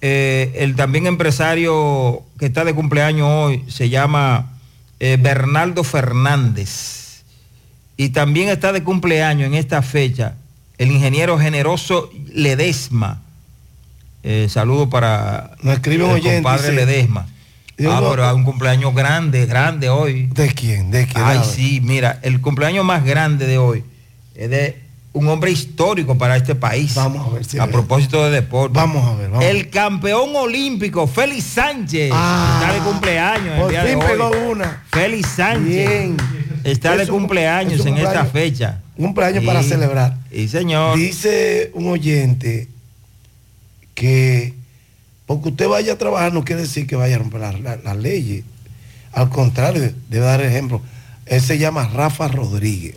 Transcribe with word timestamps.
eh, 0.00 0.52
el 0.58 0.76
también 0.76 1.06
empresario 1.06 2.22
que 2.38 2.46
está 2.46 2.64
de 2.64 2.74
cumpleaños 2.74 3.28
hoy 3.30 3.64
se 3.68 3.88
llama 3.88 4.52
eh, 5.00 5.16
Bernardo 5.20 5.84
Fernández. 5.84 7.22
Y 7.96 8.10
también 8.10 8.48
está 8.48 8.72
de 8.72 8.82
cumpleaños 8.82 9.46
en 9.46 9.54
esta 9.54 9.80
fecha 9.82 10.34
el 10.78 10.90
ingeniero 10.90 11.38
generoso 11.38 12.10
Ledesma. 12.32 13.22
Eh, 14.22 14.48
saludo 14.50 14.90
para 14.90 15.52
Nos 15.62 15.74
escribe 15.74 16.04
el 16.04 16.10
oyente, 16.10 16.34
compadre 16.42 16.70
dice- 16.72 16.86
Ledesma. 16.86 17.26
Ah, 17.88 18.02
pero 18.10 18.26
hay 18.26 18.34
un 18.34 18.44
cumpleaños 18.44 18.94
grande, 18.94 19.44
grande 19.44 19.90
hoy. 19.90 20.28
¿De 20.28 20.48
quién? 20.54 20.90
¿De 20.90 21.06
quién? 21.06 21.22
Ay, 21.24 21.40
sí, 21.44 21.80
mira, 21.82 22.18
el 22.22 22.40
cumpleaños 22.40 22.84
más 22.86 23.04
grande 23.04 23.46
de 23.46 23.58
hoy 23.58 23.84
es 24.34 24.48
de 24.48 24.80
un 25.16 25.28
hombre 25.28 25.50
histórico 25.50 26.16
para 26.18 26.36
este 26.36 26.54
país. 26.54 26.94
Vamos 26.94 27.26
a 27.26 27.30
ver 27.30 27.44
si 27.44 27.58
A 27.58 27.66
propósito 27.66 28.24
de 28.24 28.30
deporte. 28.30 28.78
Vamos 28.78 29.04
a 29.06 29.14
ver, 29.16 29.30
vamos. 29.30 29.44
El 29.44 29.70
campeón 29.70 30.36
olímpico, 30.36 31.06
Félix 31.06 31.44
Sánchez, 31.44 32.10
Ah, 32.14 32.60
está 32.60 32.74
de 32.74 32.80
cumpleaños 32.90 33.58
el 33.60 33.68
día 33.70 33.82
de 33.84 33.90
fin 33.90 33.98
hoy. 34.02 34.08
pegó 34.10 34.30
una. 34.50 34.84
Félix 34.92 35.28
Sánchez. 35.30 35.64
Bien. 35.88 36.16
Está 36.64 36.92
Es 36.94 37.06
de 37.06 37.12
un- 37.12 37.20
cumpleaños 37.20 37.80
es 37.80 37.86
en 37.86 37.96
esta 37.98 38.24
fecha. 38.26 38.80
Un 38.96 39.06
cumpleaños 39.06 39.44
para 39.44 39.62
celebrar. 39.62 40.16
Sí, 40.30 40.48
señor. 40.48 40.98
Dice 40.98 41.70
un 41.74 41.88
oyente 41.88 42.68
que 43.94 44.54
porque 45.26 45.48
usted 45.48 45.68
vaya 45.68 45.94
a 45.94 45.98
trabajar 45.98 46.32
no 46.32 46.44
quiere 46.44 46.62
decir 46.62 46.86
que 46.86 46.94
vaya 46.96 47.16
a 47.16 47.18
romper 47.18 47.40
las 47.40 47.60
la, 47.60 47.76
las 47.76 47.96
leyes. 47.96 48.44
Al 49.12 49.28
contrario, 49.30 49.92
debe 50.08 50.24
dar 50.24 50.40
ejemplo. 50.42 50.82
Él 51.24 51.40
se 51.40 51.58
llama 51.58 51.88
Rafa 51.88 52.28
Rodríguez. 52.28 52.94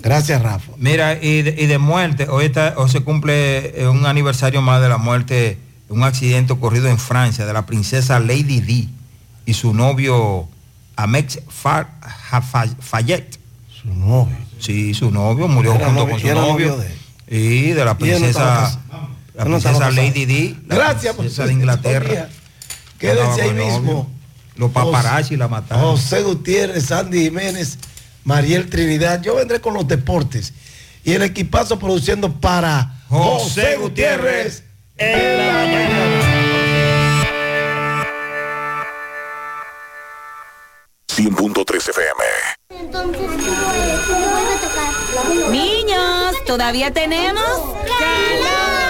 Gracias, 0.00 0.40
Rafa. 0.42 0.70
Mira, 0.76 1.14
y 1.22 1.42
de, 1.42 1.54
y 1.62 1.66
de 1.66 1.78
muerte, 1.78 2.28
hoy, 2.28 2.44
está, 2.46 2.74
hoy 2.76 2.88
se 2.88 3.00
cumple 3.00 3.80
eh, 3.82 3.88
un 3.88 4.06
aniversario 4.06 4.62
más 4.62 4.80
de 4.80 4.88
la 4.88 4.96
muerte, 4.98 5.58
un 5.88 6.04
accidente 6.04 6.52
ocurrido 6.52 6.88
en 6.88 6.98
Francia 6.98 7.44
de 7.46 7.52
la 7.52 7.66
princesa 7.66 8.20
Lady 8.20 8.60
Di 8.60 8.88
y 9.46 9.54
su 9.54 9.74
novio 9.74 10.48
Amex 10.96 11.40
Fa- 11.48 11.88
Fa- 12.42 12.66
Fayette. 12.80 13.38
Su 13.82 13.88
novio. 13.94 14.36
Sí, 14.60 14.94
su 14.94 15.10
novio 15.10 15.48
murió 15.48 15.72
junto 15.72 15.90
novio- 15.92 16.10
con 16.10 16.20
su 16.20 16.26
novio 16.28 16.42
novio. 16.68 16.76
de 16.78 16.86
él. 16.86 16.94
Y 17.30 17.70
de 17.72 17.84
la 17.84 17.92
no 17.92 17.98
princesa, 17.98 18.80
la 19.34 19.44
no 19.44 19.58
princesa. 19.58 19.90
Lady 19.90 20.24
Di, 20.26 20.56
la 20.66 20.74
Gracias, 20.76 21.14
princesa 21.16 21.46
de 21.46 21.52
Inglaterra. 21.52 22.28
Quédense 22.98 23.42
ahí 23.42 23.52
mismo. 23.52 24.10
Los 24.56 24.70
paparazzi 24.72 25.36
la 25.36 25.46
mataron. 25.48 25.84
José 25.96 26.22
Gutiérrez, 26.22 26.86
Sandy 26.86 27.24
Jiménez, 27.24 27.78
Mariel 28.28 28.68
Trinidad. 28.68 29.22
Yo 29.22 29.36
vendré 29.36 29.58
con 29.58 29.72
los 29.72 29.88
deportes. 29.88 30.52
Y 31.02 31.14
el 31.14 31.22
equipazo 31.22 31.78
produciendo 31.78 32.30
para 32.30 33.00
José 33.08 33.76
Gutiérrez 33.78 34.64
en 34.98 35.38
la 35.38 35.52
mañana. 35.54 36.20
100.3 41.08 41.88
FM. 41.88 42.24
Entonces, 42.68 43.20
¿cómo 44.06 44.28
vuelve 44.28 44.52
a 44.52 44.60
tocar? 44.60 45.50
Niños, 45.50 46.36
¿todavía 46.46 46.92
tenemos? 46.92 47.42
Sí, 47.86 48.87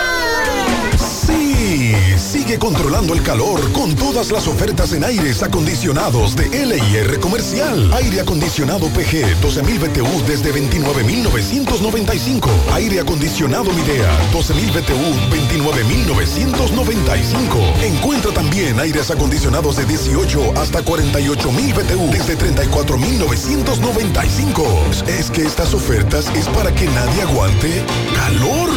controlando 2.57 3.13
el 3.13 3.23
calor 3.23 3.61
con 3.73 3.95
todas 3.95 4.31
las 4.31 4.47
ofertas 4.47 4.95
en 4.95 5.05
aires 5.05 5.43
acondicionados 5.43 6.35
de 6.35 6.49
LIR 6.49 7.21
Comercial. 7.21 7.93
Aire 7.93 8.21
acondicionado 8.21 8.87
PG 8.87 9.37
12.000 9.43 9.79
BTU 9.79 10.25
desde 10.27 10.55
29.995. 10.55 12.49
Aire 12.73 13.01
acondicionado 13.01 13.71
Midea 13.73 14.11
12.000 14.33 14.73
BTU 14.73 15.13
29.995. 15.31 17.83
Encuentra 17.83 18.33
también 18.33 18.81
aires 18.81 19.11
acondicionados 19.11 19.77
de 19.77 19.85
18 19.85 20.55
hasta 20.57 20.83
48.000 20.83 21.75
BTU 21.75 22.11
desde 22.11 22.39
34.995. 22.39 25.07
Es 25.07 25.31
que 25.31 25.43
estas 25.43 25.75
ofertas 25.75 26.33
es 26.35 26.49
para 26.49 26.75
que 26.75 26.87
nadie 26.87 27.21
aguante 27.23 27.85
calor. 28.15 28.71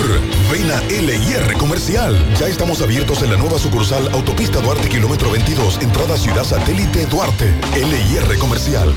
Ven 0.51 0.69
a 0.71 0.81
LIR 0.89 1.53
Comercial. 1.57 2.35
Ya 2.37 2.47
estamos 2.47 2.81
abiertos 2.81 3.21
en 3.21 3.31
la 3.31 3.37
nueva 3.37 3.60
sucursal 3.61 4.09
Autopista 4.13 4.59
Duarte, 4.59 4.89
kilómetro 4.89 5.29
22, 5.29 5.81
entrada 5.83 6.17
Ciudad 6.17 6.43
Satélite 6.43 7.05
Duarte. 7.05 7.53
LIR 7.75 8.39
Comercial. 8.39 8.91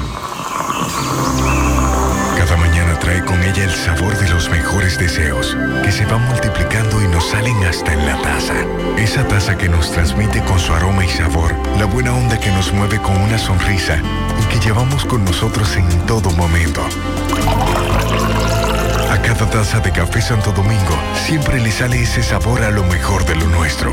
Cada 2.38 2.56
mañana 2.56 2.98
trae 2.98 3.22
con 3.26 3.42
ella 3.42 3.64
el 3.64 3.70
sabor 3.70 4.18
de 4.18 4.26
los 4.30 4.48
mejores 4.48 4.98
deseos, 4.98 5.54
que 5.84 5.92
se 5.92 6.06
van 6.06 6.26
multiplicando 6.28 7.02
y 7.02 7.08
nos 7.08 7.26
salen 7.26 7.62
hasta 7.64 7.92
en 7.92 8.06
la 8.06 8.16
taza. 8.22 8.54
Esa 8.96 9.28
taza 9.28 9.58
que 9.58 9.68
nos 9.68 9.90
transmite 9.92 10.42
con 10.44 10.58
su 10.58 10.72
aroma 10.72 11.04
y 11.04 11.08
sabor, 11.10 11.54
la 11.78 11.84
buena 11.84 12.14
onda 12.14 12.40
que 12.40 12.50
nos 12.50 12.72
mueve 12.72 12.98
con 13.02 13.20
una 13.20 13.36
sonrisa 13.36 13.98
y 14.40 14.44
que 14.46 14.64
llevamos 14.64 15.04
con 15.04 15.26
nosotros 15.26 15.76
en 15.76 15.88
todo 16.06 16.30
momento. 16.30 16.80
A 19.14 19.22
cada 19.22 19.48
taza 19.48 19.78
de 19.78 19.92
café 19.92 20.20
Santo 20.20 20.50
Domingo 20.50 20.98
siempre 21.14 21.60
le 21.60 21.70
sale 21.70 22.02
ese 22.02 22.20
sabor 22.20 22.64
a 22.64 22.72
lo 22.72 22.82
mejor 22.82 23.24
de 23.24 23.36
lo 23.36 23.46
nuestro. 23.46 23.92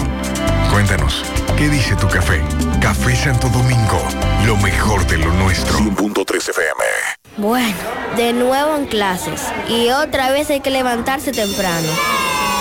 Cuéntanos, 0.71 1.23
¿qué 1.55 1.69
dice 1.69 1.95
tu 1.95 2.07
café? 2.07 2.41
Café 2.81 3.15
Santo 3.15 3.47
Domingo, 3.49 4.01
lo 4.47 4.57
mejor 4.57 5.05
de 5.05 5.19
lo 5.19 5.31
nuestro. 5.33 5.77
100.3 5.77 6.49
FM. 6.49 6.83
Bueno, 7.37 7.77
de 8.17 8.33
nuevo 8.33 8.75
en 8.75 8.87
clases. 8.87 9.43
Y 9.69 9.91
otra 9.91 10.31
vez 10.31 10.49
hay 10.49 10.61
que 10.61 10.71
levantarse 10.71 11.31
temprano. 11.31 11.89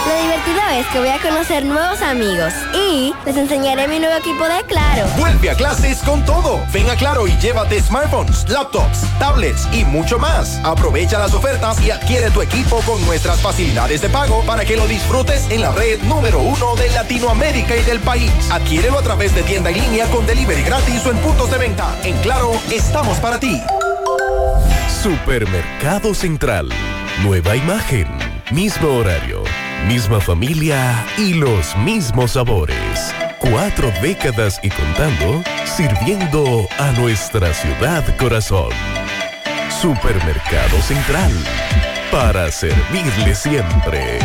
Lo 0.06 0.22
divertido 0.22 0.60
es 0.72 0.86
que 0.88 0.98
voy 0.98 1.08
a 1.08 1.18
conocer 1.18 1.64
nuevos 1.64 2.00
amigos 2.00 2.52
y 2.74 3.12
les 3.26 3.36
enseñaré 3.36 3.86
mi 3.86 3.98
nuevo 3.98 4.16
equipo 4.16 4.44
de 4.48 4.62
Claro. 4.64 5.06
Vuelve 5.18 5.50
a 5.50 5.54
clases 5.54 5.98
con 5.98 6.24
todo. 6.24 6.60
Ven 6.72 6.88
a 6.88 6.96
Claro 6.96 7.26
y 7.26 7.36
llévate 7.38 7.80
smartphones, 7.82 8.48
laptops, 8.48 9.04
tablets 9.18 9.68
y 9.72 9.84
mucho 9.84 10.18
más. 10.18 10.58
Aprovecha 10.64 11.18
las 11.18 11.34
ofertas 11.34 11.80
y 11.82 11.90
adquiere 11.90 12.30
tu 12.30 12.40
equipo 12.40 12.80
con 12.82 13.04
nuestras 13.04 13.40
facilidades 13.40 14.00
de 14.00 14.08
pago 14.08 14.42
para 14.46 14.64
que 14.64 14.76
lo 14.76 14.86
disfrutes 14.86 15.50
en 15.50 15.60
la 15.60 15.72
red 15.72 16.00
número 16.02 16.40
uno 16.40 16.76
de 16.76 16.88
Latinoamérica 16.90 17.76
y 17.76 17.82
del 17.82 18.00
país. 18.00 18.32
Adquiérelo 18.50 18.98
a 18.98 19.02
través 19.02 19.34
de 19.34 19.42
tienda 19.42 19.70
en 19.70 19.80
línea 19.80 20.06
con 20.06 20.26
delivery 20.26 20.62
gratis 20.62 21.04
o 21.06 21.10
en 21.10 21.18
puntos 21.18 21.50
de 21.50 21.58
venta. 21.58 21.94
En 22.04 22.16
Claro, 22.18 22.52
estamos 22.70 23.18
para 23.18 23.38
ti. 23.38 23.60
Supermercado 25.02 26.14
Central. 26.14 26.68
Nueva 27.22 27.56
imagen, 27.56 28.06
mismo 28.50 28.88
horario, 28.88 29.42
misma 29.86 30.20
familia 30.20 31.04
y 31.16 31.34
los 31.34 31.76
mismos 31.78 32.32
sabores. 32.32 33.14
Cuatro 33.38 33.90
décadas 34.02 34.60
y 34.62 34.68
contando, 34.68 35.42
sirviendo 35.64 36.66
a 36.78 36.92
nuestra 36.92 37.52
ciudad 37.54 38.04
corazón. 38.16 38.70
Supermercado 39.80 40.80
Central. 40.82 41.32
Para 42.10 42.50
servirle 42.50 43.34
siempre. 43.34 44.18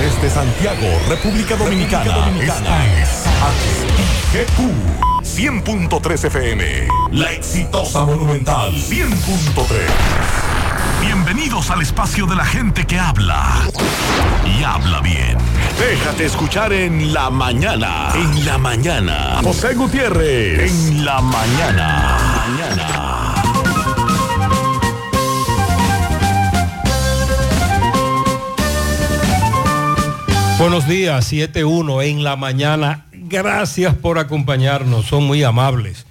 Desde 0.00 0.30
Santiago, 0.30 0.86
República 1.08 1.56
Dominicana. 1.56 2.30
Esta 2.40 2.86
es 3.02 3.95
HIGQ 4.36 5.22
100.3 5.22 6.24
FM. 6.26 6.88
La 7.10 7.32
exitosa 7.32 8.04
Monumental 8.04 8.70
100.3. 8.70 9.64
Bienvenidos 11.00 11.70
al 11.70 11.80
espacio 11.80 12.26
de 12.26 12.36
la 12.36 12.44
gente 12.44 12.86
que 12.86 12.98
habla 12.98 13.66
y 14.44 14.62
habla 14.62 15.00
bien. 15.00 15.38
Déjate 15.78 16.26
escuchar 16.26 16.74
en 16.74 17.14
la 17.14 17.30
mañana. 17.30 18.10
En 18.14 18.44
la 18.44 18.58
mañana. 18.58 19.40
José 19.42 19.72
Gutiérrez. 19.74 20.70
En 20.70 21.06
la 21.06 21.22
mañana. 21.22 22.18
Mañana. 22.46 23.34
Buenos 30.58 30.86
días, 30.86 31.32
7-1 31.32 32.02
en 32.04 32.22
la 32.22 32.36
mañana. 32.36 33.06
Gracias 33.28 33.92
por 33.92 34.20
acompañarnos, 34.20 35.06
son 35.06 35.24
muy 35.24 35.42
amables. 35.42 36.06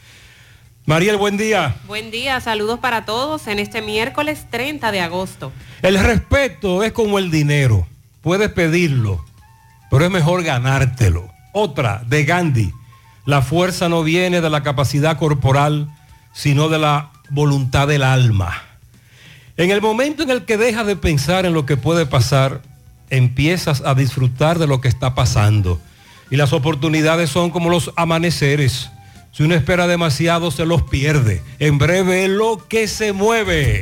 Mariel, 0.85 1.15
buen 1.15 1.37
día. 1.37 1.77
Buen 1.87 2.11
día, 2.11 2.41
saludos 2.41 2.79
para 2.79 3.05
todos 3.05 3.47
en 3.47 3.57
este 3.57 3.81
miércoles 3.81 4.47
30 4.49 4.91
de 4.91 4.99
agosto. 4.99 5.53
El 5.81 5.97
respeto 5.97 6.83
es 6.83 6.91
como 6.91 7.17
el 7.17 7.31
dinero. 7.31 7.87
Puedes 8.21 8.49
pedirlo, 8.51 9.23
pero 9.89 10.03
es 10.03 10.11
mejor 10.11 10.43
ganártelo. 10.43 11.31
Otra, 11.53 12.03
de 12.05 12.25
Gandhi. 12.25 12.73
La 13.23 13.41
fuerza 13.41 13.87
no 13.87 14.03
viene 14.03 14.41
de 14.41 14.49
la 14.49 14.61
capacidad 14.61 15.17
corporal, 15.17 15.87
sino 16.33 16.67
de 16.67 16.79
la 16.79 17.11
voluntad 17.29 17.87
del 17.87 18.03
alma. 18.03 18.61
En 19.55 19.71
el 19.71 19.79
momento 19.79 20.23
en 20.23 20.31
el 20.31 20.43
que 20.43 20.57
dejas 20.57 20.85
de 20.85 20.97
pensar 20.97 21.45
en 21.45 21.53
lo 21.53 21.65
que 21.65 21.77
puede 21.77 22.05
pasar, 22.05 22.61
empiezas 23.09 23.81
a 23.85 23.95
disfrutar 23.95 24.59
de 24.59 24.67
lo 24.67 24.81
que 24.81 24.89
está 24.89 25.15
pasando. 25.15 25.79
Y 26.29 26.37
las 26.37 26.53
oportunidades 26.53 27.29
son 27.29 27.49
como 27.49 27.69
los 27.69 27.91
amaneceres. 27.95 28.89
Si 29.31 29.43
uno 29.43 29.55
espera 29.55 29.87
demasiado, 29.87 30.49
se 30.51 30.65
los 30.65 30.83
pierde. 30.83 31.41
En 31.59 31.77
breve, 31.77 32.27
lo 32.27 32.65
que 32.67 32.87
se 32.87 33.13
mueve. 33.13 33.81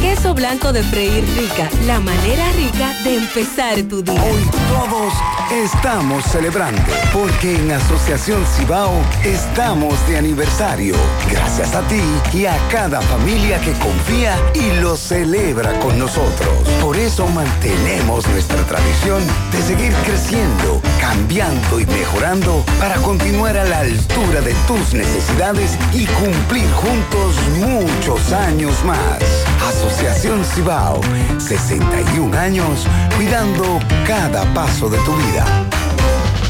Queso 0.00 0.32
blanco 0.32 0.72
de 0.72 0.82
freír 0.82 1.24
rica, 1.36 1.68
la 1.86 2.00
manera 2.00 2.50
rica 2.52 2.94
de 3.04 3.16
empezar 3.16 3.82
tu 3.82 4.02
día. 4.02 4.14
Hoy 4.14 4.42
todos 4.70 5.12
estamos 5.52 6.24
celebrando 6.24 6.80
porque 7.12 7.56
en 7.56 7.70
Asociación 7.70 8.42
Cibao 8.46 8.92
estamos 9.24 9.94
de 10.08 10.16
aniversario. 10.16 10.94
Gracias 11.30 11.74
a 11.74 11.82
ti 11.82 12.00
y 12.32 12.46
a 12.46 12.56
cada 12.70 13.02
familia 13.02 13.60
que 13.60 13.72
confía 13.74 14.38
y 14.54 14.80
lo 14.80 14.96
celebra 14.96 15.78
con 15.80 15.98
nosotros. 15.98 16.66
Por 16.80 16.96
eso 16.96 17.26
mantenemos 17.26 18.26
nuestra 18.28 18.62
tradición 18.64 19.22
de 19.52 19.62
seguir 19.62 19.92
creciendo, 20.06 20.80
cambiando 20.98 21.78
y 21.78 21.84
mejorando 21.84 22.64
para 22.78 22.94
continuar 23.02 23.58
a 23.58 23.64
la 23.64 23.80
altura 23.80 24.40
de 24.40 24.54
tus 24.66 24.94
necesidades 24.94 25.76
y 25.92 26.06
cumplir 26.06 26.70
juntos 26.72 27.36
muchos 27.58 28.32
años 28.32 28.82
más. 28.84 29.18
Asociación 29.90 30.44
Cibao, 30.44 31.00
61 31.38 32.38
años 32.38 32.86
cuidando 33.16 33.80
cada 34.06 34.44
paso 34.54 34.88
de 34.88 34.96
tu 34.98 35.12
vida. 35.16 35.44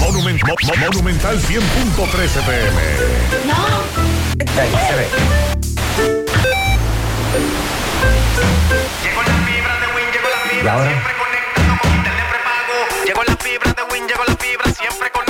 Monument- 0.00 0.40
Mo- 0.46 0.54
Mo- 0.62 0.76
Monumental 0.86 1.38
100.13 1.40 2.42
pm. 2.42 2.80
¿Y 10.62 10.66
ahora? 10.68 10.90
Llegó 13.06 13.22
la 13.24 13.36
fibra 13.36 13.72
de 13.72 13.82
Win, 13.92 14.06
llegó 14.06 14.24
la 14.26 14.36
fibra, 14.36 14.70
siempre 14.72 15.10
conectado 15.10 15.29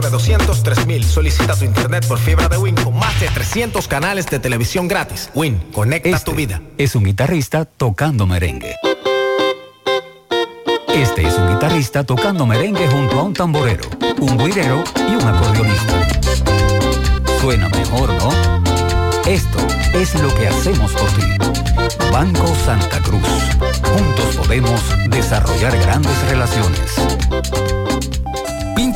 809-200-3000. 0.00 1.02
Solicita 1.02 1.56
tu 1.56 1.64
internet 1.64 2.06
por 2.06 2.18
fibra 2.18 2.48
de 2.48 2.56
Win 2.56 2.74
con 2.76 2.96
más 2.96 3.18
de 3.20 3.28
300 3.28 3.86
canales 3.88 4.26
de 4.26 4.38
televisión 4.38 4.88
gratis. 4.88 5.30
Win, 5.34 5.58
conecta 5.72 6.18
tu 6.20 6.32
vida. 6.32 6.62
Es 6.78 6.94
un 6.94 7.04
guitarrista 7.04 7.64
tocando 7.64 8.26
merengue. 8.26 8.74
Este 10.88 11.26
es 11.26 11.34
un 11.36 11.54
guitarrista 11.54 12.04
tocando 12.04 12.46
merengue 12.46 12.86
junto 12.88 13.18
a 13.18 13.22
un 13.22 13.32
tamborero, 13.32 13.84
un 14.20 14.36
guirero 14.38 14.84
y 15.08 15.14
un 15.14 15.26
acordeonista. 15.26 15.94
Suena 17.40 17.68
mejor, 17.70 18.10
¿no? 18.14 18.30
Esto 19.26 19.58
es 19.94 20.14
lo 20.20 20.34
que 20.34 20.48
hacemos 20.48 20.92
por 20.92 21.08
ti. 21.10 21.22
Banco 22.12 22.54
Santa 22.64 23.00
Cruz. 23.00 23.26
Juntos 23.82 24.36
podemos 24.36 24.80
desarrollar 25.08 25.76
grandes 25.78 26.22
relaciones. 26.28 27.21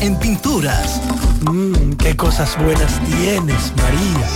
en 0.00 0.18
pinturas. 0.18 1.00
Mmm, 1.42 1.92
qué 1.94 2.16
cosas 2.16 2.56
buenas 2.58 2.98
tienes, 3.04 3.72
María. 3.76 4.26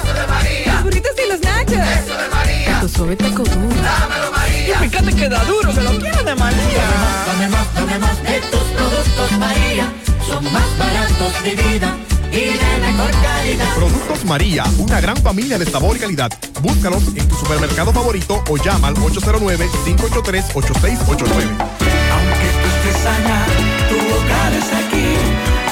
Eso 0.00 0.14
de 0.14 0.26
María. 0.26 0.72
Los 0.74 0.82
burritos 0.84 1.12
y 1.24 1.28
los 1.30 1.40
nachos. 1.40 1.72
Eso 1.72 2.16
de 2.16 2.28
María. 2.28 2.80
Tu 2.80 2.88
suave 2.88 3.16
taco 3.16 3.42
duro. 3.44 3.82
Dámelo, 3.82 4.30
María. 4.32 4.84
Y 4.84 4.88
fíjate 4.88 5.12
que 5.14 5.28
da 5.28 5.44
duro, 5.44 5.72
que 5.74 5.80
lo 5.80 5.90
quiero 5.98 6.22
de 6.22 6.34
María. 6.34 6.84
Dame 7.26 7.48
más, 7.48 7.74
dame 7.74 7.98
más 7.98 8.22
de 8.22 8.40
tus 8.40 8.60
productos, 8.60 9.32
María. 9.38 9.92
Son 10.26 10.44
más 10.52 10.78
baratos 10.78 11.42
de 11.44 11.54
vida 11.54 11.96
y 12.32 12.40
de 12.56 12.78
mejor 12.80 13.10
calidad. 13.22 13.74
Productos 13.76 14.24
María, 14.24 14.64
una 14.78 15.00
gran 15.00 15.16
familia 15.18 15.58
de 15.58 15.66
sabor 15.66 15.96
y 15.96 16.00
calidad. 16.00 16.30
Búscalos 16.62 17.04
en 17.14 17.28
tu 17.28 17.36
supermercado 17.36 17.92
favorito 17.92 18.42
o 18.48 18.56
llama 18.56 18.88
al 18.88 18.94
809-583-8689. 18.96 21.93
Aunque 22.34 22.50
tú 22.50 22.66
estés 22.66 23.06
allá, 23.06 23.40
tu 23.88 23.96
hogar 23.96 24.52
es 24.54 24.68
aquí. 24.82 25.10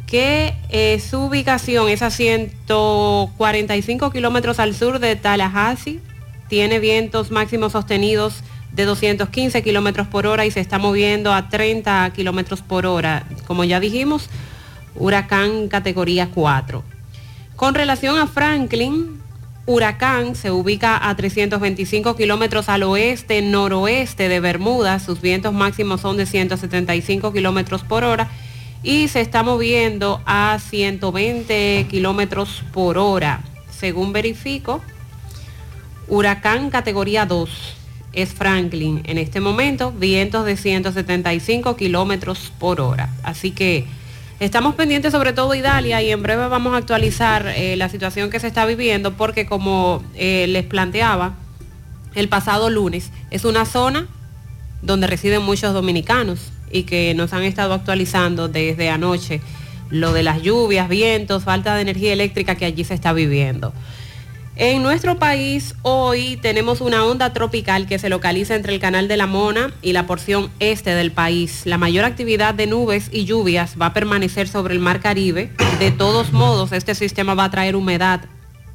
que 0.05 0.53
eh, 0.67 0.99
su 0.99 1.21
ubicación 1.21 1.87
es 1.87 2.01
a 2.01 2.09
145 2.09 4.11
kilómetros 4.11 4.59
al 4.59 4.75
sur 4.75 4.99
de 4.99 5.15
Tallahassee, 5.15 6.01
tiene 6.49 6.79
vientos 6.79 7.31
máximos 7.31 7.71
sostenidos 7.71 8.43
de 8.73 8.83
215 8.83 9.63
kilómetros 9.63 10.07
por 10.07 10.27
hora 10.27 10.45
y 10.45 10.51
se 10.51 10.59
está 10.59 10.77
moviendo 10.77 11.33
a 11.33 11.47
30 11.47 12.11
kilómetros 12.13 12.61
por 12.61 12.85
hora. 12.85 13.23
Como 13.47 13.63
ya 13.63 13.79
dijimos, 13.79 14.29
huracán 14.97 15.67
categoría 15.67 16.29
4. 16.33 16.83
Con 17.55 17.73
relación 17.73 18.17
a 18.17 18.27
Franklin, 18.27 19.21
Huracán 19.65 20.35
se 20.35 20.49
ubica 20.49 21.09
a 21.09 21.15
325 21.15 22.15
kilómetros 22.15 22.69
al 22.69 22.83
oeste, 22.83 23.41
noroeste 23.41 24.29
de 24.29 24.39
Bermuda. 24.39 24.99
Sus 24.99 25.19
vientos 25.19 25.53
máximos 25.53 25.99
son 25.99 26.15
de 26.15 26.25
175 26.25 27.33
kilómetros 27.33 27.83
por 27.83 28.05
hora 28.05 28.29
y 28.81 29.09
se 29.09 29.19
está 29.19 29.43
moviendo 29.43 30.21
a 30.25 30.57
120 30.59 31.87
kilómetros 31.89 32.63
por 32.71 32.97
hora. 32.97 33.41
Según 33.69 34.13
verifico, 34.13 34.81
Huracán 36.07 36.69
categoría 36.69 37.25
2 37.25 37.49
es 38.13 38.33
Franklin 38.33 39.01
en 39.03 39.17
este 39.17 39.41
momento, 39.41 39.91
vientos 39.91 40.45
de 40.45 40.55
175 40.55 41.75
kilómetros 41.75 42.53
por 42.57 42.79
hora. 42.79 43.09
Así 43.23 43.51
que 43.51 43.85
estamos 44.39 44.75
pendientes 44.75 45.11
sobre 45.11 45.33
todo 45.33 45.55
Idalia 45.55 46.01
y 46.01 46.11
en 46.11 46.21
breve 46.21 46.47
vamos 46.47 46.73
a 46.73 46.77
actualizar 46.77 47.47
eh, 47.47 47.75
la 47.75 47.89
situación 47.89 48.29
que 48.29 48.39
se 48.39 48.47
está 48.47 48.65
viviendo 48.65 49.13
porque 49.13 49.45
como 49.45 50.03
eh, 50.15 50.45
les 50.47 50.63
planteaba 50.63 51.33
el 52.15 52.29
pasado 52.29 52.69
lunes, 52.69 53.11
es 53.29 53.45
una 53.45 53.65
zona 53.65 54.07
donde 54.81 55.07
residen 55.07 55.43
muchos 55.43 55.73
dominicanos 55.73 56.51
y 56.71 56.83
que 56.83 57.13
nos 57.13 57.33
han 57.33 57.43
estado 57.43 57.73
actualizando 57.73 58.47
desde 58.47 58.89
anoche 58.89 59.41
lo 59.89 60.13
de 60.13 60.23
las 60.23 60.41
lluvias, 60.41 60.89
vientos, 60.89 61.43
falta 61.43 61.75
de 61.75 61.81
energía 61.81 62.13
eléctrica 62.13 62.55
que 62.55 62.65
allí 62.65 62.83
se 62.83 62.93
está 62.93 63.13
viviendo. 63.13 63.73
En 64.59 64.81
nuestro 64.81 65.19
país 65.19 65.75
hoy 65.83 66.35
tenemos 66.41 66.81
una 66.81 67.05
onda 67.05 67.31
tropical 67.31 67.85
que 67.85 67.99
se 67.99 68.09
localiza 68.09 68.55
entre 68.55 68.73
el 68.73 68.79
Canal 68.79 69.07
de 69.07 69.15
la 69.15 69.27
Mona 69.27 69.71
y 69.83 69.93
la 69.93 70.07
porción 70.07 70.49
este 70.59 70.95
del 70.95 71.11
país. 71.11 71.61
La 71.65 71.77
mayor 71.77 72.05
actividad 72.05 72.55
de 72.55 72.65
nubes 72.65 73.09
y 73.11 73.25
lluvias 73.25 73.75
va 73.79 73.87
a 73.87 73.93
permanecer 73.93 74.47
sobre 74.47 74.73
el 74.73 74.79
Mar 74.79 74.99
Caribe. 74.99 75.51
De 75.77 75.91
todos 75.91 76.33
modos, 76.33 76.71
este 76.71 76.95
sistema 76.95 77.35
va 77.35 77.43
a 77.43 77.51
traer 77.51 77.75
humedad 77.75 78.21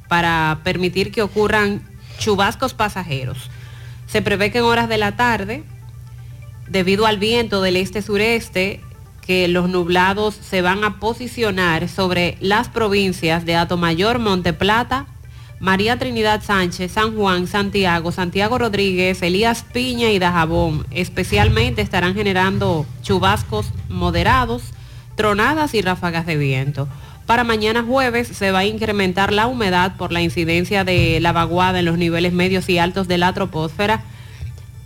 para 0.07 0.61
permitir 0.63 1.11
que 1.11 1.21
ocurran 1.21 1.81
chubascos 2.17 2.73
pasajeros. 2.73 3.49
Se 4.07 4.21
prevé 4.21 4.53
que 4.53 4.59
en 4.59 4.63
horas 4.63 4.87
de 4.87 4.97
la 4.97 5.17
tarde, 5.17 5.65
debido 6.69 7.05
al 7.05 7.17
viento 7.17 7.61
del 7.61 7.75
este-sureste, 7.75 8.79
que 9.19 9.49
los 9.49 9.67
nublados 9.67 10.33
se 10.35 10.61
van 10.61 10.85
a 10.85 11.01
posicionar 11.01 11.89
sobre 11.89 12.37
las 12.39 12.69
provincias 12.69 13.43
de 13.43 13.57
Atomayor, 13.57 14.19
Monteplata, 14.19 15.07
María 15.63 15.97
Trinidad 15.97 16.43
Sánchez, 16.43 16.91
San 16.91 17.15
Juan, 17.15 17.47
Santiago, 17.47 18.11
Santiago 18.11 18.57
Rodríguez, 18.57 19.21
Elías 19.21 19.63
Piña 19.63 20.11
y 20.11 20.19
Dajabón. 20.19 20.85
Especialmente 20.91 21.81
estarán 21.81 22.15
generando 22.15 22.85
chubascos 23.01 23.67
moderados, 23.87 24.73
tronadas 25.15 25.73
y 25.73 25.81
ráfagas 25.81 26.25
de 26.25 26.35
viento. 26.35 26.89
Para 27.25 27.45
mañana 27.45 27.81
jueves 27.81 28.27
se 28.27 28.51
va 28.51 28.59
a 28.59 28.65
incrementar 28.65 29.31
la 29.31 29.47
humedad 29.47 29.95
por 29.95 30.11
la 30.11 30.21
incidencia 30.21 30.83
de 30.83 31.21
la 31.21 31.31
vaguada 31.31 31.79
en 31.79 31.85
los 31.85 31.97
niveles 31.97 32.33
medios 32.33 32.67
y 32.67 32.77
altos 32.77 33.07
de 33.07 33.17
la 33.17 33.31
troposfera. 33.31 34.03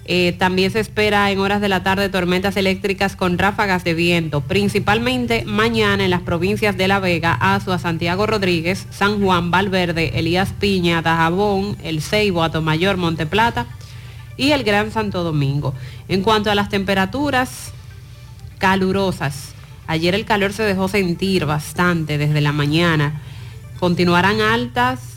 Eh, 0.09 0.33
también 0.39 0.71
se 0.71 0.79
espera 0.79 1.29
en 1.31 1.39
horas 1.39 1.59
de 1.59 1.67
la 1.67 1.83
tarde 1.83 2.07
tormentas 2.07 2.55
eléctricas 2.55 3.17
con 3.17 3.37
ráfagas 3.37 3.83
de 3.83 3.93
viento, 3.93 4.39
principalmente 4.39 5.43
mañana 5.45 6.05
en 6.05 6.11
las 6.11 6.21
provincias 6.21 6.77
de 6.77 6.87
La 6.87 6.99
Vega, 6.99 7.33
Azua, 7.33 7.77
Santiago 7.77 8.25
Rodríguez, 8.25 8.87
San 8.89 9.21
Juan, 9.21 9.51
Valverde, 9.51 10.17
Elías 10.17 10.53
Piña, 10.57 11.01
Dajabón, 11.01 11.75
El 11.83 12.01
Ceibo, 12.01 12.41
Atomayor, 12.41 12.95
Monteplata 12.95 13.65
y 14.37 14.51
el 14.51 14.63
Gran 14.63 14.91
Santo 14.91 15.23
Domingo. 15.23 15.73
En 16.07 16.23
cuanto 16.23 16.49
a 16.49 16.55
las 16.55 16.69
temperaturas 16.69 17.73
calurosas, 18.59 19.55
ayer 19.87 20.15
el 20.15 20.23
calor 20.23 20.53
se 20.53 20.63
dejó 20.63 20.87
sentir 20.87 21.45
bastante 21.45 22.17
desde 22.17 22.39
la 22.39 22.53
mañana. 22.53 23.21
Continuarán 23.77 24.39
altas 24.39 25.16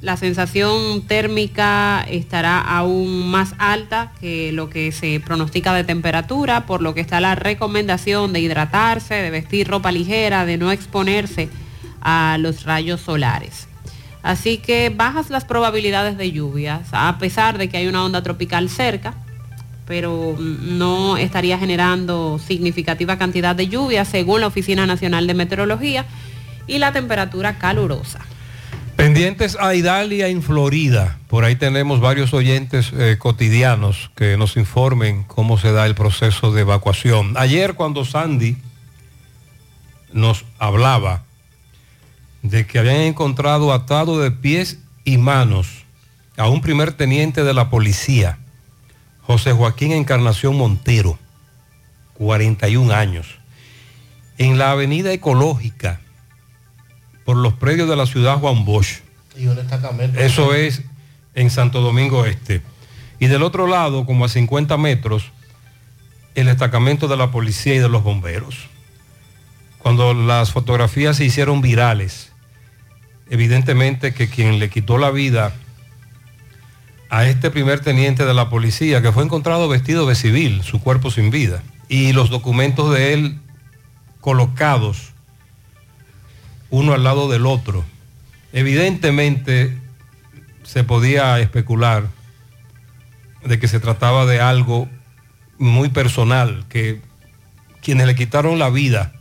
la 0.00 0.16
sensación 0.16 1.02
térmica 1.02 2.06
estará 2.08 2.60
aún 2.60 3.28
más 3.30 3.54
alta 3.58 4.12
que 4.20 4.52
lo 4.52 4.70
que 4.70 4.92
se 4.92 5.18
pronostica 5.18 5.74
de 5.74 5.82
temperatura, 5.82 6.66
por 6.66 6.82
lo 6.82 6.94
que 6.94 7.00
está 7.00 7.20
la 7.20 7.34
recomendación 7.34 8.32
de 8.32 8.40
hidratarse, 8.40 9.14
de 9.14 9.30
vestir 9.30 9.66
ropa 9.66 9.90
ligera, 9.90 10.44
de 10.44 10.56
no 10.56 10.70
exponerse 10.70 11.48
a 12.00 12.36
los 12.38 12.62
rayos 12.62 13.00
solares. 13.00 13.66
Así 14.22 14.58
que 14.58 14.90
bajas 14.90 15.30
las 15.30 15.44
probabilidades 15.44 16.16
de 16.16 16.30
lluvias, 16.30 16.88
a 16.92 17.18
pesar 17.18 17.58
de 17.58 17.68
que 17.68 17.78
hay 17.78 17.88
una 17.88 18.04
onda 18.04 18.22
tropical 18.22 18.68
cerca, 18.68 19.14
pero 19.84 20.36
no 20.38 21.16
estaría 21.16 21.58
generando 21.58 22.38
significativa 22.38 23.18
cantidad 23.18 23.56
de 23.56 23.68
lluvias 23.68 24.06
según 24.06 24.42
la 24.42 24.46
Oficina 24.46 24.86
Nacional 24.86 25.26
de 25.26 25.34
Meteorología 25.34 26.04
y 26.68 26.78
la 26.78 26.92
temperatura 26.92 27.58
calurosa. 27.58 28.20
Pendientes 28.98 29.56
a 29.60 29.76
Idalia 29.76 30.26
en 30.26 30.42
Florida. 30.42 31.18
Por 31.28 31.44
ahí 31.44 31.54
tenemos 31.54 32.00
varios 32.00 32.34
oyentes 32.34 32.92
eh, 32.92 33.14
cotidianos 33.16 34.10
que 34.16 34.36
nos 34.36 34.56
informen 34.56 35.22
cómo 35.22 35.56
se 35.56 35.70
da 35.70 35.86
el 35.86 35.94
proceso 35.94 36.50
de 36.50 36.62
evacuación. 36.62 37.34
Ayer 37.36 37.74
cuando 37.74 38.04
Sandy 38.04 38.56
nos 40.12 40.44
hablaba 40.58 41.22
de 42.42 42.66
que 42.66 42.80
habían 42.80 42.96
encontrado 42.96 43.72
atado 43.72 44.18
de 44.18 44.32
pies 44.32 44.80
y 45.04 45.16
manos 45.16 45.84
a 46.36 46.48
un 46.48 46.60
primer 46.60 46.90
teniente 46.90 47.44
de 47.44 47.54
la 47.54 47.70
policía, 47.70 48.38
José 49.22 49.52
Joaquín 49.52 49.92
Encarnación 49.92 50.56
Montero, 50.56 51.20
41 52.14 52.92
años, 52.92 53.28
en 54.38 54.58
la 54.58 54.72
avenida 54.72 55.12
ecológica 55.12 56.00
por 57.28 57.36
los 57.36 57.52
predios 57.52 57.90
de 57.90 57.94
la 57.94 58.06
ciudad 58.06 58.38
Juan 58.38 58.64
Bosch. 58.64 59.00
Y 59.36 59.48
un 59.48 59.56
destacamento. 59.56 60.18
Eso 60.18 60.54
es 60.54 60.80
en 61.34 61.50
Santo 61.50 61.82
Domingo 61.82 62.24
Este. 62.24 62.62
Y 63.20 63.26
del 63.26 63.42
otro 63.42 63.66
lado, 63.66 64.06
como 64.06 64.24
a 64.24 64.30
50 64.30 64.78
metros, 64.78 65.24
el 66.34 66.46
destacamento 66.46 67.06
de 67.06 67.18
la 67.18 67.30
policía 67.30 67.74
y 67.74 67.80
de 67.80 67.90
los 67.90 68.02
bomberos. 68.02 68.70
Cuando 69.76 70.14
las 70.14 70.52
fotografías 70.52 71.18
se 71.18 71.26
hicieron 71.26 71.60
virales, 71.60 72.32
evidentemente 73.28 74.14
que 74.14 74.30
quien 74.30 74.58
le 74.58 74.70
quitó 74.70 74.96
la 74.96 75.10
vida 75.10 75.52
a 77.10 77.26
este 77.26 77.50
primer 77.50 77.80
teniente 77.80 78.24
de 78.24 78.32
la 78.32 78.48
policía, 78.48 79.02
que 79.02 79.12
fue 79.12 79.22
encontrado 79.22 79.68
vestido 79.68 80.06
de 80.06 80.14
civil, 80.14 80.62
su 80.62 80.80
cuerpo 80.80 81.10
sin 81.10 81.28
vida, 81.28 81.62
y 81.90 82.14
los 82.14 82.30
documentos 82.30 82.90
de 82.94 83.12
él 83.12 83.38
colocados 84.22 85.07
uno 86.70 86.92
al 86.92 87.04
lado 87.04 87.28
del 87.28 87.46
otro. 87.46 87.84
Evidentemente 88.52 89.76
se 90.62 90.84
podía 90.84 91.38
especular 91.40 92.08
de 93.44 93.58
que 93.58 93.68
se 93.68 93.80
trataba 93.80 94.26
de 94.26 94.40
algo 94.40 94.88
muy 95.58 95.88
personal, 95.88 96.64
que 96.68 97.00
quienes 97.82 98.06
le 98.06 98.14
quitaron 98.14 98.58
la 98.58 98.70
vida 98.70 99.12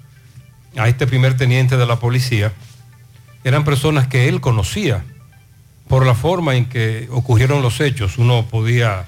a 0.77 0.87
este 0.87 1.07
primer 1.07 1.37
teniente 1.37 1.77
de 1.77 1.85
la 1.85 1.97
policía 1.97 2.51
eran 3.43 3.63
personas 3.63 4.07
que 4.07 4.27
él 4.27 4.41
conocía 4.41 5.03
por 5.87 6.05
la 6.05 6.15
forma 6.15 6.55
en 6.55 6.65
que 6.65 7.07
ocurrieron 7.11 7.61
los 7.61 7.79
hechos. 7.79 8.17
Uno 8.17 8.45
podía 8.45 9.05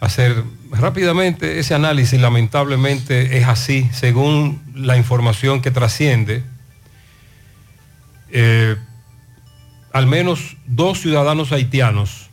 hacer 0.00 0.44
rápidamente 0.70 1.58
ese 1.58 1.74
análisis. 1.74 2.20
Lamentablemente 2.20 3.38
es 3.38 3.48
así, 3.48 3.90
según 3.92 4.62
la 4.74 4.96
información 4.96 5.60
que 5.60 5.70
trasciende. 5.70 6.44
Eh, 8.30 8.76
al 9.92 10.06
menos 10.06 10.56
dos 10.66 11.00
ciudadanos 11.00 11.52
haitianos 11.52 12.28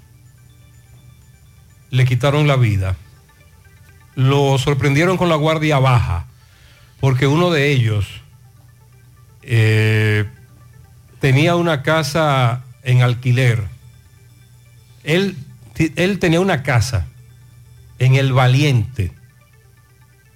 le 1.89 2.05
quitaron 2.05 2.47
la 2.47 2.57
vida. 2.57 2.95
Lo 4.15 4.57
sorprendieron 4.57 5.17
con 5.17 5.29
la 5.29 5.35
guardia 5.35 5.79
baja, 5.79 6.25
porque 6.99 7.27
uno 7.27 7.51
de 7.51 7.71
ellos 7.71 8.05
eh, 9.43 10.25
tenía 11.19 11.55
una 11.55 11.83
casa 11.83 12.63
en 12.83 13.01
alquiler. 13.01 13.63
Él, 15.03 15.37
él 15.95 16.19
tenía 16.19 16.39
una 16.39 16.63
casa 16.63 17.07
en 17.99 18.15
el 18.15 18.33
Valiente 18.33 19.11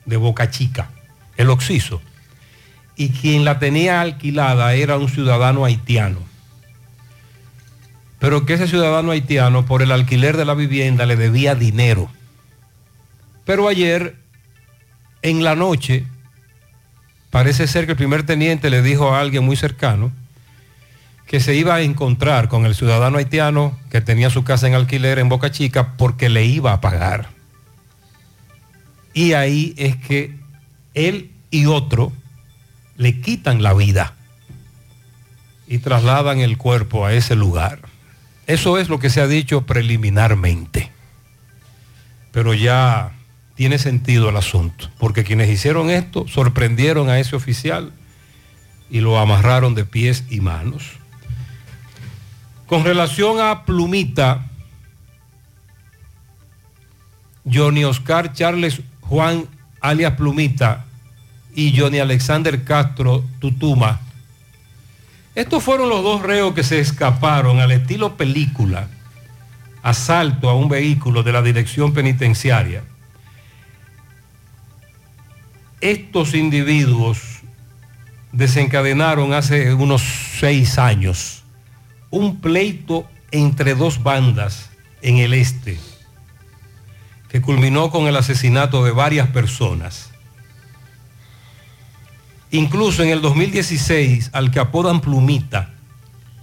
de 0.05 0.17
Boca 0.17 0.49
Chica, 0.49 0.89
el 1.37 1.49
Oxiso, 1.49 2.01
y 2.99 3.11
quien 3.11 3.45
la 3.45 3.59
tenía 3.59 4.01
alquilada 4.01 4.73
era 4.73 4.97
un 4.97 5.07
ciudadano 5.07 5.63
haitiano. 5.63 6.19
Pero 8.19 8.45
que 8.45 8.55
ese 8.55 8.67
ciudadano 8.67 9.11
haitiano 9.11 9.65
por 9.65 9.81
el 9.81 9.93
alquiler 9.93 10.35
de 10.35 10.43
la 10.43 10.53
vivienda 10.53 11.05
le 11.05 11.15
debía 11.15 11.55
dinero. 11.55 12.11
Pero 13.45 13.69
ayer, 13.69 14.17
en 15.21 15.45
la 15.45 15.55
noche, 15.55 16.07
parece 17.29 17.67
ser 17.67 17.85
que 17.85 17.93
el 17.93 17.97
primer 17.97 18.25
teniente 18.25 18.69
le 18.69 18.81
dijo 18.81 19.15
a 19.15 19.21
alguien 19.21 19.45
muy 19.45 19.55
cercano 19.55 20.11
que 21.25 21.39
se 21.39 21.55
iba 21.55 21.75
a 21.75 21.81
encontrar 21.81 22.49
con 22.49 22.65
el 22.65 22.75
ciudadano 22.75 23.17
haitiano 23.17 23.79
que 23.89 24.01
tenía 24.01 24.29
su 24.29 24.43
casa 24.43 24.67
en 24.67 24.73
alquiler 24.73 25.19
en 25.19 25.29
Boca 25.29 25.51
Chica 25.51 25.93
porque 25.95 26.27
le 26.27 26.43
iba 26.43 26.73
a 26.73 26.81
pagar. 26.81 27.29
Y 29.13 29.31
ahí 29.31 29.73
es 29.77 29.95
que 29.95 30.35
él 30.95 31.31
y 31.49 31.65
otro 31.65 32.11
le 32.99 33.21
quitan 33.21 33.63
la 33.63 33.73
vida 33.73 34.13
y 35.67 35.77
trasladan 35.77 36.41
el 36.41 36.57
cuerpo 36.57 37.05
a 37.05 37.13
ese 37.13 37.33
lugar. 37.33 37.79
Eso 38.45 38.77
es 38.77 38.89
lo 38.89 38.99
que 38.99 39.09
se 39.09 39.21
ha 39.21 39.27
dicho 39.27 39.62
preliminarmente. 39.62 40.91
Pero 42.33 42.53
ya 42.53 43.13
tiene 43.55 43.79
sentido 43.79 44.29
el 44.29 44.35
asunto, 44.35 44.89
porque 44.99 45.23
quienes 45.23 45.49
hicieron 45.49 45.89
esto 45.89 46.27
sorprendieron 46.27 47.09
a 47.09 47.19
ese 47.19 47.38
oficial 47.38 47.93
y 48.89 48.99
lo 48.99 49.17
amarraron 49.17 49.75
de 49.75 49.85
pies 49.85 50.25
y 50.29 50.41
manos. 50.41 50.83
Con 52.67 52.83
relación 52.83 53.39
a 53.39 53.63
Plumita, 53.63 54.45
Johnny 57.49 57.85
Oscar 57.85 58.33
Charles 58.33 58.81
Juan 59.01 59.47
alias 59.79 60.13
Plumita 60.15 60.85
y 61.53 61.77
Johnny 61.77 61.99
Alexander 61.99 62.63
Castro 62.63 63.23
Tutuma, 63.39 63.99
estos 65.35 65.63
fueron 65.63 65.89
los 65.89 66.03
dos 66.03 66.21
reos 66.21 66.53
que 66.53 66.63
se 66.63 66.79
escaparon 66.79 67.59
al 67.59 67.71
estilo 67.71 68.17
película, 68.17 68.88
asalto 69.83 70.49
a 70.49 70.55
un 70.55 70.67
vehículo 70.67 71.23
de 71.23 71.31
la 71.31 71.41
dirección 71.41 71.93
penitenciaria. 71.93 72.83
Estos 75.81 76.33
individuos 76.33 77.39
desencadenaron 78.31 79.33
hace 79.33 79.73
unos 79.73 80.01
seis 80.39 80.77
años 80.77 81.39
un 82.12 82.41
pleito 82.41 83.07
entre 83.31 83.75
dos 83.75 84.01
bandas 84.01 84.69
en 85.01 85.17
el 85.17 85.33
este, 85.33 85.79
que 87.29 87.41
culminó 87.41 87.91
con 87.91 88.07
el 88.07 88.15
asesinato 88.15 88.83
de 88.83 88.91
varias 88.91 89.29
personas. 89.29 90.09
Incluso 92.51 93.03
en 93.03 93.09
el 93.09 93.21
2016, 93.21 94.31
al 94.33 94.51
que 94.51 94.59
apodan 94.59 95.01
Plumita, 95.01 95.69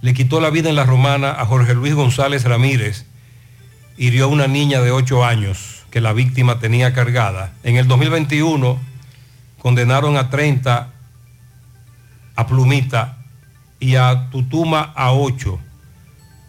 le 0.01 0.13
quitó 0.13 0.39
la 0.39 0.49
vida 0.49 0.69
en 0.69 0.75
la 0.75 0.85
romana 0.85 1.31
a 1.31 1.45
Jorge 1.45 1.73
Luis 1.73 1.93
González 1.93 2.43
Ramírez, 2.45 3.05
hirió 3.97 4.25
a 4.25 4.27
una 4.27 4.47
niña 4.47 4.81
de 4.81 4.91
8 4.91 5.25
años 5.25 5.83
que 5.91 5.99
la 5.99 6.13
víctima 6.13 6.59
tenía 6.59 6.93
cargada. 6.93 7.53
En 7.63 7.75
el 7.75 7.87
2021 7.87 8.79
condenaron 9.59 10.17
a 10.17 10.29
30 10.29 10.93
a 12.35 12.47
Plumita 12.47 13.17
y 13.79 13.95
a 13.95 14.29
Tutuma 14.29 14.93
a 14.95 15.11
8 15.11 15.59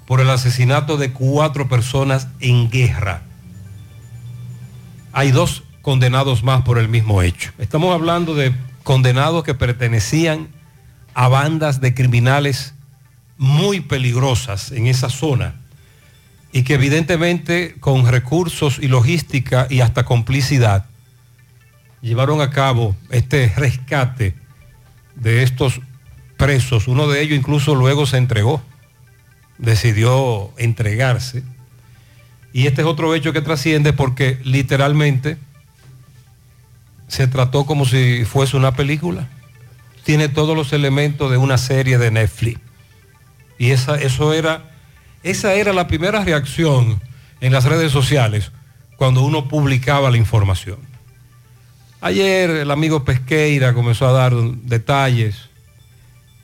por 0.07 0.21
el 0.21 0.31
asesinato 0.31 0.97
de 0.97 1.13
cuatro 1.13 1.69
personas 1.69 2.29
en 2.41 2.71
guerra. 2.71 3.23
Hay 5.13 5.33
dos 5.33 5.65
condenados 5.83 6.43
más 6.43 6.63
por 6.63 6.79
el 6.79 6.89
mismo 6.89 7.23
hecho. 7.23 7.53
Estamos 7.59 7.95
hablando 7.95 8.35
de 8.35 8.55
condenados 8.89 9.45
que 9.45 9.53
pertenecían 9.53 10.49
a 11.13 11.29
bandas 11.29 11.83
de 11.83 11.93
criminales 11.93 12.73
muy 13.37 13.81
peligrosas 13.81 14.73
en 14.73 14.87
esa 14.87 15.11
zona 15.11 15.57
y 16.53 16.63
que 16.63 16.73
evidentemente 16.73 17.75
con 17.81 18.07
recursos 18.07 18.79
y 18.81 18.89
logística 18.89 19.67
y 19.69 19.81
hasta 19.81 20.07
complicidad 20.07 20.87
llevaron 22.01 22.41
a 22.41 22.49
cabo 22.49 22.97
este 23.11 23.53
rescate 23.59 24.35
de 25.17 25.43
estos 25.43 25.83
presos. 26.39 26.89
Uno 26.89 27.09
de 27.09 27.21
ellos 27.21 27.37
incluso 27.37 27.75
luego 27.75 28.07
se 28.07 28.17
entregó, 28.17 28.63
decidió 29.59 30.55
entregarse. 30.57 31.43
Y 32.55 32.67
este 32.67 32.81
es 32.81 32.87
otro 32.87 33.15
hecho 33.15 33.35
que 33.35 33.43
trasciende 33.43 33.93
porque 33.93 34.41
literalmente 34.45 35.37
se 37.09 37.27
trató 37.27 37.67
como 37.67 37.85
si 37.85 38.25
fuese 38.25 38.57
una 38.57 38.73
película. 38.73 39.29
Tiene 40.05 40.29
todos 40.29 40.57
los 40.57 40.73
elementos 40.73 41.31
de 41.31 41.37
una 41.37 41.59
serie 41.59 41.99
de 41.99 42.11
Netflix. 42.11 42.61
Y 43.59 43.71
esa, 43.71 43.97
eso 43.97 44.33
era, 44.33 44.71
esa 45.23 45.55
era 45.55 45.73
la 45.73 45.89
primera 45.89 46.25
reacción 46.25 47.01
en 47.41 47.53
las 47.53 47.65
redes 47.65 47.91
sociales 47.91 48.53
cuando 48.97 49.23
uno 49.23 49.49
publicaba 49.49 50.11
la 50.11 50.17
información. 50.17 50.79
Ayer 52.01 52.51
el 52.51 52.71
amigo 52.71 53.05
Pesqueira 53.05 53.75
comenzó 53.75 54.07
a 54.07 54.13
dar 54.13 54.33
detalles, 54.35 55.49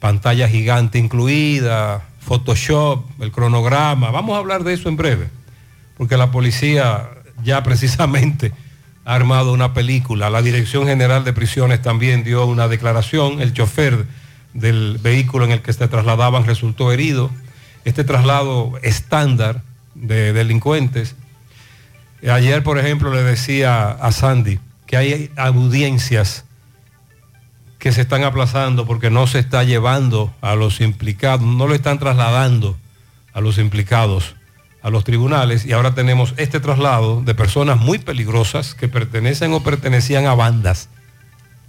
pantalla 0.00 0.48
gigante 0.48 0.98
incluida, 0.98 2.02
Photoshop, 2.20 3.04
el 3.20 3.30
cronograma. 3.30 4.10
Vamos 4.10 4.34
a 4.34 4.38
hablar 4.38 4.64
de 4.64 4.74
eso 4.74 4.88
en 4.88 4.96
breve, 4.96 5.28
porque 5.96 6.16
la 6.16 6.30
policía 6.30 7.08
ya 7.44 7.62
precisamente 7.64 8.52
ha 9.04 9.14
armado 9.14 9.52
una 9.52 9.74
película. 9.74 10.30
La 10.30 10.42
Dirección 10.42 10.86
General 10.86 11.24
de 11.24 11.32
Prisiones 11.32 11.82
también 11.82 12.24
dio 12.24 12.46
una 12.46 12.68
declaración. 12.68 13.40
El 13.40 13.52
chofer 13.52 14.06
del 14.52 14.98
vehículo 15.02 15.44
en 15.44 15.52
el 15.52 15.62
que 15.62 15.72
se 15.72 15.88
trasladaban 15.88 16.46
resultó 16.46 16.92
herido. 16.92 17.30
Este 17.84 18.04
traslado 18.04 18.72
estándar 18.82 19.62
de 19.94 20.32
delincuentes. 20.32 21.16
Ayer, 22.26 22.62
por 22.62 22.78
ejemplo, 22.78 23.12
le 23.12 23.22
decía 23.22 23.90
a 23.90 24.12
Sandy 24.12 24.58
que 24.86 24.96
hay 24.96 25.30
audiencias 25.36 26.44
que 27.78 27.92
se 27.92 28.00
están 28.00 28.24
aplazando 28.24 28.86
porque 28.86 29.10
no 29.10 29.26
se 29.26 29.38
está 29.38 29.62
llevando 29.62 30.32
a 30.40 30.54
los 30.54 30.80
implicados, 30.80 31.42
no 31.46 31.66
lo 31.66 31.74
están 31.74 31.98
trasladando 31.98 32.78
a 33.34 33.42
los 33.42 33.58
implicados 33.58 34.34
a 34.84 34.90
los 34.90 35.02
tribunales 35.02 35.64
y 35.64 35.72
ahora 35.72 35.94
tenemos 35.94 36.34
este 36.36 36.60
traslado 36.60 37.22
de 37.22 37.34
personas 37.34 37.80
muy 37.80 37.98
peligrosas 37.98 38.74
que 38.74 38.86
pertenecen 38.86 39.54
o 39.54 39.62
pertenecían 39.62 40.26
a 40.26 40.34
bandas 40.34 40.90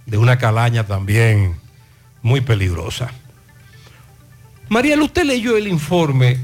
de 0.04 0.18
una 0.18 0.36
calaña 0.36 0.84
también 0.84 1.56
muy 2.20 2.42
peligrosa. 2.42 3.10
Mariel, 4.68 5.00
usted 5.00 5.24
leyó 5.24 5.56
el 5.56 5.66
informe 5.66 6.38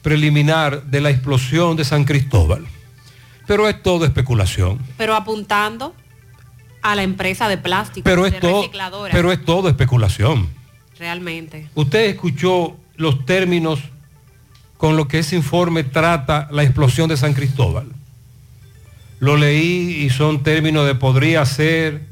preliminar 0.00 0.84
de 0.84 1.02
la 1.02 1.10
explosión 1.10 1.76
de 1.76 1.84
San 1.84 2.04
Cristóbal, 2.04 2.64
pero 3.46 3.68
es 3.68 3.82
todo 3.82 4.06
especulación. 4.06 4.78
Pero 4.96 5.14
apuntando 5.14 5.94
a 6.80 6.94
la 6.94 7.02
empresa 7.02 7.50
de 7.50 7.58
plástico, 7.58 8.04
Pero 8.04 8.22
de 8.22 8.30
es, 8.30 8.40
todo, 8.40 8.70
pero 9.12 9.30
es 9.30 9.44
todo 9.44 9.68
especulación. 9.68 10.48
Realmente. 10.98 11.68
Usted 11.74 12.06
escuchó 12.06 12.78
los 12.96 13.26
términos 13.26 13.80
con 14.84 14.98
lo 14.98 15.08
que 15.08 15.20
ese 15.20 15.34
informe 15.34 15.82
trata 15.82 16.46
la 16.50 16.62
explosión 16.62 17.08
de 17.08 17.16
San 17.16 17.32
Cristóbal. 17.32 17.86
Lo 19.18 19.38
leí 19.38 20.04
y 20.04 20.10
son 20.10 20.42
términos 20.42 20.84
de 20.84 20.94
podría 20.94 21.42
ser, 21.46 22.02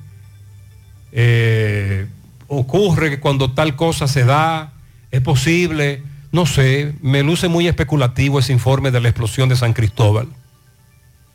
eh, 1.12 2.06
ocurre 2.48 3.20
cuando 3.20 3.50
tal 3.50 3.76
cosa 3.76 4.08
se 4.08 4.24
da, 4.24 4.72
es 5.10 5.20
posible, 5.20 6.02
no 6.30 6.46
sé, 6.46 6.94
me 7.02 7.22
luce 7.22 7.46
muy 7.48 7.68
especulativo 7.68 8.38
ese 8.38 8.54
informe 8.54 8.90
de 8.90 9.02
la 9.02 9.10
explosión 9.10 9.50
de 9.50 9.56
San 9.56 9.74
Cristóbal. 9.74 10.28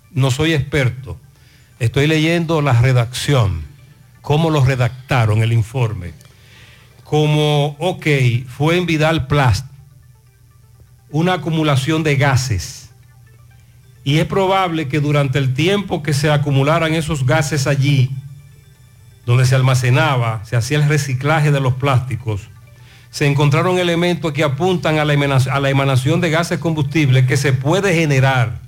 No 0.09 0.31
soy 0.31 0.53
experto, 0.53 1.19
estoy 1.77 2.07
leyendo 2.07 2.63
la 2.63 2.73
redacción, 2.81 3.61
cómo 4.23 4.49
lo 4.49 4.65
redactaron 4.65 5.43
el 5.43 5.53
informe. 5.53 6.13
Como, 7.03 7.75
ok, 7.77 8.07
fue 8.47 8.77
en 8.77 8.87
Vidal 8.87 9.27
Plast 9.27 9.67
una 11.09 11.33
acumulación 11.33 12.03
de 12.03 12.15
gases 12.15 12.89
Y 14.03 14.19
es 14.19 14.25
probable 14.25 14.87
que 14.87 14.99
durante 14.99 15.37
el 15.37 15.53
tiempo 15.53 16.03
que 16.03 16.13
se 16.13 16.31
acumularan 16.31 16.93
esos 16.93 17.25
gases 17.25 17.67
allí, 17.67 18.09
donde 19.25 19.45
se 19.45 19.55
almacenaba, 19.55 20.43
se 20.45 20.55
hacía 20.55 20.77
el 20.77 20.87
reciclaje 20.87 21.51
de 21.51 21.59
los 21.59 21.73
plásticos, 21.73 22.49
se 23.09 23.25
encontraron 23.25 23.79
elementos 23.79 24.31
que 24.31 24.43
apuntan 24.43 24.99
a 24.99 25.05
la, 25.05 25.13
emanación 25.69 26.21
de 26.21 26.29
gases 26.29 26.59
combustibles 26.59 27.25
que 27.25 27.35
se 27.35 27.51
puede 27.51 27.93
generar 27.93 28.59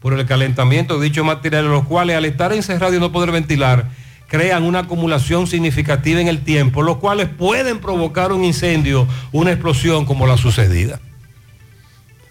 por 0.00 0.12
el 0.12 0.26
calentamiento 0.26 0.98
de 0.98 1.06
dichos 1.06 1.24
materiales, 1.24 1.70
los 1.70 1.84
cuales 1.84 2.16
al 2.16 2.24
estar 2.24 2.52
encerrados 2.52 2.96
y 2.96 3.00
no 3.00 3.12
poder 3.12 3.32
ventilar, 3.32 3.86
crean 4.26 4.64
una 4.64 4.80
acumulación 4.80 5.46
significativa 5.46 6.20
en 6.20 6.28
el 6.28 6.40
tiempo, 6.40 6.82
los 6.82 6.98
cuales 6.98 7.28
pueden 7.28 7.78
provocar 7.78 8.32
un 8.32 8.44
incendio, 8.44 9.06
una 9.32 9.52
explosión 9.52 10.04
como 10.04 10.26
la 10.26 10.36
sucedida. 10.36 11.00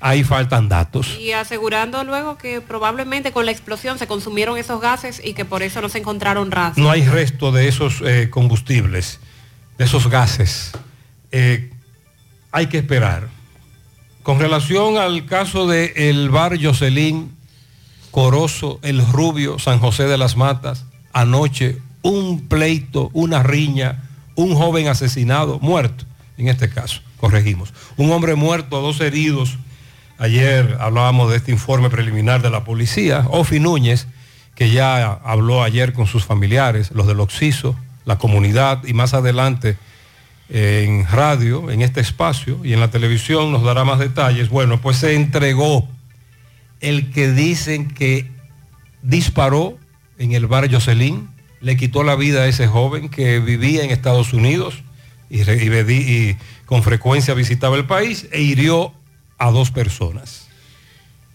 Ahí 0.07 0.23
faltan 0.23 0.69
datos. 0.69 1.17
Y 1.19 1.33
asegurando 1.33 2.05
luego 2.05 2.37
que 2.37 2.61
probablemente 2.61 3.33
con 3.33 3.45
la 3.45 3.51
explosión 3.51 3.99
se 3.99 4.07
consumieron 4.07 4.57
esos 4.57 4.79
gases 4.79 5.21
y 5.21 5.33
que 5.33 5.43
por 5.43 5.63
eso 5.63 5.81
no 5.81 5.89
se 5.89 5.97
encontraron 5.97 6.49
rastros. 6.49 6.81
No 6.81 6.89
hay 6.89 7.03
resto 7.03 7.51
de 7.51 7.67
esos 7.67 8.01
eh, 8.05 8.29
combustibles, 8.29 9.19
de 9.77 9.83
esos 9.83 10.07
gases. 10.09 10.71
Eh, 11.31 11.71
hay 12.53 12.67
que 12.67 12.77
esperar. 12.77 13.27
Con 14.23 14.39
relación 14.39 14.97
al 14.97 15.25
caso 15.25 15.67
del 15.67 16.29
bar 16.29 16.57
Jocelyn 16.57 17.35
Corozo, 18.11 18.79
El 18.83 19.05
Rubio, 19.05 19.59
San 19.59 19.79
José 19.79 20.05
de 20.05 20.17
las 20.17 20.37
Matas, 20.37 20.85
anoche 21.11 21.79
un 22.01 22.47
pleito, 22.47 23.09
una 23.11 23.43
riña, 23.43 24.03
un 24.35 24.55
joven 24.55 24.87
asesinado, 24.87 25.59
muerto, 25.59 26.05
en 26.37 26.47
este 26.47 26.69
caso, 26.69 27.01
corregimos. 27.17 27.73
Un 27.97 28.09
hombre 28.13 28.35
muerto, 28.35 28.79
dos 28.79 29.01
heridos. 29.01 29.57
Ayer 30.19 30.77
hablábamos 30.79 31.29
de 31.29 31.37
este 31.37 31.51
informe 31.51 31.89
preliminar 31.91 32.41
de 32.41 32.49
la 32.49 32.63
policía, 32.63 33.25
Ofi 33.29 33.59
Núñez, 33.59 34.07
que 34.55 34.71
ya 34.71 35.13
habló 35.23 35.61
ayer 35.61 35.93
con 35.93 36.07
sus 36.07 36.25
familiares, 36.25 36.89
los 36.91 37.05
del 37.05 37.19
Oxiso, 37.19 37.75
la 38.05 38.17
comunidad, 38.17 38.83
y 38.85 38.93
más 38.93 39.13
adelante 39.13 39.77
en 40.49 41.05
radio, 41.07 41.69
en 41.69 41.81
este 41.81 41.99
espacio 41.99 42.59
y 42.63 42.73
en 42.73 42.79
la 42.79 42.89
televisión 42.89 43.51
nos 43.51 43.63
dará 43.63 43.83
más 43.83 43.99
detalles. 43.99 44.49
Bueno, 44.49 44.81
pues 44.81 44.97
se 44.97 45.13
entregó 45.13 45.87
el 46.79 47.11
que 47.11 47.31
dicen 47.31 47.89
que 47.89 48.31
disparó 49.03 49.77
en 50.17 50.31
el 50.31 50.47
bar 50.47 50.71
Jocelyn, 50.71 51.29
le 51.61 51.77
quitó 51.77 52.03
la 52.03 52.15
vida 52.15 52.43
a 52.43 52.47
ese 52.47 52.65
joven 52.65 53.09
que 53.09 53.39
vivía 53.39 53.83
en 53.83 53.91
Estados 53.91 54.33
Unidos 54.33 54.81
y 55.29 56.33
con 56.65 56.81
frecuencia 56.81 57.33
visitaba 57.35 57.75
el 57.75 57.85
país 57.85 58.27
e 58.31 58.41
hirió 58.41 58.93
a 59.37 59.51
dos 59.51 59.71
personas. 59.71 60.47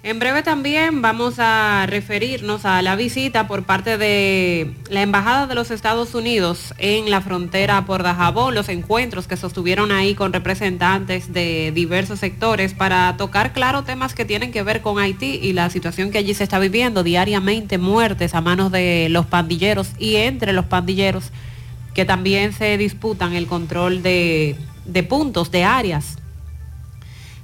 En 0.04 0.18
breve 0.18 0.42
también 0.42 1.00
vamos 1.00 1.36
a 1.38 1.86
referirnos 1.86 2.64
a 2.64 2.82
la 2.82 2.96
visita 2.96 3.46
por 3.46 3.62
parte 3.62 3.98
de 3.98 4.74
la 4.90 5.00
Embajada 5.00 5.46
de 5.46 5.54
los 5.54 5.70
Estados 5.70 6.16
Unidos 6.16 6.74
en 6.78 7.08
la 7.08 7.20
frontera 7.20 7.84
por 7.84 8.02
Dajabón, 8.02 8.56
los 8.56 8.68
encuentros 8.68 9.28
que 9.28 9.36
sostuvieron 9.36 9.92
ahí 9.92 10.16
con 10.16 10.32
representantes 10.32 11.32
de 11.32 11.70
diversos 11.72 12.18
sectores 12.18 12.74
para 12.74 13.16
tocar 13.16 13.52
claro 13.52 13.84
temas 13.84 14.12
que 14.12 14.24
tienen 14.24 14.50
que 14.50 14.64
ver 14.64 14.80
con 14.80 14.98
Haití 14.98 15.38
y 15.40 15.52
la 15.52 15.70
situación 15.70 16.10
que 16.10 16.18
allí 16.18 16.34
se 16.34 16.42
está 16.42 16.58
viviendo 16.58 17.04
diariamente, 17.04 17.78
muertes 17.78 18.34
a 18.34 18.40
manos 18.40 18.72
de 18.72 19.06
los 19.08 19.26
pandilleros 19.26 19.92
y 20.00 20.16
entre 20.16 20.52
los 20.52 20.64
pandilleros 20.64 21.30
que 21.94 22.04
también 22.04 22.52
se 22.52 22.76
disputan 22.76 23.34
el 23.34 23.46
control 23.46 24.02
de, 24.02 24.56
de 24.84 25.02
puntos, 25.04 25.52
de 25.52 25.62
áreas 25.62 26.16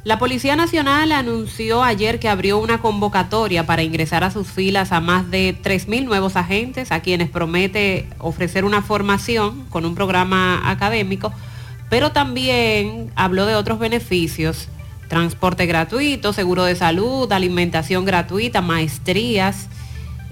la 0.08 0.18
Policía 0.18 0.56
Nacional 0.56 1.12
anunció 1.12 1.84
ayer 1.84 2.18
que 2.18 2.30
abrió 2.30 2.56
una 2.56 2.80
convocatoria 2.80 3.66
para 3.66 3.82
ingresar 3.82 4.24
a 4.24 4.30
sus 4.30 4.46
filas 4.46 4.90
a 4.90 5.02
más 5.02 5.30
de 5.30 5.54
3.000 5.62 6.06
nuevos 6.06 6.34
agentes, 6.34 6.92
a 6.92 7.00
quienes 7.00 7.28
promete 7.28 8.08
ofrecer 8.16 8.64
una 8.64 8.80
formación 8.80 9.66
con 9.68 9.84
un 9.84 9.94
programa 9.94 10.62
académico, 10.70 11.30
pero 11.90 12.10
también 12.10 13.12
habló 13.16 13.44
de 13.44 13.54
otros 13.54 13.78
beneficios, 13.78 14.68
transporte 15.08 15.66
gratuito, 15.66 16.32
seguro 16.32 16.64
de 16.64 16.74
salud, 16.74 17.30
alimentación 17.30 18.06
gratuita, 18.06 18.62
maestrías, 18.62 19.68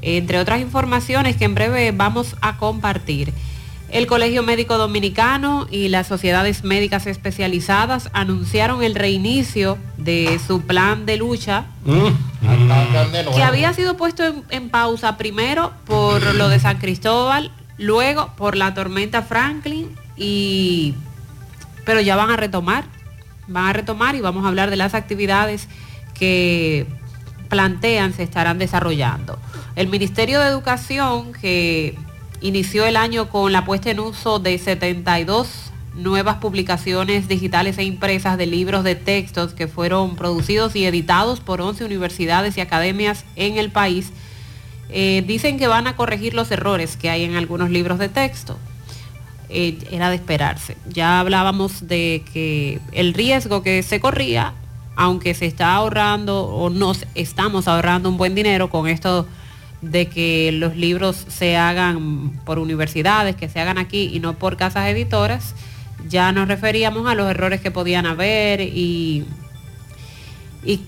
entre 0.01 0.39
otras 0.39 0.63
informaciones 0.63 1.37
que 1.37 1.45
en 1.45 1.55
breve 1.55 1.93
vamos 1.93 2.35
a 2.41 2.57
compartir. 2.57 3.35
El 3.91 4.07
Colegio 4.07 4.43
Médico 4.43 4.79
Dominicano 4.79 5.67
y 5.71 5.89
las 5.89 6.07
sociedades 6.07 6.65
médicas 6.65 7.07
especializadas 7.07 8.11
anunciaron 8.13 8.83
el 8.83 8.95
reinicio 8.95 9.79
de 9.97 10.41
su 10.45 10.63
plan 10.63 11.07
de 11.07 11.17
lucha 11.17 11.67
que 13.35 13.43
había 13.43 13.73
sido 13.73 13.97
puesto 13.97 14.25
en, 14.25 14.45
en 14.51 14.69
pausa 14.71 15.17
primero 15.17 15.73
por 15.87 16.35
lo 16.35 16.49
de 16.49 16.59
San 16.59 16.79
Cristóbal, 16.79 17.53
luego 17.79 18.33
por 18.37 18.57
la 18.57 18.75
tormenta 18.75 19.23
Franklin 19.23 19.95
y 20.17 20.95
pero 21.85 22.01
ya 22.01 22.17
van 22.17 22.31
a 22.31 22.37
retomar, 22.37 22.85
van 23.47 23.67
a 23.67 23.73
retomar 23.73 24.17
y 24.17 24.21
vamos 24.21 24.45
a 24.45 24.49
hablar 24.49 24.71
de 24.71 24.77
las 24.77 24.95
actividades 24.95 25.69
que 26.15 26.87
plantean 27.49 28.13
se 28.13 28.25
estarán 28.25 28.59
desarrollando. 28.59 29.39
El 29.77 29.89
Ministerio 29.89 30.41
de 30.41 30.49
Educación 30.49 31.33
que 31.33 31.97
inició 32.41 32.87
el 32.87 32.97
año 32.97 33.29
con 33.29 33.53
la 33.53 33.65
puesta 33.65 33.91
en 33.91 34.01
uso 34.01 34.39
de 34.39 34.59
72 34.59 35.73
nuevas 35.95 36.37
publicaciones 36.37 37.27
digitales 37.27 37.79
e 37.79 37.85
impresas 37.85 38.37
de 38.37 38.47
libros 38.47 38.85
de 38.85 38.95
textos 38.95 39.55
que 39.55 39.67
fueron 39.67 40.17
producidos 40.17 40.77
y 40.77 40.85
editados 40.85 41.41
por 41.41 41.61
11 41.61 41.85
universidades 41.85 42.57
y 42.57 42.61
academias 42.61 43.25
en 43.35 43.57
el 43.57 43.71
país. 43.71 44.13
Eh, 44.91 45.25
dicen 45.27 45.59
que 45.59 45.67
van 45.67 45.87
a 45.87 45.97
corregir 45.97 46.35
los 46.35 46.51
errores 46.51 46.97
que 46.97 47.11
hay 47.11 47.25
en 47.25 47.35
algunos 47.35 47.71
libros 47.71 47.99
de 47.99 48.09
texto. 48.09 48.59
Eh, 49.49 49.79
era 49.91 50.11
de 50.11 50.17
esperarse. 50.17 50.77
Ya 50.89 51.21
hablábamos 51.21 51.89
de 51.89 52.25
que 52.33 52.81
el 52.93 53.15
riesgo 53.15 53.63
que 53.63 53.83
se 53.83 54.01
corría, 54.01 54.55
aunque 54.97 55.35
se 55.35 55.47
está 55.47 55.75
ahorrando 55.75 56.45
o 56.45 56.69
nos 56.69 57.07
estamos 57.15 57.69
ahorrando 57.69 58.09
un 58.09 58.17
buen 58.17 58.35
dinero 58.35 58.71
con 58.71 58.87
esto 58.87 59.27
de 59.83 60.09
que 60.09 60.53
los 60.53 60.77
libros 60.77 61.17
se 61.29 61.57
hagan 61.57 62.31
por 62.45 62.59
universidades, 62.59 63.37
que 63.37 63.49
se 63.49 63.61
hagan 63.61 63.79
aquí 63.79 64.11
y 64.13 64.21
no 64.21 64.35
por 64.35 64.57
casas 64.57 64.89
editoras, 64.89 65.55
ya 66.09 66.33
nos 66.33 66.49
referíamos 66.49 67.07
a 67.07 67.15
los 67.15 67.29
errores 67.31 67.61
que 67.61 67.71
podían 67.71 68.07
haber 68.07 68.61
y, 68.61 69.25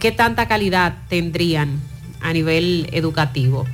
qué 0.00 0.12
tanta 0.12 0.48
calidad 0.48 0.98
tendrían 1.08 1.80
a 2.20 2.32
nivel 2.32 2.88
educativo. 2.92 3.66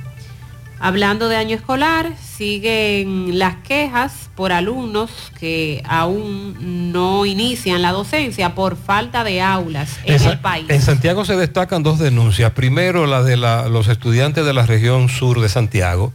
Hablando 0.79 1.29
de 1.29 1.37
año 1.37 1.55
escolar, 1.55 2.11
siguen 2.19 3.39
las 3.39 3.55
quejas 3.57 4.29
por 4.35 4.51
alumnos 4.51 5.09
que 5.39 5.81
aún 5.87 6.91
no 6.91 7.25
inician 7.25 7.81
la 7.81 7.91
docencia 7.91 8.53
por 8.55 8.75
falta 8.75 9.23
de 9.23 9.41
aulas 9.41 9.97
en, 10.03 10.21
el 10.21 10.39
país. 10.39 10.65
en 10.69 10.81
Santiago 10.81 11.23
se 11.25 11.37
destacan 11.37 11.81
dos 11.81 11.97
denuncias. 11.97 12.51
Primero, 12.51 13.05
la 13.07 13.23
de 13.23 13.37
la- 13.37 13.69
los 13.69 13.87
estudiantes 13.87 14.45
de 14.45 14.53
la 14.53 14.65
región 14.65 15.07
sur 15.09 15.39
de 15.39 15.47
Santiago, 15.49 16.11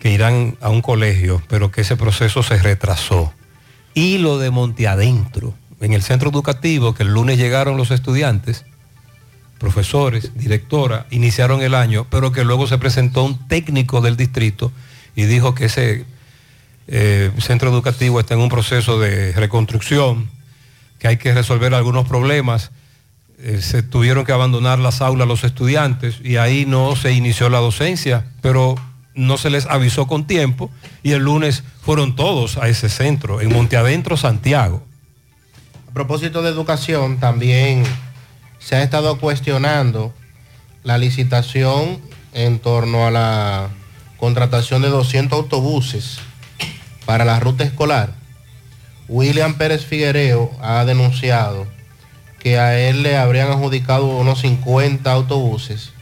que 0.00 0.10
irán 0.12 0.56
a 0.60 0.68
un 0.68 0.82
colegio, 0.82 1.40
pero 1.48 1.70
que 1.70 1.82
ese 1.82 1.96
proceso 1.96 2.42
se 2.42 2.58
retrasó. 2.58 3.32
Y 3.94 4.18
lo 4.18 4.38
de 4.38 4.50
Monteadentro, 4.50 5.54
en 5.80 5.92
el 5.92 6.02
centro 6.02 6.30
educativo, 6.30 6.92
que 6.94 7.04
el 7.04 7.10
lunes 7.14 7.38
llegaron 7.38 7.76
los 7.76 7.90
estudiantes, 7.92 8.64
profesores, 9.58 10.32
directora, 10.34 11.06
iniciaron 11.10 11.62
el 11.62 11.74
año, 11.74 12.06
pero 12.10 12.32
que 12.32 12.44
luego 12.44 12.66
se 12.66 12.78
presentó 12.78 13.24
un 13.24 13.48
técnico 13.48 14.00
del 14.00 14.16
distrito 14.16 14.72
y 15.14 15.24
dijo 15.24 15.54
que 15.54 15.66
ese 15.66 16.04
eh, 16.88 17.30
centro 17.38 17.70
educativo 17.70 18.20
está 18.20 18.34
en 18.34 18.40
un 18.40 18.48
proceso 18.48 19.00
de 19.00 19.32
reconstrucción, 19.32 20.30
que 20.98 21.08
hay 21.08 21.16
que 21.16 21.34
resolver 21.34 21.74
algunos 21.74 22.06
problemas. 22.06 22.70
Eh, 23.38 23.60
se 23.60 23.82
tuvieron 23.82 24.24
que 24.24 24.32
abandonar 24.32 24.78
las 24.78 25.00
aulas 25.00 25.28
los 25.28 25.44
estudiantes 25.44 26.20
y 26.22 26.36
ahí 26.36 26.64
no 26.66 26.96
se 26.96 27.12
inició 27.12 27.48
la 27.48 27.58
docencia, 27.58 28.26
pero 28.40 28.76
no 29.14 29.38
se 29.38 29.50
les 29.50 29.66
avisó 29.66 30.06
con 30.06 30.26
tiempo 30.26 30.70
y 31.02 31.12
el 31.12 31.22
lunes 31.22 31.64
fueron 31.82 32.14
todos 32.14 32.58
a 32.58 32.68
ese 32.68 32.88
centro, 32.88 33.40
en 33.40 33.52
Monteadentro, 33.52 34.16
Santiago. 34.16 34.82
A 35.88 35.92
propósito 35.92 36.42
de 36.42 36.50
educación, 36.50 37.18
también 37.18 37.84
se 38.66 38.74
ha 38.74 38.82
estado 38.82 39.20
cuestionando 39.20 40.12
la 40.82 40.98
licitación 40.98 42.00
en 42.32 42.58
torno 42.58 43.06
a 43.06 43.12
la 43.12 43.68
contratación 44.16 44.82
de 44.82 44.88
200 44.88 45.38
autobuses 45.38 46.18
para 47.04 47.24
la 47.24 47.38
ruta 47.38 47.62
escolar. 47.62 48.14
William 49.06 49.54
Pérez 49.54 49.86
Figuereo 49.86 50.50
ha 50.60 50.84
denunciado 50.84 51.68
que 52.40 52.58
a 52.58 52.76
él 52.76 53.04
le 53.04 53.16
habrían 53.16 53.52
adjudicado 53.52 54.06
unos 54.06 54.40
50 54.40 55.12
autobuses, 55.12 55.92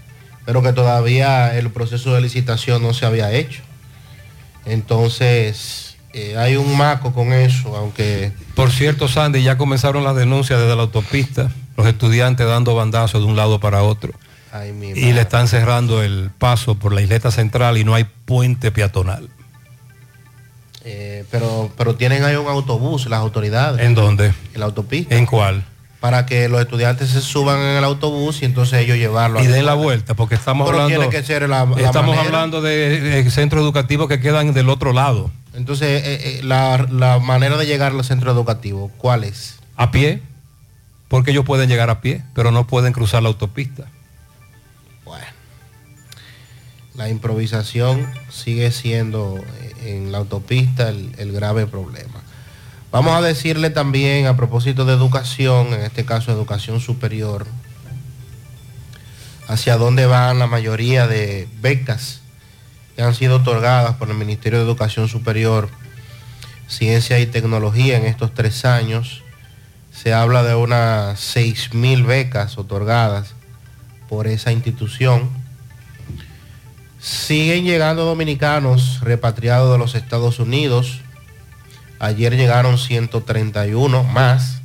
pero 0.47 0.63
que 0.63 0.73
todavía 0.73 1.55
el 1.59 1.71
proceso 1.71 2.15
de 2.15 2.23
licitación 2.23 2.81
no 2.81 2.95
se 2.95 3.05
había 3.05 3.31
hecho. 3.31 3.61
Entonces, 4.65 5.99
eh, 6.15 6.39
hay 6.39 6.57
un 6.57 6.79
maco 6.79 7.13
con 7.13 7.35
eso, 7.35 7.77
aunque 7.77 8.33
Por 8.55 8.71
cierto, 8.71 9.07
Sandy, 9.07 9.43
ya 9.43 9.59
comenzaron 9.59 10.03
las 10.03 10.17
denuncias 10.17 10.59
desde 10.59 10.75
la 10.75 10.83
autopista, 10.83 11.51
los 11.77 11.87
estudiantes 11.87 12.47
dando 12.47 12.75
bandazos 12.75 13.21
de 13.23 13.27
un 13.27 13.37
lado 13.37 13.61
para 13.61 13.83
otro. 13.83 14.13
Ay, 14.53 14.73
mi 14.73 14.91
y 14.91 15.13
le 15.13 15.21
están 15.21 15.49
cerrando 15.49 16.03
el 16.03 16.31
paso 16.39 16.77
por 16.77 16.93
la 16.93 17.03
isleta 17.03 17.31
central 17.33 17.77
y 17.79 17.85
no 17.85 17.95
hay 17.95 18.05
puente 18.25 18.71
peatonal. 18.71 19.29
Eh, 20.85 21.25
pero, 21.31 21.71
pero 21.77 21.95
tienen 21.97 22.25
ahí 22.25 22.37
un 22.37 22.47
autobús, 22.47 23.07
las 23.07 23.21
autoridades. 23.21 23.85
¿En 23.85 23.95
dónde? 23.95 24.27
En 24.53 24.61
la 24.61 24.67
autopista. 24.67 25.15
¿En 25.17 25.25
cuál? 25.27 25.65
Para 26.01 26.27
que 26.27 26.49
los 26.51 26.61
estudiantes 26.61 27.09
se 27.09 27.23
suban 27.23 27.59
en 27.59 27.79
el 27.79 27.85
autobús 27.85 28.43
y 28.43 28.45
entonces 28.45 28.81
ellos 28.81 28.99
llevarlo. 28.99 29.43
Y 29.43 29.47
den 29.47 29.65
la 29.65 29.73
vuelta, 29.75 30.13
porque 30.15 30.35
estamos 30.35 30.69
Pero 30.69 30.83
hablando. 30.83 31.09
tiene 31.09 31.11
que 31.21 31.27
ser 31.27 31.49
la- 31.49 31.65
la 31.65 31.81
estamos 31.87 32.15
manera. 32.15 32.23
hablando 32.27 32.61
de, 32.61 33.01
de 33.01 33.31
centros 33.31 33.63
educativos 33.63 34.09
que 34.09 34.21
quedan 34.21 34.53
del 34.53 34.69
otro 34.69 34.93
lado. 34.93 35.31
Entonces, 35.55 36.03
eh, 36.05 36.21
eh, 36.23 36.41
la, 36.45 36.87
la 36.91 37.19
manera 37.19 37.57
de 37.57 37.65
llegar 37.65 37.93
al 37.93 38.05
centro 38.05 38.31
educativo, 38.31 38.91
¿cuál 38.99 39.25
es? 39.25 39.57
A 39.77 39.91
pie, 39.91 40.21
porque 41.15 41.31
ellos 41.31 41.45
pueden 41.45 41.69
llegar 41.69 41.91
a 41.91 42.01
pie, 42.01 42.25
pero 42.35 42.51
no 42.51 42.67
pueden 42.67 42.93
cruzar 42.93 43.23
la 43.23 43.29
autopista. 43.29 43.87
La 46.97 47.09
improvisación 47.09 48.13
sigue 48.31 48.73
siendo 48.73 49.39
eh, 49.39 49.95
en 49.95 50.11
la 50.11 50.19
autopista 50.19 50.89
el 50.89 51.31
grave 51.31 51.69
problema. 51.69 52.21
Vamos 52.91 53.13
a 53.17 53.21
decirle 53.21 53.71
también 53.71 54.27
a 54.27 54.37
propósito 54.37 54.85
de 54.85 54.93
educación, 54.93 55.69
en 55.73 55.83
este 55.83 56.05
caso 56.05 56.33
educación 56.33 56.81
superior, 56.81 57.47
hacia 59.47 59.77
dónde 59.77 60.07
van 60.07 60.41
la 60.41 60.49
mayoría 60.49 61.07
de 61.07 61.47
becas 61.61 62.23
que 62.97 63.03
han 63.03 63.15
sido 63.15 63.37
otorgadas 63.37 63.95
por 63.99 64.11
el 64.11 64.17
Ministerio 64.17 64.59
de 64.59 64.65
Educación 64.65 65.07
Superior, 65.07 65.69
Ciencia 66.67 67.21
y 67.21 67.27
Tecnología 67.27 67.99
en 67.99 68.05
estos 68.05 68.35
tres 68.35 68.65
años. 68.65 69.24
Se 70.05 70.13
habla 70.13 70.43
de 70.43 70.55
unas 70.55 71.19
6.000 71.35 72.05
becas 72.05 72.59
otorgadas 72.59 73.33
por 74.07 74.27
esa 74.27 74.53
institución. 74.53 75.31
Siguen 77.01 77.65
llegando 77.65 78.05
dominicanos 78.05 79.01
repatriados 79.01 79.73
de 79.73 79.79
los 79.79 79.95
Estados 79.95 80.41
Unidos. 80.41 81.01
Ayer 82.01 82.37
llegaron 82.37 82.77
131 82.77 84.05
más. 84.05 84.61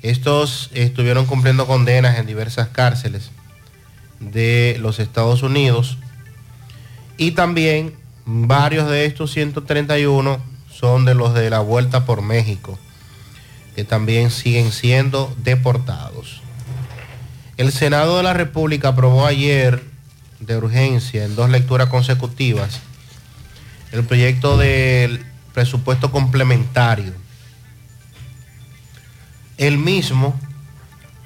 Estos 0.00 0.70
estuvieron 0.72 1.26
cumpliendo 1.26 1.66
condenas 1.66 2.18
en 2.18 2.24
diversas 2.24 2.68
cárceles 2.68 3.32
de 4.18 4.78
los 4.80 4.98
Estados 4.98 5.42
Unidos. 5.42 5.98
Y 7.18 7.32
también 7.32 7.92
varios 8.24 8.88
de 8.88 9.04
estos 9.04 9.30
131 9.32 10.40
son 10.70 11.04
de 11.04 11.12
los 11.12 11.34
de 11.34 11.50
la 11.50 11.60
Vuelta 11.60 12.06
por 12.06 12.22
México, 12.22 12.78
que 13.74 13.84
también 13.84 14.30
siguen 14.30 14.72
siendo 14.72 15.34
deportados. 15.42 16.42
El 17.56 17.72
Senado 17.72 18.16
de 18.16 18.22
la 18.22 18.34
República 18.34 18.88
aprobó 18.88 19.26
ayer 19.26 19.82
de 20.40 20.56
urgencia 20.56 21.24
en 21.24 21.36
dos 21.36 21.50
lecturas 21.50 21.88
consecutivas 21.88 22.80
el 23.92 24.04
proyecto 24.04 24.56
del 24.56 25.24
presupuesto 25.52 26.10
complementario. 26.10 27.12
El 29.58 29.78
mismo 29.78 30.34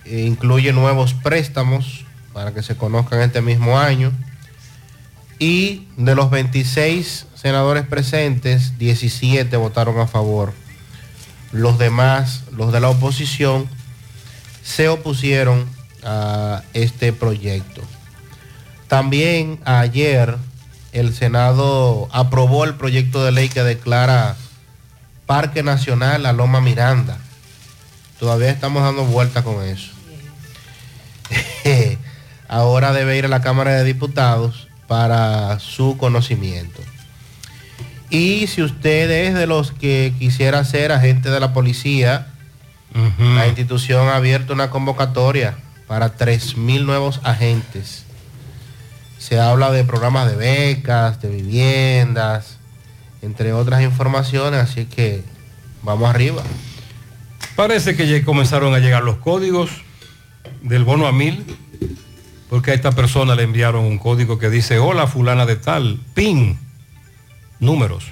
eh, 0.05 0.23
incluye 0.27 0.73
nuevos 0.73 1.15
préstamos 1.15 2.05
para 2.33 2.53
que 2.53 2.63
se 2.63 2.77
conozcan 2.77 3.21
este 3.21 3.41
mismo 3.41 3.79
año 3.79 4.13
y 5.39 5.87
de 5.97 6.15
los 6.15 6.29
26 6.31 7.27
senadores 7.35 7.87
presentes, 7.87 8.79
17 8.79 9.57
votaron 9.57 10.01
a 10.01 10.07
favor. 10.07 10.53
Los 11.53 11.79
demás, 11.79 12.43
los 12.53 12.73
de 12.73 12.81
la 12.81 12.89
oposición, 12.89 13.69
se 14.63 14.89
opusieron 14.89 15.67
a 16.03 16.63
este 16.73 17.13
proyecto. 17.13 17.83
También 18.89 19.61
ayer 19.65 20.37
el 20.93 21.15
Senado 21.15 22.09
aprobó 22.13 22.65
el 22.65 22.75
proyecto 22.75 23.25
de 23.25 23.33
ley 23.33 23.49
que 23.49 23.63
declara 23.63 24.37
Parque 25.27 25.63
Nacional 25.63 26.25
a 26.27 26.33
Loma 26.33 26.61
Miranda. 26.61 27.19
Todavía 28.19 28.51
estamos 28.51 28.83
dando 28.83 29.05
vueltas 29.05 29.45
con 29.45 29.63
eso. 29.65 29.93
Ahora 32.49 32.93
debe 32.93 33.19
ir 33.19 33.25
a 33.25 33.29
la 33.29 33.43
Cámara 33.43 33.73
de 33.73 33.85
Diputados 33.85 34.69
para 34.87 35.59
su 35.59 35.97
conocimiento. 35.99 36.81
Y 38.11 38.47
si 38.47 38.63
usted 38.63 39.11
es 39.11 39.35
de 39.35 39.47
los 39.47 39.73
que 39.73 40.13
quisiera 40.19 40.65
ser 40.65 40.93
agente 40.93 41.31
de 41.31 41.41
la 41.41 41.53
policía, 41.53 42.29
la 43.19 43.47
institución 43.47 44.09
ha 44.09 44.17
abierto 44.17 44.55
una 44.55 44.71
convocatoria 44.71 45.57
para 45.87 46.17
3.000 46.17 46.85
nuevos 46.85 47.21
agentes. 47.25 48.05
Se 49.19 49.39
habla 49.41 49.71
de 49.71 49.85
programas 49.85 50.31
de 50.31 50.37
becas, 50.37 51.21
de 51.21 51.29
viviendas, 51.29 52.59
entre 53.23 53.53
otras 53.53 53.83
informaciones, 53.83 54.61
así 54.61 54.87
que 54.87 55.23
vamos 55.83 56.09
arriba. 56.09 56.43
Parece 57.55 57.97
que 57.97 58.07
ya 58.07 58.25
comenzaron 58.25 58.75
a 58.75 58.79
llegar 58.79 59.03
los 59.03 59.17
códigos 59.17 59.71
del 60.63 60.85
bono 60.85 61.07
a 61.07 61.13
mil, 61.13 61.45
porque 62.49 62.71
a 62.71 62.75
esta 62.75 62.93
persona 62.93 63.35
le 63.35 63.43
enviaron 63.43 63.85
un 63.85 63.99
código 63.99 64.39
que 64.39 64.51
dice, 64.51 64.79
hola 64.79 65.07
fulana 65.07 65.47
de 65.47 65.57
tal, 65.57 65.99
PIN, 66.15 66.59
números. 67.61 68.05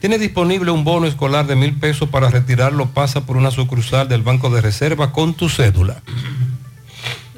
Tiene 0.00 0.18
disponible 0.18 0.70
un 0.70 0.84
bono 0.84 1.06
escolar 1.06 1.46
de 1.46 1.56
mil 1.56 1.74
pesos 1.74 2.08
para 2.08 2.28
retirarlo, 2.28 2.90
pasa 2.90 3.24
por 3.24 3.36
una 3.36 3.50
sucursal 3.50 4.08
del 4.08 4.22
Banco 4.22 4.50
de 4.50 4.60
Reserva 4.60 5.12
con 5.12 5.34
tu 5.34 5.48
cédula. 5.48 6.02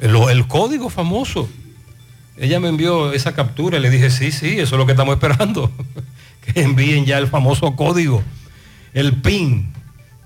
El, 0.01 0.46
código 0.49 0.90
famoso. 0.90 1.49
Ella 2.37 2.61
me 2.61 2.68
envió 2.68 3.12
esa 3.12 3.35
captura 3.35 3.79
y 3.79 3.81
le 3.81 3.88
dije, 3.88 4.11
sí, 4.11 4.33
sí, 4.33 4.59
eso 4.59 4.75
es 4.75 4.79
lo 4.79 4.85
que 4.85 4.92
estamos 4.92 5.14
esperando. 5.14 5.70
que 6.40 6.62
envíen 6.62 7.07
ya 7.07 7.18
el 7.18 7.29
famoso 7.29 7.77
código, 7.77 8.22
el 8.92 9.14
PIN. 9.14 9.72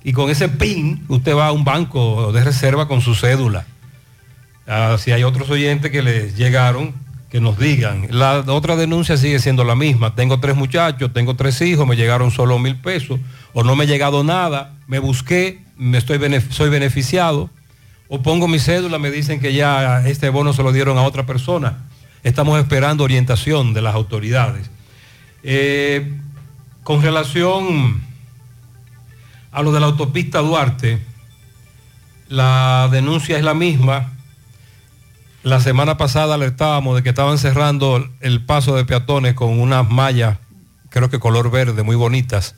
Y 0.02 0.12
con 0.12 0.30
ese 0.30 0.48
PIN 0.48 1.04
usted 1.08 1.36
va 1.36 1.48
a 1.48 1.52
un 1.52 1.64
banco 1.64 2.32
de 2.32 2.42
reserva 2.42 2.88
con 2.88 3.00
su 3.02 3.14
cédula. 3.14 3.66
Ah, 4.66 4.96
si 4.98 5.12
hay 5.12 5.24
otros 5.24 5.50
oyentes 5.50 5.90
que 5.90 6.00
les 6.00 6.36
llegaron, 6.36 6.94
que 7.30 7.40
nos 7.40 7.58
digan. 7.58 8.08
La 8.10 8.40
otra 8.40 8.76
denuncia 8.76 9.16
sigue 9.16 9.38
siendo 9.38 9.64
la 9.64 9.76
misma. 9.76 10.14
Tengo 10.14 10.40
tres 10.40 10.56
muchachos, 10.56 11.12
tengo 11.12 11.36
tres 11.36 11.60
hijos, 11.62 11.86
me 11.86 11.96
llegaron 11.96 12.30
solo 12.30 12.58
mil 12.58 12.76
pesos, 12.76 13.20
o 13.52 13.62
no 13.62 13.76
me 13.76 13.84
ha 13.84 13.86
llegado 13.86 14.24
nada, 14.24 14.74
me 14.88 14.98
busqué, 14.98 15.62
me 15.76 15.98
estoy 15.98 16.18
soy 16.50 16.68
beneficiado, 16.68 17.48
o 18.08 18.20
pongo 18.22 18.48
mi 18.48 18.58
cédula, 18.58 18.98
me 18.98 19.10
dicen 19.10 19.38
que 19.40 19.54
ya 19.54 20.06
este 20.06 20.28
bono 20.28 20.52
se 20.52 20.64
lo 20.64 20.72
dieron 20.72 20.98
a 20.98 21.02
otra 21.02 21.24
persona. 21.24 21.78
Estamos 22.24 22.58
esperando 22.58 23.04
orientación 23.04 23.72
de 23.72 23.82
las 23.82 23.94
autoridades. 23.94 24.68
Eh, 25.42 26.12
con 26.82 27.00
relación 27.00 28.02
a 29.52 29.62
lo 29.62 29.72
de 29.72 29.80
la 29.80 29.86
autopista 29.86 30.40
Duarte, 30.40 30.98
la 32.28 32.88
denuncia 32.90 33.38
es 33.38 33.44
la 33.44 33.54
misma. 33.54 34.12
La 35.42 35.60
semana 35.60 35.96
pasada 35.96 36.34
alertábamos 36.34 36.96
de 36.96 37.02
que 37.02 37.08
estaban 37.08 37.38
cerrando 37.38 38.06
el 38.20 38.44
paso 38.44 38.76
de 38.76 38.84
peatones 38.84 39.34
con 39.34 39.58
unas 39.58 39.88
mallas, 39.88 40.38
creo 40.90 41.08
que 41.08 41.18
color 41.18 41.50
verde, 41.50 41.82
muy 41.82 41.96
bonitas, 41.96 42.54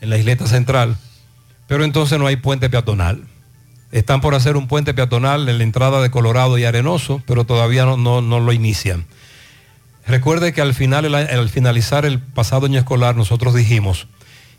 en 0.00 0.10
la 0.10 0.18
isleta 0.18 0.46
central, 0.46 0.96
pero 1.66 1.84
entonces 1.84 2.18
no 2.18 2.26
hay 2.26 2.36
puente 2.36 2.68
peatonal. 2.68 3.24
Están 3.92 4.20
por 4.20 4.34
hacer 4.34 4.58
un 4.58 4.68
puente 4.68 4.92
peatonal 4.92 5.48
en 5.48 5.56
la 5.58 5.64
entrada 5.64 6.02
de 6.02 6.10
Colorado 6.10 6.58
y 6.58 6.64
Arenoso, 6.64 7.22
pero 7.26 7.44
todavía 7.44 7.86
no, 7.86 7.96
no- 7.96 8.40
lo 8.40 8.52
inician. 8.52 9.06
Recuerde 10.06 10.52
que 10.52 10.60
al, 10.60 10.74
al 11.14 11.48
finalizar 11.48 12.04
el 12.04 12.18
pasado 12.18 12.66
año 12.66 12.78
escolar 12.78 13.16
nosotros 13.16 13.54
dijimos 13.54 14.06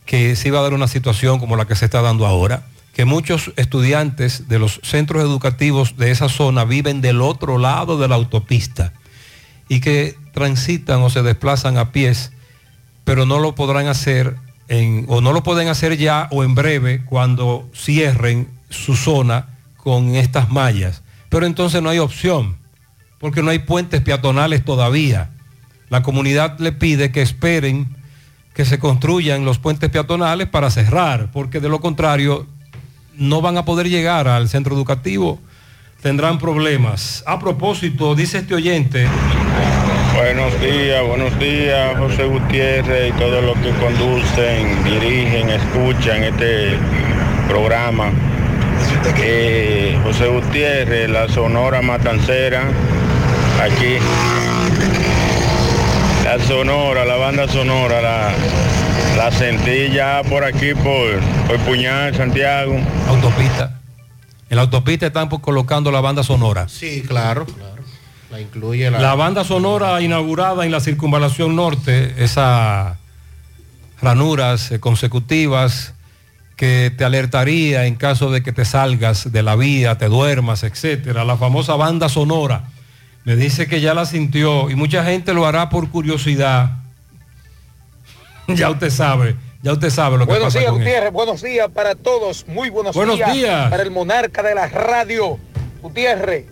que 0.06 0.36
se 0.36 0.48
iba 0.48 0.60
a 0.60 0.64
dar 0.64 0.74
una 0.74 0.88
situación 0.88 1.40
como 1.40 1.56
la 1.56 1.66
que 1.66 1.76
se 1.76 1.86
está 1.86 2.02
dando 2.02 2.26
ahora, 2.26 2.64
que 3.00 3.06
muchos 3.06 3.54
estudiantes 3.56 4.50
de 4.50 4.60
los 4.60 4.82
centros 4.84 5.24
educativos 5.24 5.96
de 5.96 6.12
esa 6.12 6.28
zona 6.28 6.66
viven 6.66 7.00
del 7.00 7.22
otro 7.22 7.58
lado 7.58 7.98
de 7.98 8.10
la 8.10 8.16
autopista 8.16 8.92
y 9.70 9.80
que 9.80 10.18
transitan 10.34 11.02
o 11.02 11.10
se 11.10 11.24
desplazan 11.24 11.78
a 11.78 11.94
pies, 11.94 12.34
pero 13.06 13.26
no 13.26 13.40
lo 13.40 13.56
podrán 13.56 13.88
hacer 13.88 14.36
en- 14.68 15.06
o 15.08 15.22
no 15.22 15.32
lo 15.32 15.44
pueden 15.44 15.70
hacer 15.70 15.96
ya 15.96 16.28
o 16.32 16.44
en 16.44 16.56
breve 16.56 17.06
cuando 17.06 17.70
cierren 17.74 18.50
su 18.70 18.98
zona 18.98 19.58
con 19.78 20.16
estas 20.16 20.50
mallas. 20.50 21.02
Pero 21.30 21.46
entonces 21.46 21.82
no 21.82 21.90
hay 21.92 22.00
opción, 22.00 22.58
porque 23.18 23.42
no 23.42 23.50
hay 23.52 23.60
puentes 23.60 24.02
peatonales 24.02 24.66
todavía. 24.66 25.30
La 25.88 26.04
comunidad 26.04 26.60
le 26.60 26.74
pide 26.74 27.14
que 27.14 27.22
esperen 27.22 27.96
que 28.54 28.66
se 28.66 28.78
construyan 28.78 29.46
los 29.46 29.58
puentes 29.58 29.90
peatonales 29.90 30.50
para 30.50 30.70
cerrar, 30.70 31.32
porque 31.32 31.62
de 31.62 31.70
lo 31.70 31.80
contrario 31.80 32.46
no 33.20 33.42
van 33.42 33.58
a 33.58 33.66
poder 33.66 33.90
llegar 33.90 34.28
al 34.28 34.50
centro 34.50 34.74
educativo, 34.76 35.40
tendrán 36.02 36.40
problemas. 36.40 37.24
A 37.28 37.38
propósito, 37.38 38.16
dice 38.16 38.40
este 38.40 38.56
oyente, 38.56 39.08
Buenos 40.16 40.60
días, 40.60 41.06
buenos 41.08 41.40
días, 41.40 41.98
José 41.98 42.26
Gutiérrez 42.26 43.10
y 43.10 43.18
todos 43.18 43.44
los 43.44 43.58
que 43.60 43.70
conducen, 43.72 44.84
dirigen, 44.84 45.50
escuchan 45.50 46.24
este 46.24 46.78
programa. 47.48 48.12
Eh, 49.18 49.98
José 50.04 50.28
Gutiérrez, 50.28 51.10
la 51.10 51.30
Sonora 51.30 51.82
Matancera, 51.82 52.64
aquí. 53.62 53.98
La 56.26 56.38
sonora, 56.40 57.06
la 57.06 57.16
banda 57.16 57.48
sonora, 57.48 58.02
la, 58.02 58.34
la 59.16 59.32
sentí 59.32 59.90
ya 59.94 60.22
por 60.28 60.44
aquí, 60.44 60.74
por, 60.74 61.20
por 61.48 61.58
Puñal, 61.66 62.16
Santiago. 62.16 62.78
Autopista. 63.08 63.80
En 64.50 64.56
la 64.56 64.64
autopista 64.64 65.08
están 65.08 65.30
pues, 65.30 65.42
colocando 65.42 65.92
la 65.92 66.02
banda 66.02 66.24
sonora. 66.24 66.68
Sí, 66.68 67.04
claro, 67.08 67.46
claro. 67.46 67.84
La 68.32 68.40
incluye 68.40 68.90
la... 68.90 69.00
La 69.00 69.16
banda 69.16 69.44
sonora 69.44 70.02
inaugurada 70.02 70.66
en 70.66 70.72
la 70.72 70.80
circunvalación 70.80 71.56
norte, 71.56 72.16
esas 72.18 72.98
ranuras 74.02 74.72
eh, 74.72 74.80
consecutivas 74.80 75.94
que 76.56 76.92
te 76.96 77.06
alertaría 77.06 77.86
en 77.86 77.96
caso 77.96 78.32
de 78.32 78.44
que 78.44 78.52
te 78.52 78.66
salgas 78.66 79.32
de 79.32 79.44
la 79.44 79.56
vía, 79.56 79.98
te 79.98 80.08
duermas, 80.08 80.64
etcétera. 80.64 81.24
La 81.24 81.38
famosa 81.38 81.76
banda 81.76 82.10
sonora. 82.10 82.64
Me 83.24 83.36
dice 83.36 83.68
que 83.68 83.80
ya 83.80 83.94
la 83.94 84.06
sintió 84.06 84.70
y 84.70 84.76
mucha 84.76 85.06
gente 85.06 85.34
lo 85.34 85.46
hará 85.46 85.70
por 85.70 85.90
curiosidad. 85.90 86.80
ya 88.56 88.70
usted 88.70 88.90
sabe, 88.90 89.36
ya 89.62 89.74
usted 89.74 89.90
sabe 89.90 90.18
lo 90.18 90.26
que 90.26 90.32
Buenos 90.32 90.48
pasa 90.48 90.60
días, 90.60 90.72
con. 90.72 90.80
Gutiérrez. 90.80 91.12
Buenos 91.12 91.42
días 91.42 91.70
para 91.70 91.96
todos. 91.96 92.46
Muy 92.48 92.70
buenos, 92.70 92.96
Buenos 92.96 93.18
días. 93.34 93.70
para 93.70 93.84
el 93.84 93.92
monarca 93.92 94.44
de 94.44 94.56
la 94.56 94.68
radio. 94.68 95.38
Gutiérrez, 95.82 96.46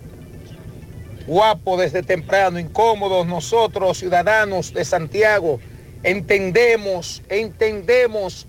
guapo 1.26 1.76
desde 1.76 2.02
temprano, 2.02 2.58
incómodos 2.58 3.26
nosotros, 3.26 3.98
ciudadanos 3.98 4.72
de 4.72 4.84
Santiago, 4.84 5.60
entendemos, 6.02 7.22
entendemos 7.28 8.46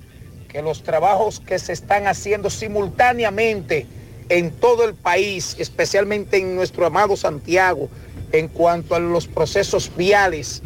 que 0.48 0.62
los 0.62 0.84
trabajos 0.84 1.42
que 1.42 1.60
se 1.60 1.74
están 1.74 2.08
haciendo 2.08 2.50
simultáneamente 2.50 3.86
en 4.30 4.52
todo 4.52 4.86
el 4.86 4.96
país, 4.96 5.56
especialmente 5.60 6.38
en 6.38 6.56
nuestro 6.56 6.86
amado 6.86 7.18
Santiago, 7.18 7.90
en 8.32 8.48
cuanto 8.48 8.96
a 8.96 9.00
los 9.00 9.28
procesos 9.28 9.92
viales, 9.96 10.62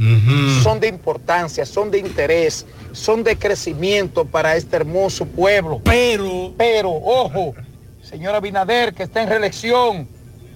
son 0.64 0.80
de 0.80 0.88
importancia, 0.88 1.66
son 1.66 1.92
de 1.92 2.00
interés, 2.00 2.66
son 2.92 3.24
de 3.24 3.38
crecimiento 3.38 4.26
para 4.26 4.56
este 4.56 4.76
hermoso 4.76 5.26
pueblo. 5.26 5.82
Pero, 5.84 6.54
pero, 6.58 6.92
ojo, 6.92 7.54
señora 8.02 8.40
Binader, 8.40 8.94
que 8.94 9.04
está 9.04 9.24
en 9.24 9.30
reelección, 9.30 10.08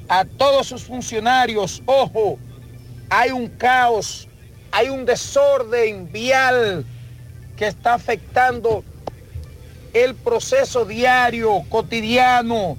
a 0.10 0.26
todos 0.26 0.67
sus 0.67 0.84
funcionarios, 0.84 1.82
ojo, 1.86 2.38
hay 3.10 3.32
un 3.32 3.48
caos, 3.48 4.28
hay 4.72 4.89
un 4.89 5.06
desorden 5.06 6.12
vial 6.12 6.86
que 7.56 7.67
está 7.67 7.93
afectando 7.93 8.84
el 9.93 10.13
proceso 10.13 10.86
diario, 10.86 11.63
cotidiano 11.70 12.78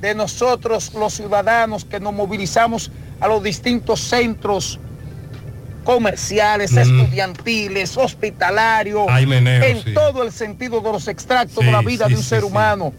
de 0.00 0.14
nosotros 0.14 0.94
los 0.94 1.14
ciudadanos 1.14 1.84
que 1.84 2.00
nos 2.00 2.12
movilizamos 2.12 2.90
a 3.20 3.28
los 3.28 3.42
distintos 3.42 4.00
centros 4.00 4.78
comerciales, 5.84 6.72
Mm. 6.72 6.78
estudiantiles, 6.78 7.96
hospitalarios, 7.96 9.06
meneo, 9.26 9.62
en 9.64 9.82
sí. 9.82 9.94
todo 9.94 10.22
el 10.22 10.32
sentido 10.32 10.80
de 10.80 10.92
los 10.92 11.08
extractos 11.08 11.58
Sí, 11.60 11.64
de 11.66 11.72
la 11.72 11.80
vida 11.80 12.06
sí, 12.06 12.12
de 12.12 12.18
un 12.18 12.24
ser 12.24 12.44
humano. 12.44 12.92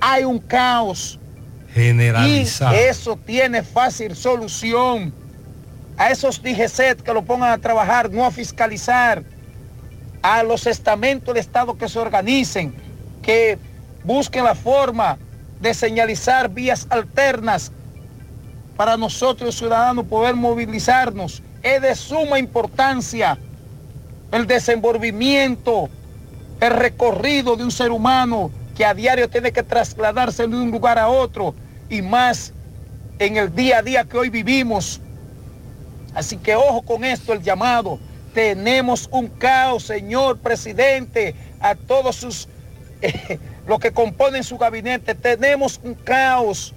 Hay 0.00 0.24
un 0.24 0.38
caos 0.38 1.18
Generalizado. 1.74 2.74
y 2.74 2.78
eso 2.78 3.18
tiene 3.26 3.62
fácil 3.62 4.16
solución. 4.16 5.12
A 5.98 6.10
esos 6.10 6.40
DGCET 6.42 7.02
que 7.02 7.12
lo 7.12 7.22
pongan 7.22 7.50
a 7.52 7.58
trabajar, 7.58 8.10
no 8.10 8.24
a 8.24 8.30
fiscalizar. 8.30 9.22
A 10.22 10.42
los 10.42 10.66
estamentos 10.66 11.34
del 11.34 11.40
Estado 11.42 11.76
que 11.76 11.88
se 11.88 11.98
organicen, 11.98 12.74
que 13.22 13.58
busquen 14.04 14.44
la 14.44 14.54
forma 14.54 15.18
de 15.60 15.74
señalizar 15.74 16.48
vías 16.48 16.86
alternas 16.88 17.70
para 18.80 18.96
nosotros 18.96 19.56
ciudadanos 19.56 20.06
poder 20.06 20.34
movilizarnos. 20.34 21.42
Es 21.62 21.82
de 21.82 21.94
suma 21.94 22.38
importancia 22.38 23.36
el 24.32 24.46
desenvolvimiento, 24.46 25.90
el 26.62 26.70
recorrido 26.70 27.56
de 27.56 27.64
un 27.64 27.70
ser 27.70 27.90
humano 27.90 28.50
que 28.74 28.86
a 28.86 28.94
diario 28.94 29.28
tiene 29.28 29.52
que 29.52 29.62
trasladarse 29.62 30.48
de 30.48 30.56
un 30.56 30.70
lugar 30.70 30.98
a 30.98 31.08
otro 31.08 31.54
y 31.90 32.00
más 32.00 32.54
en 33.18 33.36
el 33.36 33.54
día 33.54 33.80
a 33.80 33.82
día 33.82 34.04
que 34.04 34.16
hoy 34.16 34.30
vivimos. 34.30 34.98
Así 36.14 36.38
que 36.38 36.56
ojo 36.56 36.80
con 36.80 37.04
esto, 37.04 37.34
el 37.34 37.42
llamado. 37.42 37.98
Tenemos 38.32 39.10
un 39.12 39.28
caos, 39.28 39.82
señor 39.82 40.38
presidente, 40.38 41.34
a 41.60 41.74
todos 41.74 42.16
sus, 42.16 42.48
eh, 43.02 43.38
los 43.66 43.78
que 43.78 43.92
componen 43.92 44.42
su 44.42 44.56
gabinete. 44.56 45.14
Tenemos 45.14 45.78
un 45.84 45.92
caos 45.92 46.72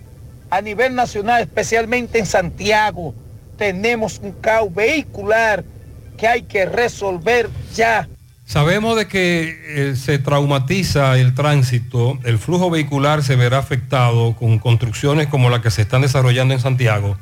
a 0.53 0.61
nivel 0.61 0.93
nacional, 0.93 1.41
especialmente 1.41 2.19
en 2.19 2.27
Santiago. 2.27 3.15
Tenemos 3.57 4.19
un 4.21 4.33
caos 4.33 4.71
vehicular 4.71 5.63
que 6.15 6.27
hay 6.27 6.43
que 6.43 6.65
resolver 6.65 7.49
ya. 7.73 8.07
Sabemos 8.45 8.95
de 8.95 9.07
que 9.07 9.57
eh, 9.67 9.95
se 9.95 10.19
traumatiza 10.19 11.17
el 11.17 11.33
tránsito, 11.33 12.19
el 12.23 12.37
flujo 12.37 12.69
vehicular 12.69 13.23
se 13.23 13.35
verá 13.35 13.57
afectado 13.57 14.35
con 14.35 14.59
construcciones 14.59 15.25
como 15.25 15.49
la 15.49 15.61
que 15.61 15.71
se 15.71 15.81
están 15.81 16.03
desarrollando 16.03 16.53
en 16.53 16.59
Santiago, 16.59 17.17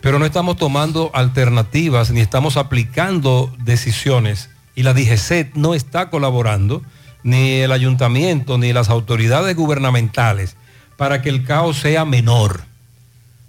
pero 0.00 0.18
no 0.18 0.24
estamos 0.24 0.56
tomando 0.56 1.10
alternativas 1.12 2.10
ni 2.10 2.20
estamos 2.20 2.56
aplicando 2.56 3.52
decisiones 3.58 4.48
y 4.74 4.84
la 4.84 4.94
DGCET 4.94 5.54
no 5.54 5.74
está 5.74 6.08
colaborando, 6.08 6.82
ni 7.24 7.56
el 7.56 7.72
ayuntamiento, 7.72 8.56
ni 8.56 8.72
las 8.72 8.88
autoridades 8.88 9.54
gubernamentales, 9.54 10.56
para 10.96 11.20
que 11.20 11.28
el 11.28 11.44
caos 11.44 11.76
sea 11.76 12.06
menor, 12.06 12.69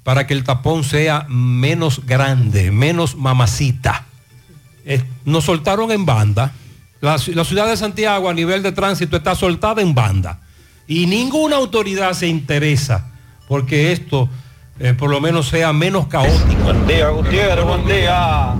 para 0.03 0.25
que 0.27 0.33
el 0.33 0.43
tapón 0.43 0.83
sea 0.83 1.25
menos 1.29 2.05
grande, 2.05 2.71
menos 2.71 3.15
mamacita. 3.15 4.05
Eh, 4.85 5.03
nos 5.25 5.45
soltaron 5.45 5.91
en 5.91 6.05
banda. 6.05 6.51
La, 7.01 7.15
ci- 7.15 7.33
la 7.35 7.43
ciudad 7.43 7.67
de 7.67 7.77
Santiago 7.77 8.29
a 8.29 8.33
nivel 8.33 8.63
de 8.63 8.71
tránsito 8.71 9.17
está 9.17 9.35
soltada 9.35 9.81
en 9.81 9.93
banda. 9.93 10.39
Y 10.87 11.05
ninguna 11.05 11.55
autoridad 11.57 12.13
se 12.13 12.27
interesa 12.27 13.07
porque 13.47 13.91
esto 13.91 14.27
eh, 14.79 14.93
por 14.93 15.09
lo 15.11 15.21
menos 15.21 15.47
sea 15.49 15.71
menos 15.73 16.07
caótico. 16.07 16.63
Buen 16.63 16.87
día, 16.87 17.09
Gutiérrez, 17.09 17.63
buen 17.65 17.85
día. 17.85 18.53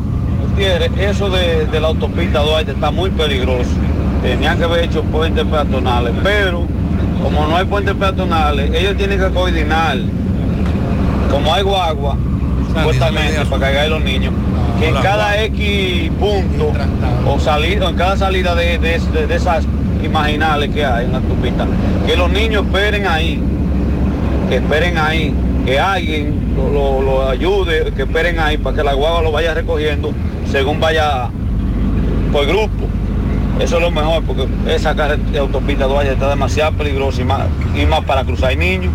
Gutiérrez, 0.50 0.92
eso 0.98 1.30
de, 1.30 1.66
de 1.66 1.80
la 1.80 1.88
autopista 1.88 2.40
Duarte 2.40 2.72
está 2.74 2.92
muy 2.92 3.10
peligroso. 3.10 3.70
Tenían 4.22 4.58
que 4.60 4.66
haber 4.66 4.84
hecho 4.86 5.04
puentes 5.04 5.44
peatonales, 5.46 6.14
pero 6.22 6.68
como 7.24 7.48
no 7.48 7.56
hay 7.58 7.66
puentes 7.66 7.96
peatonales, 7.96 8.72
ellos 8.74 8.96
tienen 8.98 9.20
que 9.20 9.30
coordinar. 9.32 9.98
Como 11.32 11.54
hay 11.54 11.64
guagua, 11.64 12.18
supuestamente, 12.68 13.34
para 13.50 13.62
cargar 13.62 13.86
a 13.86 13.90
los 13.90 14.04
niños, 14.04 14.34
que 14.80 14.88
en 14.90 14.96
cada 14.96 15.44
X 15.44 16.12
punto 16.20 16.72
o 17.28 17.40
salida, 17.40 17.90
en 17.90 17.96
cada 17.96 18.18
salida 18.18 18.56
de, 18.56 18.78
de- 18.78 19.00
de- 19.00 19.28
de 19.28 19.36
esas 19.36 19.66
imaginales 20.04 20.70
que 20.74 20.84
hay 20.86 21.06
en 21.06 21.12
la 21.14 21.18
autopista, 21.20 21.66
que 22.06 22.16
los 22.18 22.30
niños 22.32 22.66
esperen 22.66 23.08
ahí, 23.08 23.42
que 24.50 24.56
esperen 24.58 24.98
ahí, 24.98 25.34
que 25.66 25.80
alguien 25.80 26.54
lo, 26.56 26.70
lo- 26.72 27.02
lo 27.02 27.30
ayude, 27.30 27.92
que 27.96 28.04
esperen 28.04 28.40
ahí 28.40 28.58
para 28.58 28.76
que 28.76 28.84
la 28.84 28.94
guagua 28.94 29.22
lo 29.22 29.32
vaya 29.32 29.54
recogiendo 29.54 30.12
según 30.52 30.80
vaya 30.80 31.30
por 32.32 32.46
grupo. 32.46 32.88
Eso 33.60 33.76
es 33.76 33.82
lo 33.84 33.92
mejor 33.92 34.24
porque 34.24 34.48
esa 34.68 34.96
carretera 34.96 35.42
autopista 35.42 35.86
Duarte 35.86 36.14
está 36.14 36.30
demasiado 36.30 36.72
peligrosa 36.74 37.22
y 37.22 37.26
más, 37.26 37.42
y 37.80 37.86
más 37.86 38.02
para 38.02 38.24
cruzar 38.24 38.58
niños. 38.58 38.92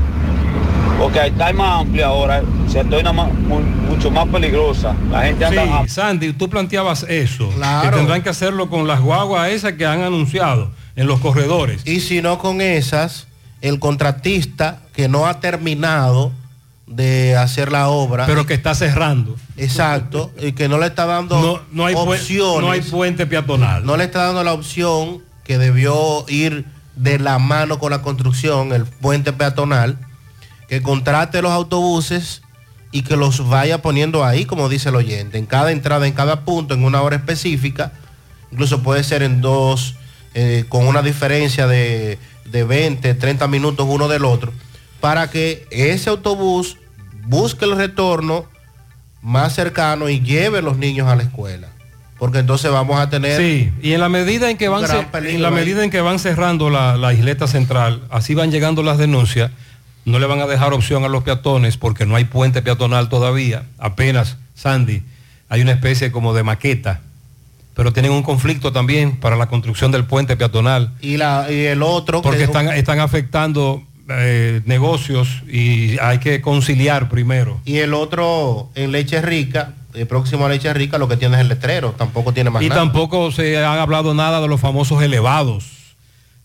Porque 0.99 1.21
ahí 1.21 1.31
está 1.31 1.53
más 1.53 1.83
amplia 1.83 2.07
ahora, 2.07 2.43
se 2.71 2.83
torna 2.85 3.13
más- 3.13 3.33
mu- 3.33 3.61
mucho 3.61 4.11
más 4.11 4.27
peligrosa. 4.29 4.95
La 5.11 5.23
gente 5.23 5.45
anda 5.45 5.83
Sí, 5.85 5.89
Sandy, 5.91 6.33
tú 6.33 6.49
planteabas 6.49 7.03
eso, 7.05 7.49
Claro. 7.51 7.91
que 7.91 7.97
tendrán 7.97 8.23
que 8.23 8.31
hacerlo 8.31 8.69
con 8.71 8.87
las 8.87 9.01
guaguas 9.01 9.51
esas 9.51 9.75
que 9.75 9.85
han 9.87 10.01
anunciado 10.03 10.71
en 10.97 11.07
los 11.07 11.21
corredores. 11.21 11.83
Y 11.87 12.01
si 12.01 12.23
no 12.23 12.39
con 12.39 12.61
esas, 12.61 13.27
el 13.61 13.79
contratista 13.79 14.81
que 14.95 15.09
no 15.09 15.27
ha 15.27 15.39
terminado 15.41 16.33
de 16.87 17.37
hacer 17.37 17.73
la 17.73 17.89
obra. 17.89 18.25
Pero 18.27 18.47
que 18.47 18.55
está 18.55 18.75
cerrando. 18.75 19.37
Exacto, 19.57 20.31
y 20.41 20.53
que 20.53 20.69
no 20.69 20.79
le 20.79 20.87
está 20.87 21.05
dando 21.05 21.41
No, 21.41 21.61
no 21.73 21.87
hay 21.87 21.95
opciones. 21.95 22.61
no 22.63 22.71
hay 22.71 22.81
puente 22.81 23.27
peatonal. 23.27 23.85
No 23.85 23.97
le 23.97 24.05
está 24.05 24.25
dando 24.25 24.43
la 24.45 24.53
opción 24.55 25.19
que 25.45 25.59
debió 25.59 26.25
ir 26.29 26.65
de 26.95 27.19
la 27.19 27.39
mano 27.39 27.79
con 27.79 27.91
la 27.91 28.01
construcción, 28.03 28.73
el 28.73 28.85
puente 28.87 29.33
peatonal, 29.33 29.99
que 30.69 30.83
contrate 30.83 31.43
los 31.43 31.53
autobuses 31.53 32.43
y 32.93 33.03
que 33.03 33.17
los 33.17 33.49
vaya 33.49 33.83
poniendo 33.83 34.25
ahí, 34.25 34.45
como 34.45 34.69
dice 34.69 34.89
el 34.89 34.97
oyente, 34.97 35.39
en 35.39 35.47
cada 35.47 35.73
entrada, 35.73 36.07
en 36.07 36.13
cada 36.13 36.45
punto, 36.45 36.75
en 36.75 36.85
una 36.85 37.03
hora 37.03 37.17
específica, 37.17 37.93
incluso 38.51 38.83
puede 38.83 39.05
ser 39.05 39.23
en 39.23 39.41
dos, 39.41 39.97
eh, 40.35 40.65
con 40.69 40.87
una 40.87 41.03
diferencia 41.03 41.67
de, 41.67 42.19
de 42.45 42.65
20, 42.65 43.15
30 43.15 43.49
minutos 43.49 43.87
uno 43.89 44.09
del 44.09 44.25
otro, 44.25 44.53
para 45.01 45.31
que 45.31 45.67
ese 45.71 46.11
autobús 46.11 46.79
busque 47.25 47.65
el 47.65 47.77
retorno 47.77 48.47
más 49.23 49.55
cercano 49.55 50.09
y 50.09 50.21
lleve 50.21 50.59
a 50.59 50.63
los 50.63 50.79
niños 50.79 51.09
a 51.09 51.17
la 51.17 51.25
escuela. 51.25 51.69
Porque 52.19 52.39
entonces 52.39 52.71
vamos 52.71 52.99
a 52.99 53.11
tener... 53.11 53.39
Sí, 53.39 53.73
y 53.83 53.93
en 53.93 54.01
la 54.01 54.09
medida 54.09 54.49
en 54.49 54.57
que 54.57 54.69
van, 54.69 54.85
en 55.13 55.43
la 55.43 55.51
medida 55.51 55.85
en 55.85 55.91
que 55.91 56.01
van 56.01 56.19
cerrando 56.19 56.71
la, 56.71 56.97
la 56.97 57.13
isleta 57.13 57.47
central, 57.47 58.03
así 58.09 58.35
van 58.35 58.51
llegando 58.51 58.83
las 58.83 58.97
denuncias, 58.97 59.51
no 60.07 60.19
le 60.19 60.25
van 60.27 60.41
a 60.41 60.47
dejar 60.47 60.73
opción 60.73 61.05
a 61.05 61.09
los 61.09 61.23
peatones 61.25 61.77
porque 61.77 62.07
no 62.07 62.17
hay 62.17 62.25
puente 62.25 62.63
peatonal 62.63 63.09
todavía, 63.11 63.65
apenas 63.79 64.39
Sandy, 64.55 65.03
hay 65.51 65.61
una 65.61 65.73
especie 65.73 66.11
como 66.11 66.33
de 66.33 66.43
maqueta, 66.43 67.03
pero 67.75 67.93
tienen 67.93 68.13
un 68.13 68.23
conflicto 68.23 68.73
también 68.73 69.17
para 69.19 69.37
la 69.37 69.49
construcción 69.49 69.93
del 69.93 70.05
puente 70.07 70.37
peatonal. 70.37 70.93
Y, 71.03 71.19
la, 71.19 71.47
y 71.51 71.67
el 71.67 71.83
otro... 71.83 72.23
Porque 72.23 72.39
que- 72.39 72.45
están, 72.45 72.69
están 72.71 73.01
afectando 73.01 73.83
eh, 74.09 74.63
negocios 74.65 75.43
y 75.47 75.99
hay 75.99 76.19
que 76.19 76.41
conciliar 76.41 77.09
primero. 77.11 77.61
Y 77.67 77.79
el 77.79 77.93
otro 77.93 78.71
en 78.77 78.93
Leche 78.93 79.21
Rica, 79.21 79.75
el 79.93 80.07
próximo 80.07 80.47
a 80.47 80.49
Leche 80.49 80.73
Rica, 80.73 80.97
lo 80.99 81.07
que 81.09 81.17
tiene 81.19 81.35
es 81.37 81.41
el 81.43 81.49
letrero, 81.49 81.93
tampoco 81.99 82.33
tiene 82.33 82.49
más 82.51 82.63
Y 82.63 82.69
nada. 82.69 82.81
tampoco 82.81 83.31
se 83.33 83.59
ha 83.59 83.83
hablado 83.83 84.15
nada 84.15 84.41
de 84.41 84.49
los 84.49 84.61
famosos 84.61 85.03
elevados. 85.03 85.67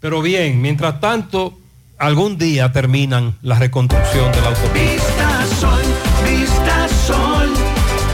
Pero 0.01 0.21
bien, 0.21 0.61
mientras 0.61 0.99
tanto, 0.99 1.57
algún 2.01 2.35
día 2.37 2.71
terminan 2.71 3.37
la 3.43 3.59
reconstrucción 3.59 4.31
de 4.31 4.41
la 4.41 4.47
autopista. 4.47 4.73
Vista 4.73 5.45
Sol, 5.59 5.83
Vista 6.25 6.87
Sol, 7.05 7.49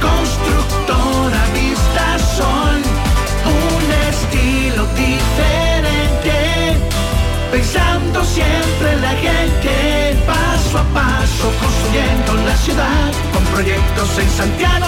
constructora 0.01 1.41
Vista 1.53 2.19
Sol, 2.35 2.81
un 3.47 3.87
estilo 4.11 4.85
diferente, 4.93 6.35
pensando 7.49 8.25
siempre 8.25 8.91
en 8.91 9.01
la 9.01 9.11
gente, 9.11 10.17
paso 10.27 10.79
a 10.79 10.83
paso 10.93 11.51
construyendo 11.61 12.33
la 12.45 12.57
ciudad, 12.57 13.11
con 13.33 13.43
proyectos 13.45 14.19
en 14.19 14.29
Santiago 14.31 14.87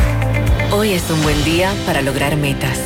Hoy 0.73 0.93
es 0.93 1.09
un 1.09 1.21
buen 1.21 1.43
día 1.43 1.73
para 1.85 2.01
lograr 2.01 2.37
metas. 2.37 2.79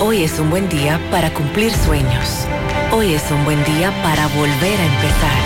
Hoy 0.00 0.24
es 0.24 0.40
un 0.40 0.50
buen 0.50 0.68
día 0.68 1.00
para 1.08 1.32
cumplir 1.32 1.72
sueños. 1.72 2.48
Hoy 2.90 3.14
es 3.14 3.30
un 3.30 3.44
buen 3.44 3.62
día 3.62 3.92
para 4.02 4.26
volver 4.26 4.80
a 4.80 4.84
empezar. 4.84 5.38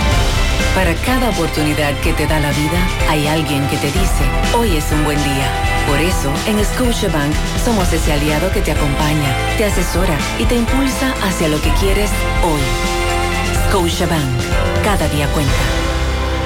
Para 0.74 0.94
cada 1.04 1.28
oportunidad 1.28 1.94
que 2.00 2.14
te 2.14 2.26
da 2.26 2.40
la 2.40 2.50
vida, 2.52 2.88
hay 3.10 3.26
alguien 3.26 3.68
que 3.68 3.76
te 3.76 3.88
dice, 3.88 4.24
hoy 4.58 4.74
es 4.74 4.90
un 4.90 5.04
buen 5.04 5.22
día. 5.22 5.50
Por 5.86 6.00
eso, 6.00 6.32
en 6.46 6.64
Scotiabank 6.64 7.34
somos 7.62 7.92
ese 7.92 8.10
aliado 8.10 8.50
que 8.52 8.62
te 8.62 8.72
acompaña, 8.72 9.36
te 9.58 9.66
asesora 9.66 10.16
y 10.38 10.46
te 10.46 10.54
impulsa 10.54 11.14
hacia 11.22 11.48
lo 11.48 11.60
que 11.60 11.70
quieres 11.74 12.10
hoy. 12.42 13.68
Scotiabank, 13.68 14.40
cada 14.82 15.06
día 15.08 15.26
cuenta. 15.34 15.81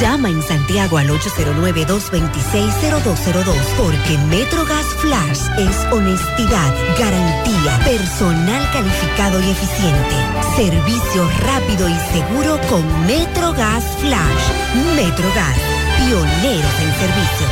Llama 0.00 0.28
en 0.28 0.42
Santiago 0.42 0.96
al 0.96 1.08
809-226-0202 1.08 3.56
porque 3.76 4.16
MetroGas 4.28 4.86
Flash 5.00 5.40
es 5.58 5.76
honestidad, 5.92 6.72
garantía, 6.96 7.80
personal 7.84 8.62
calificado 8.72 9.40
y 9.40 9.50
eficiente, 9.50 10.14
servicio 10.54 11.28
rápido 11.40 11.88
y 11.88 11.94
seguro 12.12 12.60
con 12.70 12.84
MetroGas 13.08 13.84
Flash. 13.98 14.52
MetroGas, 14.94 15.58
pioneros 15.98 16.80
en 16.80 16.94
servicio. 16.94 17.48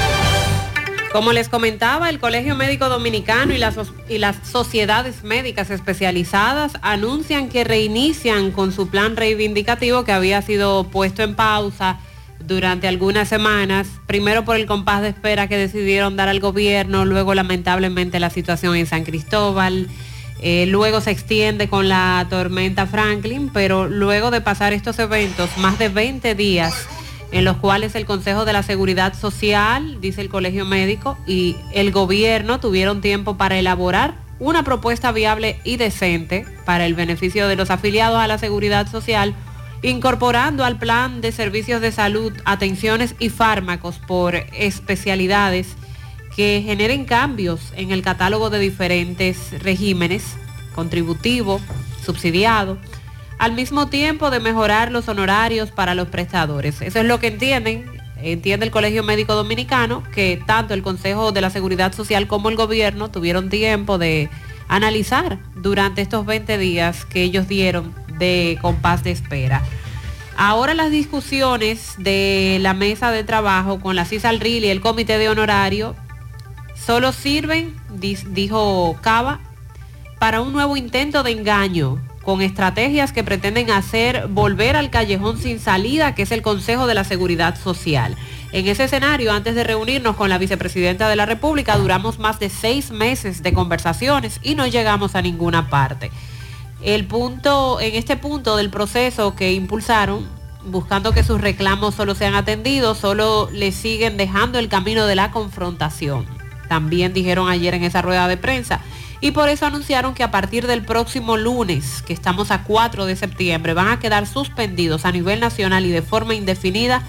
Como 1.10 1.32
les 1.32 1.48
comentaba, 1.48 2.08
el 2.10 2.20
Colegio 2.20 2.54
Médico 2.54 2.88
Dominicano 2.88 3.54
y 3.54 3.58
las, 3.58 3.74
y 4.08 4.18
las 4.18 4.36
sociedades 4.46 5.24
médicas 5.24 5.70
especializadas 5.70 6.74
anuncian 6.80 7.48
que 7.48 7.64
reinician 7.64 8.52
con 8.52 8.70
su 8.70 8.88
plan 8.88 9.16
reivindicativo 9.16 10.04
que 10.04 10.12
había 10.12 10.42
sido 10.42 10.84
puesto 10.84 11.24
en 11.24 11.34
pausa 11.34 11.98
durante 12.46 12.88
algunas 12.88 13.28
semanas, 13.28 13.88
primero 14.06 14.44
por 14.44 14.56
el 14.56 14.66
compás 14.66 15.02
de 15.02 15.08
espera 15.08 15.48
que 15.48 15.56
decidieron 15.56 16.16
dar 16.16 16.28
al 16.28 16.40
gobierno, 16.40 17.04
luego 17.04 17.34
lamentablemente 17.34 18.20
la 18.20 18.30
situación 18.30 18.76
en 18.76 18.86
San 18.86 19.04
Cristóbal, 19.04 19.88
eh, 20.40 20.66
luego 20.66 21.00
se 21.00 21.10
extiende 21.10 21.68
con 21.68 21.88
la 21.88 22.26
tormenta 22.30 22.86
Franklin, 22.86 23.50
pero 23.52 23.88
luego 23.88 24.30
de 24.30 24.40
pasar 24.40 24.72
estos 24.72 24.98
eventos, 24.98 25.56
más 25.58 25.78
de 25.78 25.88
20 25.88 26.34
días 26.34 26.86
en 27.32 27.44
los 27.44 27.56
cuales 27.56 27.94
el 27.94 28.06
Consejo 28.06 28.44
de 28.44 28.52
la 28.52 28.62
Seguridad 28.62 29.14
Social, 29.14 30.00
dice 30.00 30.20
el 30.20 30.28
Colegio 30.28 30.64
Médico, 30.64 31.18
y 31.26 31.56
el 31.72 31.90
gobierno 31.90 32.60
tuvieron 32.60 33.00
tiempo 33.00 33.36
para 33.36 33.58
elaborar 33.58 34.14
una 34.38 34.62
propuesta 34.62 35.12
viable 35.12 35.58
y 35.64 35.76
decente 35.76 36.44
para 36.64 36.86
el 36.86 36.94
beneficio 36.94 37.48
de 37.48 37.56
los 37.56 37.70
afiliados 37.70 38.18
a 38.18 38.26
la 38.26 38.38
Seguridad 38.38 38.88
Social, 38.88 39.34
incorporando 39.82 40.64
al 40.64 40.78
plan 40.78 41.20
de 41.20 41.32
servicios 41.32 41.80
de 41.80 41.92
salud 41.92 42.32
atenciones 42.44 43.14
y 43.18 43.28
fármacos 43.28 43.98
por 43.98 44.34
especialidades 44.34 45.76
que 46.34 46.62
generen 46.64 47.04
cambios 47.06 47.72
en 47.76 47.90
el 47.90 48.02
catálogo 48.02 48.50
de 48.50 48.58
diferentes 48.58 49.62
regímenes, 49.62 50.36
contributivo, 50.74 51.60
subsidiado, 52.04 52.78
al 53.38 53.52
mismo 53.52 53.88
tiempo 53.88 54.30
de 54.30 54.40
mejorar 54.40 54.92
los 54.92 55.08
honorarios 55.08 55.70
para 55.70 55.94
los 55.94 56.08
prestadores. 56.08 56.80
Eso 56.82 57.00
es 57.00 57.06
lo 57.06 57.20
que 57.20 57.28
entienden, 57.28 57.86
entiende 58.22 58.66
el 58.66 58.72
Colegio 58.72 59.02
Médico 59.02 59.34
Dominicano, 59.34 60.02
que 60.14 60.40
tanto 60.46 60.74
el 60.74 60.82
Consejo 60.82 61.32
de 61.32 61.40
la 61.40 61.50
Seguridad 61.50 61.94
Social 61.94 62.26
como 62.26 62.48
el 62.50 62.56
gobierno 62.56 63.10
tuvieron 63.10 63.48
tiempo 63.48 63.98
de 63.98 64.28
analizar 64.68 65.38
durante 65.54 66.02
estos 66.02 66.26
20 66.26 66.58
días 66.58 67.04
que 67.04 67.22
ellos 67.22 67.48
dieron 67.48 67.94
de 68.18 68.58
compás 68.60 69.04
de 69.04 69.10
espera. 69.10 69.62
Ahora 70.36 70.74
las 70.74 70.90
discusiones 70.90 71.94
de 71.98 72.58
la 72.60 72.74
mesa 72.74 73.10
de 73.10 73.24
trabajo 73.24 73.80
con 73.80 73.96
la 73.96 74.04
CISALRIL 74.04 74.64
y 74.64 74.68
el 74.68 74.80
Comité 74.82 75.16
de 75.18 75.30
Honorario 75.30 75.96
solo 76.74 77.12
sirven, 77.12 77.74
dijo 77.90 78.98
Cava, 79.00 79.40
para 80.18 80.40
un 80.40 80.52
nuevo 80.52 80.76
intento 80.76 81.22
de 81.22 81.32
engaño 81.32 81.98
con 82.22 82.42
estrategias 82.42 83.12
que 83.12 83.22
pretenden 83.22 83.70
hacer 83.70 84.26
volver 84.28 84.76
al 84.76 84.90
callejón 84.90 85.38
sin 85.38 85.60
salida, 85.60 86.14
que 86.14 86.22
es 86.22 86.32
el 86.32 86.42
Consejo 86.42 86.86
de 86.86 86.94
la 86.94 87.04
Seguridad 87.04 87.56
Social. 87.58 88.16
En 88.52 88.66
ese 88.66 88.84
escenario, 88.84 89.32
antes 89.32 89.54
de 89.54 89.64
reunirnos 89.64 90.16
con 90.16 90.28
la 90.28 90.36
vicepresidenta 90.36 91.08
de 91.08 91.16
la 91.16 91.24
República, 91.24 91.78
duramos 91.78 92.18
más 92.18 92.40
de 92.40 92.50
seis 92.50 92.90
meses 92.90 93.42
de 93.42 93.52
conversaciones 93.52 94.40
y 94.42 94.54
no 94.54 94.66
llegamos 94.66 95.14
a 95.14 95.22
ninguna 95.22 95.70
parte. 95.70 96.10
El 96.82 97.06
punto, 97.06 97.80
en 97.80 97.94
este 97.94 98.16
punto 98.16 98.56
del 98.56 98.70
proceso 98.70 99.34
que 99.34 99.52
impulsaron, 99.52 100.28
buscando 100.66 101.12
que 101.12 101.24
sus 101.24 101.40
reclamos 101.40 101.94
solo 101.94 102.14
sean 102.14 102.34
atendidos, 102.34 102.98
solo 102.98 103.48
le 103.52 103.72
siguen 103.72 104.16
dejando 104.16 104.58
el 104.58 104.68
camino 104.68 105.06
de 105.06 105.14
la 105.14 105.30
confrontación. 105.30 106.26
También 106.68 107.12
dijeron 107.12 107.48
ayer 107.48 107.74
en 107.74 107.84
esa 107.84 108.02
rueda 108.02 108.28
de 108.28 108.36
prensa 108.36 108.80
y 109.20 109.30
por 109.30 109.48
eso 109.48 109.66
anunciaron 109.66 110.14
que 110.14 110.22
a 110.22 110.30
partir 110.30 110.66
del 110.66 110.84
próximo 110.84 111.36
lunes, 111.36 112.02
que 112.02 112.12
estamos 112.12 112.50
a 112.50 112.64
4 112.64 113.06
de 113.06 113.16
septiembre, 113.16 113.74
van 113.74 113.88
a 113.88 113.98
quedar 113.98 114.26
suspendidos 114.26 115.04
a 115.04 115.12
nivel 115.12 115.40
nacional 115.40 115.86
y 115.86 115.90
de 115.90 116.02
forma 116.02 116.34
indefinida 116.34 117.02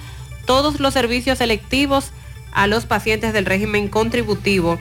todos 0.45 0.79
los 0.79 0.93
servicios 0.93 1.39
selectivos 1.39 2.11
a 2.53 2.67
los 2.67 2.85
pacientes 2.85 3.33
del 3.33 3.45
régimen 3.45 3.89
contributivo 3.89 4.79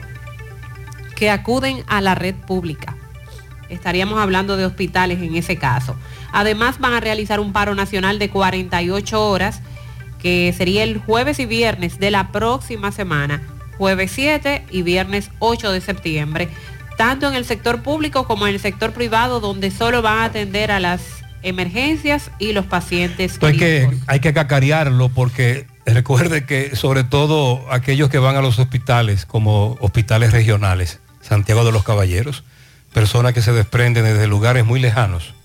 que 1.15 1.29
acuden 1.29 1.83
a 1.87 2.01
la 2.01 2.15
red 2.15 2.35
pública. 2.35 2.96
Estaríamos 3.69 4.19
hablando 4.19 4.57
de 4.57 4.65
hospitales 4.65 5.19
en 5.21 5.35
ese 5.35 5.57
caso. 5.57 5.95
Además 6.31 6.79
van 6.79 6.93
a 6.93 6.99
realizar 6.99 7.39
un 7.39 7.53
paro 7.53 7.75
nacional 7.75 8.19
de 8.19 8.29
48 8.29 9.27
horas, 9.27 9.61
que 10.19 10.53
sería 10.57 10.83
el 10.83 10.97
jueves 10.97 11.39
y 11.39 11.45
viernes 11.45 11.99
de 11.99 12.11
la 12.11 12.31
próxima 12.31 12.91
semana, 12.91 13.41
jueves 13.77 14.11
7 14.13 14.65
y 14.71 14.81
viernes 14.81 15.29
8 15.39 15.71
de 15.71 15.81
septiembre 15.81 16.49
tanto 16.97 17.29
en 17.29 17.35
el 17.35 17.45
sector 17.45 17.81
público 17.81 18.25
como 18.25 18.47
en 18.47 18.55
el 18.55 18.59
sector 18.59 18.91
privado, 18.91 19.39
donde 19.39 19.71
solo 19.71 20.01
van 20.01 20.17
a 20.17 20.23
atender 20.25 20.71
a 20.71 20.81
las 20.81 21.01
emergencias 21.43 22.31
y 22.39 22.51
los 22.51 22.65
pacientes. 22.65 23.39
hay 23.41 23.55
que, 23.55 23.89
hay 24.07 24.19
que 24.19 24.33
cacarearlo 24.33 25.09
porque 25.09 25.67
recuerde 25.85 26.45
que 26.45 26.75
sobre 26.75 27.03
todo 27.03 27.71
aquellos 27.71 28.09
que 28.09 28.17
van 28.17 28.35
a 28.35 28.41
los 28.41 28.59
hospitales, 28.59 29.25
como 29.25 29.77
hospitales 29.79 30.33
regionales, 30.33 30.99
Santiago 31.21 31.63
de 31.63 31.71
los 31.71 31.83
Caballeros, 31.83 32.43
personas 32.97 33.33
que 33.33 33.43
se 33.43 33.53
desprenden 33.53 34.05
desde 34.05 34.25
lugares 34.25 34.65
muy 34.65 34.79
lejanos 34.79 35.35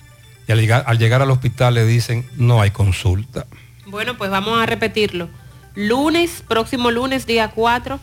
y 0.48 0.52
al 0.52 0.58
llegar, 0.58 0.84
al 0.86 0.98
llegar 0.98 1.20
al 1.20 1.30
hospital 1.30 1.74
le 1.74 1.84
dicen 1.84 2.26
no 2.36 2.62
hay 2.62 2.70
consulta. 2.70 3.46
Bueno, 3.86 4.16
pues 4.16 4.30
vamos 4.30 4.58
a 4.58 4.64
repetirlo. 4.64 5.28
Lunes, 5.74 6.42
próximo 6.48 6.90
lunes, 6.90 7.26
día 7.26 7.48
4, 7.48 8.00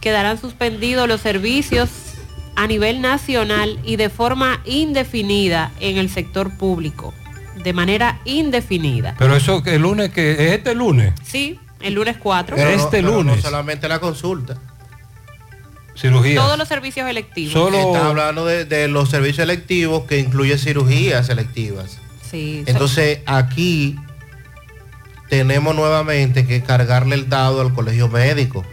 quedarán 0.00 0.40
suspendidos 0.40 1.08
los 1.08 1.20
servicios 1.20 1.90
a 2.54 2.68
nivel 2.68 3.00
nacional 3.00 3.80
y 3.82 3.96
de 3.96 4.08
forma 4.08 4.60
indefinida 4.64 5.72
en 5.80 5.96
el 5.96 6.08
sector 6.08 6.56
público. 6.56 7.12
De 7.64 7.72
manera 7.72 8.20
indefinida. 8.24 9.16
Pero 9.18 9.34
eso 9.34 9.62
el 9.66 9.82
lunes 9.82 10.10
que 10.10 10.32
es 10.32 10.52
este 10.52 10.76
lunes. 10.76 11.12
Sí, 11.24 11.58
el 11.80 11.94
lunes 11.94 12.18
4. 12.18 12.56
este 12.56 13.02
lunes. 13.02 13.36
No 13.36 13.42
solamente 13.42 13.88
la 13.88 13.98
consulta. 13.98 14.58
Cirugía. 15.94 16.40
Todos 16.40 16.58
los 16.58 16.68
servicios 16.68 17.08
electivos. 17.08 17.52
Solo... 17.52 17.78
Está 17.78 18.08
hablando 18.08 18.46
de, 18.46 18.88
los 18.88 19.10
servicios 19.10 19.40
electivos 19.40 20.04
que 20.04 20.18
incluye 20.18 20.56
cirugías 20.58 21.28
electivas. 21.28 21.98
Sí. 22.30 22.64
Entonces 22.66 23.20
aquí 23.26 23.96
tenemos 25.28 25.74
nuevamente 25.74 26.46
que 26.46 26.62
cargarle 26.62 27.14
el 27.14 27.28
dado 27.28 27.60
al 27.60 27.74
colegio 27.74 28.08
médico 28.08 28.64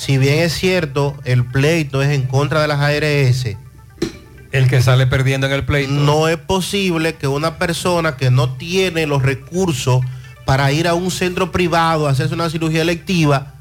si 0.00 0.16
bien 0.16 0.38
es 0.38 0.54
cierto, 0.54 1.14
el 1.26 1.44
pleito 1.44 2.00
es 2.00 2.08
en 2.08 2.22
contra 2.22 2.62
de 2.62 2.68
las 2.68 2.80
ARS, 2.80 3.54
el 4.50 4.66
que 4.66 4.80
sale 4.80 5.06
perdiendo 5.06 5.46
en 5.46 5.52
el 5.52 5.66
pleito. 5.66 5.92
No 5.92 6.26
es 6.26 6.38
posible 6.38 7.16
que 7.16 7.28
una 7.28 7.58
persona 7.58 8.16
que 8.16 8.30
no 8.30 8.54
tiene 8.54 9.06
los 9.06 9.20
recursos 9.20 10.02
para 10.46 10.72
ir 10.72 10.88
a 10.88 10.94
un 10.94 11.10
centro 11.10 11.52
privado 11.52 12.08
a 12.08 12.12
hacerse 12.12 12.32
una 12.32 12.48
cirugía 12.48 12.80
electiva, 12.80 13.56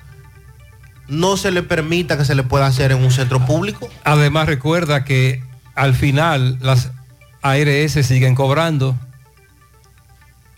no 1.09 1.37
se 1.37 1.51
le 1.51 1.63
permita 1.63 2.17
que 2.17 2.25
se 2.25 2.35
le 2.35 2.43
pueda 2.43 2.67
hacer 2.67 2.91
en 2.91 3.03
un 3.03 3.11
centro 3.11 3.45
público. 3.45 3.89
Además 4.03 4.47
recuerda 4.47 5.03
que 5.03 5.43
al 5.75 5.95
final 5.95 6.57
las 6.61 6.91
ARS 7.41 7.93
siguen 8.05 8.35
cobrando, 8.35 8.95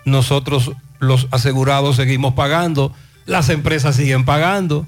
nosotros 0.05 0.71
los 0.99 1.27
asegurados 1.31 1.95
seguimos 1.95 2.33
pagando, 2.33 2.93
las 3.25 3.49
empresas 3.49 3.95
siguen 3.95 4.25
pagando 4.25 4.85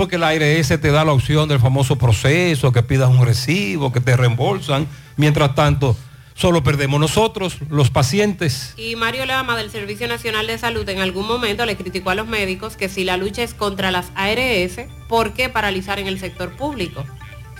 porque 0.00 0.16
la 0.16 0.28
ARS 0.28 0.68
te 0.68 0.90
da 0.90 1.04
la 1.04 1.12
opción 1.12 1.46
del 1.46 1.60
famoso 1.60 1.96
proceso, 1.96 2.72
que 2.72 2.82
pidas 2.82 3.10
un 3.10 3.22
recibo, 3.22 3.92
que 3.92 4.00
te 4.00 4.16
reembolsan. 4.16 4.86
Mientras 5.18 5.54
tanto, 5.54 5.94
solo 6.34 6.62
perdemos 6.62 7.00
nosotros, 7.00 7.56
los 7.68 7.90
pacientes. 7.90 8.74
Y 8.76 8.96
Mario 8.96 9.26
Lama 9.26 9.56
del 9.56 9.70
Servicio 9.70 10.08
Nacional 10.08 10.46
de 10.46 10.58
Salud 10.58 10.88
en 10.88 11.00
algún 11.00 11.26
momento 11.26 11.66
le 11.66 11.76
criticó 11.76 12.10
a 12.10 12.14
los 12.14 12.26
médicos 12.26 12.76
que 12.76 12.88
si 12.88 13.04
la 13.04 13.16
lucha 13.16 13.42
es 13.42 13.54
contra 13.54 13.90
las 13.90 14.10
ARS, 14.14 14.86
¿por 15.08 15.32
qué 15.32 15.48
paralizar 15.48 15.98
en 15.98 16.06
el 16.06 16.18
sector 16.18 16.56
público? 16.56 17.04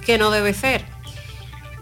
Que 0.04 0.18
no 0.18 0.30
debe 0.30 0.54
ser. 0.54 0.84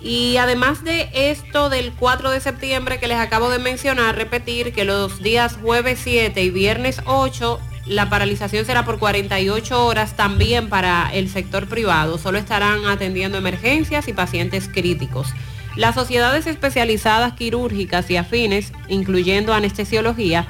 Y 0.00 0.36
además 0.36 0.84
de 0.84 1.08
esto 1.12 1.70
del 1.70 1.92
4 1.92 2.30
de 2.30 2.40
septiembre 2.40 3.00
que 3.00 3.08
les 3.08 3.18
acabo 3.18 3.50
de 3.50 3.58
mencionar, 3.58 4.14
repetir 4.14 4.72
que 4.72 4.84
los 4.84 5.22
días 5.22 5.58
jueves 5.60 5.98
7 6.02 6.40
y 6.42 6.50
viernes 6.50 7.00
8 7.04 7.58
la 7.88 8.10
paralización 8.10 8.66
será 8.66 8.84
por 8.84 8.98
48 8.98 9.86
horas 9.86 10.14
también 10.14 10.68
para 10.68 11.10
el 11.12 11.30
sector 11.30 11.68
privado. 11.68 12.18
Solo 12.18 12.38
estarán 12.38 12.84
atendiendo 12.84 13.38
emergencias 13.38 14.08
y 14.08 14.12
pacientes 14.12 14.68
críticos. 14.68 15.28
Las 15.78 15.94
sociedades 15.94 16.48
especializadas 16.48 17.34
quirúrgicas 17.34 18.10
y 18.10 18.16
afines, 18.16 18.72
incluyendo 18.88 19.54
anestesiología, 19.54 20.44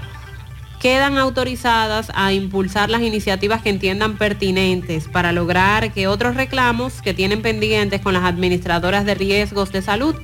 quedan 0.81 1.19
autorizadas 1.19 2.11
a 2.15 2.33
impulsar 2.33 2.89
las 2.89 3.03
iniciativas 3.03 3.61
que 3.61 3.69
entiendan 3.69 4.17
pertinentes 4.17 5.07
para 5.07 5.33
lograr 5.33 5.93
que 5.93 6.07
otros 6.07 6.35
reclamos 6.35 7.03
que 7.03 7.13
tienen 7.13 7.43
pendientes 7.43 8.01
con 8.01 8.15
las 8.15 8.25
administradoras 8.25 9.05
de 9.05 9.17
riesgos 9.17 9.71
de 9.71 9.83
salud 9.83 10.15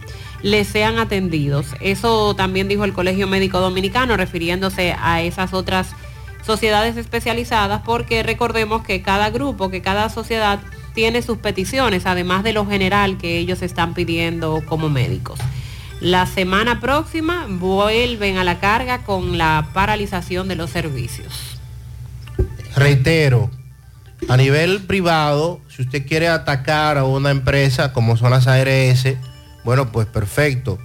les 0.40 0.68
sean 0.68 0.98
atendidos. 0.98 1.66
Eso 1.80 2.34
también 2.34 2.66
dijo 2.66 2.84
el 2.84 2.94
Colegio 2.94 3.26
Médico 3.26 3.60
Dominicano 3.60 4.16
refiriéndose 4.16 4.96
a 4.98 5.20
esas 5.20 5.52
otras 5.52 5.88
sociedades 6.46 6.96
especializadas 6.96 7.82
porque 7.84 8.22
recordemos 8.22 8.82
que 8.82 9.02
cada 9.02 9.28
grupo, 9.28 9.68
que 9.68 9.82
cada 9.82 10.08
sociedad 10.08 10.60
tiene 10.94 11.22
sus 11.22 11.38
peticiones, 11.38 12.06
además 12.06 12.44
de 12.44 12.52
lo 12.52 12.66
general 12.66 13.18
que 13.18 13.38
ellos 13.38 13.62
están 13.62 13.94
pidiendo 13.94 14.62
como 14.66 14.88
médicos. 14.88 15.38
La 16.00 16.26
semana 16.26 16.80
próxima 16.80 17.46
vuelven 17.48 18.38
a 18.38 18.44
la 18.44 18.60
carga 18.60 19.04
con 19.04 19.36
la 19.36 19.70
paralización 19.72 20.48
de 20.48 20.56
los 20.56 20.70
servicios. 20.70 21.58
Reitero, 22.76 23.50
A 24.28 24.36
nivel 24.38 24.80
privado, 24.82 25.60
si 25.68 25.82
usted 25.82 26.06
quiere 26.06 26.28
atacar 26.28 26.96
a 26.96 27.04
una 27.04 27.30
empresa 27.30 27.92
como 27.92 28.16
son 28.16 28.30
las 28.30 28.46
ARS, 28.46 29.06
bueno, 29.64 29.92
pues 29.92 30.06
perfecto. 30.06 30.78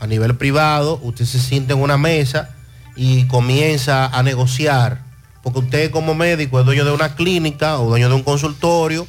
A 0.00 0.06
nivel 0.06 0.36
privado, 0.36 0.98
usted 1.02 1.24
se 1.24 1.38
siente 1.38 1.72
en 1.74 1.80
una 1.80 1.98
mesa 1.98 2.50
y 2.96 3.26
comienza 3.26 4.06
a 4.06 4.22
negociar, 4.22 5.02
porque 5.42 5.60
usted 5.60 5.90
como 5.90 6.14
médico 6.14 6.58
es 6.58 6.66
dueño 6.66 6.84
de 6.84 6.92
una 6.92 7.14
clínica 7.14 7.78
o 7.78 7.90
dueño 7.90 8.08
de 8.08 8.14
un 8.14 8.22
consultorio 8.22 9.06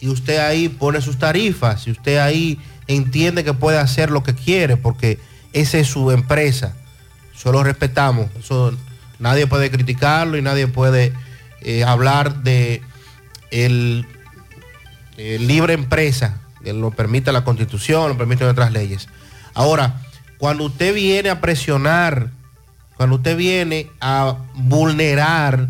y 0.00 0.08
usted 0.08 0.38
ahí 0.38 0.68
pone 0.68 1.00
sus 1.00 1.18
tarifas 1.18 1.86
y 1.86 1.90
usted 1.90 2.18
ahí 2.18 2.58
entiende 2.86 3.44
que 3.44 3.54
puede 3.54 3.78
hacer 3.78 4.10
lo 4.10 4.22
que 4.22 4.34
quiere 4.34 4.76
porque 4.76 5.18
esa 5.52 5.78
es 5.78 5.88
su 5.88 6.10
empresa. 6.10 6.74
Solo 7.34 7.62
respetamos. 7.62 8.28
Eso 8.38 8.72
nadie 9.18 9.46
puede 9.46 9.70
criticarlo 9.70 10.36
y 10.36 10.42
nadie 10.42 10.66
puede 10.66 11.12
eh, 11.62 11.84
hablar 11.84 12.42
de 12.42 12.82
el, 13.50 14.06
libre 15.16 15.74
empresa, 15.74 16.38
lo 16.64 16.92
permite 16.92 17.32
la 17.32 17.42
constitución, 17.42 18.10
lo 18.10 18.16
permiten 18.16 18.46
otras 18.46 18.72
leyes. 18.72 19.08
Ahora, 19.54 20.00
cuando 20.38 20.64
usted 20.64 20.94
viene 20.94 21.30
a 21.30 21.40
presionar, 21.40 22.30
cuando 22.96 23.16
usted 23.16 23.36
viene 23.36 23.90
a 24.00 24.36
vulnerar 24.54 25.68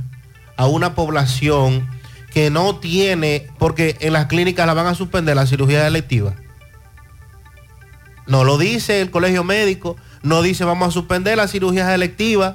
a 0.57 0.67
una 0.67 0.95
población 0.95 1.89
que 2.39 2.51
no 2.51 2.77
tiene, 2.77 3.49
porque 3.59 3.97
en 3.99 4.13
las 4.13 4.27
clínicas 4.27 4.65
la 4.65 4.73
van 4.73 4.87
a 4.87 4.95
suspender 4.95 5.35
la 5.35 5.45
cirugía 5.45 5.85
electiva. 5.89 6.37
No 8.29 8.45
lo 8.45 8.59
dice 8.59 9.01
el 9.01 9.11
colegio 9.11 9.43
médico, 9.43 9.97
no 10.23 10.41
dice 10.41 10.63
vamos 10.63 10.87
a 10.87 10.91
suspender 10.93 11.37
las 11.37 11.51
cirugías 11.51 11.93
electivas 11.93 12.55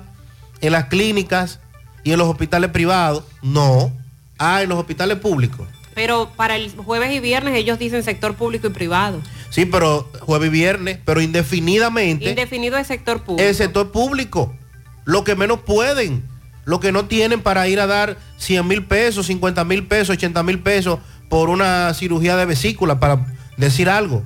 en 0.61 0.71
las 0.71 0.85
clínicas 0.85 1.59
y 2.05 2.13
en 2.13 2.19
los 2.19 2.29
hospitales 2.29 2.71
privados. 2.71 3.25
No. 3.41 3.91
Ah, 4.37 4.63
en 4.63 4.69
los 4.69 4.79
hospitales 4.79 5.17
públicos. 5.17 5.67
Pero 5.93 6.31
para 6.37 6.55
el 6.55 6.71
jueves 6.71 7.11
y 7.11 7.19
viernes 7.19 7.53
ellos 7.53 7.77
dicen 7.77 8.03
sector 8.03 8.35
público 8.35 8.67
y 8.67 8.69
privado. 8.69 9.21
Sí, 9.49 9.65
pero 9.65 10.09
jueves 10.21 10.47
y 10.47 10.51
viernes, 10.51 10.99
pero 11.03 11.19
indefinidamente. 11.19 12.29
Indefinido 12.29 12.77
es 12.77 12.87
sector 12.87 13.21
público. 13.21 13.45
El 13.45 13.53
sector 13.53 13.91
público. 13.91 14.55
Lo 15.03 15.25
que 15.25 15.35
menos 15.35 15.59
pueden. 15.59 16.23
Lo 16.65 16.79
que 16.79 16.91
no 16.91 17.05
tienen 17.05 17.41
para 17.41 17.67
ir 17.67 17.79
a 17.79 17.87
dar 17.87 18.17
100 18.37 18.67
mil 18.67 18.85
pesos, 18.85 19.27
50 19.27 19.63
mil 19.65 19.85
pesos, 19.85 20.11
80 20.11 20.43
mil 20.43 20.59
pesos 20.59 20.99
por 21.29 21.49
una 21.49 21.93
cirugía 21.93 22.35
de 22.35 22.45
vesícula, 22.45 22.99
para 22.99 23.25
decir 23.57 23.89
algo, 23.89 24.23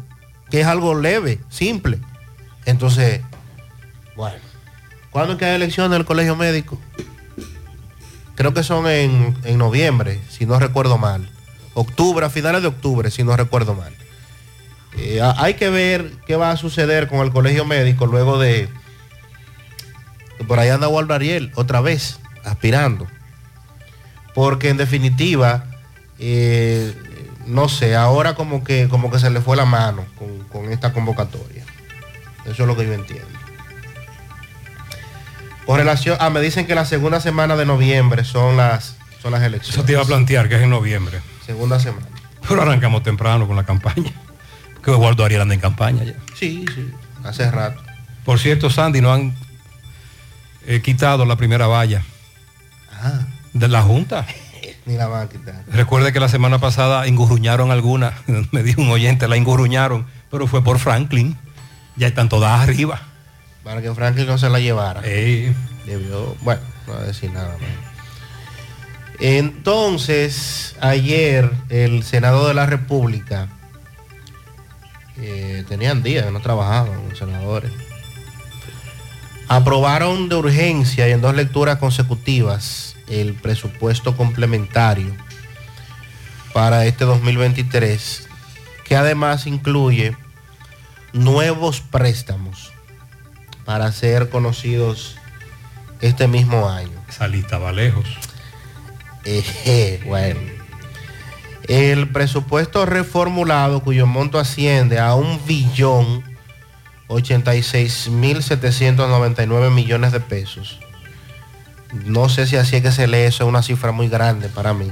que 0.50 0.62
es 0.62 0.68
algo 0.68 0.96
leve, 0.96 1.40
simple. 1.50 2.00
Entonces, 2.66 3.22
bueno, 4.16 4.38
¿cuándo 5.10 5.34
es 5.34 5.40
que 5.40 5.46
hay 5.46 5.56
elecciones 5.56 5.92
del 5.92 6.06
colegio 6.06 6.36
médico? 6.36 6.80
Creo 8.36 8.54
que 8.54 8.64
son 8.64 8.88
en, 8.88 9.36
en 9.46 9.58
noviembre, 9.58 10.20
si 10.30 10.46
no 10.46 10.60
recuerdo 10.60 10.98
mal. 10.98 11.30
Octubre, 11.74 12.26
a 12.26 12.30
finales 12.30 12.62
de 12.62 12.68
octubre, 12.68 13.10
si 13.10 13.24
no 13.24 13.36
recuerdo 13.36 13.74
mal. 13.74 13.94
Eh, 14.98 15.22
hay 15.22 15.54
que 15.54 15.70
ver 15.70 16.12
qué 16.26 16.36
va 16.36 16.52
a 16.52 16.58
suceder 16.58 17.08
con 17.08 17.20
el 17.20 17.32
colegio 17.32 17.66
médico 17.66 18.06
luego 18.06 18.40
de... 18.40 18.70
Por 20.48 20.60
ahí 20.60 20.70
anda 20.70 20.88
Waldo 20.88 21.14
Ariel, 21.14 21.52
otra 21.56 21.82
vez, 21.82 22.20
aspirando. 22.48 23.08
Porque 24.34 24.70
en 24.70 24.78
definitiva, 24.78 25.66
eh, 26.20 26.94
no 27.46 27.70
sé, 27.70 27.96
ahora 27.96 28.36
como 28.36 28.64
que, 28.64 28.88
como 28.88 29.10
que 29.10 29.20
se 29.20 29.30
le 29.30 29.42
fue 29.42 29.56
la 29.58 29.66
mano 29.66 30.06
con, 30.18 30.40
con 30.50 30.72
esta 30.72 30.94
convocatoria. 30.94 31.64
Eso 32.46 32.64
es 32.64 32.68
lo 32.68 32.78
que 32.78 32.86
yo 32.86 32.94
entiendo. 32.94 33.28
Con 35.66 35.78
relación, 35.78 36.18
ah, 36.20 36.30
me 36.30 36.40
dicen 36.40 36.66
que 36.66 36.76
la 36.76 36.86
segunda 36.86 37.20
semana 37.20 37.58
de 37.58 37.66
noviembre 37.66 38.24
son 38.24 38.56
las, 38.56 38.96
son 39.22 39.34
las 39.34 39.42
elecciones. 39.44 39.76
Eso 39.76 39.84
te 39.84 39.92
iba 39.94 40.02
a 40.02 40.06
plantear, 40.06 40.48
que 40.48 40.56
es 40.56 40.62
en 40.62 40.70
noviembre. 40.70 41.20
Segunda 41.46 41.80
semana. 41.80 42.08
Pero 42.48 42.62
arrancamos 42.62 43.04
temprano 43.04 43.48
con 43.48 43.56
la 43.58 43.66
campaña. 43.66 44.12
Que 44.82 44.92
Eduardo 44.92 45.26
Ariel 45.26 45.42
anda 45.42 45.54
en 45.54 45.60
campaña 45.60 46.06
ya. 46.06 46.14
Sí, 46.36 46.64
sí, 46.74 46.92
hace 47.26 47.52
rato. 47.52 47.82
Por 48.24 48.40
cierto, 48.40 48.70
Sandy, 48.70 49.02
no 49.02 49.12
han 49.12 49.36
eh, 50.66 50.82
quitado 50.82 51.26
la 51.26 51.36
primera 51.36 51.68
valla 51.68 52.04
Ah, 53.02 53.22
de 53.54 53.68
la 53.68 53.82
Junta. 53.82 54.26
ni 54.86 54.96
la 54.96 55.08
van 55.08 55.28
a 55.28 55.30
quitar. 55.30 55.64
Recuerde 55.72 56.14
que 56.14 56.20
la 56.20 56.30
semana 56.30 56.60
pasada 56.60 57.06
engurruñaron 57.08 57.72
alguna, 57.72 58.14
me 58.52 58.64
dijo 58.64 58.82
un 58.82 58.90
oyente, 58.90 59.28
la 59.28 59.36
engurruñaron, 59.36 60.06
pero 60.32 60.48
fue 60.48 60.64
por 60.64 60.80
Franklin. 60.80 61.38
Ya 61.96 62.08
están 62.08 62.30
todas 62.30 62.62
arriba. 62.62 63.02
Para 63.64 63.82
que 63.82 63.94
Franklin 63.94 64.28
no 64.28 64.38
se 64.38 64.50
la 64.50 64.60
llevara. 64.60 65.02
Ey. 65.04 65.54
Debió, 65.86 66.36
bueno, 66.42 66.62
no 66.86 66.94
voy 66.94 67.02
a 67.02 67.06
decir 67.06 67.32
nada 67.32 67.50
más. 67.60 67.88
Entonces, 69.20 70.76
ayer 70.80 71.52
el 71.70 72.04
Senado 72.04 72.48
de 72.48 72.54
la 72.54 72.68
República, 72.68 73.48
eh, 75.18 75.66
tenían 75.68 76.04
días 76.04 76.26
que 76.26 76.32
no 76.32 76.40
trabajaban 76.40 77.10
los 77.10 77.18
senadores, 77.18 77.72
aprobaron 79.48 80.30
de 80.30 80.36
urgencia 80.36 81.08
y 81.08 81.12
en 81.12 81.22
dos 81.22 81.36
lecturas 81.36 81.78
consecutivas 81.78 82.87
el 83.08 83.34
presupuesto 83.34 84.16
complementario 84.16 85.12
para 86.54 86.86
este 86.86 87.06
2023, 87.06 88.28
que 88.86 88.96
además 88.96 89.48
incluye 89.48 90.16
nuevos 91.14 91.82
préstamos 91.82 92.72
para 93.66 93.92
ser 93.92 94.30
conocidos 94.30 95.18
este 96.02 96.28
mismo 96.28 96.70
año. 96.70 96.92
Esa 97.10 97.28
lista 97.28 97.58
va 97.58 97.72
lejos. 97.72 98.06
Eh, 99.26 100.00
bueno. 100.06 100.40
El 101.68 102.10
presupuesto 102.10 102.86
reformulado, 102.86 103.82
cuyo 103.84 104.06
monto 104.08 104.40
asciende 104.40 105.00
a 105.00 105.16
un 105.16 105.46
billón 105.46 106.24
86.799 107.10 109.72
millones 109.72 110.14
de 110.14 110.22
pesos. 110.22 110.80
No 112.06 112.30
sé 112.30 112.48
si 112.48 112.56
así 112.56 112.76
es 112.78 112.82
que 112.82 112.92
se 112.92 113.08
lee, 113.08 113.20
eso 113.20 113.44
es 113.44 113.50
una 113.50 113.64
cifra 113.64 113.92
muy 113.92 114.08
grande 114.10 114.50
para 114.50 114.74
mí. 114.74 114.90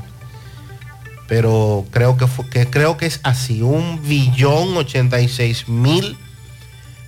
Pero 1.28 1.86
creo 1.92 2.18
que, 2.18 2.28
fue- 2.28 2.48
que 2.50 2.70
creo 2.70 2.98
que 2.98 3.06
es 3.08 3.20
así, 3.24 3.62
un 3.62 4.02
billón 4.08 4.76
86 4.78 5.68
mil 5.68 6.18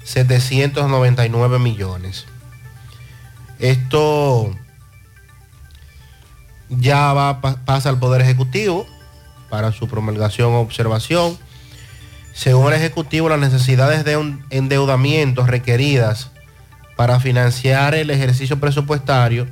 799 0.04 1.60
millones. 1.60 2.26
Esto 3.60 4.56
ya 6.70 7.14
va, 7.14 7.42
pa- 7.42 7.58
pasa 7.66 7.90
al 7.90 8.00
Poder 8.00 8.22
Ejecutivo 8.22 8.86
para 9.50 9.72
su 9.72 9.88
promulgación 9.88 10.54
o 10.54 10.60
observación. 10.62 11.38
Según 12.34 12.68
el 12.68 12.74
Ejecutivo, 12.80 13.30
las 13.30 13.40
necesidades 13.40 14.04
de 14.06 14.18
un 14.18 14.46
endeudamiento 14.50 15.46
requeridas 15.46 16.30
para 16.96 17.20
financiar 17.20 17.96
el 17.96 18.10
ejercicio 18.10 18.60
presupuestario 18.60 19.48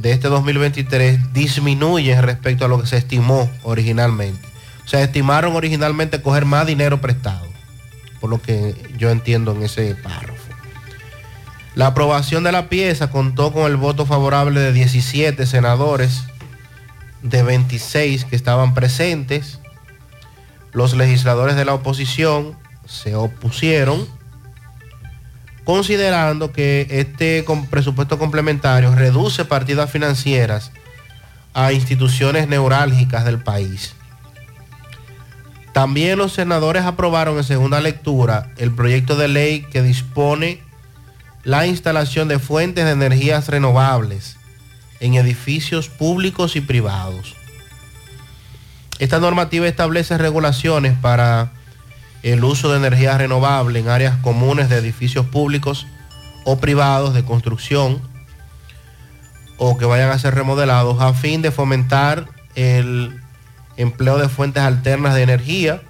de 0.00 0.12
este 0.12 0.28
2023 0.28 1.32
disminuyen 1.34 2.22
respecto 2.22 2.64
a 2.64 2.68
lo 2.68 2.80
que 2.80 2.86
se 2.86 2.96
estimó 2.96 3.50
originalmente. 3.62 4.48
O 4.84 4.88
sea, 4.88 5.02
estimaron 5.02 5.54
originalmente 5.54 6.22
coger 6.22 6.46
más 6.46 6.66
dinero 6.66 7.00
prestado, 7.00 7.46
por 8.20 8.30
lo 8.30 8.40
que 8.40 8.74
yo 8.96 9.10
entiendo 9.10 9.52
en 9.52 9.62
ese 9.62 9.94
párrafo. 9.94 10.40
La 11.74 11.88
aprobación 11.88 12.44
de 12.44 12.52
la 12.52 12.68
pieza 12.68 13.10
contó 13.10 13.52
con 13.52 13.70
el 13.70 13.76
voto 13.76 14.06
favorable 14.06 14.58
de 14.60 14.72
17 14.72 15.46
senadores 15.46 16.22
de 17.22 17.42
26 17.42 18.24
que 18.24 18.36
estaban 18.36 18.74
presentes. 18.74 19.60
Los 20.72 20.94
legisladores 20.96 21.56
de 21.56 21.64
la 21.64 21.74
oposición 21.74 22.56
se 22.86 23.14
opusieron, 23.14 24.08
considerando 25.70 26.50
que 26.50 26.88
este 26.90 27.44
presupuesto 27.70 28.18
complementario 28.18 28.92
reduce 28.92 29.44
partidas 29.44 29.88
financieras 29.88 30.72
a 31.54 31.72
instituciones 31.72 32.48
neurálgicas 32.48 33.24
del 33.24 33.40
país. 33.40 33.94
También 35.72 36.18
los 36.18 36.32
senadores 36.32 36.82
aprobaron 36.82 37.36
en 37.36 37.44
segunda 37.44 37.80
lectura 37.80 38.50
el 38.56 38.74
proyecto 38.74 39.14
de 39.14 39.28
ley 39.28 39.62
que 39.62 39.80
dispone 39.80 40.60
la 41.44 41.68
instalación 41.68 42.26
de 42.26 42.40
fuentes 42.40 42.84
de 42.84 42.90
energías 42.90 43.46
renovables 43.46 44.38
en 44.98 45.14
edificios 45.14 45.88
públicos 45.88 46.56
y 46.56 46.62
privados. 46.62 47.36
Esta 48.98 49.20
normativa 49.20 49.68
establece 49.68 50.18
regulaciones 50.18 50.98
para 51.00 51.52
el 52.22 52.44
uso 52.44 52.70
de 52.70 52.78
energía 52.78 53.16
renovable 53.16 53.78
en 53.78 53.88
áreas 53.88 54.16
comunes 54.18 54.68
de 54.68 54.78
edificios 54.78 55.26
públicos 55.26 55.86
o 56.44 56.58
privados 56.58 57.14
de 57.14 57.24
construcción 57.24 58.00
o 59.58 59.76
que 59.76 59.84
vayan 59.84 60.10
a 60.10 60.18
ser 60.18 60.34
remodelados 60.34 61.00
a 61.00 61.12
fin 61.12 61.42
de 61.42 61.50
fomentar 61.50 62.28
el 62.54 63.20
empleo 63.76 64.18
de 64.18 64.28
fuentes 64.28 64.62
alternas 64.62 65.14
de 65.14 65.22
energía, 65.22 65.82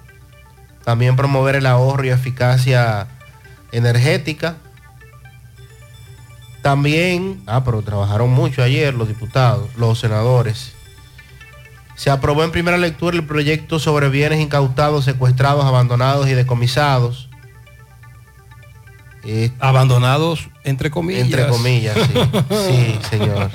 también 0.83 1.15
promover 1.15 1.55
el 1.55 1.65
ahorro 1.65 2.05
y 2.05 2.09
eficacia 2.09 3.07
energética. 3.71 4.57
También, 6.61 7.41
ah, 7.47 7.63
pero 7.63 7.81
trabajaron 7.81 8.29
mucho 8.29 8.61
ayer 8.61 8.93
los 8.93 9.07
diputados, 9.07 9.69
los 9.77 9.99
senadores. 9.99 10.73
Se 12.01 12.09
aprobó 12.09 12.43
en 12.43 12.49
primera 12.49 12.79
lectura 12.79 13.15
el 13.15 13.23
proyecto 13.27 13.77
sobre 13.77 14.09
bienes 14.09 14.39
incautados, 14.39 15.05
secuestrados, 15.05 15.63
abandonados 15.65 16.27
y 16.27 16.33
decomisados. 16.33 17.29
Eh, 19.23 19.51
Abandonados, 19.59 20.49
entre 20.63 20.89
comillas. 20.89 21.25
Entre 21.25 21.45
comillas, 21.45 21.95
sí. 21.95 22.19
Sí, 22.49 22.99
señor. 23.07 23.51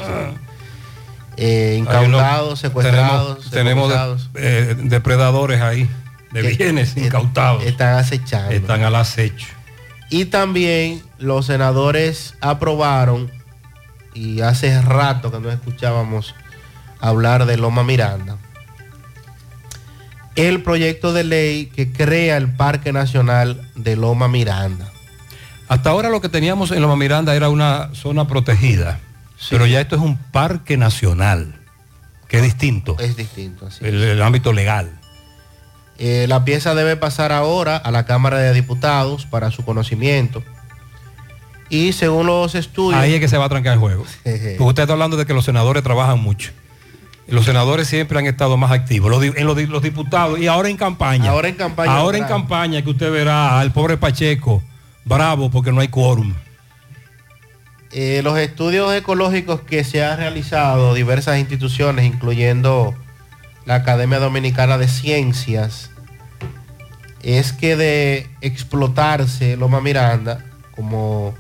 Eh, 1.37 1.75
incautados, 1.81 2.61
secuestrados, 2.61 3.51
Tenemos, 3.51 3.89
decomisados. 3.89 4.31
tenemos 4.33 4.33
de- 4.33 4.71
eh, 4.71 4.89
depredadores 4.91 5.61
ahí, 5.61 5.91
de 6.31 6.43
Que- 6.43 6.49
bienes 6.51 6.97
incautados. 6.97 7.65
Están 7.65 7.99
acechando. 7.99 8.53
Están 8.53 8.85
al 8.85 8.95
acecho. 8.95 9.49
Y 10.09 10.27
también 10.27 11.03
los 11.19 11.47
senadores 11.47 12.35
aprobaron, 12.41 13.29
y 14.15 14.41
hace 14.43 14.81
rato 14.83 15.33
que 15.33 15.41
no 15.41 15.51
escuchábamos 15.51 16.33
hablar 17.01 17.47
de 17.47 17.57
Loma 17.57 17.83
Miranda, 17.85 18.37
el 20.35 20.63
proyecto 20.63 21.13
de 21.13 21.25
ley 21.25 21.67
que 21.67 21.93
crea 21.93 22.37
el 22.37 22.53
Parque 22.53 22.93
Nacional 22.93 23.71
de 23.75 23.97
Loma 23.97 24.29
Miranda. 24.29 24.91
Hasta 25.69 25.91
ahora 25.91 26.11
lo 26.11 26.21
que 26.21 26.29
teníamos 26.29 26.71
en 26.71 26.83
Loma 26.83 26.97
Miranda 26.97 27.35
era 27.35 27.49
una 27.49 27.91
zona 27.95 28.29
protegida, 28.29 29.01
pero 29.51 29.67
ya 29.67 29.81
esto 29.81 29.97
es 29.97 30.03
un 30.03 30.17
parque 30.17 30.77
nacional, 30.77 31.55
que 32.29 32.37
es 32.39 32.43
distinto, 32.43 32.97
Es 32.99 33.17
distinto, 33.17 33.67
así. 33.67 33.85
el, 33.85 34.03
el 34.03 34.23
ámbito 34.23 34.53
legal. 34.53 34.91
Eh, 35.99 36.27
la 36.29 36.45
pieza 36.45 36.75
debe 36.75 36.97
pasar 36.97 37.33
ahora 37.33 37.77
a 37.79 37.91
la 37.91 38.05
Cámara 38.05 38.39
de 38.39 38.53
Diputados 38.53 39.25
para 39.25 39.51
su 39.51 39.65
conocimiento. 39.65 40.43
Y 41.71 41.95
según 41.95 42.27
los 42.27 42.55
estudios... 42.55 43.01
Ahí 43.01 43.15
es 43.15 43.21
que 43.21 43.29
se 43.29 43.39
va 43.39 43.47
a 43.47 43.49
trancar 43.49 43.73
el 43.73 43.79
juego. 43.79 44.05
Porque 44.23 44.57
usted 44.63 44.83
está 44.83 44.93
hablando 44.93 45.17
de 45.17 45.25
que 45.25 45.33
los 45.33 45.45
senadores 45.47 45.83
trabajan 45.83 46.21
mucho. 46.21 46.53
Los 47.29 47.45
senadores 47.45 47.89
siempre 47.89 48.18
han 48.18 48.27
estado 48.27 48.57
más 48.57 48.70
activos, 48.70 49.11
los, 49.11 49.22
en 49.22 49.47
los, 49.47 49.57
di- 49.57 49.66
los 49.66 49.83
diputados, 49.83 50.39
y 50.39 50.47
ahora 50.47 50.68
en 50.68 50.77
campaña. 50.77 51.31
Ahora 51.31 51.49
en 51.49 51.57
campaña, 51.57 51.93
Ahora 51.93 52.18
en 52.18 52.24
bravo. 52.24 52.41
campaña 52.43 52.83
que 52.83 52.91
usted 52.91 53.11
verá 53.11 53.59
al 53.59 53.72
pobre 53.72 53.97
Pacheco, 53.97 54.62
bravo 55.05 55.51
porque 55.51 55.72
no 55.72 55.81
hay 55.81 55.89
quórum. 55.89 56.35
Eh, 57.93 58.20
los 58.22 58.39
estudios 58.39 58.93
ecológicos 58.95 59.61
que 59.62 59.83
se 59.83 60.05
han 60.05 60.18
realizado 60.18 60.95
diversas 60.95 61.39
instituciones, 61.39 62.05
incluyendo 62.05 62.95
la 63.64 63.77
Academia 63.77 64.18
Dominicana 64.20 64.79
de 64.79 64.87
Ciencias, 64.87 65.91
es 67.22 67.53
que 67.53 67.74
de 67.77 68.29
explotarse 68.41 69.57
Loma 69.57 69.81
Miranda, 69.81 70.45
como, 70.77 71.35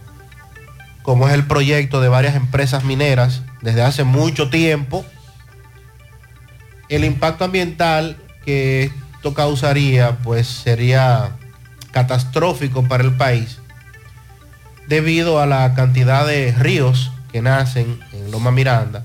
como 1.02 1.28
es 1.28 1.34
el 1.34 1.44
proyecto 1.44 2.00
de 2.00 2.08
varias 2.08 2.34
empresas 2.34 2.82
mineras 2.82 3.42
desde 3.62 3.82
hace 3.82 4.02
mucho 4.02 4.48
tiempo, 4.50 5.04
el 6.88 7.04
impacto 7.04 7.44
ambiental 7.44 8.16
que 8.44 8.90
esto 9.14 9.34
causaría 9.34 10.18
pues 10.18 10.46
sería 10.46 11.36
catastrófico 11.90 12.86
para 12.86 13.02
el 13.02 13.14
país 13.14 13.58
debido 14.88 15.40
a 15.40 15.46
la 15.46 15.74
cantidad 15.74 16.26
de 16.26 16.52
ríos 16.52 17.10
que 17.32 17.42
nacen 17.42 17.98
en 18.12 18.30
Loma 18.30 18.50
Miranda 18.50 19.04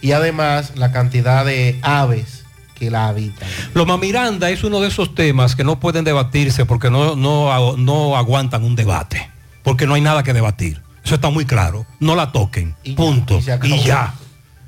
y 0.00 0.12
además 0.12 0.72
la 0.76 0.92
cantidad 0.92 1.44
de 1.44 1.78
aves 1.82 2.44
que 2.74 2.90
la 2.90 3.08
habitan. 3.08 3.48
Loma 3.74 3.98
Miranda 3.98 4.48
es 4.50 4.64
uno 4.64 4.80
de 4.80 4.88
esos 4.88 5.14
temas 5.14 5.54
que 5.54 5.64
no 5.64 5.78
pueden 5.80 6.04
debatirse 6.04 6.64
porque 6.64 6.90
no, 6.90 7.14
no, 7.14 7.76
no 7.76 8.16
aguantan 8.16 8.64
un 8.64 8.74
debate, 8.74 9.28
porque 9.62 9.86
no 9.86 9.94
hay 9.94 10.00
nada 10.00 10.22
que 10.22 10.32
debatir. 10.32 10.80
Eso 11.04 11.14
está 11.14 11.30
muy 11.30 11.44
claro. 11.44 11.86
No 11.98 12.14
la 12.14 12.32
toquen. 12.32 12.74
punto. 12.96 13.40
Y 13.62 13.82
ya. 13.82 14.14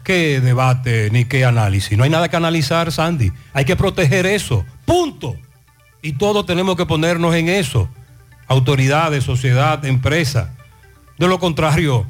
¿Qué 0.05 0.41
debate 0.41 1.11
ni 1.13 1.25
qué 1.25 1.45
análisis? 1.45 1.97
No 1.97 2.05
hay 2.05 2.11
nada 2.11 2.29
que 2.29 2.37
analizar, 2.37 2.91
Sandy. 2.91 3.33
Hay 3.53 3.65
que 3.65 3.77
proteger 3.77 4.27
eso. 4.27 4.65
Punto. 4.85 5.37
Y 6.03 6.15
todos 6.15 6.45
tenemos 6.47 6.77
que 6.77 6.87
ponernos 6.87 7.35
en 7.35 7.49
eso. 7.49 7.89
Autoridades, 8.49 9.23
sociedad, 9.25 9.85
empresa. 9.85 10.55
De 11.19 11.29
lo 11.29 11.39
contrario, 11.39 12.05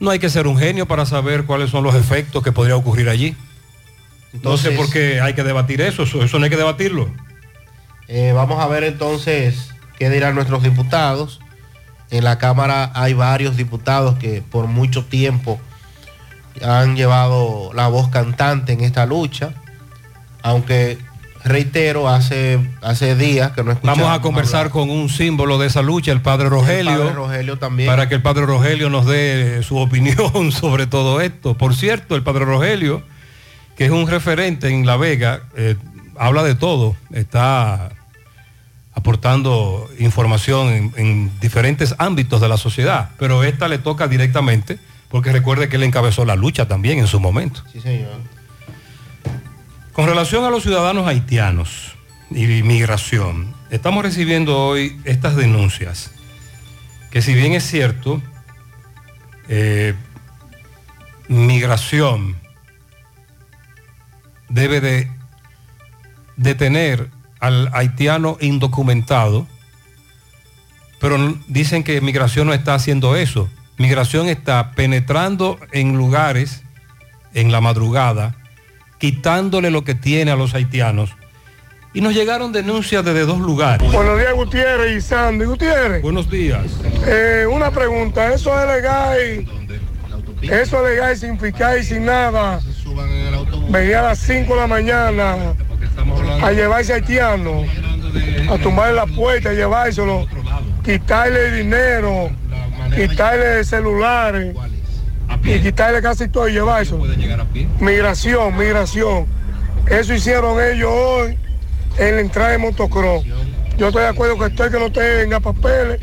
no 0.00 0.10
hay 0.10 0.18
que 0.18 0.30
ser 0.30 0.46
un 0.46 0.56
genio 0.58 0.86
para 0.88 1.04
saber 1.04 1.44
cuáles 1.44 1.70
son 1.70 1.84
los 1.84 1.94
efectos 1.94 2.42
que 2.42 2.52
podría 2.52 2.76
ocurrir 2.76 3.08
allí. 3.08 3.32
no 3.32 3.36
sé 4.56 4.68
Entonces- 4.70 4.76
por 4.78 4.90
qué 4.90 5.20
hay 5.20 5.34
que 5.34 5.44
debatir 5.44 5.82
eso. 5.82 6.04
Eso, 6.04 6.22
eso 6.24 6.38
no 6.38 6.44
hay 6.44 6.50
que 6.50 6.56
debatirlo. 6.56 7.10
Eh, 8.08 8.32
vamos 8.34 8.60
a 8.62 8.66
ver 8.66 8.82
entonces 8.84 9.68
qué 9.98 10.08
dirán 10.08 10.34
nuestros 10.34 10.62
diputados. 10.62 11.40
En 12.10 12.24
la 12.24 12.38
Cámara 12.38 12.90
hay 12.94 13.12
varios 13.12 13.56
diputados 13.58 14.18
que 14.18 14.42
por 14.42 14.66
mucho 14.68 15.04
tiempo 15.04 15.60
han 16.64 16.96
llevado 16.96 17.70
la 17.74 17.88
voz 17.88 18.08
cantante 18.08 18.72
en 18.72 18.80
esta 18.82 19.06
lucha, 19.06 19.52
aunque 20.42 20.98
reitero, 21.44 22.08
hace, 22.08 22.60
hace 22.82 23.16
días 23.16 23.52
que 23.52 23.64
no 23.64 23.72
escuchamos. 23.72 23.98
Vamos 23.98 24.18
a 24.18 24.22
conversar 24.22 24.70
con 24.70 24.90
un 24.90 25.08
símbolo 25.08 25.58
de 25.58 25.66
esa 25.66 25.82
lucha, 25.82 26.12
el 26.12 26.20
padre 26.20 26.48
Rogelio. 26.48 26.98
padre 26.98 27.12
Rogelio 27.12 27.58
también. 27.58 27.88
Para 27.88 28.08
que 28.08 28.14
el 28.14 28.22
padre 28.22 28.46
Rogelio 28.46 28.90
nos 28.90 29.06
dé 29.06 29.62
su 29.62 29.76
opinión 29.76 30.52
sobre 30.52 30.86
todo 30.86 31.20
esto. 31.20 31.56
Por 31.56 31.74
cierto, 31.74 32.14
el 32.16 32.22
padre 32.22 32.44
Rogelio, 32.44 33.02
que 33.76 33.86
es 33.86 33.90
un 33.90 34.06
referente 34.06 34.68
en 34.68 34.86
La 34.86 34.96
Vega, 34.96 35.42
eh, 35.56 35.76
habla 36.16 36.42
de 36.42 36.54
todo, 36.54 36.96
está 37.12 37.90
aportando 38.94 39.88
información 39.98 40.68
en, 40.68 40.92
en 40.96 41.40
diferentes 41.40 41.94
ámbitos 41.98 42.40
de 42.40 42.48
la 42.48 42.58
sociedad, 42.58 43.10
pero 43.18 43.42
esta 43.42 43.66
le 43.66 43.78
toca 43.78 44.06
directamente, 44.06 44.78
porque 45.12 45.30
recuerde 45.30 45.68
que 45.68 45.76
él 45.76 45.82
encabezó 45.82 46.24
la 46.24 46.36
lucha 46.36 46.66
también 46.66 46.98
en 46.98 47.06
su 47.06 47.20
momento. 47.20 47.62
Sí, 47.70 47.82
señor. 47.82 48.18
Con 49.92 50.06
relación 50.06 50.42
a 50.44 50.50
los 50.50 50.62
ciudadanos 50.62 51.06
haitianos 51.06 51.92
y 52.30 52.46
migración, 52.62 53.54
estamos 53.68 54.02
recibiendo 54.02 54.58
hoy 54.58 54.98
estas 55.04 55.36
denuncias, 55.36 56.12
que 57.10 57.20
si 57.20 57.34
bien 57.34 57.52
es 57.52 57.62
cierto, 57.62 58.22
eh, 59.50 59.94
migración 61.28 62.38
debe 64.48 64.80
de 64.80 65.10
detener 66.38 67.10
al 67.38 67.68
haitiano 67.74 68.38
indocumentado, 68.40 69.46
pero 71.00 71.18
dicen 71.48 71.84
que 71.84 72.00
migración 72.00 72.46
no 72.46 72.54
está 72.54 72.74
haciendo 72.74 73.14
eso. 73.14 73.50
Migración 73.82 74.28
está 74.28 74.70
penetrando 74.76 75.58
en 75.72 75.96
lugares 75.96 76.62
en 77.34 77.50
la 77.50 77.60
madrugada, 77.60 78.36
quitándole 79.00 79.72
lo 79.72 79.82
que 79.82 79.96
tiene 79.96 80.30
a 80.30 80.36
los 80.36 80.54
haitianos. 80.54 81.16
Y 81.92 82.00
nos 82.00 82.14
llegaron 82.14 82.52
denuncias 82.52 83.04
desde 83.04 83.26
dos 83.26 83.40
lugares. 83.40 83.90
Buenos 83.90 84.20
días, 84.20 84.34
Gutiérrez 84.34 84.98
y 84.98 85.00
Sandy. 85.00 85.46
Gutiérrez. 85.46 86.00
Buenos 86.00 86.30
días. 86.30 86.62
Eh, 87.08 87.44
una 87.50 87.72
pregunta, 87.72 88.32
¿eso 88.32 88.56
es 88.56 88.68
legal? 88.68 89.18
Eso 90.42 90.86
es 90.86 90.94
legal 90.94 91.16
sin 91.16 91.36
fiscal 91.40 91.80
y 91.80 91.82
sin 91.82 92.04
nada. 92.04 92.60
Venía 93.68 93.98
a 93.98 94.02
las 94.10 94.20
5 94.20 94.54
de 94.54 94.60
la 94.60 94.66
mañana 94.68 95.54
a 96.40 96.52
llevarse 96.52 96.92
haitiano, 96.92 97.64
a 98.48 98.58
tumbarle 98.58 98.94
la 98.94 99.06
puerta, 99.06 99.50
a 99.50 99.54
llevárselo, 99.54 100.28
quitarle 100.84 101.50
dinero, 101.50 102.30
quitarle 102.94 103.64
celulares 103.64 104.54
y 105.44 105.60
quitarle 105.60 106.02
casi 106.02 106.28
todo 106.28 106.48
y 106.48 106.52
llevárselo. 106.52 107.04
Migración, 107.80 108.56
migración. 108.56 109.26
Eso 109.88 110.14
hicieron 110.14 110.62
ellos 110.62 110.90
hoy 110.92 111.38
en 111.98 112.16
la 112.16 112.20
entrada 112.20 112.50
de 112.50 112.58
motocross. 112.58 113.24
Yo 113.76 113.88
estoy 113.88 114.02
de 114.02 114.08
acuerdo 114.08 114.38
que 114.38 114.46
estoy 114.46 114.70
que 114.70 114.78
no 114.78 114.92
tenga 114.92 115.40
papeles, 115.40 116.00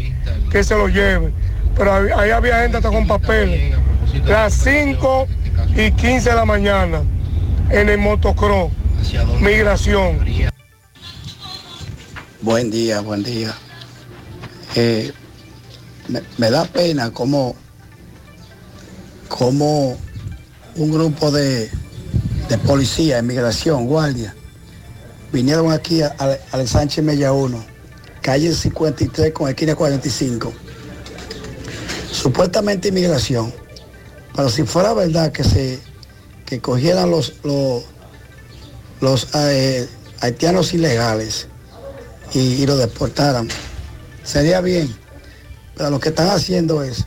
que 0.52 0.64
se 0.64 0.76
lo 0.76 0.88
lleve. 0.88 1.32
Pero 1.76 1.94
ahí 1.94 2.10
ahí 2.16 2.32
había 2.32 2.62
gente 2.62 2.78
hasta 2.78 2.90
con 2.90 3.08
papeles. 3.08 3.76
Las 4.26 4.54
5 4.56 5.28
y 5.76 5.92
15 5.92 6.30
de 6.30 6.36
la 6.36 6.46
mañana 6.46 7.02
en 7.70 7.90
el 7.90 7.98
motocross. 8.00 8.72
Migración. 9.40 10.20
Buen 12.42 12.72
día, 12.72 13.02
buen 13.02 13.24
día. 13.24 13.54
Eh, 14.76 15.12
me, 16.10 16.50
da 16.50 16.66
pena 16.66 17.12
como, 17.12 17.56
un 20.76 20.92
grupo 20.92 21.32
de, 21.32 21.70
de 22.50 22.58
policía, 22.60 23.20
inmigración, 23.20 23.86
guardia, 23.86 24.36
vinieron 25.32 25.72
aquí 25.72 26.02
al 26.02 26.68
Sánchez 26.68 27.04
Mella 27.04 27.32
1, 27.32 27.64
calle 28.22 28.54
53 28.54 29.34
con 29.34 29.50
esquina 29.50 29.76
45. 29.76 30.54
Supuestamente 32.12 32.90
inmigración. 32.90 33.54
Pero 34.36 34.50
si 34.50 34.64
fuera 34.64 34.94
verdad 34.94 35.32
que 35.32 35.44
se 35.44 35.80
que 36.46 36.60
cogieran 36.60 37.12
los, 37.12 37.36
los, 37.44 37.84
los 39.02 39.28
eh, 39.36 39.88
haitianos 40.20 40.74
ilegales 40.74 41.48
y, 42.34 42.40
y 42.40 42.66
lo 42.66 42.76
deportaran, 42.76 43.48
sería 44.24 44.60
bien. 44.60 44.96
Lo 45.80 46.00
que 46.00 46.10
están 46.10 46.30
haciendo 46.30 46.84
es 46.84 47.06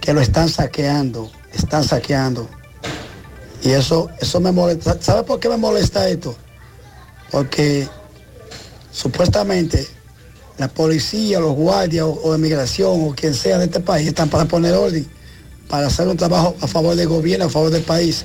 que 0.00 0.12
lo 0.12 0.20
están 0.20 0.48
saqueando, 0.48 1.30
están 1.52 1.82
saqueando 1.82 2.48
Y 3.64 3.70
eso, 3.70 4.08
eso 4.20 4.40
me 4.40 4.52
molesta. 4.52 4.96
¿Sabe 5.00 5.24
por 5.24 5.40
qué 5.40 5.48
me 5.48 5.56
molesta 5.56 6.08
esto? 6.08 6.36
Porque 7.30 7.88
supuestamente 8.92 9.86
la 10.58 10.68
policía, 10.68 11.40
los 11.40 11.54
guardias 11.54 12.04
o, 12.04 12.20
o 12.22 12.32
de 12.32 12.38
migración 12.38 13.08
o 13.08 13.14
quien 13.14 13.34
sea 13.34 13.58
de 13.58 13.64
este 13.64 13.80
país 13.80 14.06
están 14.06 14.28
para 14.28 14.44
poner 14.44 14.74
orden, 14.74 15.06
para 15.68 15.88
hacer 15.88 16.06
un 16.06 16.16
trabajo 16.16 16.54
a 16.60 16.66
favor 16.68 16.94
del 16.94 17.08
gobierno, 17.08 17.46
a 17.46 17.50
favor 17.50 17.70
del 17.70 17.82
país. 17.82 18.24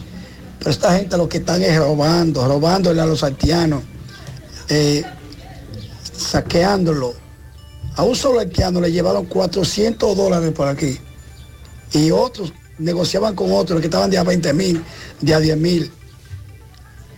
Pero 0.59 0.71
esta 0.71 0.95
gente 0.95 1.17
lo 1.17 1.27
que 1.27 1.37
están 1.37 1.63
es 1.63 1.77
robando, 1.77 2.47
robándole 2.47 3.01
a 3.01 3.05
los 3.05 3.23
haitianos, 3.23 3.83
eh, 4.69 5.03
saqueándolo. 6.15 7.26
A 7.97 8.03
un 8.03 8.15
solo 8.15 8.39
haitiano 8.39 8.79
le 8.79 8.91
llevaron 8.91 9.25
400 9.25 10.15
dólares 10.15 10.51
por 10.51 10.67
aquí. 10.67 10.97
Y 11.93 12.11
otros 12.11 12.53
negociaban 12.77 13.35
con 13.35 13.51
otros 13.51 13.79
que 13.79 13.87
estaban 13.87 14.09
de 14.09 14.17
a 14.17 14.23
20 14.23 14.53
mil, 14.53 14.83
de 15.19 15.33
a 15.33 15.39
10 15.39 15.57
mil. 15.57 15.91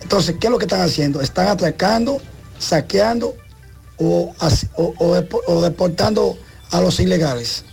Entonces, 0.01 0.35
¿qué 0.39 0.47
es 0.47 0.51
lo 0.51 0.57
que 0.57 0.65
están 0.65 0.81
haciendo? 0.81 1.21
Están 1.21 1.47
atracando, 1.47 2.21
saqueando 2.57 3.35
o, 3.97 4.33
o- 4.77 4.93
o 4.99 5.25
o 5.47 5.61
deportando 5.61 6.37
a 6.71 6.79
los 6.79 6.99
ilegales. 6.99 7.65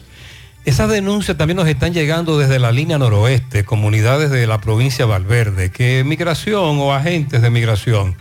Esas 0.64 0.90
denuncias 0.90 1.36
también 1.38 1.56
nos 1.58 1.68
están 1.68 1.94
llegando 1.94 2.38
desde 2.38 2.58
la 2.58 2.72
línea 2.72 2.98
noroeste, 2.98 3.64
comunidades 3.64 4.32
de 4.32 4.48
la 4.48 4.60
provincia 4.60 5.04
de 5.04 5.10
Valverde, 5.12 5.70
que 5.70 6.02
migración 6.02 6.80
o 6.80 6.92
agentes 6.92 7.40
de 7.40 7.50
migración 7.50 8.16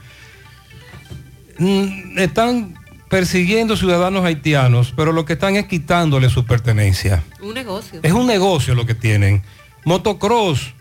mm, 1.58 2.20
están 2.20 2.76
persiguiendo 3.16 3.78
ciudadanos 3.78 4.26
haitianos, 4.26 4.92
pero 4.94 5.14
lo 5.14 5.24
que 5.24 5.34
están 5.34 5.56
es 5.56 5.68
quitándole 5.68 6.30
su 6.30 6.46
pertenencia. 6.46 7.24
Un 7.42 7.54
negocio. 7.54 8.02
Es 8.04 8.12
un 8.12 8.28
negocio 8.28 8.76
lo 8.76 8.86
que 8.86 8.94
tienen. 8.94 9.42
Motocross. 9.86 10.74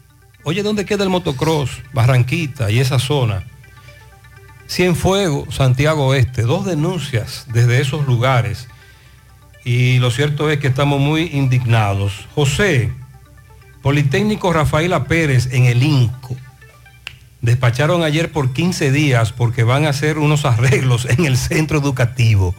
Oye, 0.42 0.64
¿dónde 0.64 0.84
queda 0.84 1.04
el 1.04 1.10
motocross? 1.10 1.70
Barranquita 1.92 2.72
y 2.72 2.80
esa 2.80 2.98
zona. 2.98 3.44
Cienfuegos, 4.68 5.54
Santiago 5.54 6.08
Oeste. 6.08 6.42
Dos 6.42 6.66
denuncias 6.66 7.46
desde 7.52 7.80
esos 7.80 8.04
lugares. 8.04 8.66
Y 9.64 10.00
lo 10.00 10.10
cierto 10.10 10.50
es 10.50 10.58
que 10.58 10.66
estamos 10.66 10.98
muy 10.98 11.30
indignados. 11.34 12.26
José, 12.34 12.90
Politécnico 13.80 14.52
Rafaela 14.52 15.04
Pérez 15.04 15.50
en 15.52 15.66
el 15.66 15.84
INCO. 15.84 16.34
Despacharon 17.44 18.02
ayer 18.02 18.32
por 18.32 18.54
15 18.54 18.90
días 18.90 19.32
porque 19.32 19.64
van 19.64 19.84
a 19.84 19.90
hacer 19.90 20.16
unos 20.16 20.46
arreglos 20.46 21.04
en 21.04 21.26
el 21.26 21.36
centro 21.36 21.78
educativo. 21.78 22.54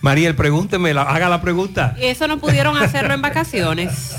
Mariel, 0.00 0.34
pregúnteme, 0.34 0.92
haga 0.92 1.28
la 1.28 1.42
pregunta. 1.42 1.94
Eso 2.00 2.26
no 2.26 2.38
pudieron 2.38 2.74
hacerlo 2.78 3.12
en 3.12 3.20
vacaciones. 3.20 4.16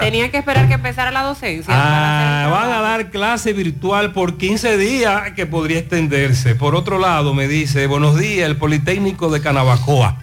Tenían 0.00 0.30
que 0.30 0.38
esperar 0.38 0.66
que 0.68 0.74
empezara 0.74 1.10
la 1.10 1.22
docencia. 1.22 1.66
Ah, 1.76 2.48
van 2.50 2.70
a 2.72 2.80
dar 2.80 3.10
clase 3.10 3.52
virtual 3.52 4.12
por 4.12 4.38
15 4.38 4.78
días 4.78 5.32
que 5.32 5.44
podría 5.44 5.80
extenderse. 5.80 6.54
Por 6.54 6.74
otro 6.74 6.98
lado, 6.98 7.34
me 7.34 7.46
dice, 7.46 7.86
buenos 7.86 8.18
días, 8.18 8.46
el 8.48 8.56
Politécnico 8.56 9.28
de 9.30 9.42
Canabacoa. 9.42 10.16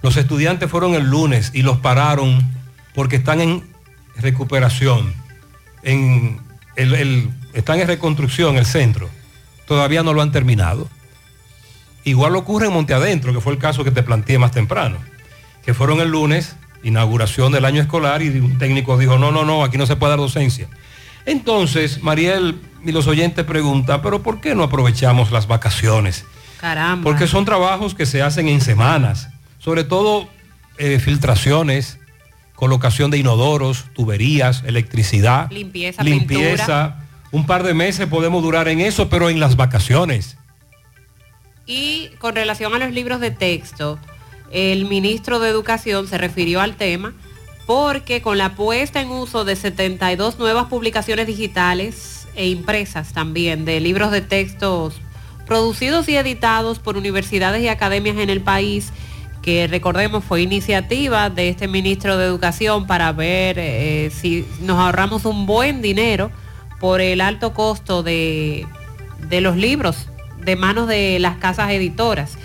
Los 0.00 0.16
estudiantes 0.16 0.70
fueron 0.70 0.94
el 0.94 1.10
lunes 1.10 1.50
y 1.54 1.62
los 1.62 1.78
pararon 1.78 2.40
porque 2.94 3.16
están 3.16 3.40
en 3.40 3.64
recuperación. 4.16 5.12
En 5.82 6.40
el- 6.76 6.94
el- 6.94 7.30
están 7.52 7.80
en 7.80 7.86
reconstrucción 7.86 8.56
el 8.56 8.66
centro. 8.66 9.08
Todavía 9.66 10.02
no 10.02 10.12
lo 10.12 10.22
han 10.22 10.32
terminado. 10.32 10.88
Igual 12.04 12.34
ocurre 12.36 12.66
en 12.66 12.72
Monte 12.72 12.94
Adentro, 12.94 13.32
que 13.32 13.40
fue 13.40 13.52
el 13.52 13.58
caso 13.58 13.84
que 13.84 13.90
te 13.90 14.02
planteé 14.02 14.38
más 14.38 14.50
temprano. 14.52 14.96
Que 15.64 15.72
fueron 15.74 16.00
el 16.00 16.08
lunes, 16.08 16.56
inauguración 16.82 17.52
del 17.52 17.64
año 17.64 17.80
escolar, 17.80 18.22
y 18.22 18.28
un 18.28 18.58
técnico 18.58 18.98
dijo, 18.98 19.18
no, 19.18 19.30
no, 19.30 19.44
no, 19.44 19.62
aquí 19.62 19.78
no 19.78 19.86
se 19.86 19.96
puede 19.96 20.10
dar 20.10 20.18
docencia. 20.18 20.68
Entonces, 21.24 22.02
Mariel 22.02 22.60
y 22.84 22.90
los 22.90 23.06
oyentes 23.06 23.44
preguntan, 23.44 24.02
pero 24.02 24.22
¿por 24.22 24.40
qué 24.40 24.54
no 24.56 24.64
aprovechamos 24.64 25.30
las 25.30 25.46
vacaciones? 25.46 26.24
Caramba. 26.60 27.04
Porque 27.04 27.28
son 27.28 27.44
trabajos 27.44 27.94
que 27.94 28.06
se 28.06 28.22
hacen 28.22 28.48
en 28.48 28.60
semanas, 28.60 29.28
sobre 29.58 29.84
todo 29.84 30.28
eh, 30.78 30.98
filtraciones, 30.98 31.98
colocación 32.56 33.12
de 33.12 33.18
inodoros, 33.18 33.84
tuberías, 33.94 34.64
electricidad, 34.66 35.48
Limpieza, 35.50 36.02
limpieza. 36.02 36.56
pintura. 36.64 37.01
Un 37.32 37.46
par 37.46 37.62
de 37.62 37.72
meses 37.72 38.06
podemos 38.06 38.42
durar 38.42 38.68
en 38.68 38.80
eso, 38.80 39.08
pero 39.08 39.30
en 39.30 39.40
las 39.40 39.56
vacaciones. 39.56 40.36
Y 41.66 42.10
con 42.18 42.34
relación 42.34 42.74
a 42.74 42.78
los 42.78 42.92
libros 42.92 43.20
de 43.20 43.30
texto, 43.30 43.98
el 44.50 44.84
ministro 44.84 45.40
de 45.40 45.48
Educación 45.48 46.06
se 46.06 46.18
refirió 46.18 46.60
al 46.60 46.76
tema 46.76 47.14
porque 47.66 48.20
con 48.20 48.36
la 48.36 48.54
puesta 48.54 49.00
en 49.00 49.08
uso 49.08 49.44
de 49.46 49.56
72 49.56 50.38
nuevas 50.38 50.66
publicaciones 50.66 51.26
digitales 51.26 52.28
e 52.34 52.48
impresas 52.48 53.14
también 53.14 53.64
de 53.64 53.80
libros 53.80 54.10
de 54.10 54.20
textos 54.20 55.00
producidos 55.46 56.08
y 56.08 56.16
editados 56.16 56.80
por 56.80 56.98
universidades 56.98 57.62
y 57.62 57.68
academias 57.68 58.16
en 58.16 58.30
el 58.30 58.42
país, 58.42 58.92
que 59.40 59.66
recordemos 59.68 60.24
fue 60.24 60.42
iniciativa 60.42 61.30
de 61.30 61.48
este 61.48 61.66
ministro 61.66 62.18
de 62.18 62.26
Educación 62.26 62.86
para 62.86 63.12
ver 63.12 63.58
eh, 63.58 64.10
si 64.10 64.46
nos 64.60 64.78
ahorramos 64.78 65.24
un 65.24 65.46
buen 65.46 65.80
dinero 65.82 66.30
por 66.82 67.00
el 67.00 67.22
alto 67.22 67.54
costo 67.54 68.02
de, 68.02 68.66
de 69.30 69.40
los 69.40 69.56
libros 69.56 70.08
de 70.44 70.56
manos 70.56 70.88
de 70.88 71.18
las 71.18 71.38
casas 71.38 71.70
editoras. 71.70 72.36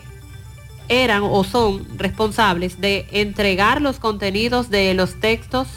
eran 0.89 1.21
o 1.23 1.43
son 1.43 1.88
responsables 1.97 2.80
de 2.80 3.07
entregar 3.11 3.82
los 3.82 3.97
contenidos 3.97 4.69
de 4.69 4.93
los 4.93 5.19
textos 5.19 5.67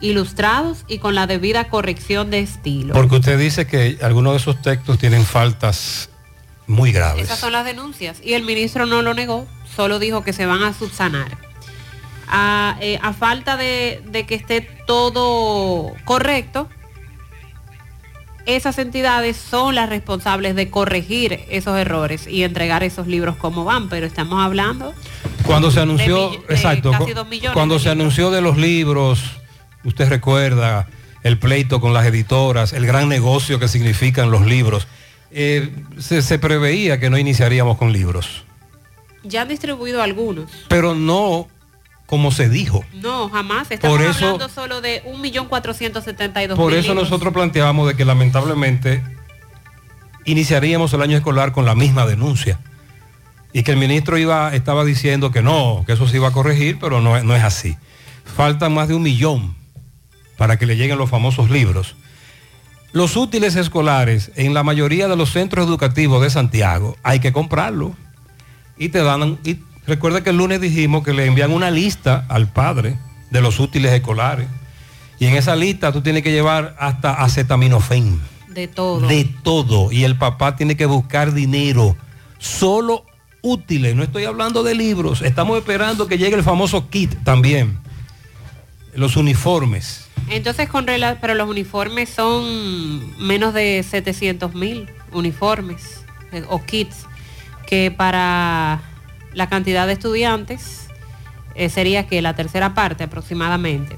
ilustrados 0.00 0.84
y 0.88 0.98
con 0.98 1.14
la 1.14 1.26
debida 1.26 1.68
corrección 1.68 2.30
de 2.30 2.40
estilo. 2.40 2.94
Porque 2.94 3.16
usted 3.16 3.38
dice 3.38 3.66
que 3.66 3.98
algunos 4.02 4.32
de 4.32 4.38
esos 4.38 4.62
textos 4.62 4.98
tienen 4.98 5.24
faltas 5.24 6.10
muy 6.66 6.92
graves. 6.92 7.24
Esas 7.24 7.38
son 7.38 7.52
las 7.52 7.64
denuncias. 7.64 8.20
Y 8.22 8.34
el 8.34 8.44
ministro 8.44 8.86
no 8.86 9.02
lo 9.02 9.14
negó, 9.14 9.46
solo 9.74 9.98
dijo 9.98 10.22
que 10.22 10.32
se 10.32 10.46
van 10.46 10.62
a 10.62 10.72
subsanar. 10.72 11.36
A, 12.28 12.76
eh, 12.80 12.98
a 13.02 13.14
falta 13.14 13.56
de, 13.56 14.02
de 14.10 14.26
que 14.26 14.34
esté 14.34 14.60
todo 14.86 15.94
correcto, 16.04 16.68
esas 18.48 18.78
entidades 18.78 19.36
son 19.36 19.74
las 19.74 19.90
responsables 19.90 20.54
de 20.56 20.70
corregir 20.70 21.44
esos 21.50 21.78
errores 21.78 22.26
y 22.26 22.44
entregar 22.44 22.82
esos 22.82 23.06
libros 23.06 23.36
como 23.36 23.64
van, 23.64 23.90
pero 23.90 24.06
estamos 24.06 24.42
hablando 24.42 24.94
Cuando 25.44 25.70
se 25.70 25.80
anunció, 25.80 26.30
de 26.30 26.54
exacto, 26.54 26.90
casi 26.90 27.12
dos 27.12 27.28
millones 27.28 27.52
cuando 27.52 27.74
de 27.74 27.80
se 27.80 27.90
anunció 27.90 28.30
de 28.30 28.40
los 28.40 28.56
libros, 28.56 29.37
usted 29.84 30.08
recuerda 30.08 30.88
el 31.22 31.38
pleito 31.38 31.80
con 31.80 31.92
las 31.92 32.06
editoras, 32.06 32.72
el 32.72 32.86
gran 32.86 33.08
negocio 33.08 33.58
que 33.58 33.68
significan 33.68 34.30
los 34.30 34.46
libros. 34.46 34.86
Eh, 35.30 35.74
se, 35.98 36.22
se 36.22 36.38
preveía 36.38 36.98
que 37.00 37.10
no 37.10 37.18
iniciaríamos 37.18 37.76
con 37.76 37.92
libros, 37.92 38.44
ya 39.24 39.42
han 39.42 39.48
distribuido 39.48 40.02
algunos. 40.02 40.50
pero 40.68 40.94
no 40.94 41.48
como 42.06 42.30
se 42.32 42.48
dijo. 42.48 42.82
No, 42.94 43.28
jamás. 43.28 43.70
Estamos 43.70 43.98
Por 43.98 44.06
eso- 44.06 44.24
hablando 44.24 44.48
solo 44.48 44.80
de 44.80 45.02
1.472.000 45.04 46.56
Por 46.56 46.72
eso 46.72 46.88
libros. 46.92 47.04
nosotros 47.10 47.34
planteamos 47.34 47.86
de 47.86 47.94
que 47.96 48.06
lamentablemente 48.06 49.02
iniciaríamos 50.24 50.92
el 50.94 51.02
año 51.02 51.16
escolar 51.18 51.52
con 51.52 51.66
la 51.66 51.74
misma 51.74 52.06
denuncia. 52.06 52.58
Y 53.52 53.62
que 53.62 53.72
el 53.72 53.76
ministro 53.78 54.16
iba, 54.18 54.54
estaba 54.54 54.84
diciendo 54.84 55.30
que 55.30 55.42
no, 55.42 55.84
que 55.86 55.92
eso 55.94 56.06
se 56.08 56.16
iba 56.16 56.28
a 56.28 56.32
corregir, 56.32 56.78
pero 56.80 57.00
no, 57.02 57.16
es- 57.16 57.24
no 57.24 57.34
es 57.36 57.42
así. 57.42 57.76
Faltan 58.36 58.72
más 58.74 58.88
de 58.88 58.94
un 58.94 59.02
millón 59.02 59.54
para 60.38 60.56
que 60.56 60.64
le 60.64 60.76
lleguen 60.76 60.96
los 60.96 61.10
famosos 61.10 61.50
libros. 61.50 61.96
Los 62.92 63.16
útiles 63.16 63.54
escolares 63.56 64.32
en 64.36 64.54
la 64.54 64.62
mayoría 64.62 65.08
de 65.08 65.16
los 65.16 65.32
centros 65.32 65.66
educativos 65.66 66.22
de 66.22 66.30
Santiago 66.30 66.96
hay 67.02 67.20
que 67.20 67.32
comprarlo. 67.32 67.94
Y 68.78 68.88
te 68.88 69.02
dan, 69.02 69.38
y 69.44 69.58
recuerda 69.86 70.22
que 70.22 70.30
el 70.30 70.38
lunes 70.38 70.62
dijimos 70.62 71.04
que 71.04 71.12
le 71.12 71.26
envían 71.26 71.52
una 71.52 71.70
lista 71.70 72.24
al 72.28 72.50
padre 72.50 72.96
de 73.30 73.42
los 73.42 73.60
útiles 73.60 73.92
escolares. 73.92 74.46
Y 75.18 75.26
en 75.26 75.36
esa 75.36 75.56
lista 75.56 75.92
tú 75.92 76.00
tienes 76.00 76.22
que 76.22 76.32
llevar 76.32 76.76
hasta 76.78 77.12
acetaminofén. 77.12 78.20
De 78.48 78.68
todo. 78.68 79.06
De 79.06 79.24
todo. 79.42 79.92
Y 79.92 80.04
el 80.04 80.16
papá 80.16 80.56
tiene 80.56 80.76
que 80.76 80.86
buscar 80.86 81.34
dinero. 81.34 81.96
Solo 82.38 83.04
útiles. 83.42 83.96
No 83.96 84.02
estoy 84.02 84.24
hablando 84.24 84.62
de 84.62 84.74
libros. 84.74 85.20
Estamos 85.20 85.58
esperando 85.58 86.06
que 86.06 86.16
llegue 86.16 86.36
el 86.36 86.44
famoso 86.44 86.88
kit 86.88 87.12
también. 87.24 87.78
Los 88.94 89.16
uniformes. 89.16 90.07
Entonces, 90.28 90.68
con 90.68 90.86
rela- 90.86 91.18
pero 91.20 91.34
los 91.34 91.48
uniformes 91.48 92.08
son 92.10 93.16
menos 93.26 93.54
de 93.54 93.82
700 93.88 94.54
mil 94.54 94.88
uniformes 95.12 96.04
eh, 96.32 96.44
o 96.48 96.62
kits, 96.64 97.06
que 97.66 97.90
para 97.90 98.80
la 99.32 99.48
cantidad 99.48 99.86
de 99.86 99.94
estudiantes 99.94 100.88
eh, 101.54 101.68
sería 101.70 102.06
que 102.06 102.20
la 102.22 102.34
tercera 102.34 102.74
parte 102.74 103.04
aproximadamente. 103.04 103.96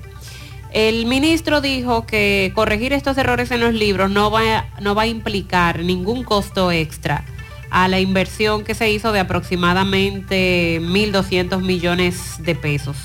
El 0.73 1.07
ministro 1.07 1.61
dijo 1.61 2.07
que 2.07 2.53
corregir 2.55 2.93
estos 2.93 3.19
errores 3.19 3.51
en 3.51 3.61
los 3.61 3.75
libros 3.75 4.09
no 4.11 4.31
va, 4.31 4.67
no 4.81 4.95
va 4.95 5.03
a 5.03 5.07
implicar 5.09 5.81
ningún 5.81 6.23
costo 6.23 6.71
extra 6.71 7.25
a 7.71 7.89
la 7.89 7.99
inversión 8.01 8.63
que 8.65 8.75
se 8.75 8.91
hizo 8.91 9.11
de 9.13 9.19
aproximadamente 9.21 10.81
1.200 10.81 11.61
millones 11.61 12.37
de 12.39 12.55
pesos. 12.55 12.97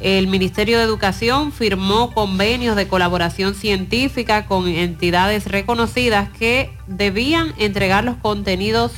El 0.00 0.26
Ministerio 0.26 0.78
de 0.78 0.84
Educación 0.84 1.52
firmó 1.52 2.12
convenios 2.12 2.76
de 2.76 2.86
colaboración 2.86 3.54
científica 3.54 4.46
con 4.46 4.68
entidades 4.68 5.46
reconocidas 5.46 6.28
que 6.28 6.70
debían 6.86 7.54
entregar 7.56 8.04
los 8.04 8.16
contenidos 8.16 8.92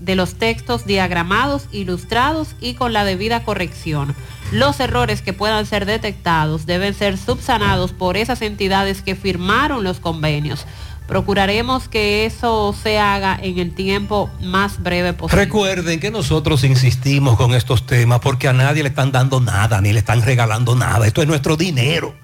de 0.00 0.16
los 0.16 0.34
textos 0.34 0.86
diagramados, 0.86 1.68
ilustrados 1.70 2.56
y 2.60 2.74
con 2.74 2.94
la 2.94 3.04
debida 3.04 3.44
corrección. 3.44 4.14
Los 4.50 4.80
errores 4.80 5.20
que 5.20 5.34
puedan 5.34 5.66
ser 5.66 5.84
detectados 5.84 6.64
deben 6.64 6.94
ser 6.94 7.18
subsanados 7.18 7.92
por 7.92 8.16
esas 8.16 8.40
entidades 8.42 9.02
que 9.02 9.14
firmaron 9.14 9.84
los 9.84 10.00
convenios. 10.00 10.64
Procuraremos 11.10 11.88
que 11.88 12.24
eso 12.24 12.72
se 12.80 13.00
haga 13.00 13.36
en 13.42 13.58
el 13.58 13.74
tiempo 13.74 14.30
más 14.40 14.80
breve 14.80 15.12
posible. 15.12 15.44
Recuerden 15.44 15.98
que 15.98 16.12
nosotros 16.12 16.62
insistimos 16.62 17.36
con 17.36 17.52
estos 17.52 17.84
temas 17.84 18.20
porque 18.20 18.46
a 18.46 18.52
nadie 18.52 18.84
le 18.84 18.90
están 18.90 19.10
dando 19.10 19.40
nada, 19.40 19.80
ni 19.80 19.92
le 19.92 19.98
están 19.98 20.22
regalando 20.22 20.76
nada. 20.76 21.08
Esto 21.08 21.20
es 21.20 21.26
nuestro 21.26 21.56
dinero. 21.56 22.14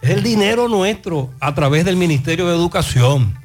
Es 0.00 0.08
el 0.08 0.22
dinero 0.22 0.68
nuestro 0.68 1.34
a 1.38 1.54
través 1.54 1.84
del 1.84 1.96
Ministerio 1.96 2.48
de 2.48 2.54
Educación 2.54 3.38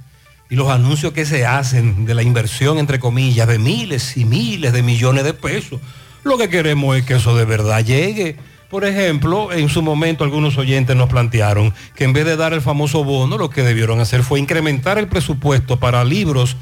y 0.49 0.55
los 0.55 0.69
anuncios 0.69 1.11
que 1.11 1.25
se 1.25 1.45
hacen 1.45 2.05
de 2.05 2.13
la 2.13 2.23
inversión, 2.23 2.77
entre 2.77 3.01
comillas, 3.01 3.49
de 3.49 3.59
miles 3.59 4.15
y 4.15 4.23
miles 4.23 4.71
de 4.71 4.81
millones 4.81 5.25
de 5.25 5.33
pesos. 5.33 5.81
Lo 6.23 6.37
que 6.37 6.47
queremos 6.47 6.95
es 6.95 7.03
que 7.03 7.15
eso 7.15 7.35
de 7.35 7.43
verdad 7.43 7.83
llegue. 7.83 8.37
Por 8.69 8.83
ejemplo, 8.83 9.53
en 9.53 9.69
su 9.69 9.81
momento 9.81 10.23
algunos 10.23 10.57
oyentes 10.57 10.95
nos 10.95 11.09
plantearon 11.09 11.73
que 11.95 12.03
en 12.03 12.13
vez 12.13 12.25
de 12.25 12.35
dar 12.35 12.53
el 12.53 12.61
famoso 12.61 13.03
bono, 13.03 13.37
lo 13.37 13.49
que 13.49 13.63
debieron 13.63 13.99
hacer 14.01 14.23
fue 14.23 14.39
incrementar 14.39 14.97
el 14.97 15.07
presupuesto 15.07 15.79
para 15.79 16.03
libros 16.03 16.57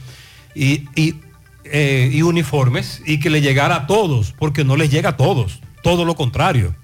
y, 0.54 0.88
y, 0.96 1.16
eh, 1.64 2.10
y 2.14 2.22
uniformes 2.22 3.02
y 3.06 3.20
que 3.20 3.32
le 3.32 3.42
llegara 3.42 3.76
a 3.76 3.88
todos, 3.88 4.34
porque 4.38 4.64
no 4.64 4.76
les 4.76 4.92
llega 4.92 5.10
a 5.10 5.18
todos, 5.18 5.62
todo 5.82 6.06
lo 6.06 6.16
contrario. 6.16 6.76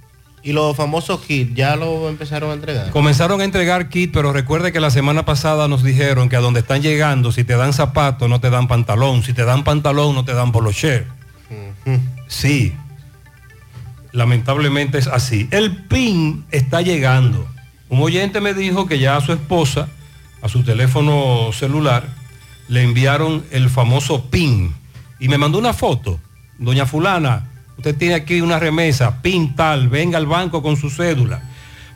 Y 0.44 0.54
los 0.54 0.76
famosos 0.76 1.22
kits, 1.22 1.54
¿ya 1.54 1.76
lo 1.76 2.10
empezaron 2.10 2.50
a 2.50 2.54
entregar? 2.54 2.90
Comenzaron 2.90 3.42
a 3.42 3.44
entregar 3.44 3.90
kit, 3.90 4.12
pero 4.12 4.34
recuerde 4.34 4.72
que 4.72 4.80
la 4.80 4.90
semana 4.90 5.24
pasada 5.24 5.68
nos 5.68 5.84
dijeron 5.84 6.30
que 6.30 6.36
a 6.36 6.40
donde 6.40 6.62
están 6.62 6.82
llegando, 6.82 7.32
si 7.32 7.44
te 7.44 7.56
dan 7.56 7.74
zapato, 7.74 8.28
no 8.28 8.42
te 8.42 8.50
dan 8.50 8.68
pantalón, 8.68 9.22
si 9.22 9.34
te 9.34 9.46
dan 9.46 9.64
pantalón, 9.64 10.16
no 10.16 10.26
te 10.26 10.34
dan 10.34 10.52
polocher. 10.52 11.06
Sí, 12.28 12.74
lamentablemente 14.12 14.98
es 14.98 15.08
así. 15.08 15.48
El 15.52 15.76
PIN 15.76 16.46
está 16.52 16.82
llegando. 16.82 17.48
Un 17.90 18.02
oyente 18.02 18.42
me 18.42 18.54
dijo 18.54 18.88
que 18.88 19.00
ya 19.00 19.18
a 19.18 19.22
su 19.22 19.34
esposa, 19.34 19.88
a 20.42 20.50
su 20.50 20.64
teléfono 20.64 21.52
celular, 21.54 22.06
le 22.68 22.84
enviaron 22.84 23.44
el 23.52 23.70
famoso 23.70 24.30
PIN 24.30 24.74
y 25.20 25.28
me 25.28 25.38
mandó 25.38 25.58
una 25.60 25.74
foto. 25.74 26.20
Doña 26.58 26.86
fulana, 26.86 27.50
usted 27.78 27.96
tiene 27.98 28.16
aquí 28.16 28.42
una 28.42 28.60
remesa, 28.60 29.22
PIN 29.22 29.56
tal, 29.56 29.90
venga 29.90 30.18
al 30.18 30.26
banco 30.26 30.62
con 30.62 30.78
su 30.78 30.90
cédula. 30.90 31.42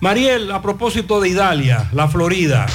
Mariel, 0.01 0.51
a 0.51 0.61
propósito 0.61 1.21
de 1.21 1.29
Idalia, 1.29 1.89
la 1.93 2.07
Florida. 2.07 2.65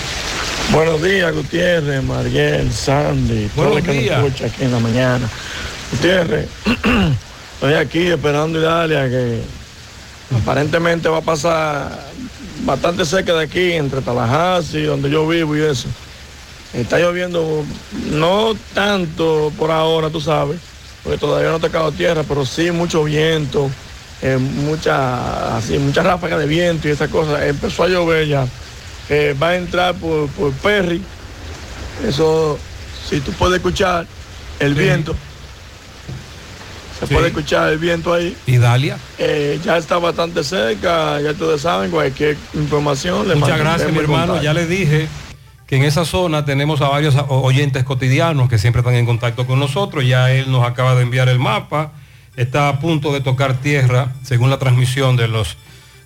Buenos 0.72 1.03
días, 1.03 1.34
Gutiérrez, 1.34 2.03
Mariel, 2.05 2.72
Sandy, 2.72 3.49
todo 3.55 3.70
Buenos 3.70 3.76
el 3.78 3.84
que 3.84 4.11
nos 4.11 4.24
escucha 4.24 4.47
aquí 4.47 4.64
en 4.64 4.72
la 4.72 4.78
mañana. 4.78 5.28
Gutiérrez, 5.91 6.49
estoy 7.61 7.74
aquí 7.74 8.06
esperando 8.06 8.58
Idalia 8.58 9.06
que 9.11 9.42
aparentemente 10.34 11.11
va 11.11 11.18
a 11.18 11.20
pasar 11.20 11.90
bastante 12.64 13.04
cerca 13.04 13.34
de 13.34 13.44
aquí, 13.44 13.72
entre 13.72 14.00
Tallahassee, 14.00 14.84
donde 14.84 15.11
yo 15.11 15.28
vivo 15.28 15.54
y 15.54 15.61
eso. 15.61 15.86
Está 16.72 16.98
lloviendo, 16.98 17.62
no 18.12 18.54
tanto 18.72 19.52
por 19.58 19.70
ahora, 19.70 20.08
tú 20.08 20.22
sabes, 20.22 20.58
porque 21.04 21.18
todavía 21.18 21.50
no 21.50 21.56
ha 21.56 21.61
tocado 21.61 21.92
tierra, 21.92 22.24
pero 22.26 22.46
sí 22.46 22.70
mucho 22.70 23.04
viento, 23.04 23.70
eh, 24.22 24.38
mucha, 24.38 25.58
así, 25.58 25.78
mucha 25.78 26.02
ráfaga 26.02 26.38
de 26.38 26.46
viento 26.46 26.88
y 26.88 26.92
esas 26.92 27.11
cosas. 27.11 27.42
Empezó 27.42 27.82
a 27.82 27.88
llover 27.88 28.26
ya. 28.26 28.46
Eh, 29.11 29.36
va 29.40 29.48
a 29.48 29.56
entrar 29.56 29.94
por, 29.96 30.30
por 30.30 30.50
Perry. 30.52 31.02
Eso, 32.08 32.58
si 33.06 33.20
tú 33.20 33.32
puedes 33.32 33.56
escuchar 33.56 34.06
el 34.61 34.74
viento, 34.74 35.14
se 37.01 37.07
Sí. 37.07 37.14
puede 37.14 37.28
escuchar 37.28 37.72
el 37.72 37.78
viento 37.78 38.12
ahí. 38.12 38.36
Idalia. 38.46 38.98
Eh, 39.18 39.59
ya 39.64 39.76
está 39.78 39.98
bastante 39.98 40.44
cerca, 40.44 41.20
ya 41.20 41.30
ustedes 41.32 41.62
saben, 41.62 41.90
cualquier 41.90 42.36
información 42.55 43.26
le 43.28 43.34
Muchas 43.34 43.59
gracias, 43.59 43.90
mi 43.92 43.98
hermano. 43.98 44.34
contacto. 44.34 44.42
Ya 44.44 44.53
le 44.55 44.66
dije 44.66 45.09
que 45.66 45.76
en 45.76 45.84
esa 45.84 46.05
zona 46.05 46.44
tenemos 46.44 46.80
a 46.80 46.88
varios 46.88 47.14
oyentes 47.28 47.84
cotidianos 47.84 48.48
que 48.48 48.59
siempre 48.59 48.80
están 48.80 48.94
en 48.96 49.07
contacto 49.07 49.46
con 49.46 49.59
nosotros. 49.59 50.05
Ya 50.07 50.30
él 50.32 50.51
nos 50.51 50.64
acaba 50.66 50.94
de 50.94 51.03
enviar 51.03 51.28
el 51.28 51.38
mapa. 51.38 51.92
Está 52.36 52.68
a 52.68 52.78
punto 52.80 53.12
de 53.12 53.20
tocar 53.20 53.55
tierra, 53.55 54.12
según 54.22 54.51
la 54.51 54.59
transmisión 54.59 55.16
de 55.16 55.28
los 55.28 55.57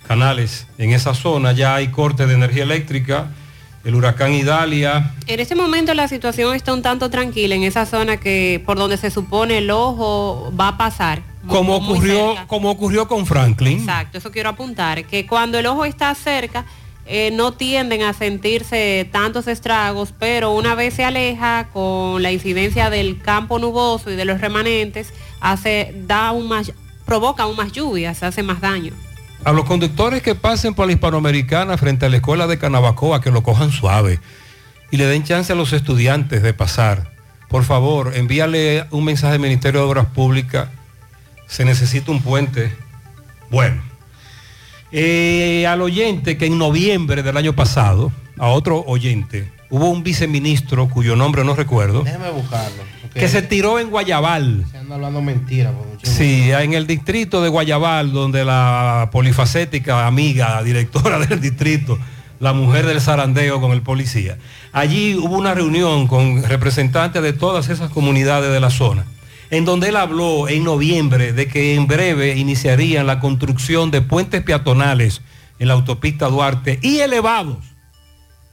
canales 0.07 0.67
en 0.77 0.91
esa 0.91 1.13
zona. 1.13 1.51
Ya 1.51 1.75
hay 1.75 1.87
corte 1.89 2.25
de 2.27 2.33
energía 2.35 2.63
eléctrica. 2.63 3.27
El 3.85 3.93
huracán 3.93 4.33
Idalia 4.33 5.13
En 5.27 5.39
este 5.39 5.53
momento 5.53 5.93
la 5.93 6.07
situación 6.07 6.55
está 6.55 6.73
un 6.73 6.81
tanto 6.81 7.11
tranquila 7.11 7.53
en 7.53 7.61
esa 7.61 7.85
zona 7.85 8.17
que 8.17 8.61
por 8.65 8.77
donde 8.77 8.97
se 8.97 9.11
supone 9.11 9.59
el 9.59 9.69
ojo 9.69 10.51
va 10.59 10.69
a 10.69 10.77
pasar. 10.77 11.21
como 11.47 11.75
ocurrió, 11.75 12.35
como 12.47 12.71
ocurrió 12.71 13.07
con 13.07 13.27
Franklin. 13.27 13.77
Exacto, 13.77 14.17
eso 14.17 14.31
quiero 14.31 14.49
apuntar, 14.49 15.05
que 15.05 15.27
cuando 15.27 15.59
el 15.59 15.67
ojo 15.67 15.85
está 15.85 16.13
cerca 16.15 16.65
eh, 17.05 17.29
no 17.31 17.51
tienden 17.51 18.01
a 18.01 18.13
sentirse 18.13 19.07
tantos 19.11 19.47
estragos, 19.47 20.11
pero 20.17 20.51
una 20.55 20.73
vez 20.73 20.95
se 20.95 21.05
aleja 21.05 21.69
con 21.71 22.23
la 22.23 22.31
incidencia 22.31 22.89
del 22.89 23.21
campo 23.21 23.59
nuboso 23.59 24.09
y 24.09 24.15
de 24.15 24.25
los 24.25 24.41
remanentes, 24.41 25.13
hace, 25.39 25.93
da 26.07 26.29
aún 26.29 26.47
más, 26.47 26.71
provoca 27.05 27.43
aún 27.43 27.55
más 27.55 27.71
lluvias, 27.71 28.23
hace 28.23 28.41
más 28.41 28.59
daño. 28.59 28.93
A 29.45 29.51
los 29.51 29.65
conductores 29.65 30.23
que 30.23 30.33
pasen 30.33 30.73
por 30.73 30.87
la 30.87 30.93
hispanoamericana 30.93 31.77
frente 31.77 32.07
a 32.07 32.09
la 32.09 32.15
escuela 32.15 32.47
de 32.47 32.57
Canabacoa, 32.57 33.21
que 33.21 33.29
lo 33.29 33.43
cojan 33.43 33.71
suave 33.71 34.19
y 34.89 34.97
le 34.97 35.05
den 35.05 35.23
chance 35.23 35.53
a 35.53 35.55
los 35.55 35.71
estudiantes 35.71 36.41
de 36.41 36.55
pasar. 36.55 37.11
Por 37.47 37.63
favor, 37.63 38.13
envíale 38.15 38.87
un 38.89 39.05
mensaje 39.05 39.35
al 39.35 39.39
Ministerio 39.39 39.81
de 39.81 39.85
Obras 39.85 40.07
Públicas. 40.07 40.69
Se 41.45 41.63
necesita 41.63 42.11
un 42.11 42.23
puente. 42.23 42.75
Bueno, 43.51 43.83
eh, 44.91 45.67
al 45.67 45.83
oyente 45.83 46.37
que 46.37 46.47
en 46.47 46.57
noviembre 46.57 47.21
del 47.21 47.37
año 47.37 47.53
pasado, 47.53 48.11
a 48.39 48.47
otro 48.47 48.83
oyente, 48.87 49.51
hubo 49.69 49.89
un 49.89 50.03
viceministro 50.03 50.87
cuyo 50.89 51.15
nombre 51.15 51.43
no 51.43 51.55
recuerdo, 51.55 52.03
Déjeme 52.03 52.29
buscarlo. 52.31 52.83
que 53.13 53.27
se 53.27 53.41
tiró 53.41 53.79
en 53.79 53.89
Guayabal. 53.89 54.65
Se 54.71 54.77
anda 54.77 54.95
hablando 54.95 55.21
mentira. 55.21 55.71
por. 55.71 55.85
Sí, 56.03 56.51
en 56.51 56.73
el 56.73 56.85
distrito 56.87 57.41
de 57.41 57.49
Guayabal, 57.49 58.11
donde 58.11 58.45
la 58.45 59.09
polifacética 59.11 60.05
amiga, 60.07 60.61
directora 60.63 61.19
del 61.25 61.41
distrito, 61.41 61.97
la 62.39 62.53
mujer 62.53 62.85
del 62.85 63.01
zarandeo 63.01 63.61
con 63.61 63.71
el 63.71 63.81
policía. 63.81 64.37
Allí 64.73 65.15
hubo 65.15 65.37
una 65.37 65.53
reunión 65.53 66.07
con 66.07 66.43
representantes 66.43 67.21
de 67.23 67.33
todas 67.33 67.69
esas 67.69 67.89
comunidades 67.89 68.51
de 68.51 68.59
la 68.59 68.69
zona, 68.69 69.05
en 69.51 69.63
donde 69.65 69.89
él 69.89 69.95
habló 69.95 70.49
en 70.49 70.63
noviembre 70.65 71.31
de 71.33 71.47
que 71.47 71.75
en 71.75 71.87
breve 71.87 72.35
iniciarían 72.35 73.07
la 73.07 73.19
construcción 73.19 73.89
de 73.89 74.01
puentes 74.01 74.43
peatonales 74.43 75.21
en 75.59 75.69
la 75.69 75.75
autopista 75.75 76.27
Duarte 76.27 76.77
y 76.81 76.97
elevados. 76.99 77.57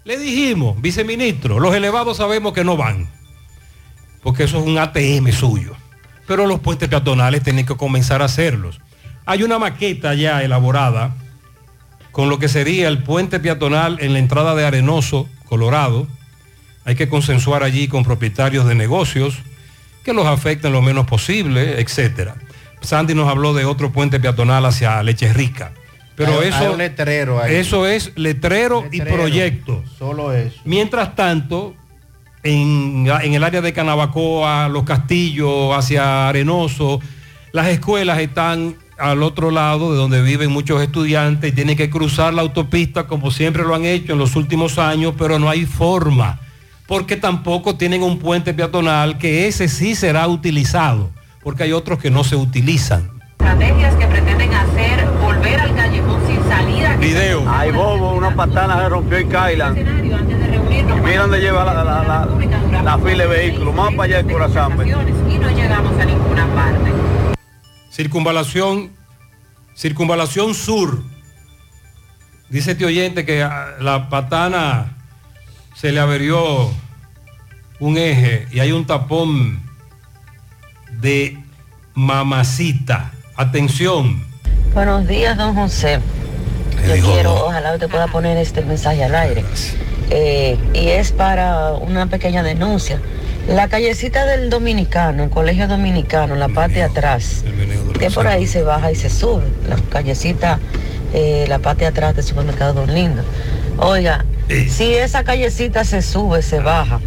Le 0.04 0.18
dijimos, 0.18 0.80
viceministro, 0.80 1.60
los 1.60 1.74
elevados 1.74 2.16
sabemos 2.16 2.52
que 2.52 2.64
no 2.64 2.76
van, 2.76 3.08
porque 4.22 4.44
eso 4.44 4.58
es 4.58 4.66
un 4.66 4.78
ATM 4.78 5.30
suyo 5.32 5.76
pero 6.26 6.46
los 6.46 6.60
puentes 6.60 6.88
peatonales 6.88 7.42
tienen 7.42 7.66
que 7.66 7.76
comenzar 7.76 8.22
a 8.22 8.26
hacerlos. 8.26 8.80
Hay 9.26 9.42
una 9.42 9.58
maqueta 9.58 10.14
ya 10.14 10.42
elaborada 10.42 11.14
con 12.10 12.28
lo 12.28 12.38
que 12.38 12.48
sería 12.48 12.88
el 12.88 13.02
puente 13.02 13.40
peatonal 13.40 13.98
en 14.00 14.12
la 14.12 14.18
entrada 14.18 14.54
de 14.54 14.64
Arenoso, 14.64 15.28
Colorado. 15.46 16.06
Hay 16.84 16.94
que 16.94 17.08
consensuar 17.08 17.62
allí 17.62 17.88
con 17.88 18.04
propietarios 18.04 18.66
de 18.66 18.74
negocios 18.74 19.38
que 20.04 20.12
los 20.12 20.26
afecten 20.26 20.72
lo 20.72 20.82
menos 20.82 21.06
posible, 21.06 21.80
etcétera. 21.80 22.36
Sandy 22.80 23.14
nos 23.14 23.28
habló 23.28 23.54
de 23.54 23.64
otro 23.64 23.92
puente 23.92 24.18
peatonal 24.18 24.66
hacia 24.66 25.02
Leche 25.02 25.32
Rica. 25.32 25.72
Pero 26.24 26.40
Hay- 26.40 26.48
eso, 26.48 26.58
hay 26.58 26.66
un 26.68 26.78
letrero 26.78 27.42
ahí. 27.42 27.54
eso 27.56 27.86
es 27.86 28.12
letrero, 28.16 28.84
y 28.90 29.00
proyecto. 29.00 29.82
Solo 29.98 30.32
eso. 30.32 30.60
Mientras 30.64 31.14
tanto, 31.14 31.74
en, 32.42 33.06
en 33.22 33.34
el 33.34 33.44
área 33.44 33.60
de 33.60 33.72
Canabacoa, 33.72 34.68
Los 34.68 34.84
Castillos, 34.84 35.76
hacia 35.76 36.28
Arenoso, 36.28 37.00
las 37.52 37.68
escuelas 37.68 38.18
están 38.20 38.76
al 38.98 39.22
otro 39.22 39.50
lado 39.50 39.92
de 39.92 39.98
donde 39.98 40.22
viven 40.22 40.50
muchos 40.52 40.80
estudiantes 40.82 41.50
y 41.52 41.54
tienen 41.54 41.76
que 41.76 41.90
cruzar 41.90 42.32
la 42.34 42.42
autopista 42.42 43.06
como 43.06 43.30
siempre 43.30 43.62
lo 43.64 43.74
han 43.74 43.84
hecho 43.84 44.12
en 44.12 44.18
los 44.18 44.36
últimos 44.36 44.78
años, 44.78 45.14
pero 45.18 45.38
no 45.38 45.48
hay 45.50 45.66
forma, 45.66 46.38
porque 46.86 47.16
tampoco 47.16 47.76
tienen 47.76 48.02
un 48.02 48.18
puente 48.18 48.54
peatonal 48.54 49.18
que 49.18 49.48
ese 49.48 49.68
sí 49.68 49.94
será 49.94 50.28
utilizado, 50.28 51.10
porque 51.42 51.64
hay 51.64 51.72
otros 51.72 51.98
que 51.98 52.10
no 52.10 52.22
se 52.22 52.36
utilizan. 52.36 53.10
Estrategias 53.32 53.94
que 53.96 54.06
pretenden 54.06 54.54
hacer 54.54 55.04
volver 55.20 55.58
al 55.60 55.74
callejón 55.74 56.20
sin 56.28 56.41
salida. 56.52 56.96
Video. 56.96 57.44
Ay, 57.48 57.70
bobo, 57.70 58.14
una 58.14 58.34
patana 58.34 58.78
se 58.78 58.88
rompió 58.88 59.18
en 59.18 59.28
Kailan. 59.28 59.74
Mira 61.04 61.22
dónde 61.22 61.40
lleva 61.40 61.64
la, 61.64 61.84
la, 61.84 62.02
la, 62.04 62.82
la 62.82 62.98
fila 62.98 63.24
de 63.24 63.26
vehículos. 63.26 63.74
Más 63.74 63.90
para 63.94 64.04
allá 64.04 64.20
el 64.20 64.32
corazón. 64.32 64.72
Y 65.28 65.38
no 65.38 65.50
llegamos 65.50 66.00
a 66.00 66.04
ninguna 66.04 66.46
parte. 66.54 66.92
Circunvalación, 67.90 68.90
circunvalación 69.74 70.54
sur. 70.54 71.02
Dice 72.48 72.72
este 72.72 72.84
oyente 72.84 73.24
que 73.24 73.42
a 73.42 73.76
la 73.80 74.08
patana 74.10 74.96
se 75.74 75.90
le 75.90 76.00
averió 76.00 76.70
un 77.80 77.96
eje 77.96 78.46
y 78.52 78.60
hay 78.60 78.72
un 78.72 78.86
tapón 78.86 79.60
de 81.00 81.38
mamacita. 81.94 83.12
Atención. 83.36 84.24
Buenos 84.74 85.06
días, 85.08 85.36
don 85.36 85.54
José. 85.54 86.00
Yo 86.86 87.12
quiero, 87.12 87.46
ojalá 87.46 87.74
usted 87.74 87.88
pueda 87.88 88.08
poner 88.08 88.36
este 88.38 88.62
mensaje 88.62 89.04
al 89.04 89.14
aire. 89.14 89.44
Eh, 90.10 90.58
y 90.74 90.88
es 90.88 91.12
para 91.12 91.72
una 91.72 92.06
pequeña 92.06 92.42
denuncia. 92.42 93.00
La 93.48 93.68
callecita 93.68 94.24
del 94.26 94.50
dominicano, 94.50 95.24
el 95.24 95.30
colegio 95.30 95.66
dominicano, 95.66 96.36
la 96.36 96.48
parte 96.48 96.74
de 96.74 96.82
atrás, 96.84 97.44
que 97.98 98.10
por 98.10 98.26
ahí 98.26 98.46
se 98.46 98.62
baja 98.62 98.92
y 98.92 98.94
se 98.94 99.10
sube. 99.10 99.44
La 99.68 99.76
callecita, 99.90 100.60
eh, 101.12 101.46
la 101.48 101.58
parte 101.58 101.82
de 101.82 101.88
atrás 101.88 102.14
del 102.14 102.24
supermercado 102.24 102.74
Don 102.74 102.94
Lindo. 102.94 103.22
Oiga, 103.78 104.24
si 104.48 104.94
esa 104.94 105.24
callecita 105.24 105.84
se 105.84 106.02
sube, 106.02 106.42
se 106.42 106.60
baja, 106.60 107.00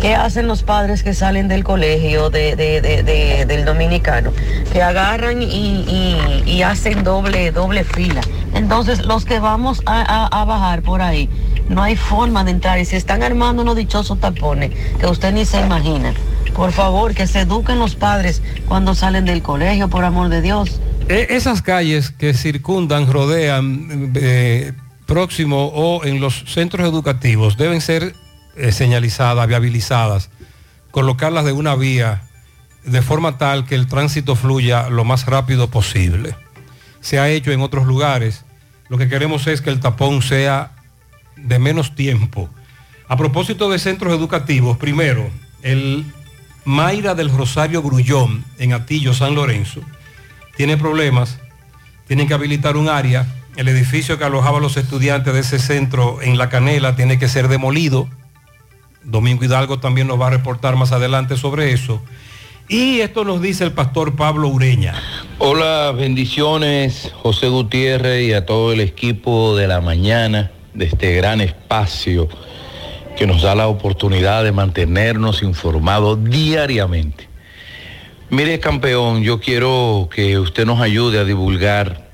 ¿qué 0.00 0.14
hacen 0.14 0.46
los 0.46 0.62
padres 0.62 1.02
que 1.02 1.14
salen 1.14 1.48
del 1.48 1.64
colegio 1.64 2.30
de- 2.30 2.56
de- 2.56 2.80
de- 2.80 3.02
de- 3.02 3.44
del 3.46 3.64
dominicano? 3.64 4.32
Que 4.72 4.82
agarran 4.82 5.42
y, 5.42 6.62
hacen 6.62 7.04
doble, 7.04 7.50
doble 7.52 7.84
fila. 7.84 8.20
Entonces 8.54 9.04
los 9.06 9.24
que 9.24 9.38
vamos 9.38 9.82
a, 9.86 10.44
bajar 10.44 10.82
por 10.82 11.02
ahí, 11.02 11.28
no 11.68 11.82
hay 11.82 11.96
forma 11.96 12.44
de 12.44 12.52
entrar 12.52 12.78
y 12.78 12.84
se 12.84 12.96
están 12.96 13.22
armando 13.22 13.62
unos 13.62 13.76
dichosos 13.76 14.20
tapones 14.20 14.70
que 14.98 15.06
usted 15.06 15.32
ni 15.32 15.44
se 15.44 15.60
imagina. 15.60 16.12
Por 16.54 16.72
favor, 16.72 17.14
que 17.14 17.26
se 17.26 17.40
eduquen 17.40 17.78
los 17.78 17.94
padres 17.96 18.40
cuando 18.68 18.94
salen 18.94 19.24
del 19.26 19.42
colegio, 19.42 19.88
por 19.88 20.04
amor 20.04 20.28
de 20.28 20.40
Dios. 20.40 20.80
E- 21.08 21.26
esas 21.30 21.60
calles 21.62 22.10
que 22.10 22.32
circundan, 22.34 23.12
rodean, 23.12 24.12
eh, 24.16 24.72
próximo 25.06 25.66
o 25.74 26.04
en 26.04 26.20
los 26.20 26.44
centros 26.46 26.88
educativos 26.88 27.56
deben 27.56 27.80
ser 27.80 28.14
eh, 28.56 28.72
señalizadas, 28.72 29.46
viabilizadas, 29.46 30.30
colocarlas 30.90 31.44
de 31.44 31.52
una 31.52 31.74
vía 31.74 32.22
de 32.84 33.02
forma 33.02 33.38
tal 33.38 33.66
que 33.66 33.74
el 33.74 33.86
tránsito 33.86 34.36
fluya 34.36 34.88
lo 34.88 35.04
más 35.04 35.26
rápido 35.26 35.68
posible. 35.68 36.36
Se 37.00 37.18
ha 37.18 37.28
hecho 37.28 37.52
en 37.52 37.60
otros 37.60 37.86
lugares. 37.86 38.44
Lo 38.88 38.98
que 38.98 39.08
queremos 39.08 39.46
es 39.46 39.60
que 39.60 39.70
el 39.70 39.80
tapón 39.80 40.22
sea 40.22 40.72
de 41.36 41.58
menos 41.58 41.94
tiempo. 41.94 42.48
A 43.08 43.16
propósito 43.16 43.70
de 43.70 43.78
centros 43.78 44.12
educativos, 44.14 44.78
primero, 44.78 45.30
el 45.62 46.04
Mayra 46.64 47.14
del 47.14 47.30
Rosario 47.30 47.82
Grullón 47.82 48.44
en 48.58 48.72
Atillo, 48.72 49.14
San 49.14 49.34
Lorenzo, 49.34 49.80
tiene 50.56 50.76
problemas, 50.76 51.38
tienen 52.06 52.26
que 52.26 52.34
habilitar 52.34 52.76
un 52.76 52.88
área, 52.88 53.26
el 53.56 53.68
edificio 53.68 54.18
que 54.18 54.24
alojaba 54.24 54.58
a 54.58 54.60
los 54.60 54.76
estudiantes 54.76 55.32
de 55.32 55.40
ese 55.40 55.58
centro 55.58 56.20
en 56.22 56.38
La 56.38 56.48
Canela 56.48 56.96
tiene 56.96 57.18
que 57.18 57.28
ser 57.28 57.48
demolido. 57.48 58.08
Domingo 59.06 59.44
Hidalgo 59.44 59.78
también 59.78 60.08
nos 60.08 60.20
va 60.20 60.26
a 60.26 60.30
reportar 60.30 60.74
más 60.74 60.90
adelante 60.90 61.36
sobre 61.36 61.70
eso. 61.70 62.02
Y 62.68 62.98
esto 63.00 63.24
nos 63.24 63.40
dice 63.40 63.62
el 63.62 63.70
pastor 63.70 64.16
Pablo 64.16 64.48
Ureña. 64.48 64.94
Hola, 65.38 65.92
bendiciones 65.96 67.12
José 67.22 67.48
Gutiérrez 67.48 68.28
y 68.28 68.32
a 68.32 68.44
todo 68.44 68.72
el 68.72 68.80
equipo 68.80 69.56
de 69.56 69.68
la 69.68 69.80
mañana 69.80 70.50
de 70.74 70.86
este 70.86 71.14
gran 71.14 71.40
espacio 71.40 72.28
que 73.16 73.28
nos 73.28 73.42
da 73.42 73.54
la 73.54 73.68
oportunidad 73.68 74.42
de 74.42 74.50
mantenernos 74.50 75.44
informados 75.44 76.24
diariamente. 76.24 77.28
Mire, 78.28 78.58
campeón, 78.58 79.22
yo 79.22 79.38
quiero 79.38 80.08
que 80.12 80.36
usted 80.40 80.66
nos 80.66 80.80
ayude 80.80 81.20
a 81.20 81.24
divulgar 81.24 82.10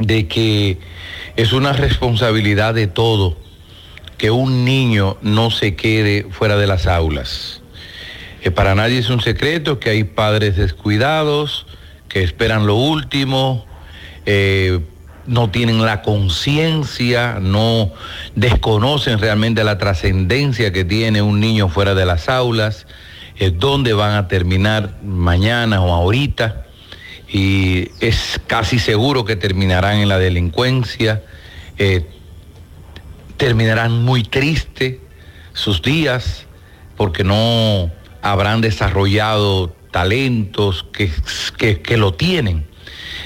de 0.00 0.26
que 0.26 0.78
es 1.36 1.52
una 1.52 1.72
responsabilidad 1.72 2.74
de 2.74 2.88
todo 2.88 3.36
que 4.18 4.30
un 4.30 4.64
niño 4.64 5.16
no 5.22 5.50
se 5.50 5.74
quede 5.74 6.26
fuera 6.30 6.56
de 6.56 6.66
las 6.66 6.86
aulas. 6.86 7.62
Eh, 8.42 8.50
para 8.50 8.74
nadie 8.74 8.98
es 8.98 9.08
un 9.10 9.20
secreto 9.20 9.78
que 9.78 9.90
hay 9.90 10.04
padres 10.04 10.56
descuidados, 10.56 11.66
que 12.08 12.22
esperan 12.22 12.66
lo 12.66 12.74
último, 12.74 13.66
eh, 14.26 14.80
no 15.26 15.50
tienen 15.50 15.84
la 15.84 16.02
conciencia, 16.02 17.38
no 17.40 17.92
desconocen 18.34 19.18
realmente 19.18 19.62
la 19.62 19.78
trascendencia 19.78 20.72
que 20.72 20.84
tiene 20.84 21.22
un 21.22 21.38
niño 21.38 21.68
fuera 21.68 21.94
de 21.94 22.04
las 22.04 22.28
aulas, 22.28 22.86
eh, 23.38 23.50
dónde 23.50 23.92
van 23.92 24.14
a 24.14 24.28
terminar 24.28 24.98
mañana 25.02 25.80
o 25.80 25.92
ahorita, 25.92 26.66
y 27.28 27.88
es 28.00 28.40
casi 28.46 28.78
seguro 28.78 29.24
que 29.24 29.36
terminarán 29.36 29.98
en 29.98 30.08
la 30.08 30.18
delincuencia, 30.18 31.22
terminarán 33.42 34.04
muy 34.04 34.22
tristes 34.22 34.98
sus 35.52 35.82
días, 35.82 36.46
porque 36.96 37.24
no 37.24 37.90
habrán 38.22 38.60
desarrollado 38.60 39.74
talentos 39.90 40.86
que, 40.92 41.10
que, 41.58 41.82
que 41.82 41.96
lo 41.96 42.14
tienen. 42.14 42.64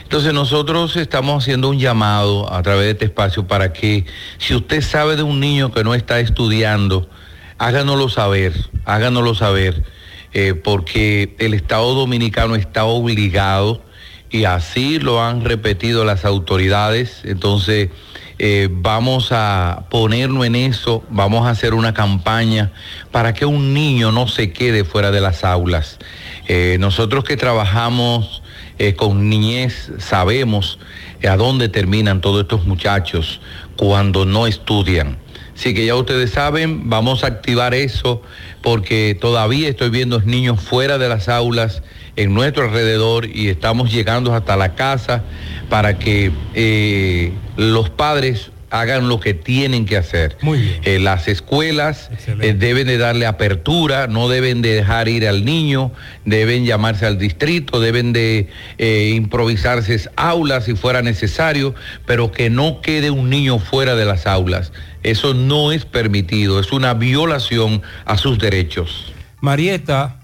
Entonces 0.04 0.32
nosotros 0.32 0.96
estamos 0.96 1.44
haciendo 1.44 1.68
un 1.68 1.78
llamado 1.78 2.50
a 2.50 2.62
través 2.62 2.86
de 2.86 2.90
este 2.92 3.04
espacio 3.04 3.46
para 3.46 3.74
que 3.74 4.06
si 4.38 4.54
usted 4.54 4.80
sabe 4.80 5.16
de 5.16 5.22
un 5.22 5.38
niño 5.38 5.70
que 5.70 5.84
no 5.84 5.94
está 5.94 6.18
estudiando, 6.18 7.10
háganoslo 7.58 8.08
saber, 8.08 8.54
háganoslo 8.86 9.34
saber, 9.34 9.84
eh, 10.32 10.54
porque 10.54 11.36
el 11.38 11.52
Estado 11.52 11.92
Dominicano 11.92 12.56
está 12.56 12.86
obligado 12.86 13.82
y 14.30 14.44
así 14.44 14.98
lo 14.98 15.22
han 15.22 15.44
repetido 15.44 16.06
las 16.06 16.24
autoridades. 16.24 17.20
Entonces 17.24 17.90
eh, 18.38 18.68
vamos 18.70 19.28
a 19.32 19.84
ponernos 19.90 20.44
en 20.44 20.56
eso, 20.56 21.02
vamos 21.08 21.46
a 21.46 21.50
hacer 21.50 21.72
una 21.72 21.94
campaña 21.94 22.72
para 23.10 23.32
que 23.32 23.46
un 23.46 23.72
niño 23.72 24.12
no 24.12 24.28
se 24.28 24.52
quede 24.52 24.84
fuera 24.84 25.10
de 25.10 25.20
las 25.20 25.42
aulas. 25.42 25.98
Eh, 26.46 26.76
nosotros 26.78 27.24
que 27.24 27.36
trabajamos 27.36 28.42
eh, 28.78 28.94
con 28.94 29.30
niñez 29.30 29.90
sabemos 29.98 30.78
a 31.26 31.36
dónde 31.36 31.68
terminan 31.68 32.20
todos 32.20 32.42
estos 32.42 32.66
muchachos 32.66 33.40
cuando 33.76 34.26
no 34.26 34.46
estudian. 34.46 35.16
Así 35.56 35.72
que 35.72 35.86
ya 35.86 35.94
ustedes 35.94 36.32
saben, 36.32 36.90
vamos 36.90 37.24
a 37.24 37.28
activar 37.28 37.72
eso 37.72 38.20
porque 38.62 39.16
todavía 39.18 39.68
estoy 39.70 39.88
viendo 39.88 40.20
niños 40.20 40.60
fuera 40.60 40.98
de 40.98 41.08
las 41.08 41.30
aulas 41.30 41.82
en 42.16 42.34
nuestro 42.34 42.64
alrededor 42.64 43.26
y 43.26 43.48
estamos 43.48 43.90
llegando 43.90 44.34
hasta 44.34 44.56
la 44.56 44.74
casa 44.74 45.24
para 45.70 45.98
que 45.98 46.30
eh, 46.54 47.32
los 47.56 47.88
padres 47.88 48.50
hagan 48.80 49.08
lo 49.08 49.20
que 49.20 49.34
tienen 49.34 49.86
que 49.86 49.96
hacer. 49.96 50.36
Muy 50.42 50.58
bien. 50.58 50.80
Eh, 50.84 50.98
las 50.98 51.28
escuelas 51.28 52.10
eh, 52.26 52.54
deben 52.54 52.86
de 52.86 52.98
darle 52.98 53.26
apertura, 53.26 54.06
no 54.06 54.28
deben 54.28 54.62
de 54.62 54.74
dejar 54.74 55.08
ir 55.08 55.26
al 55.26 55.44
niño, 55.44 55.92
deben 56.24 56.64
llamarse 56.64 57.06
al 57.06 57.18
distrito, 57.18 57.80
deben 57.80 58.12
de 58.12 58.48
eh, 58.78 59.12
improvisarse 59.14 60.08
aulas 60.16 60.64
si 60.64 60.74
fuera 60.74 61.02
necesario, 61.02 61.74
pero 62.06 62.32
que 62.32 62.50
no 62.50 62.80
quede 62.80 63.10
un 63.10 63.30
niño 63.30 63.58
fuera 63.58 63.94
de 63.94 64.04
las 64.04 64.26
aulas. 64.26 64.72
Eso 65.02 65.34
no 65.34 65.72
es 65.72 65.84
permitido, 65.84 66.58
es 66.58 66.72
una 66.72 66.94
violación 66.94 67.82
a 68.04 68.18
sus 68.18 68.38
derechos. 68.38 69.12
Marieta, 69.40 70.20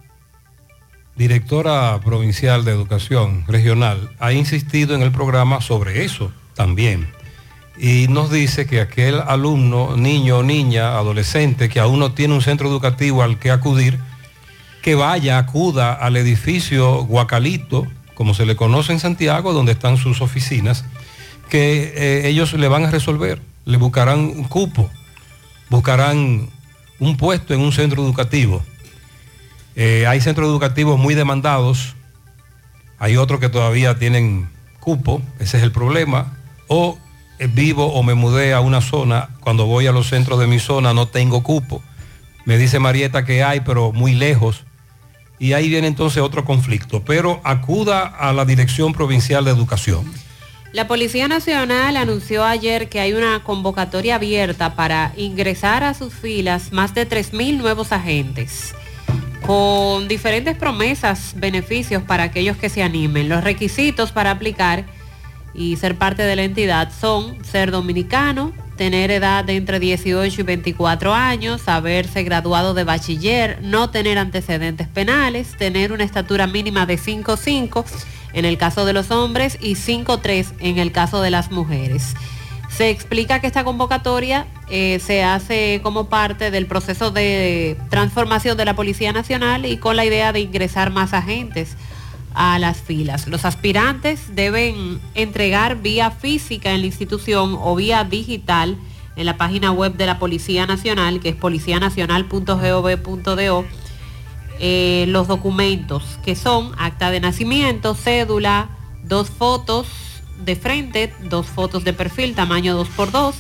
directora 1.17 2.01
provincial 2.05 2.65
de 2.65 2.73
educación 2.73 3.45
regional, 3.47 4.11
ha 4.19 4.33
insistido 4.33 4.95
en 4.95 5.03
el 5.03 5.13
programa 5.13 5.61
sobre 5.61 6.05
eso 6.05 6.33
también. 6.55 7.22
Y 7.79 8.07
nos 8.09 8.31
dice 8.31 8.67
que 8.67 8.81
aquel 8.81 9.21
alumno, 9.21 9.97
niño 9.97 10.39
o 10.39 10.43
niña, 10.43 10.99
adolescente, 10.99 11.69
que 11.69 11.81
aún 11.81 11.99
no 11.99 12.13
tiene 12.13 12.35
un 12.35 12.43
centro 12.43 12.69
educativo 12.69 13.23
al 13.23 13.39
que 13.39 13.51
acudir, 13.51 13.99
que 14.83 14.95
vaya, 14.95 15.39
acuda 15.39 15.95
al 15.95 16.17
edificio 16.17 17.05
Guacalito, 17.05 17.87
como 18.15 18.35
se 18.35 18.47
le 18.47 18.57
conoce 18.57 18.93
en 18.93 19.01
Santiago, 19.01 19.53
donde 19.53 19.73
están 19.73 19.97
sus 19.97 20.21
oficinas, 20.21 20.85
que 21.49 21.93
eh, 21.97 22.29
ellos 22.29 22.53
le 22.53 22.69
van 22.69 22.85
a 22.85 22.91
resolver, 22.91 23.41
le 23.65 23.79
buscarán 23.79 24.19
un 24.21 24.45
cupo, 24.45 24.91
buscarán 25.71 26.49
un 26.99 27.17
puesto 27.17 27.55
en 27.55 27.61
un 27.61 27.73
centro 27.73 28.03
educativo. 28.03 28.63
Eh, 29.75 30.07
hay 30.07 30.21
centros 30.21 30.49
educativos 30.49 30.99
muy 30.99 31.15
demandados, 31.15 31.95
hay 32.99 33.17
otros 33.17 33.41
que 33.41 33.49
todavía 33.49 33.99
tienen 33.99 34.49
cupo, 34.81 35.23
ese 35.39 35.57
es 35.57 35.63
el 35.63 35.73
problema, 35.73 36.37
o 36.69 36.99
vivo 37.47 37.87
o 37.87 38.03
me 38.03 38.15
mudé 38.15 38.55
a 38.55 38.61
una 38.61 38.81
zona, 38.81 39.31
cuando 39.41 39.67
voy 39.67 39.87
a 39.87 39.93
los 39.93 40.09
centros 40.09 40.39
de 40.39 40.47
mi 40.47 40.59
zona 40.59 40.95
no 40.95 41.07
tengo 41.07 41.43
cupo. 41.43 41.83
Me 42.45 42.59
dice 42.59 42.79
Marieta 42.79 43.25
que 43.25 43.43
hay, 43.43 43.61
pero 43.61 43.93
muy 43.93 44.15
lejos. 44.15 44.65
Y 45.39 45.55
ahí 45.55 45.69
viene 45.69 45.87
entonces 45.87 46.23
otro 46.23 46.45
conflicto. 46.45 47.03
Pero 47.05 47.41
acuda 47.45 48.07
a 48.07 48.33
la 48.33 48.45
Dirección 48.45 48.93
Provincial 48.93 49.45
de 49.45 49.51
Educación. 49.51 50.05
La 50.73 50.89
Policía 50.89 51.29
Nacional 51.29 51.99
anunció 51.99 52.45
ayer 52.45 52.89
que 52.89 52.99
hay 52.99 53.13
una 53.13 53.43
convocatoria 53.45 54.15
abierta 54.15 54.75
para 54.75 55.13
ingresar 55.17 55.85
a 55.85 55.93
sus 55.93 56.15
filas 56.15 56.73
más 56.73 56.95
de 56.95 57.07
3.000 57.07 57.59
nuevos 57.59 57.93
agentes, 57.93 58.75
con 59.45 60.09
diferentes 60.09 60.57
promesas, 60.57 61.35
beneficios 61.37 62.03
para 62.03 62.23
aquellos 62.23 62.57
que 62.57 62.71
se 62.71 62.83
animen. 62.83 63.29
Los 63.29 63.45
requisitos 63.45 64.13
para 64.13 64.31
aplicar 64.31 64.87
y 65.55 65.77
ser 65.77 65.97
parte 65.97 66.23
de 66.23 66.37
la 66.37 66.45
entidad 66.45 66.91
son 66.99 67.37
ser 67.45 67.71
dominicano, 67.71 68.53
tener 68.77 69.11
edad 69.11 69.45
de 69.45 69.57
entre 69.57 69.79
18 69.79 70.41
y 70.41 70.45
24 70.45 71.15
años, 71.15 71.69
haberse 71.69 72.23
graduado 72.23 72.75
de 72.75 72.85
bachiller, 72.85 73.61
no 73.63 73.91
tener 73.91 74.19
antecedentes 74.19 74.89
penales, 74.89 75.57
tener 75.57 75.93
una 75.93 76.05
estatura 76.05 76.47
mínima 76.47 76.87
de 76.87 76.99
5'5 76.99 77.85
en 78.33 78.45
el 78.45 78.57
caso 78.57 78.85
de 78.85 78.93
los 78.93 79.11
hombres 79.11 79.59
y 79.61 79.75
5'3 79.75 80.55
en 80.61 80.79
el 80.79 80.91
caso 80.93 81.21
de 81.21 81.31
las 81.31 81.51
mujeres. 81.51 82.15
Se 82.71 82.89
explica 82.89 83.41
que 83.41 83.47
esta 83.47 83.65
convocatoria 83.65 84.47
eh, 84.71 84.99
se 85.05 85.23
hace 85.23 85.81
como 85.83 86.09
parte 86.09 86.51
del 86.51 86.65
proceso 86.65 87.11
de 87.11 87.77
transformación 87.91 88.57
de 88.57 88.65
la 88.65 88.75
Policía 88.75 89.13
Nacional 89.13 89.67
y 89.67 89.77
con 89.77 89.95
la 89.95 90.07
idea 90.07 90.33
de 90.33 90.41
ingresar 90.41 90.91
más 90.91 91.13
agentes 91.13 91.77
a 92.35 92.59
las 92.59 92.81
filas. 92.81 93.29
Los 93.29 93.45
aspirantes 93.45 94.35
deben 94.35 94.99
entregar 95.15 95.83
vía 95.83 96.11
física 96.11 96.73
en 96.73 96.81
la 96.81 96.87
institución 96.87 97.59
o 97.61 97.77
vía 97.77 98.05
digital 98.05 98.79
en 99.17 99.27
la 99.27 99.37
página 99.37 99.73
web 99.73 99.97
de 99.97 100.07
la 100.07 100.19
Policía 100.19 100.67
Nacional, 100.67 101.21
que 101.21 101.29
es 101.31 101.37
policianacional.gov.do, 101.37 103.65
eh, 104.59 105.05
los 105.09 105.29
documentos 105.29 106.19
que 106.25 106.35
son 106.37 106.73
acta 106.79 107.11
de 107.11 107.21
nacimiento, 107.21 107.95
cédula, 107.95 108.71
dos 109.03 109.31
fotos 109.31 109.87
de 110.45 110.57
frente, 110.57 111.13
dos 111.29 111.47
fotos 111.47 111.85
de 111.85 111.93
perfil, 111.93 112.35
tamaño 112.35 112.83
2x2. 112.83 113.35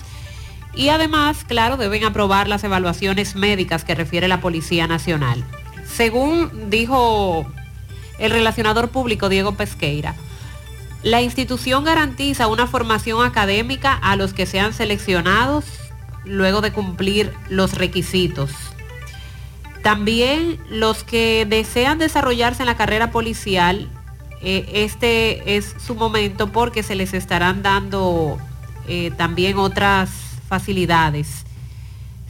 Y 0.74 0.89
además, 0.89 1.44
claro, 1.44 1.77
deben 1.77 2.05
aprobar 2.05 2.48
las 2.48 2.64
evaluaciones 2.64 3.36
médicas 3.36 3.85
que 3.85 3.94
refiere 3.94 4.27
la 4.28 4.40
Policía 4.40 4.86
Nacional. 4.86 5.44
Según 5.86 6.70
dijo 6.70 7.47
el 8.23 8.31
relacionador 8.31 8.89
público 8.89 9.28
Diego 9.28 9.57
Pesqueira. 9.57 10.15
La 11.03 11.20
institución 11.20 11.82
garantiza 11.82 12.47
una 12.47 12.69
formación 12.69 13.27
académica 13.27 13.93
a 13.94 14.15
los 14.15 14.32
que 14.32 14.47
sean 14.47 14.73
seleccionados 14.73 15.65
luego 16.24 16.61
de 16.61 16.73
cumplir 16.73 17.32
los 17.51 17.74
requisitos. 17.74 18.51
También 19.82 20.61
los 20.70 21.03
que 21.03 21.44
desean 21.49 21.99
desarrollarse 21.99 22.62
en 22.62 22.66
la 22.66 22.77
carrera 22.77 23.11
policial, 23.11 23.90
eh, 24.40 24.70
este 24.73 25.57
es 25.57 25.74
su 25.85 25.97
momento 25.97 26.53
porque 26.53 26.85
se 26.85 26.94
les 26.94 27.15
estarán 27.15 27.62
dando 27.62 28.39
eh, 28.86 29.11
también 29.16 29.59
otras 29.59 30.11
facilidades. 30.49 31.44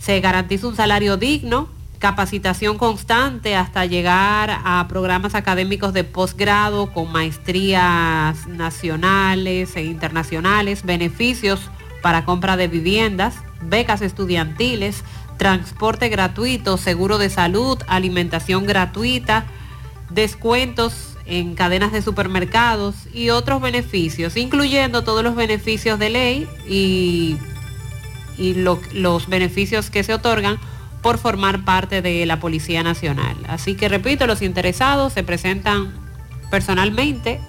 Se 0.01 0.19
garantiza 0.21 0.69
un 0.69 0.77
salario 0.77 1.19
digno, 1.19 1.69
capacitación 2.03 2.79
constante 2.79 3.55
hasta 3.55 3.87
llegar 3.87 4.51
a 4.65 4.85
programas 4.89 5.37
académicos 5.37 5.93
de 5.93 6.03
posgrado 6.03 6.93
con 6.93 7.13
maestrías 7.13 8.49
nacionales 8.49 9.77
e 9.77 9.85
internacionales, 9.85 10.83
beneficios 10.83 11.61
para 12.03 12.25
compra 12.25 12.57
de 12.57 12.67
viviendas, 12.67 13.37
becas 13.61 14.03
estudiantiles, 14.03 15.05
transporte 15.37 16.09
gratuito, 16.09 16.77
seguro 16.77 17.19
de 17.19 17.31
salud, 17.31 17.79
alimentación 17.87 18.67
gratuita, 18.67 19.45
descuentos 20.11 21.17
en 21.25 21.55
cadenas 21.55 21.93
de 21.93 22.03
supermercados 22.03 22.97
y 23.15 23.31
otros 23.31 23.63
beneficios, 23.63 24.37
incluyendo 24.37 25.05
todos 25.05 25.23
los 25.23 25.37
beneficios 25.37 26.01
de 26.01 26.11
ley 26.11 26.49
y, 26.67 27.37
y 28.37 28.55
los 28.55 29.29
beneficios 29.29 29.89
que 29.89 30.03
se 30.03 30.15
otorgan 30.15 30.59
por 31.03 31.19
formar 31.19 31.65
parte 31.65 32.01
de 32.01 32.25
la 32.27 32.39
Policía 32.39 32.83
Nacional. 32.83 33.37
Así 33.49 33.75
que 33.75 33.89
repito, 33.89 34.27
los 34.27 34.41
interesados 34.41 35.13
se 35.13 35.25
presentan 35.25 35.93
personalmente 36.51 37.41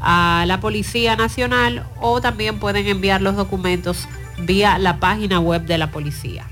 a 0.00 0.44
la 0.46 0.60
Policía 0.60 1.16
Nacional 1.16 1.84
o 2.00 2.20
también 2.20 2.60
pueden 2.60 2.86
enviar 2.86 3.20
los 3.20 3.36
documentos 3.36 4.06
vía 4.38 4.78
la 4.78 4.98
página 4.98 5.40
web 5.40 5.62
de 5.62 5.78
la 5.78 5.90
policía. 5.90 6.44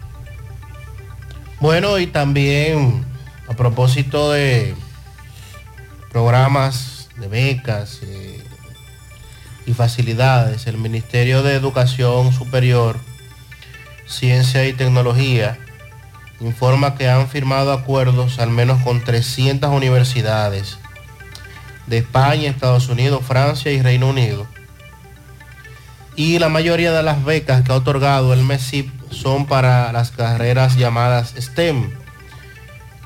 Bueno, 1.60 1.98
y 1.98 2.08
también 2.08 3.04
a 3.48 3.54
propósito 3.54 4.32
de 4.32 4.74
programas 6.10 7.08
de 7.18 7.28
becas 7.28 8.00
eh, 8.02 8.42
y 9.66 9.74
facilidades, 9.74 10.66
el 10.66 10.78
Ministerio 10.78 11.42
de 11.42 11.54
Educación 11.54 12.32
Superior, 12.32 12.98
Ciencia 14.06 14.66
y 14.66 14.72
Tecnología 14.72 15.58
informa 16.42 16.94
que 16.96 17.08
han 17.08 17.28
firmado 17.28 17.72
acuerdos 17.72 18.38
al 18.38 18.50
menos 18.50 18.82
con 18.82 19.02
300 19.02 19.70
universidades 19.70 20.78
de 21.86 21.98
España, 21.98 22.50
Estados 22.50 22.88
Unidos, 22.88 23.22
Francia 23.26 23.72
y 23.72 23.80
Reino 23.80 24.08
Unido. 24.08 24.46
Y 26.14 26.38
la 26.38 26.48
mayoría 26.48 26.92
de 26.92 27.02
las 27.02 27.24
becas 27.24 27.62
que 27.62 27.72
ha 27.72 27.76
otorgado 27.76 28.32
el 28.32 28.42
MESIP 28.42 28.90
son 29.10 29.46
para 29.46 29.92
las 29.92 30.10
carreras 30.10 30.76
llamadas 30.76 31.34
STEM, 31.38 31.90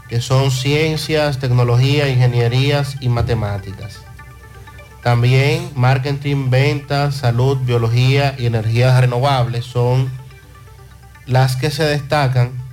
que 0.09 0.21
son 0.21 0.51
ciencias, 0.51 1.39
tecnología, 1.39 2.09
ingenierías 2.09 2.97
y 3.01 3.09
matemáticas. 3.09 4.01
También 5.03 5.71
marketing, 5.77 6.51
ventas, 6.51 7.17
salud, 7.17 7.59
biología 7.59 8.35
y 8.39 8.47
energías 8.47 9.01
renovables 9.01 9.65
son 9.65 10.11
las 11.27 11.55
que 11.55 11.71
se 11.71 11.85
destacan 11.85 12.66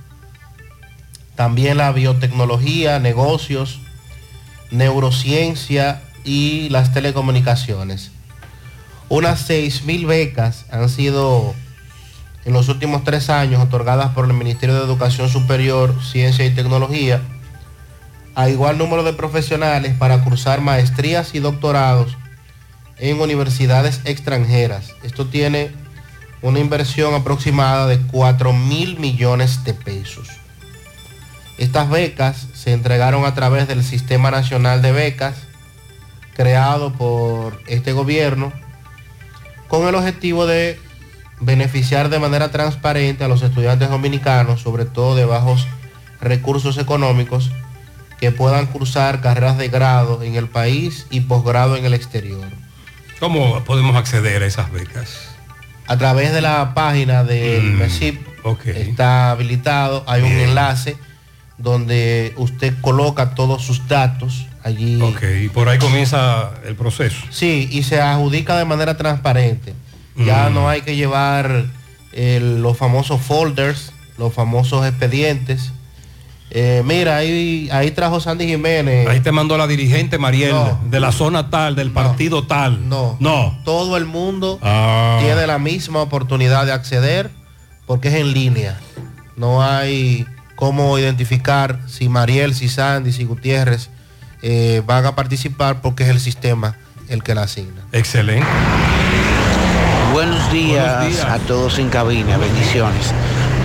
también 1.36 1.78
la 1.78 1.92
biotecnología, 1.92 2.98
negocios, 2.98 3.80
neurociencia 4.70 6.02
y 6.24 6.68
las 6.70 6.92
telecomunicaciones. 6.92 8.10
Unas 9.08 9.48
6.000 9.48 10.06
becas 10.06 10.64
han 10.70 10.88
sido 10.88 11.54
en 12.44 12.52
los 12.52 12.68
últimos 12.68 13.04
tres 13.04 13.30
años 13.30 13.62
otorgadas 13.62 14.10
por 14.12 14.26
el 14.26 14.32
Ministerio 14.34 14.74
de 14.74 14.84
Educación 14.84 15.28
Superior, 15.28 15.94
Ciencia 16.02 16.44
y 16.44 16.50
Tecnología 16.50 17.20
a 18.34 18.48
igual 18.48 18.78
número 18.78 19.04
de 19.04 19.12
profesionales 19.12 19.94
para 19.96 20.22
cursar 20.24 20.60
maestrías 20.60 21.34
y 21.34 21.38
doctorados 21.38 22.16
en 22.98 23.20
universidades 23.20 24.00
extranjeras. 24.04 24.92
Esto 25.02 25.26
tiene 25.26 25.70
una 26.42 26.58
inversión 26.58 27.14
aproximada 27.14 27.86
de 27.86 27.98
4 27.98 28.52
mil 28.52 28.98
millones 28.98 29.64
de 29.64 29.74
pesos. 29.74 30.28
Estas 31.58 31.88
becas 31.88 32.48
se 32.52 32.72
entregaron 32.72 33.24
a 33.24 33.34
través 33.34 33.68
del 33.68 33.84
Sistema 33.84 34.30
Nacional 34.30 34.82
de 34.82 34.92
Becas 34.92 35.36
creado 36.34 36.92
por 36.92 37.60
este 37.66 37.92
gobierno 37.92 38.52
con 39.68 39.86
el 39.88 39.94
objetivo 39.94 40.46
de 40.46 40.78
beneficiar 41.40 42.08
de 42.08 42.18
manera 42.18 42.50
transparente 42.50 43.24
a 43.24 43.28
los 43.28 43.42
estudiantes 43.42 43.88
dominicanos, 43.88 44.60
sobre 44.60 44.84
todo 44.84 45.14
de 45.14 45.24
bajos 45.24 45.66
recursos 46.20 46.78
económicos, 46.78 47.50
que 48.18 48.32
puedan 48.32 48.66
cursar 48.66 49.20
carreras 49.20 49.58
de 49.58 49.68
grado 49.68 50.22
en 50.22 50.34
el 50.34 50.48
país 50.48 51.06
y 51.10 51.20
posgrado 51.20 51.76
en 51.76 51.84
el 51.84 51.94
exterior. 51.94 52.48
¿Cómo 53.20 53.62
podemos 53.64 53.96
acceder 53.96 54.42
a 54.42 54.46
esas 54.46 54.72
becas? 54.72 55.28
A 55.86 55.98
través 55.98 56.32
de 56.32 56.40
la 56.40 56.74
página 56.74 57.24
del 57.24 57.62
mm, 57.62 57.78
MESIP 57.78 58.26
está 58.66 59.30
habilitado, 59.30 60.04
hay 60.06 60.22
un 60.22 60.32
enlace 60.32 60.96
donde 61.58 62.32
usted 62.36 62.74
coloca 62.80 63.34
todos 63.34 63.62
sus 63.62 63.86
datos 63.88 64.46
allí. 64.62 65.00
Ok, 65.00 65.22
y 65.44 65.48
por 65.48 65.68
ahí 65.68 65.78
comienza 65.78 66.50
el 66.66 66.74
proceso. 66.74 67.16
Sí, 67.30 67.68
y 67.70 67.82
se 67.82 68.00
adjudica 68.00 68.56
de 68.56 68.64
manera 68.64 68.96
transparente. 68.96 69.74
Ya 70.16 70.48
mm. 70.48 70.54
no 70.54 70.68
hay 70.68 70.82
que 70.82 70.96
llevar 70.96 71.66
los 72.16 72.76
famosos 72.76 73.20
folders, 73.20 73.92
los 74.18 74.32
famosos 74.32 74.86
expedientes, 74.86 75.72
Eh, 76.56 76.82
mira, 76.84 77.16
ahí, 77.16 77.68
ahí 77.72 77.90
trajo 77.90 78.20
Sandy 78.20 78.46
Jiménez. 78.46 79.08
Ahí 79.08 79.18
te 79.18 79.32
mandó 79.32 79.58
la 79.58 79.66
dirigente 79.66 80.18
Mariel, 80.18 80.52
No. 80.52 80.78
de 80.88 81.00
la 81.00 81.10
zona 81.10 81.50
tal, 81.50 81.74
del 81.74 81.90
partido 81.90 82.46
tal. 82.46 82.88
No. 82.88 83.16
No. 83.18 83.58
Todo 83.64 83.96
el 83.96 84.04
mundo 84.04 84.60
Ah. 84.62 85.18
tiene 85.20 85.48
la 85.48 85.58
misma 85.58 86.02
oportunidad 86.02 86.64
de 86.64 86.70
acceder 86.72 87.30
porque 87.86 88.06
es 88.08 88.14
en 88.14 88.32
línea. 88.32 88.78
No 89.36 89.64
hay 89.64 90.26
cómo 90.54 90.98
identificar 90.98 91.80
si 91.86 92.08
Mariel, 92.08 92.54
si 92.54 92.68
Sandy, 92.68 93.12
si 93.12 93.24
Gutiérrez 93.24 93.90
eh, 94.42 94.82
van 94.86 95.06
a 95.06 95.14
participar 95.14 95.80
porque 95.80 96.04
es 96.04 96.10
el 96.10 96.20
sistema 96.20 96.76
el 97.08 97.22
que 97.22 97.34
la 97.34 97.42
asigna. 97.42 97.82
Excelente. 97.92 98.46
Buenos 100.12 100.52
días, 100.52 100.98
Buenos 100.98 101.16
días. 101.16 101.26
a 101.26 101.38
todos 101.40 101.78
en 101.78 101.88
cabina, 101.88 102.36
bendiciones. 102.38 103.12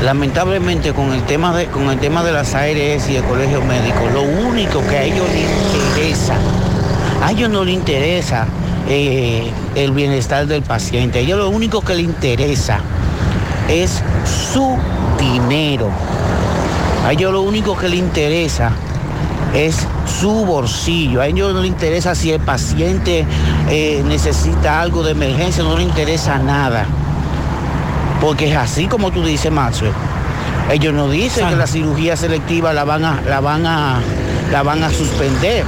Lamentablemente 0.04 0.94
con 0.94 1.14
el 1.14 1.22
tema 1.24 1.56
de 1.56 1.68
con 1.68 1.90
el 1.90 2.00
tema 2.00 2.24
de 2.24 2.32
las 2.32 2.56
ARS 2.56 3.10
y 3.10 3.18
el 3.18 3.24
colegio 3.24 3.62
médico, 3.62 4.08
lo 4.14 4.22
único 4.24 4.82
que 4.88 4.98
a 4.98 5.04
ellos 5.04 5.28
les 5.30 5.44
interesa, 5.44 6.36
a 7.22 7.32
ellos 7.32 7.50
no 7.50 7.64
les 7.64 7.76
interesa 7.76 8.48
eh, 8.88 9.52
el 9.76 9.92
bienestar 9.92 10.48
del 10.48 10.64
paciente, 10.64 11.20
a 11.20 11.22
ellos 11.22 11.38
lo 11.38 11.50
único 11.50 11.82
que 11.82 11.96
les 11.96 12.06
interesa 12.06 12.80
es 13.68 14.02
su 14.52 14.78
dinero. 15.20 15.92
A 17.06 17.12
ellos 17.14 17.32
lo 17.32 17.42
único 17.42 17.78
que 17.78 17.90
les 17.90 18.00
interesa 18.00 18.72
es 19.54 19.88
su 20.20 20.46
bolsillo. 20.46 21.22
A 21.22 21.28
ellos 21.28 21.54
no 21.54 21.62
les 21.62 21.70
interesa 21.70 22.16
si 22.16 22.32
el 22.32 22.40
paciente 22.40 23.26
eh, 23.70 24.04
necesita 24.06 24.82
algo 24.82 25.04
de 25.04 25.12
emergencia, 25.12 25.64
no 25.64 25.78
les 25.78 25.88
interesa 25.88 26.38
nada. 26.40 26.86
Porque 28.22 28.52
es 28.52 28.58
así 28.58 28.88
como 28.88 29.12
tú 29.12 29.24
dices, 29.24 29.52
Maxwell. 29.52 29.94
Ellos 30.72 30.94
no 30.94 31.10
dicen 31.10 31.50
que 31.50 31.56
la 31.56 31.66
cirugía 31.66 32.16
selectiva 32.16 32.74
la 32.74 32.84
van 32.84 33.04
a, 33.04 33.22
la 33.28 33.40
van 33.40 33.66
a, 33.66 34.00
la 34.52 34.62
van 34.62 34.84
a 34.84 34.90
suspender. 34.92 35.64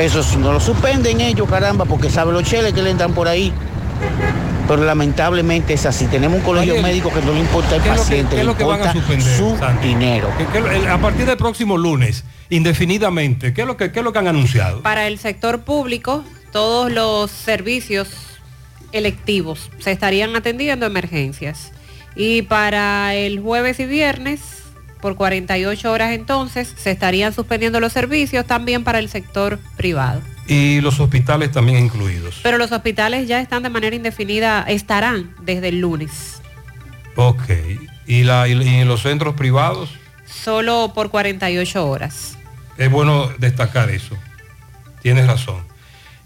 Eso 0.00 0.22
no 0.38 0.52
lo 0.52 0.60
suspenden 0.60 1.20
ellos, 1.20 1.48
caramba, 1.48 1.84
porque 1.84 2.08
saben 2.08 2.34
los 2.34 2.44
cheles 2.44 2.72
que 2.72 2.82
le 2.82 2.90
entran 2.90 3.12
por 3.12 3.28
ahí. 3.28 3.52
Pero 4.66 4.82
lamentablemente 4.84 5.74
es 5.74 5.84
así. 5.86 6.06
Tenemos 6.06 6.38
un 6.38 6.44
colegio 6.44 6.80
médico 6.82 7.12
que 7.12 7.20
no 7.20 7.32
le 7.32 7.40
importa 7.40 7.76
el 7.76 7.82
¿Qué 7.82 7.88
es 7.90 7.96
lo 7.96 8.02
que- 8.02 8.08
paciente, 8.08 8.36
le 8.44 8.54
que 8.54 8.64
van 8.64 8.80
a 8.80 8.84
importa 8.86 8.92
suspender, 8.92 9.36
su 9.38 9.56
Sandy? 9.58 9.88
dinero. 9.88 10.28
¿Qué- 10.38 10.46
qué- 10.46 10.76
el- 10.76 10.88
a 10.88 10.98
partir 10.98 11.26
del 11.26 11.36
próximo 11.36 11.76
lunes, 11.76 12.24
indefinidamente, 12.48 13.52
¿qué 13.52 13.60
es 13.62 13.66
lo 13.66 13.76
que, 13.76 13.92
qué 13.92 13.98
es 14.00 14.04
lo 14.04 14.12
que 14.12 14.18
han 14.20 14.28
anunciado? 14.28 14.80
Para 14.82 15.06
el 15.06 15.18
sector 15.18 15.60
público, 15.64 16.24
todos 16.50 16.90
los 16.90 17.30
servicios 17.30 18.08
electivos 18.92 19.70
se 19.80 19.90
estarían 19.92 20.34
atendiendo 20.36 20.86
emergencias. 20.86 21.72
Y 22.16 22.42
para 22.42 23.14
el 23.14 23.40
jueves 23.40 23.80
y 23.80 23.86
viernes, 23.86 24.40
por 25.00 25.16
48 25.16 25.90
horas 25.92 26.12
entonces, 26.12 26.72
se 26.76 26.90
estarían 26.90 27.34
suspendiendo 27.34 27.80
los 27.80 27.92
servicios 27.92 28.46
también 28.46 28.84
para 28.84 28.98
el 28.98 29.08
sector 29.10 29.58
privado. 29.76 30.22
Y 30.46 30.80
los 30.82 31.00
hospitales 31.00 31.50
también 31.52 31.84
incluidos. 31.84 32.40
Pero 32.42 32.58
los 32.58 32.70
hospitales 32.72 33.26
ya 33.28 33.40
están 33.40 33.62
de 33.62 33.70
manera 33.70 33.96
indefinida, 33.96 34.62
estarán 34.68 35.34
desde 35.42 35.68
el 35.68 35.80
lunes, 35.80 36.40
Ok. 37.16 37.44
¿Y, 38.06 38.24
la, 38.24 38.48
y, 38.48 38.84
los 38.84 39.02
centros 39.02 39.34
privados? 39.34 39.90
solo 40.26 40.92
por 40.94 41.10
48 41.10 41.88
horas. 41.88 42.36
Es 42.76 42.90
bueno 42.90 43.28
destacar 43.38 43.88
eso. 43.90 44.16
Tienes 45.00 45.26
razón. 45.26 45.62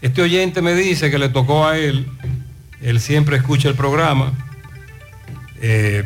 Este 0.01 0.23
oyente 0.23 0.62
me 0.62 0.74
dice 0.74 1.11
que 1.11 1.19
le 1.19 1.28
tocó 1.28 1.66
a 1.66 1.77
él, 1.77 2.09
él 2.81 3.01
siempre 3.01 3.36
escucha 3.36 3.69
el 3.69 3.74
programa, 3.74 4.32
eh, 5.61 6.05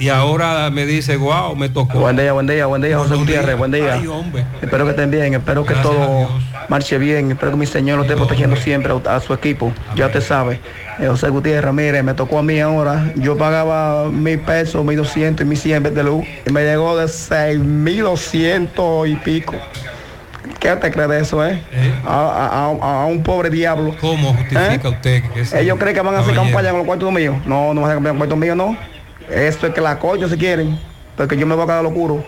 y 0.00 0.08
ahora 0.08 0.70
me 0.70 0.86
dice, 0.86 1.16
wow, 1.16 1.54
me 1.54 1.68
tocó. 1.68 2.00
Buen 2.00 2.16
día, 2.16 2.32
buen 2.32 2.46
día, 2.46 2.66
buen 2.66 2.80
día, 2.82 2.98
José 2.98 3.14
Gutiérrez, 3.14 3.56
buen 3.56 3.70
día. 3.70 3.94
Ay, 3.94 4.06
hombre. 4.06 4.44
Espero 4.62 4.84
que 4.84 4.90
estén 4.90 5.10
bien, 5.10 5.34
espero 5.34 5.64
que 5.64 5.74
todo 5.74 6.28
marche 6.68 6.98
bien, 6.98 7.30
espero 7.30 7.52
que 7.52 7.58
mi 7.58 7.66
Señor 7.66 7.98
lo 7.98 8.04
esté 8.04 8.16
protegiendo 8.16 8.56
siempre 8.56 8.92
a, 9.06 9.16
a 9.16 9.20
su 9.20 9.34
equipo, 9.34 9.72
ya 9.94 10.10
te 10.10 10.20
sabe. 10.20 10.58
Eh, 10.98 11.06
José 11.06 11.28
Gutiérrez, 11.28 11.72
mire, 11.74 12.02
me 12.02 12.14
tocó 12.14 12.38
a 12.38 12.42
mí 12.42 12.58
ahora, 12.60 13.12
yo 13.16 13.36
pagaba 13.36 14.08
mil 14.08 14.38
pesos, 14.40 14.84
mil 14.84 14.96
doscientos 14.96 15.44
y 15.44 15.48
mil 15.48 15.58
cien 15.58 15.82
de 15.82 16.02
luz, 16.02 16.24
y 16.46 16.50
me 16.52 16.62
llegó 16.64 16.96
de 16.96 17.06
seis 17.06 17.58
mil 17.58 18.02
doscientos 18.02 19.06
y 19.06 19.16
pico. 19.16 19.54
¿Qué 20.58 20.76
te 20.76 20.90
crees 20.90 21.08
de 21.08 21.20
eso, 21.20 21.46
eh? 21.46 21.62
A, 22.06 22.10
a- 22.10 22.66
a- 22.66 23.02
a 23.02 23.06
un 23.06 23.22
pobre 23.22 23.48
diablo. 23.48 23.94
¿Cómo 24.00 24.34
justifica 24.34 24.88
usted 24.90 25.22
que 25.32 25.58
Ellos 25.60 25.78
creen 25.78 25.94
que 25.94 26.00
van 26.02 26.14
a 26.14 26.18
hacer 26.20 26.34
campaña 26.34 26.68
con 26.70 26.78
los 26.78 26.86
cuartos 26.86 27.12
míos. 27.12 27.36
No, 27.46 27.72
no 27.72 27.80
van 27.80 27.90
a 27.90 27.92
hacer 27.92 27.96
campaña 27.96 28.10
con 28.12 28.18
los 28.18 28.18
cuartos 28.18 28.38
míos, 28.38 28.56
no. 28.56 28.99
Esto 29.32 29.66
es 29.66 29.74
que 29.74 29.80
la 29.80 29.98
coño 29.98 30.28
si 30.28 30.36
quieren. 30.36 30.78
Porque 31.16 31.36
yo 31.36 31.46
me 31.46 31.54
voy 31.54 31.64
a 31.64 31.66
quedar 31.66 31.82
locuro. 31.82 32.24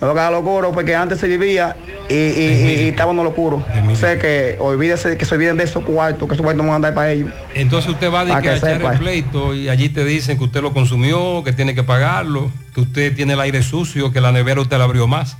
Me 0.00 0.06
voy 0.06 0.10
a 0.10 0.14
quedar 0.14 0.32
locuro 0.32 0.72
porque 0.72 0.94
antes 0.94 1.18
se 1.18 1.26
vivía 1.26 1.74
y, 2.08 2.14
y, 2.14 2.76
y, 2.84 2.88
estábamos 2.88 3.24
locuros. 3.24 3.62
Sé 3.94 4.18
que 4.18 4.56
olvídese 4.60 5.16
que 5.16 5.24
se 5.24 5.34
olviden 5.34 5.56
de 5.56 5.64
esos 5.64 5.82
cuartos, 5.84 6.28
que 6.28 6.34
esos 6.34 6.44
cuartos 6.44 6.64
no 6.64 6.70
van 6.70 6.72
a 6.72 6.76
andar 6.76 6.94
para 6.94 7.12
ellos. 7.12 7.30
Entonces 7.54 7.90
usted 7.90 8.12
va 8.12 8.20
a, 8.20 8.26
que 8.26 8.32
a 8.32 8.40
que 8.40 8.56
echar 8.56 8.82
el 8.82 8.98
pleito 8.98 9.54
y 9.54 9.70
allí 9.70 9.88
te 9.88 10.04
dicen 10.04 10.36
que 10.36 10.44
usted 10.44 10.60
lo 10.60 10.74
consumió, 10.74 11.42
que 11.44 11.52
tiene 11.52 11.74
que 11.74 11.82
pagarlo, 11.82 12.50
que 12.74 12.82
usted 12.82 13.14
tiene 13.16 13.32
el 13.32 13.40
aire 13.40 13.62
sucio, 13.62 14.12
que 14.12 14.20
la 14.20 14.32
nevera 14.32 14.60
usted 14.60 14.76
la 14.76 14.84
abrió 14.84 15.06
más, 15.06 15.38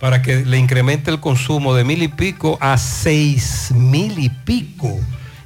para 0.00 0.22
que 0.22 0.46
le 0.46 0.56
incremente 0.56 1.10
el 1.10 1.20
consumo 1.20 1.74
de 1.74 1.84
mil 1.84 2.02
y 2.02 2.08
pico 2.08 2.56
a 2.60 2.78
seis 2.78 3.70
mil 3.74 4.18
y 4.18 4.30
pico. 4.30 4.98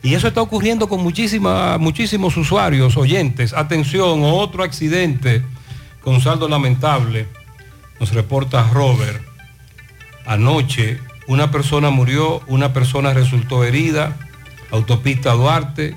Y 0.04 0.14
eso 0.14 0.28
está 0.28 0.42
ocurriendo 0.42 0.86
con 0.86 1.02
muchísimos 1.02 2.36
usuarios, 2.36 2.96
oyentes. 2.98 3.54
Atención, 3.54 4.20
otro 4.22 4.62
accidente 4.62 5.42
con 6.02 6.20
saldo 6.20 6.46
lamentable. 6.46 7.26
Nos 7.98 8.12
reporta 8.12 8.68
Robert. 8.70 9.22
Anoche 10.26 11.00
una 11.26 11.50
persona 11.50 11.88
murió, 11.88 12.42
una 12.48 12.74
persona 12.74 13.14
resultó 13.14 13.64
herida. 13.64 14.14
Autopista 14.70 15.32
Duarte. 15.32 15.96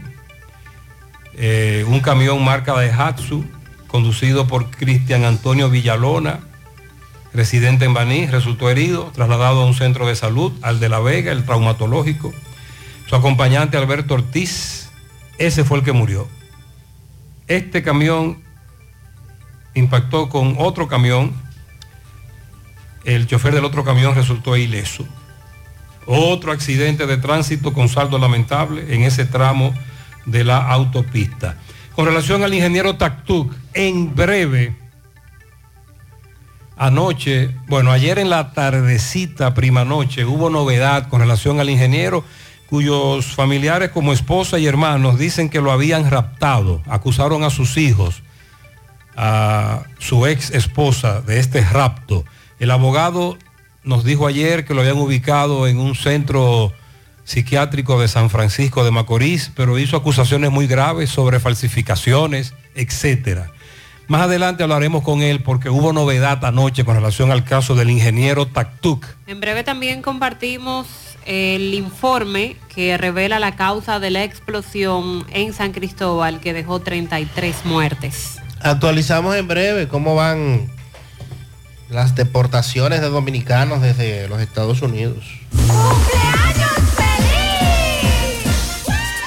Eh, 1.36 1.84
un 1.90 2.00
camión 2.00 2.42
marca 2.44 2.74
Daihatsu 2.74 3.44
conducido 3.88 4.48
por 4.48 4.70
Cristian 4.70 5.26
Antonio 5.26 5.70
Villalona, 5.70 6.40
residente 7.34 7.86
en 7.86 7.94
Baní, 7.94 8.28
resultó 8.28 8.70
herido, 8.70 9.12
trasladado 9.14 9.62
a 9.62 9.66
un 9.66 9.74
centro 9.74 10.08
de 10.08 10.16
salud, 10.16 10.54
al 10.62 10.80
de 10.80 10.90
La 10.90 11.00
Vega, 11.00 11.32
el 11.32 11.46
traumatológico. 11.46 12.34
Su 13.08 13.16
acompañante 13.16 13.78
Alberto 13.78 14.16
Ortiz, 14.16 14.90
ese 15.38 15.64
fue 15.64 15.78
el 15.78 15.84
que 15.84 15.94
murió. 15.94 16.28
Este 17.48 17.82
camión 17.82 18.44
impactó 19.74 20.28
con 20.28 20.56
otro 20.60 20.90
camión. 20.90 21.34
El 23.06 23.26
chofer 23.26 23.56
del 23.56 23.64
otro 23.64 23.86
camión 23.86 24.14
resultó 24.14 24.58
ileso. 24.58 25.06
Otro 26.06 26.52
accidente 26.52 27.08
de 27.08 27.16
tránsito 27.16 27.72
con 27.74 27.88
saldo 27.88 28.18
lamentable 28.18 28.94
en 28.94 29.04
ese 29.04 29.26
tramo 29.26 29.74
de 30.26 30.44
la 30.44 30.58
autopista. 30.58 31.58
Con 31.96 32.06
relación 32.06 32.44
al 32.44 32.54
ingeniero 32.54 32.98
Tactuc, 32.98 33.54
en 33.74 34.14
breve, 34.16 34.76
anoche, 36.76 37.56
bueno, 37.68 37.92
ayer 37.92 38.20
en 38.20 38.30
la 38.30 38.52
tardecita, 38.52 39.54
prima 39.54 39.86
noche, 39.86 40.26
hubo 40.26 40.50
novedad 40.50 41.08
con 41.08 41.22
relación 41.22 41.62
al 41.62 41.70
ingeniero 41.70 42.26
cuyos 42.69 43.26
familiares 43.27 43.89
como 43.89 44.14
esposa 44.14 44.60
y 44.60 44.68
hermanos 44.68 45.18
dicen 45.18 45.49
que 45.49 45.61
lo 45.61 45.72
habían 45.72 46.10
raptado, 46.10 46.81
acusaron 46.88 47.44
a 47.44 47.49
sus 47.49 47.77
hijos, 47.77 48.23
a 49.15 49.84
su 49.99 50.27
ex 50.27 50.52
esposa 50.52 51.22
de 51.22 51.39
este 51.39 51.61
rapto. 51.61 52.26
El 52.60 52.72
abogado 52.72 53.38
nos 53.84 54.03
dijo 54.03 54.27
ayer 54.27 54.65
que 54.65 54.73
lo 54.73 54.81
habían 54.81 54.98
ubicado 54.98 55.68
en 55.68 55.80
un 55.80 55.95
centro 55.95 56.73
psiquiátrico 57.23 57.99
de 57.99 58.07
San 58.07 58.30
Francisco 58.30 58.84
de 58.84 58.91
Macorís, 58.91 59.52
pero 59.56 59.80
hizo 59.80 59.98
acusaciones 59.98 60.52
muy 60.52 60.68
graves 60.68 61.10
sobre 61.10 61.39
falsificaciones, 61.39 62.53
etcétera. 62.76 63.52
Más 64.07 64.22
adelante 64.22 64.64
hablaremos 64.64 65.03
con 65.03 65.22
él 65.22 65.44
porque 65.44 65.69
hubo 65.69 65.91
novedad 65.91 66.45
anoche 66.45 66.85
con 66.85 66.95
relación 66.95 67.30
al 67.30 67.44
caso 67.44 67.76
del 67.76 67.89
ingeniero 67.89 68.48
Tactuc. 68.48 69.06
En 69.27 69.41
breve 69.41 69.65
también 69.65 70.02
compartimos 70.02 70.88
el 71.28 71.74
informe 71.74 72.56
que 72.74 72.98
revela 72.98 73.38
la 73.40 73.56
causa 73.56 73.99
de 73.99 74.10
la 74.10 74.24
explosión 74.24 75.26
en 75.32 75.54
San 75.54 75.74
Cristóbal 75.74 76.40
que 76.40 76.54
dejó 76.54 76.80
33 76.80 77.66
muertes. 77.66 78.38
Actualizamos 78.62 79.36
en 79.36 79.48
breve 79.48 79.88
cómo 79.88 80.16
van 80.16 80.72
las 81.90 82.16
deportaciones 82.16 83.02
de 83.02 83.10
dominicanos 83.10 83.82
desde 83.82 84.28
los 84.28 84.41
Estados 84.41 84.82
Unidos. 84.82 85.26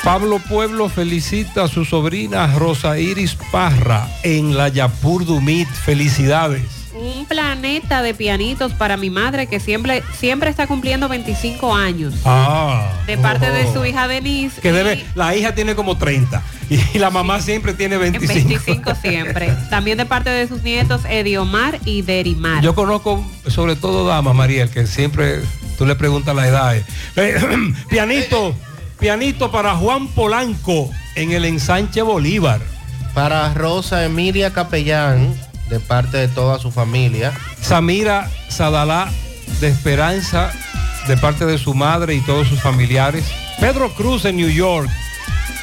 Pablo 0.02 0.38
Pueblo 0.38 0.88
felicita 0.88 1.64
a 1.64 1.68
su 1.68 1.84
sobrina 1.84 2.46
Rosa 2.58 2.98
Iris 2.98 3.36
Parra 3.52 4.08
en 4.22 4.56
la 4.56 4.68
Yapur 4.68 5.26
Dumit. 5.26 5.68
Felicidades. 5.68 6.79
Un 6.92 7.24
planeta 7.26 8.02
de 8.02 8.14
pianitos 8.14 8.72
para 8.72 8.96
mi 8.96 9.10
madre 9.10 9.46
que 9.46 9.60
siempre, 9.60 10.02
siempre 10.18 10.50
está 10.50 10.66
cumpliendo 10.66 11.08
25 11.08 11.74
años. 11.74 12.14
Ah. 12.24 12.90
De 13.06 13.16
parte 13.16 13.50
de 13.50 13.64
Oh. 13.66 13.72
su 13.74 13.84
hija 13.84 14.08
Denise. 14.08 14.60
Que 14.60 14.72
debe, 14.72 15.04
la 15.14 15.36
hija 15.36 15.54
tiene 15.54 15.74
como 15.76 15.96
30 15.96 16.42
y 16.92 16.98
la 16.98 17.10
mamá 17.10 17.40
siempre 17.40 17.74
tiene 17.74 17.96
25. 17.96 18.34
25 18.34 18.94
siempre. 19.02 19.52
También 19.70 19.98
de 19.98 20.06
parte 20.06 20.30
de 20.30 20.48
sus 20.48 20.62
nietos 20.62 21.02
Ediomar 21.08 21.78
y 21.84 22.02
Derimar. 22.02 22.62
Yo 22.62 22.74
conozco 22.74 23.24
sobre 23.46 23.76
todo 23.76 24.06
damas, 24.06 24.34
Mariel, 24.34 24.68
que 24.70 24.86
siempre 24.86 25.42
tú 25.78 25.86
le 25.86 25.94
preguntas 25.94 26.34
la 26.34 26.48
edad. 26.48 26.76
eh. 26.76 26.84
Eh, 27.16 27.38
pianito, 27.88 28.54
pianito 28.98 29.50
para 29.52 29.76
Juan 29.76 30.08
Polanco 30.08 30.90
en 31.14 31.30
el 31.32 31.44
ensanche 31.44 32.02
Bolívar. 32.02 32.60
Para 33.14 33.52
Rosa 33.54 34.04
Emilia 34.04 34.52
Capellán, 34.52 35.34
de 35.70 35.80
parte 35.80 36.18
de 36.18 36.28
toda 36.28 36.58
su 36.58 36.70
familia. 36.70 37.32
Samira 37.60 38.30
Sadalá 38.48 39.08
de 39.60 39.68
Esperanza, 39.68 40.52
de 41.06 41.16
parte 41.16 41.46
de 41.46 41.58
su 41.58 41.74
madre 41.74 42.14
y 42.14 42.20
todos 42.20 42.48
sus 42.48 42.60
familiares. 42.60 43.24
Pedro 43.60 43.92
Cruz 43.94 44.24
en 44.24 44.36
New 44.36 44.50
York, 44.50 44.88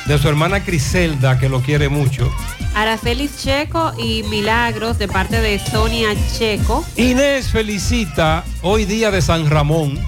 de 0.05 0.17
su 0.17 0.27
hermana 0.29 0.63
Criselda, 0.63 1.37
que 1.37 1.49
lo 1.49 1.61
quiere 1.61 1.89
mucho. 1.89 2.31
Aracelis 2.73 3.43
Checo 3.43 3.91
y 3.97 4.23
Milagros 4.23 4.99
de 4.99 5.07
parte 5.07 5.41
de 5.41 5.59
Sonia 5.59 6.09
Checo. 6.37 6.85
Inés 6.95 7.49
felicita 7.49 8.43
hoy 8.61 8.85
día 8.85 9.09
de 9.09 9.21
San 9.21 9.49
Ramón 9.49 9.99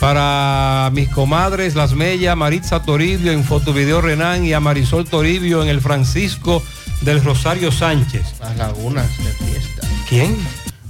para 0.00 0.90
mis 0.94 1.08
comadres 1.10 1.74
Las 1.74 1.92
Mellas, 1.92 2.36
Maritza 2.36 2.82
Toribio 2.82 3.32
en 3.32 3.44
Fotovideo 3.44 4.00
Renán 4.00 4.44
y 4.44 4.52
a 4.52 4.60
Marisol 4.60 5.04
Toribio 5.04 5.62
en 5.62 5.68
el 5.68 5.80
Francisco 5.80 6.62
del 7.02 7.22
Rosario 7.22 7.70
Sánchez. 7.72 8.34
Las 8.40 8.56
lagunas 8.56 9.06
de 9.18 9.32
fiesta. 9.32 9.86
¿Quién? 10.08 10.36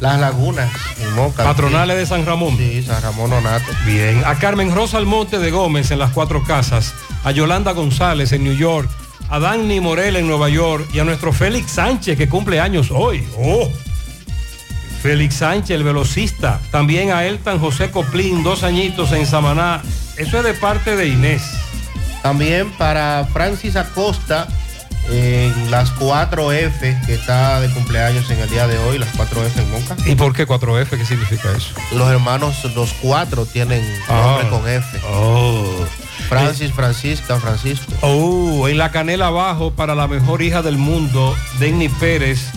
Las 0.00 0.20
lagunas 0.20 0.70
en 1.00 1.12
Moca. 1.14 1.44
Patronales 1.44 1.96
de 1.96 2.06
San 2.06 2.24
Ramón. 2.24 2.56
Sí, 2.56 2.82
San 2.82 3.02
Ramón 3.02 3.32
Onato. 3.32 3.66
Bien. 3.84 4.22
A 4.24 4.36
Carmen 4.38 4.74
Rosa 4.74 4.98
Almonte 4.98 5.38
de 5.38 5.50
Gómez 5.50 5.90
en 5.90 5.98
Las 5.98 6.12
Cuatro 6.12 6.44
Casas. 6.44 6.94
A 7.24 7.32
Yolanda 7.32 7.72
González 7.72 8.32
en 8.32 8.44
New 8.44 8.54
York. 8.54 8.88
A 9.28 9.38
Danny 9.40 9.80
Morel 9.80 10.16
en 10.16 10.26
Nueva 10.28 10.48
York. 10.48 10.88
Y 10.92 11.00
a 11.00 11.04
nuestro 11.04 11.32
Félix 11.32 11.72
Sánchez 11.72 12.16
que 12.16 12.28
cumple 12.28 12.60
años 12.60 12.90
hoy. 12.90 13.26
¡Oh! 13.36 13.68
Félix 15.02 15.36
Sánchez, 15.36 15.70
el 15.70 15.84
velocista. 15.84 16.60
También 16.70 17.10
a 17.10 17.24
Elton 17.24 17.58
José 17.58 17.90
Coplín, 17.90 18.42
dos 18.42 18.62
añitos 18.62 19.12
en 19.12 19.26
Samaná. 19.26 19.82
Eso 20.16 20.38
es 20.38 20.44
de 20.44 20.54
parte 20.54 20.96
de 20.96 21.08
Inés. 21.08 21.42
También 22.22 22.70
para 22.72 23.28
Francis 23.32 23.76
Acosta 23.76 24.48
en 25.10 25.70
las 25.70 25.90
4F, 25.96 27.06
que 27.06 27.14
está 27.14 27.60
de 27.60 27.70
cumpleaños 27.70 28.30
en 28.30 28.38
el 28.40 28.50
día 28.50 28.66
de 28.66 28.78
hoy, 28.78 28.98
las 28.98 29.08
4F 29.16 29.56
en 29.58 29.70
Moca. 29.70 29.96
¿Y 30.06 30.14
por 30.14 30.32
qué 30.34 30.46
4F? 30.46 30.90
¿Qué 30.98 31.04
significa 31.04 31.50
eso? 31.56 31.70
Los 31.92 32.10
hermanos, 32.10 32.56
los 32.74 32.92
cuatro 32.94 33.46
tienen 33.46 33.82
Ah. 34.08 34.40
nombre 34.42 34.48
con 34.50 34.68
F. 34.68 35.00
Oh. 35.10 35.84
Francis, 36.28 36.72
Francisca, 36.72 37.40
Francisco. 37.40 37.90
Oh, 38.02 38.68
en 38.68 38.76
la 38.76 38.90
canela 38.90 39.28
abajo 39.28 39.70
para 39.72 39.94
la 39.94 40.06
mejor 40.08 40.42
hija 40.42 40.60
del 40.62 40.76
mundo, 40.76 41.34
Denny 41.58 41.88
Pérez, 41.88 42.50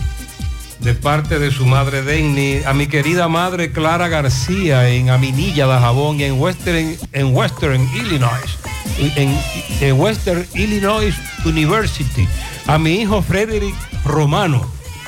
de 0.80 0.92
parte 0.94 1.38
de 1.38 1.50
su 1.50 1.64
madre 1.64 2.02
Denny, 2.02 2.60
a 2.66 2.74
mi 2.74 2.86
querida 2.86 3.28
madre 3.28 3.70
Clara 3.72 4.08
García 4.08 4.88
en 4.90 5.08
Aminilla 5.10 5.66
de 5.68 5.78
Jabón 5.80 6.20
y 6.20 6.24
en 6.24 6.38
Western, 6.40 6.96
en 7.12 7.34
Western 7.34 7.88
Illinois, 7.94 8.58
en, 8.98 9.38
en 9.80 10.00
Western 10.00 10.46
Illinois 10.54 11.14
University, 11.44 12.28
a 12.66 12.78
mi 12.78 13.00
hijo 13.00 13.22
Frederick 13.22 13.74
Romano, 14.04 14.64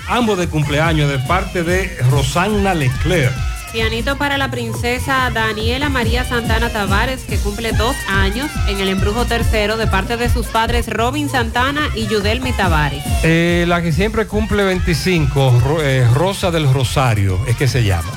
ambos 0.09 0.39
de 0.39 0.49
cumpleaños 0.49 1.11
de 1.11 1.19
parte 1.21 1.63
de 1.63 1.97
Rosanna 2.11 2.75
Leclerc. 2.75 3.33
Pianito 3.73 4.17
para 4.17 4.39
la 4.39 4.53
princesa 4.53 5.31
Daniela 5.35 5.89
María 5.89 6.25
Santana 6.25 6.71
Tavares, 6.71 7.23
que 7.23 7.39
cumple 7.39 7.73
dos 7.73 7.97
años 8.09 8.49
en 8.69 8.79
el 8.79 8.89
embrujo 8.89 9.25
tercero 9.25 9.77
de 9.77 9.89
parte 9.89 10.17
de 10.17 10.29
sus 10.29 10.47
padres 10.47 10.87
Robin 10.87 11.29
Santana 11.29 11.81
y 11.97 12.07
Yudelmi 12.07 12.53
Tavares. 12.53 13.03
Eh, 13.25 13.65
la 13.67 13.83
que 13.83 13.91
siempre 13.91 14.27
cumple 14.29 14.63
25, 14.63 15.61
Ro- 15.65 15.83
eh, 15.83 16.07
Rosa 16.15 16.53
del 16.53 16.73
Rosario, 16.73 17.41
es 17.49 17.57
que 17.57 17.67
se 17.67 17.83
llama. 17.83 18.13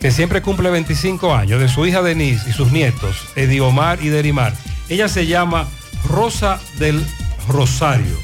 Que 0.00 0.12
siempre 0.12 0.42
cumple 0.42 0.70
25 0.70 1.34
años, 1.34 1.60
de 1.60 1.68
su 1.68 1.84
hija 1.84 2.00
Denise 2.00 2.48
y 2.48 2.52
sus 2.52 2.70
nietos, 2.70 3.16
Ediomar 3.34 3.98
y 4.00 4.10
Derimar. 4.10 4.52
Ella 4.88 5.08
se 5.08 5.26
llama 5.26 5.66
Rosa 6.08 6.58
del 6.78 7.04
Rosario. 7.48 8.16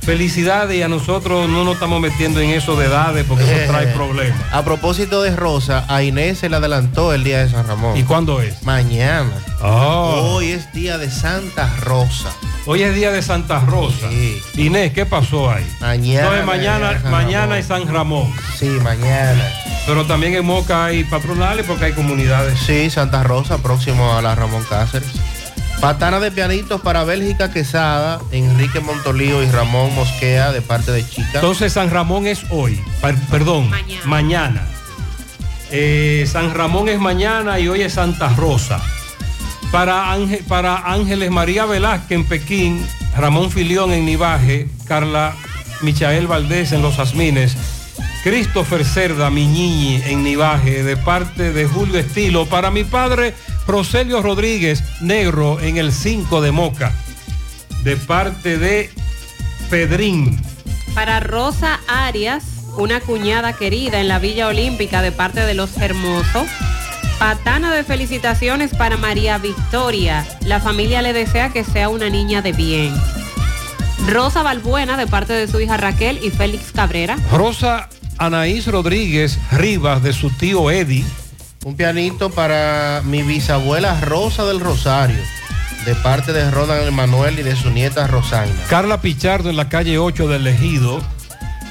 Felicidades 0.00 0.76
y 0.76 0.82
a 0.82 0.88
nosotros 0.88 1.48
no 1.48 1.62
nos 1.62 1.74
estamos 1.74 2.00
metiendo 2.00 2.40
en 2.40 2.50
eso 2.50 2.74
de 2.74 2.86
edades 2.86 3.24
porque 3.28 3.44
eso 3.44 3.70
trae 3.70 3.86
problemas. 3.94 4.36
A 4.52 4.64
propósito 4.64 5.22
de 5.22 5.36
Rosa, 5.36 5.84
a 5.88 6.02
Inés 6.02 6.38
se 6.38 6.48
le 6.48 6.56
adelantó 6.56 7.12
el 7.14 7.22
día 7.22 7.38
de 7.44 7.48
San 7.48 7.64
Ramón. 7.68 7.96
¿Y 7.96 8.02
cuándo 8.02 8.42
es? 8.42 8.60
Mañana. 8.64 9.30
Oh. 9.62 10.32
Hoy 10.34 10.50
es 10.50 10.72
día 10.72 10.98
de 10.98 11.08
Santa 11.08 11.72
Rosa. 11.82 12.30
Hoy 12.66 12.82
es 12.82 12.96
día 12.96 13.12
de 13.12 13.22
Santa 13.22 13.60
Rosa. 13.60 14.08
Inés, 14.56 14.92
¿qué 14.92 15.06
pasó 15.06 15.48
ahí? 15.52 15.64
Mañana. 15.80 16.26
No, 16.30 16.34
es 16.36 16.44
mañana, 16.46 17.00
San 17.00 17.10
mañana 17.12 17.40
Ramón. 17.46 17.58
es 17.58 17.66
San 17.66 17.86
Ramón. 17.88 18.34
Sí, 18.58 18.66
mañana. 18.82 19.44
Pero 19.86 20.04
también 20.06 20.34
en 20.34 20.44
Moca 20.44 20.84
hay 20.86 21.04
patronales 21.04 21.64
porque 21.64 21.86
hay 21.86 21.92
comunidades. 21.92 22.58
Sí, 22.58 22.90
Santa 22.90 23.22
Rosa, 23.22 23.58
próximo 23.58 24.16
a 24.16 24.22
la 24.22 24.34
Ramón 24.34 24.64
Cáceres. 24.68 25.08
Patana 25.82 26.20
de 26.20 26.30
pianitos 26.30 26.80
para 26.80 27.02
Bélgica 27.02 27.50
Quesada, 27.52 28.20
Enrique 28.30 28.78
Montolío 28.78 29.42
y 29.42 29.46
Ramón 29.50 29.92
Mosquea 29.96 30.52
de 30.52 30.62
parte 30.62 30.92
de 30.92 31.04
Chica. 31.04 31.28
Entonces 31.34 31.72
San 31.72 31.90
Ramón 31.90 32.28
es 32.28 32.44
hoy, 32.50 32.80
per- 33.00 33.16
perdón, 33.32 33.68
mañana. 34.04 34.62
Eh, 35.72 36.24
San 36.30 36.54
Ramón 36.54 36.88
es 36.88 37.00
mañana 37.00 37.58
y 37.58 37.66
hoy 37.66 37.82
es 37.82 37.94
Santa 37.94 38.28
Rosa. 38.36 38.80
Para, 39.72 40.12
Ángel- 40.12 40.44
para 40.46 40.76
Ángeles 40.92 41.32
María 41.32 41.64
Velázquez 41.64 42.12
en 42.12 42.24
Pekín, 42.26 42.86
Ramón 43.16 43.50
Filión 43.50 43.90
en 43.92 44.06
Nivaje, 44.06 44.68
Carla 44.86 45.34
Michael 45.80 46.28
Valdés 46.28 46.70
en 46.70 46.82
Los 46.82 47.00
Asmines, 47.00 47.56
Christopher 48.22 48.84
Cerda 48.84 49.30
Miñiñi 49.30 50.00
en 50.06 50.22
Nivaje, 50.22 50.84
de 50.84 50.96
parte 50.96 51.52
de 51.52 51.66
Julio 51.66 51.98
Estilo. 51.98 52.46
Para 52.46 52.70
mi 52.70 52.84
padre, 52.84 53.34
Roselio 53.66 54.22
Rodríguez 54.22 54.82
Negro 55.00 55.60
en 55.60 55.76
el 55.76 55.92
5 55.92 56.40
de 56.40 56.52
Moca, 56.52 56.92
de 57.84 57.96
parte 57.96 58.58
de 58.58 58.90
Pedrín. 59.70 60.40
Para 60.94 61.20
Rosa 61.20 61.80
Arias, 61.88 62.44
una 62.76 63.00
cuñada 63.00 63.52
querida 63.54 64.00
en 64.00 64.08
la 64.08 64.18
Villa 64.18 64.48
Olímpica 64.48 65.02
de 65.02 65.12
parte 65.12 65.40
de 65.40 65.54
los 65.54 65.76
Hermosos. 65.78 66.46
Patana 67.18 67.72
de 67.72 67.84
felicitaciones 67.84 68.74
para 68.74 68.96
María 68.96 69.38
Victoria. 69.38 70.26
La 70.44 70.60
familia 70.60 71.02
le 71.02 71.12
desea 71.12 71.50
que 71.50 71.62
sea 71.62 71.88
una 71.88 72.10
niña 72.10 72.42
de 72.42 72.52
bien. 72.52 72.92
Rosa 74.08 74.42
Balbuena 74.42 74.96
de 74.96 75.06
parte 75.06 75.32
de 75.32 75.46
su 75.46 75.60
hija 75.60 75.76
Raquel 75.76 76.18
y 76.22 76.30
Félix 76.30 76.72
Cabrera. 76.72 77.16
Rosa 77.30 77.88
Anaís 78.18 78.66
Rodríguez 78.66 79.38
Rivas 79.52 80.02
de 80.02 80.12
su 80.12 80.30
tío 80.30 80.70
Eddie. 80.70 81.04
Un 81.64 81.76
pianito 81.76 82.30
para 82.30 83.02
mi 83.04 83.22
bisabuela 83.22 84.00
Rosa 84.00 84.44
del 84.44 84.58
Rosario, 84.60 85.18
de 85.84 85.94
parte 85.96 86.32
de 86.32 86.50
Ronald 86.50 86.88
Emanuel 86.88 87.38
y 87.38 87.42
de 87.42 87.54
su 87.54 87.70
nieta 87.70 88.06
Rosana. 88.08 88.50
Carla 88.68 89.00
Pichardo 89.00 89.48
en 89.48 89.56
la 89.56 89.68
calle 89.68 89.98
8 89.98 90.26
del 90.28 90.46
Ejido. 90.46 91.00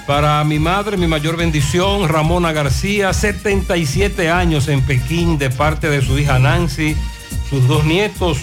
Para 0.07 0.43
mi 0.45 0.59
madre, 0.59 0.97
mi 0.97 1.07
mayor 1.07 1.37
bendición, 1.37 2.07
Ramona 2.07 2.53
García, 2.53 3.13
77 3.13 4.29
años 4.31 4.67
en 4.67 4.81
Pekín, 4.81 5.37
de 5.37 5.49
parte 5.49 5.89
de 5.89 6.01
su 6.01 6.17
hija 6.17 6.39
Nancy, 6.39 6.95
sus 7.49 7.67
dos 7.67 7.83
nietos 7.83 8.37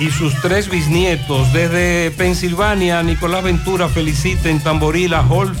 y 0.00 0.10
sus 0.10 0.40
tres 0.40 0.70
bisnietos. 0.70 1.52
Desde 1.52 2.12
Pensilvania, 2.12 3.02
Nicolás 3.02 3.42
Ventura 3.44 3.88
felicita 3.88 4.48
en 4.48 4.60
Tamboril 4.60 5.14
a, 5.14 5.22
Hol- 5.28 5.56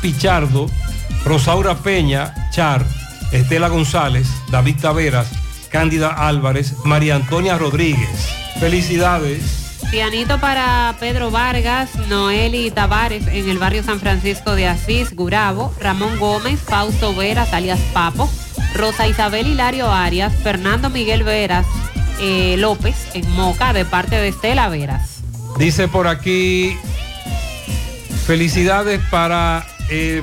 Pichardo, 0.00 0.66
Rosaura 1.24 1.74
Peña, 1.76 2.32
Char, 2.52 2.86
Estela 3.32 3.68
González, 3.68 4.28
David 4.50 4.76
Taveras, 4.80 5.28
Cándida 5.70 6.08
Álvarez, 6.10 6.74
María 6.84 7.16
Antonia 7.16 7.58
Rodríguez. 7.58 8.08
Felicidades. 8.60 9.66
Pianito 9.90 10.40
para 10.40 10.96
Pedro 10.98 11.30
Vargas, 11.30 11.90
Noeli 12.08 12.70
Tavares 12.70 13.26
en 13.28 13.48
el 13.48 13.58
barrio 13.58 13.82
San 13.82 14.00
Francisco 14.00 14.54
de 14.54 14.66
Asís, 14.66 15.14
Gurabo, 15.14 15.72
Ramón 15.80 16.18
Gómez, 16.18 16.60
Fausto 16.60 17.14
Veras, 17.14 17.52
alias 17.52 17.78
Papo, 17.92 18.28
Rosa 18.74 19.06
Isabel 19.06 19.46
Hilario 19.46 19.90
Arias, 19.90 20.32
Fernando 20.42 20.90
Miguel 20.90 21.22
Veras 21.22 21.66
eh, 22.18 22.56
López 22.58 22.96
en 23.14 23.30
Moca 23.32 23.72
de 23.72 23.84
parte 23.84 24.16
de 24.16 24.28
Estela 24.28 24.68
Veras. 24.68 25.20
Dice 25.58 25.88
por 25.88 26.08
aquí, 26.08 26.76
felicidades 28.26 29.00
para 29.10 29.66
eh, 29.88 30.22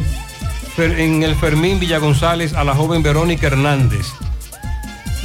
en 0.78 1.22
el 1.22 1.36
Fermín 1.36 1.80
Villa 1.80 2.00
González 2.00 2.54
a 2.54 2.64
la 2.64 2.74
joven 2.74 3.04
Verónica 3.04 3.48
Hernández. 3.48 4.08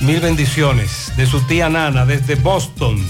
Mil 0.02 0.20
bendiciones 0.20 1.12
de 1.16 1.26
su 1.26 1.40
tía 1.46 1.68
Nana 1.68 2.04
desde 2.04 2.34
Boston. 2.34 3.02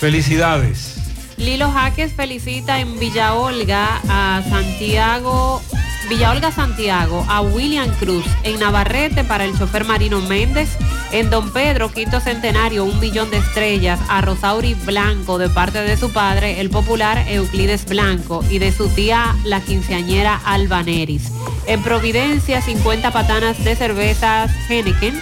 Felicidades. 0.00 0.93
Lilo 1.36 1.70
Jaques 1.70 2.12
felicita 2.12 2.80
en 2.80 2.98
Villa 2.98 3.34
Olga 3.34 4.00
a 4.08 4.42
Santiago 4.48 5.60
Villa 6.08 6.32
Olga 6.32 6.52
Santiago 6.52 7.24
a 7.28 7.40
William 7.40 7.90
Cruz, 7.98 8.24
en 8.42 8.60
Navarrete 8.60 9.24
para 9.24 9.44
el 9.44 9.56
chofer 9.56 9.84
Marino 9.84 10.20
Méndez, 10.20 10.68
en 11.12 11.30
Don 11.30 11.50
Pedro, 11.50 11.90
quinto 11.90 12.20
centenario, 12.20 12.84
un 12.84 13.00
millón 13.00 13.30
de 13.30 13.38
estrellas, 13.38 13.98
a 14.08 14.20
Rosauri 14.20 14.74
Blanco 14.74 15.38
de 15.38 15.48
parte 15.48 15.78
de 15.80 15.96
su 15.96 16.12
padre, 16.12 16.60
el 16.60 16.68
popular 16.68 17.24
Euclides 17.28 17.86
Blanco, 17.86 18.44
y 18.50 18.58
de 18.58 18.70
su 18.70 18.88
tía, 18.88 19.34
la 19.44 19.60
quinceañera 19.60 20.40
Albaneris. 20.44 21.30
En 21.66 21.82
Providencia, 21.82 22.60
50 22.60 23.10
patanas 23.10 23.62
de 23.64 23.74
cervezas 23.74 24.50
Henneken 24.68 25.18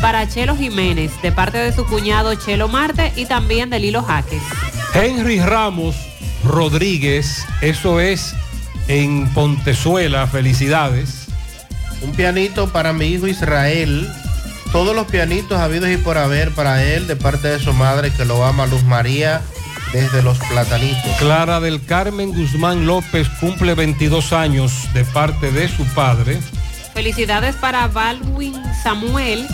para 0.00 0.26
Chelo 0.28 0.56
Jiménez, 0.56 1.12
de 1.20 1.30
parte 1.30 1.58
de 1.58 1.72
su 1.72 1.84
cuñado 1.84 2.34
Chelo 2.36 2.68
Marte 2.68 3.12
y 3.16 3.26
también 3.26 3.68
de 3.68 3.80
Lilo 3.80 4.02
Jaques. 4.02 4.42
Henry 4.94 5.40
Ramos 5.40 5.96
Rodríguez, 6.44 7.46
eso 7.60 8.00
es 8.00 8.34
en 8.88 9.28
Pontezuela, 9.32 10.26
felicidades. 10.26 11.26
Un 12.02 12.12
pianito 12.12 12.68
para 12.68 12.92
mi 12.92 13.06
hijo 13.06 13.26
Israel. 13.26 14.10
Todos 14.70 14.94
los 14.94 15.06
pianitos 15.06 15.58
habidos 15.58 15.90
y 15.90 15.96
por 15.96 16.18
haber 16.18 16.50
para 16.52 16.82
él 16.84 17.06
de 17.06 17.16
parte 17.16 17.48
de 17.48 17.58
su 17.58 17.72
madre 17.72 18.10
que 18.10 18.24
lo 18.24 18.44
ama 18.44 18.66
Luz 18.66 18.82
María 18.84 19.42
desde 19.92 20.22
los 20.22 20.38
platanitos. 20.38 21.16
Clara 21.18 21.60
del 21.60 21.84
Carmen 21.84 22.30
Guzmán 22.30 22.86
López 22.86 23.28
cumple 23.40 23.74
22 23.74 24.32
años 24.32 24.72
de 24.94 25.04
parte 25.04 25.52
de 25.52 25.68
su 25.68 25.84
padre. 25.94 26.40
Felicidades 26.94 27.54
para 27.56 27.88
Baldwin 27.88 28.54
Samuel, 28.82 29.46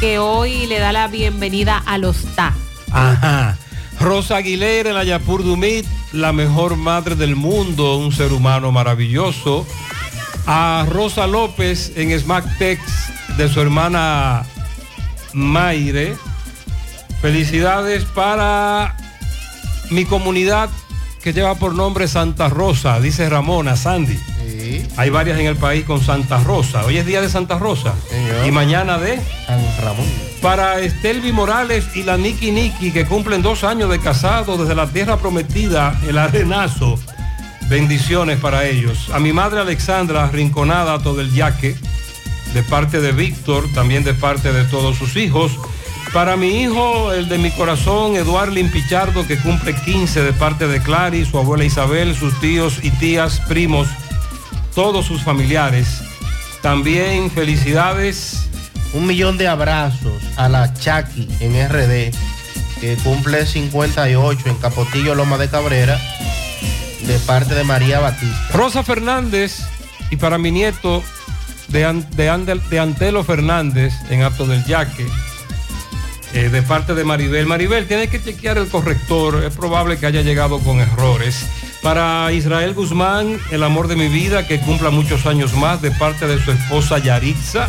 que 0.00 0.18
hoy 0.18 0.66
le 0.66 0.78
da 0.78 0.92
la 0.92 1.08
bienvenida 1.08 1.82
a 1.86 1.98
los 1.98 2.24
TA. 2.34 2.54
Ajá. 2.90 3.56
Rosa 4.02 4.38
Aguilera 4.38 4.90
en 4.90 4.96
Ayapur 4.96 5.44
Dumit, 5.44 5.86
la 6.12 6.32
mejor 6.32 6.76
madre 6.76 7.14
del 7.14 7.36
mundo, 7.36 7.96
un 7.96 8.10
ser 8.10 8.32
humano 8.32 8.72
maravilloso. 8.72 9.64
A 10.44 10.84
Rosa 10.88 11.28
López 11.28 11.92
en 11.94 12.10
Tex 12.58 12.82
de 13.36 13.48
su 13.48 13.60
hermana 13.60 14.44
Maire. 15.32 16.16
Felicidades 17.20 18.04
para 18.04 18.96
mi 19.90 20.04
comunidad 20.04 20.68
que 21.22 21.32
lleva 21.32 21.54
por 21.54 21.74
nombre 21.74 22.08
Santa 22.08 22.48
Rosa, 22.48 22.98
dice 23.00 23.28
Ramona, 23.28 23.76
Sandy. 23.76 24.18
Hay 24.96 25.10
varias 25.10 25.38
en 25.38 25.46
el 25.46 25.56
país 25.56 25.84
con 25.84 26.02
Santa 26.02 26.38
Rosa. 26.42 26.84
Hoy 26.84 26.98
es 26.98 27.06
día 27.06 27.20
de 27.20 27.28
Santa 27.28 27.58
Rosa. 27.58 27.94
Y 28.46 28.50
mañana 28.50 28.98
de 28.98 29.20
San 29.46 29.60
Ramón. 29.82 30.06
Para 30.40 30.80
Estelvi 30.80 31.32
Morales 31.32 31.84
y 31.94 32.02
la 32.02 32.16
Niki 32.16 32.50
Niki, 32.50 32.90
que 32.90 33.06
cumplen 33.06 33.42
dos 33.42 33.62
años 33.62 33.88
de 33.90 34.00
casado 34.00 34.58
desde 34.58 34.74
la 34.74 34.88
tierra 34.88 35.18
prometida, 35.18 35.98
el 36.08 36.18
arenazo. 36.18 36.98
Bendiciones 37.68 38.40
para 38.40 38.66
ellos. 38.66 39.08
A 39.14 39.20
mi 39.20 39.32
madre 39.32 39.60
Alexandra, 39.60 40.28
rinconada 40.28 40.98
todo 41.02 41.20
el 41.20 41.32
yaque, 41.32 41.76
de 42.52 42.62
parte 42.64 43.00
de 43.00 43.12
Víctor, 43.12 43.68
también 43.72 44.02
de 44.02 44.14
parte 44.14 44.52
de 44.52 44.64
todos 44.64 44.96
sus 44.96 45.16
hijos. 45.16 45.52
Para 46.12 46.36
mi 46.36 46.62
hijo, 46.62 47.10
el 47.12 47.26
de 47.30 47.38
mi 47.38 47.50
corazón, 47.50 48.16
Eduardo 48.16 48.52
Limpichardo, 48.52 49.26
que 49.26 49.38
cumple 49.38 49.74
15 49.74 50.22
de 50.22 50.32
parte 50.34 50.68
de 50.68 50.82
Clary, 50.82 51.24
su 51.24 51.38
abuela 51.38 51.64
Isabel, 51.64 52.14
sus 52.14 52.38
tíos 52.38 52.80
y 52.82 52.90
tías, 52.90 53.40
primos, 53.48 53.88
todos 54.74 55.06
sus 55.06 55.22
familiares. 55.22 56.02
También 56.60 57.30
felicidades. 57.30 58.46
Un 58.92 59.06
millón 59.06 59.38
de 59.38 59.48
abrazos 59.48 60.22
a 60.36 60.50
la 60.50 60.74
Chaki 60.74 61.26
en 61.40 61.54
RD, 61.66 62.14
que 62.78 62.96
cumple 63.02 63.46
58 63.46 64.48
en 64.50 64.56
Capotillo, 64.56 65.14
Loma 65.14 65.38
de 65.38 65.48
Cabrera, 65.48 65.98
de 67.06 67.18
parte 67.20 67.54
de 67.54 67.64
María 67.64 68.00
Batista. 68.00 68.48
Rosa 68.52 68.82
Fernández 68.82 69.62
y 70.10 70.16
para 70.16 70.36
mi 70.36 70.50
nieto 70.50 71.02
de, 71.68 72.04
de, 72.14 72.78
Antelo 72.78 73.24
Fernández 73.24 73.94
en 74.10 74.24
Acto 74.24 74.46
del 74.46 74.62
Yaque. 74.66 75.06
Eh, 76.34 76.48
de 76.48 76.62
parte 76.62 76.94
de 76.94 77.04
Maribel. 77.04 77.46
Maribel, 77.46 77.86
tiene 77.86 78.08
que 78.08 78.22
chequear 78.22 78.56
el 78.56 78.68
corrector, 78.68 79.44
es 79.44 79.54
probable 79.54 79.98
que 79.98 80.06
haya 80.06 80.22
llegado 80.22 80.58
con 80.60 80.80
errores. 80.80 81.46
Para 81.82 82.32
Israel 82.32 82.72
Guzmán, 82.72 83.38
el 83.50 83.62
amor 83.62 83.86
de 83.86 83.96
mi 83.96 84.08
vida, 84.08 84.46
que 84.46 84.60
cumpla 84.60 84.90
muchos 84.90 85.26
años 85.26 85.52
más 85.54 85.82
de 85.82 85.90
parte 85.90 86.26
de 86.26 86.42
su 86.42 86.52
esposa 86.52 86.98
Yaritza. 86.98 87.68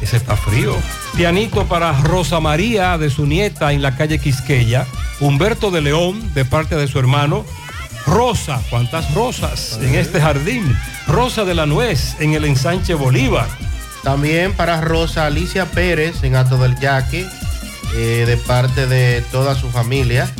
Ese 0.00 0.16
está 0.16 0.36
frío. 0.36 0.74
Pianito 1.16 1.66
para 1.66 1.92
Rosa 2.00 2.40
María, 2.40 2.96
de 2.96 3.10
su 3.10 3.26
nieta 3.26 3.72
en 3.72 3.82
la 3.82 3.94
calle 3.94 4.18
Quisqueya. 4.18 4.86
Humberto 5.20 5.70
de 5.70 5.82
León, 5.82 6.32
de 6.34 6.44
parte 6.44 6.76
de 6.76 6.88
su 6.88 6.98
hermano. 6.98 7.44
Rosa, 8.06 8.62
¿cuántas 8.70 9.12
rosas 9.14 9.78
en 9.82 9.96
este 9.96 10.20
jardín? 10.20 10.74
Rosa 11.06 11.44
de 11.44 11.54
la 11.54 11.66
Nuez, 11.66 12.14
en 12.20 12.32
el 12.32 12.44
ensanche 12.44 12.94
Bolívar. 12.94 13.48
También 14.02 14.52
para 14.52 14.80
Rosa 14.80 15.26
Alicia 15.26 15.66
Pérez, 15.66 16.22
en 16.22 16.36
Alto 16.36 16.56
del 16.56 16.78
Yaque, 16.78 17.26
eh, 17.94 18.24
de 18.26 18.36
parte 18.36 18.86
de 18.86 19.22
toda 19.32 19.54
su 19.54 19.70
familia. 19.70 20.30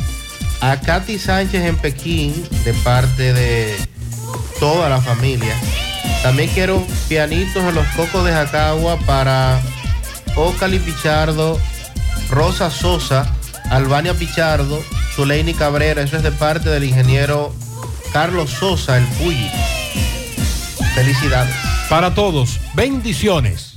A 0.61 0.79
Katy 0.79 1.19
Sánchez 1.19 1.63
en 1.63 1.77
Pekín, 1.77 2.33
de 2.65 2.73
parte 2.73 3.33
de 3.33 3.75
toda 4.59 4.89
la 4.89 5.01
familia. 5.01 5.55
También 6.23 6.49
quiero 6.49 6.85
pianitos 7.07 7.63
en 7.63 7.75
los 7.75 7.87
cocos 7.89 8.25
de 8.25 8.31
Jacagua 8.31 8.97
para 9.05 9.61
Ocali 10.35 10.79
Pichardo, 10.79 11.59
Rosa 12.29 12.71
Sosa, 12.71 13.33
Albania 13.69 14.13
Pichardo, 14.13 14.83
Zuleini 15.15 15.53
Cabrera. 15.53 16.01
Eso 16.01 16.17
es 16.17 16.23
de 16.23 16.31
parte 16.31 16.69
del 16.69 16.83
ingeniero 16.83 17.53
Carlos 18.11 18.49
Sosa, 18.49 18.97
el 18.97 19.05
Puyi. 19.05 19.49
Felicidades. 20.95 21.55
Para 21.89 22.13
todos, 22.13 22.59
bendiciones. 22.73 23.76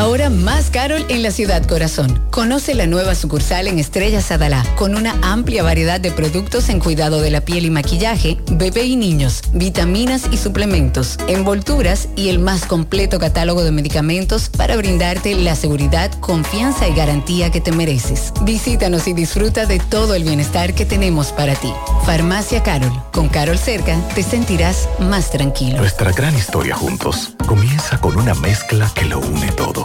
Ahora 0.00 0.30
más 0.30 0.70
Carol 0.70 1.04
en 1.10 1.22
la 1.22 1.30
ciudad 1.30 1.62
corazón. 1.66 2.22
Conoce 2.30 2.74
la 2.74 2.86
nueva 2.86 3.14
sucursal 3.14 3.66
en 3.66 3.78
Estrella 3.78 4.22
Sadalá, 4.22 4.64
con 4.74 4.94
una 4.94 5.14
amplia 5.20 5.62
variedad 5.62 6.00
de 6.00 6.10
productos 6.10 6.70
en 6.70 6.80
cuidado 6.80 7.20
de 7.20 7.30
la 7.30 7.42
piel 7.42 7.66
y 7.66 7.70
maquillaje, 7.70 8.38
bebé 8.50 8.84
y 8.84 8.96
niños, 8.96 9.42
vitaminas 9.52 10.22
y 10.32 10.38
suplementos, 10.38 11.18
envolturas 11.28 12.08
y 12.16 12.30
el 12.30 12.38
más 12.38 12.64
completo 12.64 13.18
catálogo 13.18 13.62
de 13.62 13.72
medicamentos 13.72 14.48
para 14.48 14.74
brindarte 14.74 15.34
la 15.34 15.54
seguridad, 15.54 16.10
confianza 16.20 16.88
y 16.88 16.94
garantía 16.94 17.50
que 17.50 17.60
te 17.60 17.70
mereces. 17.70 18.32
Visítanos 18.40 19.06
y 19.06 19.12
disfruta 19.12 19.66
de 19.66 19.80
todo 19.80 20.14
el 20.14 20.24
bienestar 20.24 20.72
que 20.72 20.86
tenemos 20.86 21.30
para 21.30 21.54
ti. 21.56 21.74
Farmacia 22.06 22.62
Carol. 22.62 22.90
Con 23.12 23.28
Carol 23.28 23.58
cerca 23.58 24.00
te 24.14 24.22
sentirás 24.22 24.88
más 24.98 25.30
tranquilo. 25.30 25.76
Nuestra 25.76 26.10
gran 26.12 26.34
historia 26.34 26.74
juntos 26.74 27.32
comienza 27.46 28.00
con 28.00 28.16
una 28.16 28.32
mezcla 28.32 28.90
que 28.94 29.04
lo 29.04 29.18
une 29.18 29.52
todo 29.52 29.84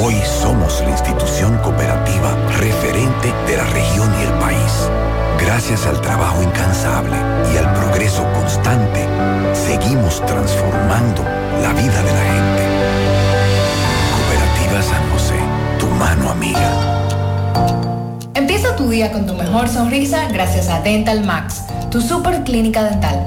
hoy 0.00 0.14
somos 0.24 0.80
la 0.80 0.90
institución 0.90 1.58
cooperativa 1.58 2.34
referente 2.58 3.32
de 3.46 3.56
la 3.56 3.64
región 3.64 4.10
y 4.20 4.24
el 4.24 4.32
país. 4.38 4.88
Gracias 5.38 5.86
al 5.86 6.00
trabajo 6.00 6.42
incansable 6.42 7.16
y 7.52 7.56
al 7.56 7.72
progreso 7.74 8.24
constante, 8.32 9.06
seguimos 9.54 10.24
transformando 10.24 11.22
la 11.60 11.72
vida 11.72 12.02
de 12.02 12.12
la 12.12 12.24
gente. 12.32 12.62
Cooperativa 14.14 14.82
San 14.82 15.10
José, 15.10 15.34
tu 15.78 15.86
mano 15.86 16.30
amiga. 16.30 16.70
Empieza 18.34 18.76
tu 18.76 18.88
día 18.88 19.12
con 19.12 19.26
tu 19.26 19.34
mejor 19.34 19.68
sonrisa 19.68 20.28
gracias 20.32 20.68
a 20.68 20.80
Dental 20.80 21.24
Max, 21.24 21.64
tu 21.90 22.00
super 22.00 22.44
clínica 22.44 22.84
dental. 22.84 23.26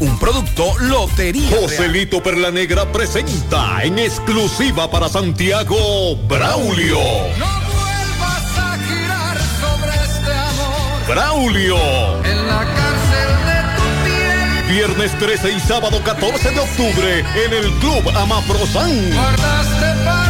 Un 0.00 0.18
producto 0.18 0.78
Lotería. 0.80 1.54
Joselito 1.60 2.22
Perla 2.22 2.50
Negra 2.50 2.90
presenta 2.90 3.82
en 3.82 3.98
exclusiva 3.98 4.90
para 4.90 5.10
Santiago 5.10 6.16
Braulio. 6.26 6.98
vuelvas 6.98 8.58
a 8.58 8.78
girar 8.78 9.38
sobre 9.60 9.92
este 10.02 10.32
amor. 10.32 11.06
Braulio. 11.06 11.76
En 12.24 12.46
la 12.46 12.64
cárcel 12.64 13.30
de 13.44 13.58
tu 13.76 13.82
piel. 14.06 14.74
Viernes 14.74 15.18
13 15.18 15.52
y 15.52 15.60
sábado 15.60 16.00
14 16.02 16.50
de 16.50 16.60
octubre 16.60 17.18
en 17.44 17.52
el 17.52 17.70
Club 17.74 18.08
Amaprosan. 18.16 19.10
Guardaste 19.12 20.04
para 20.04 20.29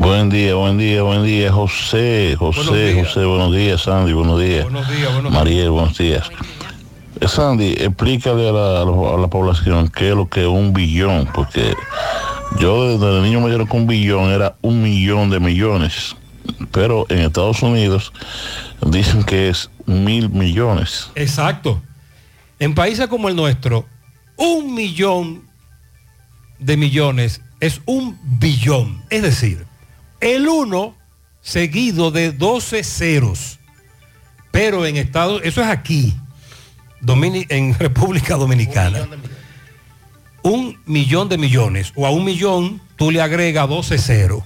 Buen 0.00 0.30
día, 0.30 0.54
buen 0.54 0.78
día, 0.78 1.02
buen 1.02 1.24
día, 1.24 1.52
José, 1.52 2.34
José, 2.38 3.04
José, 3.04 3.22
buenos 3.26 3.54
días, 3.54 3.82
Sandy, 3.82 4.14
buenos 4.14 4.40
días. 4.40 4.62
Buenos 4.62 4.88
días, 4.88 5.12
buenos 5.12 5.30
Mariel, 5.30 5.70
buenos 5.70 5.98
días. 5.98 6.30
Eh, 7.20 7.28
Sandy, 7.28 7.74
explícale 7.78 8.48
a 8.48 8.52
la, 8.52 8.80
a 8.80 9.28
población 9.28 9.90
qué 9.90 10.08
es 10.08 10.16
lo 10.16 10.26
que 10.26 10.40
es 10.40 10.46
un 10.46 10.72
billón, 10.72 11.28
porque 11.34 11.74
yo 12.58 12.96
desde 12.96 13.20
niño 13.20 13.42
me 13.42 13.48
dieron 13.48 13.66
que 13.66 13.76
un 13.76 13.86
billón 13.86 14.30
era 14.30 14.56
un 14.62 14.82
millón 14.82 15.28
de 15.28 15.38
millones, 15.38 16.16
pero 16.72 17.04
en 17.10 17.18
Estados 17.18 17.62
Unidos 17.62 18.10
dicen 18.80 19.22
que 19.22 19.50
es 19.50 19.70
mil 19.84 20.30
millones. 20.30 21.10
Exacto. 21.14 21.82
En 22.58 22.74
países 22.74 23.06
como 23.08 23.28
el 23.28 23.36
nuestro, 23.36 23.84
un 24.38 24.74
millón 24.74 25.42
de 26.58 26.78
millones 26.78 27.42
es 27.60 27.82
un 27.84 28.18
billón. 28.38 29.02
Es 29.10 29.20
decir, 29.20 29.66
el 30.20 30.48
uno 30.48 30.94
seguido 31.40 32.10
de 32.10 32.32
12 32.32 32.84
ceros. 32.84 33.58
Pero 34.50 34.84
en 34.86 34.96
Estados, 34.96 35.40
eso 35.44 35.60
es 35.62 35.68
aquí, 35.68 36.14
Domini- 37.00 37.46
en 37.48 37.74
República 37.78 38.36
Dominicana. 38.36 39.08
Un 40.42 40.78
millón 40.86 41.28
de 41.28 41.36
millones, 41.38 41.92
o 41.94 42.06
a 42.06 42.10
un 42.10 42.24
millón 42.24 42.80
tú 42.96 43.10
le 43.10 43.20
agregas 43.20 43.68
12 43.68 43.98
ceros. 43.98 44.42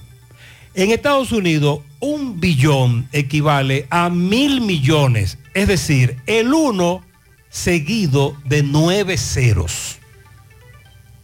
En 0.73 0.91
Estados 0.91 1.31
Unidos, 1.31 1.79
un 2.01 2.39
billón 2.41 3.07
equivale 3.13 3.87
a 3.89 4.09
mil 4.09 4.59
millones, 4.59 5.37
es 5.53 5.69
decir, 5.69 6.17
el 6.27 6.53
uno 6.53 7.01
seguido 7.49 8.35
de 8.43 8.61
nueve 8.61 9.17
ceros. 9.17 9.97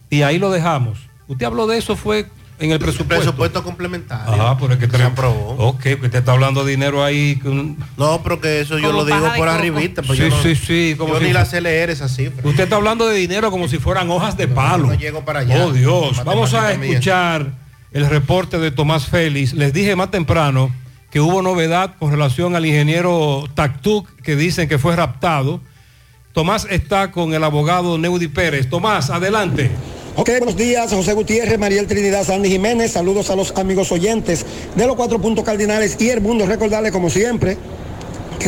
Y 0.08 0.22
ahí 0.22 0.38
lo 0.38 0.50
dejamos. 0.50 0.98
Usted 1.28 1.44
habló 1.44 1.66
de 1.66 1.76
eso, 1.76 1.94
fue 1.96 2.26
en 2.62 2.70
el 2.70 2.78
presupuesto. 2.78 3.24
Presupuesto 3.24 3.62
complementario. 3.64 4.40
Ah, 4.40 4.56
pero 4.58 4.74
es 4.74 4.78
que 4.78 4.86
te 4.86 4.96
se 4.96 5.02
aprobó. 5.02 5.50
Ok, 5.58 5.82
porque 5.92 6.08
te 6.08 6.18
está 6.18 6.32
hablando 6.32 6.64
de 6.64 6.70
dinero 6.70 7.02
ahí. 7.04 7.36
con- 7.42 7.76
No, 7.96 8.22
pero 8.22 8.40
que 8.40 8.60
eso 8.60 8.78
yo 8.78 8.92
lo 8.92 9.04
digo 9.04 9.28
por 9.36 9.48
arribita. 9.48 10.02
Pues 10.02 10.18
Sí, 10.18 10.24
yo 10.24 10.30
no- 10.30 10.42
sí, 10.42 10.54
sí, 10.54 10.94
como 10.96 11.14
yo 11.14 11.18
si 11.20 11.26
ni 11.26 11.32
la 11.32 11.44
sé 11.44 11.60
leer 11.60 11.90
esa 11.90 12.08
cifra. 12.08 12.40
Usted 12.48 12.64
está 12.64 12.76
hablando 12.76 13.06
de 13.08 13.16
dinero 13.16 13.50
como 13.50 13.66
si 13.66 13.78
fueran 13.78 14.10
hojas 14.10 14.36
de 14.36 14.46
palo. 14.48 14.86
no 14.86 14.94
llego 14.94 15.24
para 15.24 15.40
allá. 15.40 15.64
Oh 15.64 15.72
Dios. 15.72 16.22
Vamos 16.24 16.54
a 16.54 16.72
escuchar 16.72 17.50
el 17.90 18.06
reporte 18.08 18.58
de 18.58 18.70
Tomás 18.70 19.06
Félix. 19.06 19.52
Les 19.54 19.72
dije 19.72 19.96
más 19.96 20.10
temprano 20.12 20.72
que 21.10 21.20
hubo 21.20 21.42
novedad 21.42 21.96
con 21.98 22.10
relación 22.12 22.54
al 22.56 22.64
ingeniero 22.64 23.44
Taktuk 23.54 24.08
que 24.22 24.36
dicen 24.36 24.68
que 24.68 24.78
fue 24.78 24.94
raptado. 24.96 25.60
Tomás 26.32 26.66
está 26.70 27.10
con 27.10 27.34
el 27.34 27.44
abogado 27.44 27.98
Neudi 27.98 28.28
Pérez. 28.28 28.70
Tomás, 28.70 29.10
adelante. 29.10 29.70
Ok, 30.14 30.28
buenos 30.28 30.56
días, 30.56 30.92
José 30.92 31.14
Gutiérrez, 31.14 31.58
Mariel 31.58 31.86
Trinidad, 31.86 32.24
Sandy 32.24 32.50
Jiménez, 32.50 32.92
saludos 32.92 33.30
a 33.30 33.36
los 33.36 33.50
amigos 33.56 33.90
oyentes 33.92 34.44
de 34.76 34.86
los 34.86 34.94
cuatro 34.94 35.18
puntos 35.18 35.42
cardinales 35.42 35.96
y 35.98 36.10
el 36.10 36.20
mundo. 36.20 36.44
Recordarle, 36.44 36.92
como 36.92 37.08
siempre, 37.08 37.56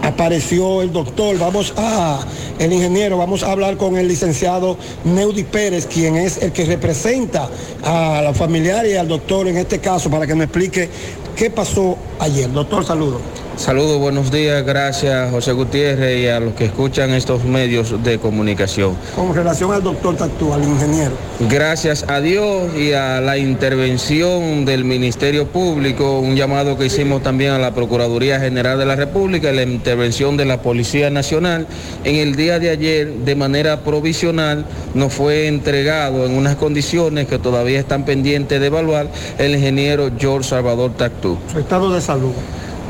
apareció 0.03 0.83
el 0.83 0.93
doctor, 0.93 1.39
vamos 1.39 1.75
a, 1.77 2.21
el 2.59 2.73
ingeniero, 2.73 3.19
vamos 3.19 3.43
a 3.43 3.53
hablar 3.53 3.77
con 3.77 3.97
el 3.97 4.09
licenciado 4.09 4.77
Neudi 5.05 5.45
Pérez, 5.45 5.87
quien 5.87 6.17
es 6.17 6.43
el 6.43 6.53
que 6.53 6.65
representa 6.65 7.49
a 7.83 8.23
la 8.23 8.33
familiar 8.33 8.87
y 8.87 8.95
al 8.95 9.09
doctor 9.09 9.49
en 9.49 9.59
este 9.59 9.79
caso, 9.79 10.11
para 10.11 10.27
que 10.27 10.35
me 10.35 10.45
explique 10.45 10.89
qué 11.37 11.51
pasó 11.51 11.97
ayer. 12.19 12.51
Doctor, 12.53 12.85
saludo. 12.85 13.21
Saludos, 13.61 13.99
buenos 13.99 14.31
días, 14.31 14.65
gracias 14.65 15.31
José 15.31 15.53
Gutiérrez 15.53 16.19
y 16.19 16.29
a 16.29 16.41
los 16.41 16.55
que 16.55 16.65
escuchan 16.65 17.11
estos 17.11 17.45
medios 17.45 18.03
de 18.03 18.19
comunicación. 18.19 18.97
Con 19.15 19.35
relación 19.35 19.71
al 19.71 19.83
doctor 19.83 20.17
Taptub, 20.17 20.55
al 20.55 20.65
ingeniero. 20.65 21.13
Gracias 21.41 22.07
a 22.09 22.21
Dios 22.21 22.75
y 22.75 22.95
a 22.95 23.21
la 23.21 23.37
intervención 23.37 24.65
del 24.65 24.87
Ministerio 24.87 25.47
Público, 25.47 26.21
un 26.21 26.37
llamado 26.37 26.79
que 26.79 26.87
hicimos 26.87 27.23
también 27.23 27.51
a 27.53 27.59
la 27.59 27.75
Procuraduría 27.75 28.41
General 28.41 28.79
de 28.79 28.87
la 28.87 28.97
República 28.97 29.53
y 29.53 29.57
la 29.57 29.63
intervención 29.65 30.39
de 30.39 30.47
la 30.47 30.63
Policía 30.63 31.11
Nacional, 31.11 31.67
en 32.05 32.17
el 32.17 32.37
día 32.37 32.59
de 32.59 32.71
ayer, 32.71 33.13
de 33.13 33.35
manera 33.35 33.81
provisional, 33.81 34.65
nos 34.95 35.13
fue 35.13 35.49
entregado 35.49 36.25
en 36.25 36.33
unas 36.33 36.57
condiciones 36.57 37.29
que 37.29 37.39
todavía 37.39 37.79
están 37.79 38.07
pendientes 38.07 38.59
de 38.59 38.69
evaluar 38.69 39.09
el 39.37 39.55
ingeniero 39.55 40.11
George 40.19 40.49
Salvador 40.49 40.93
Tactú. 40.97 41.37
Su 41.53 41.59
estado 41.59 41.93
de 41.93 42.01
salud. 42.01 42.33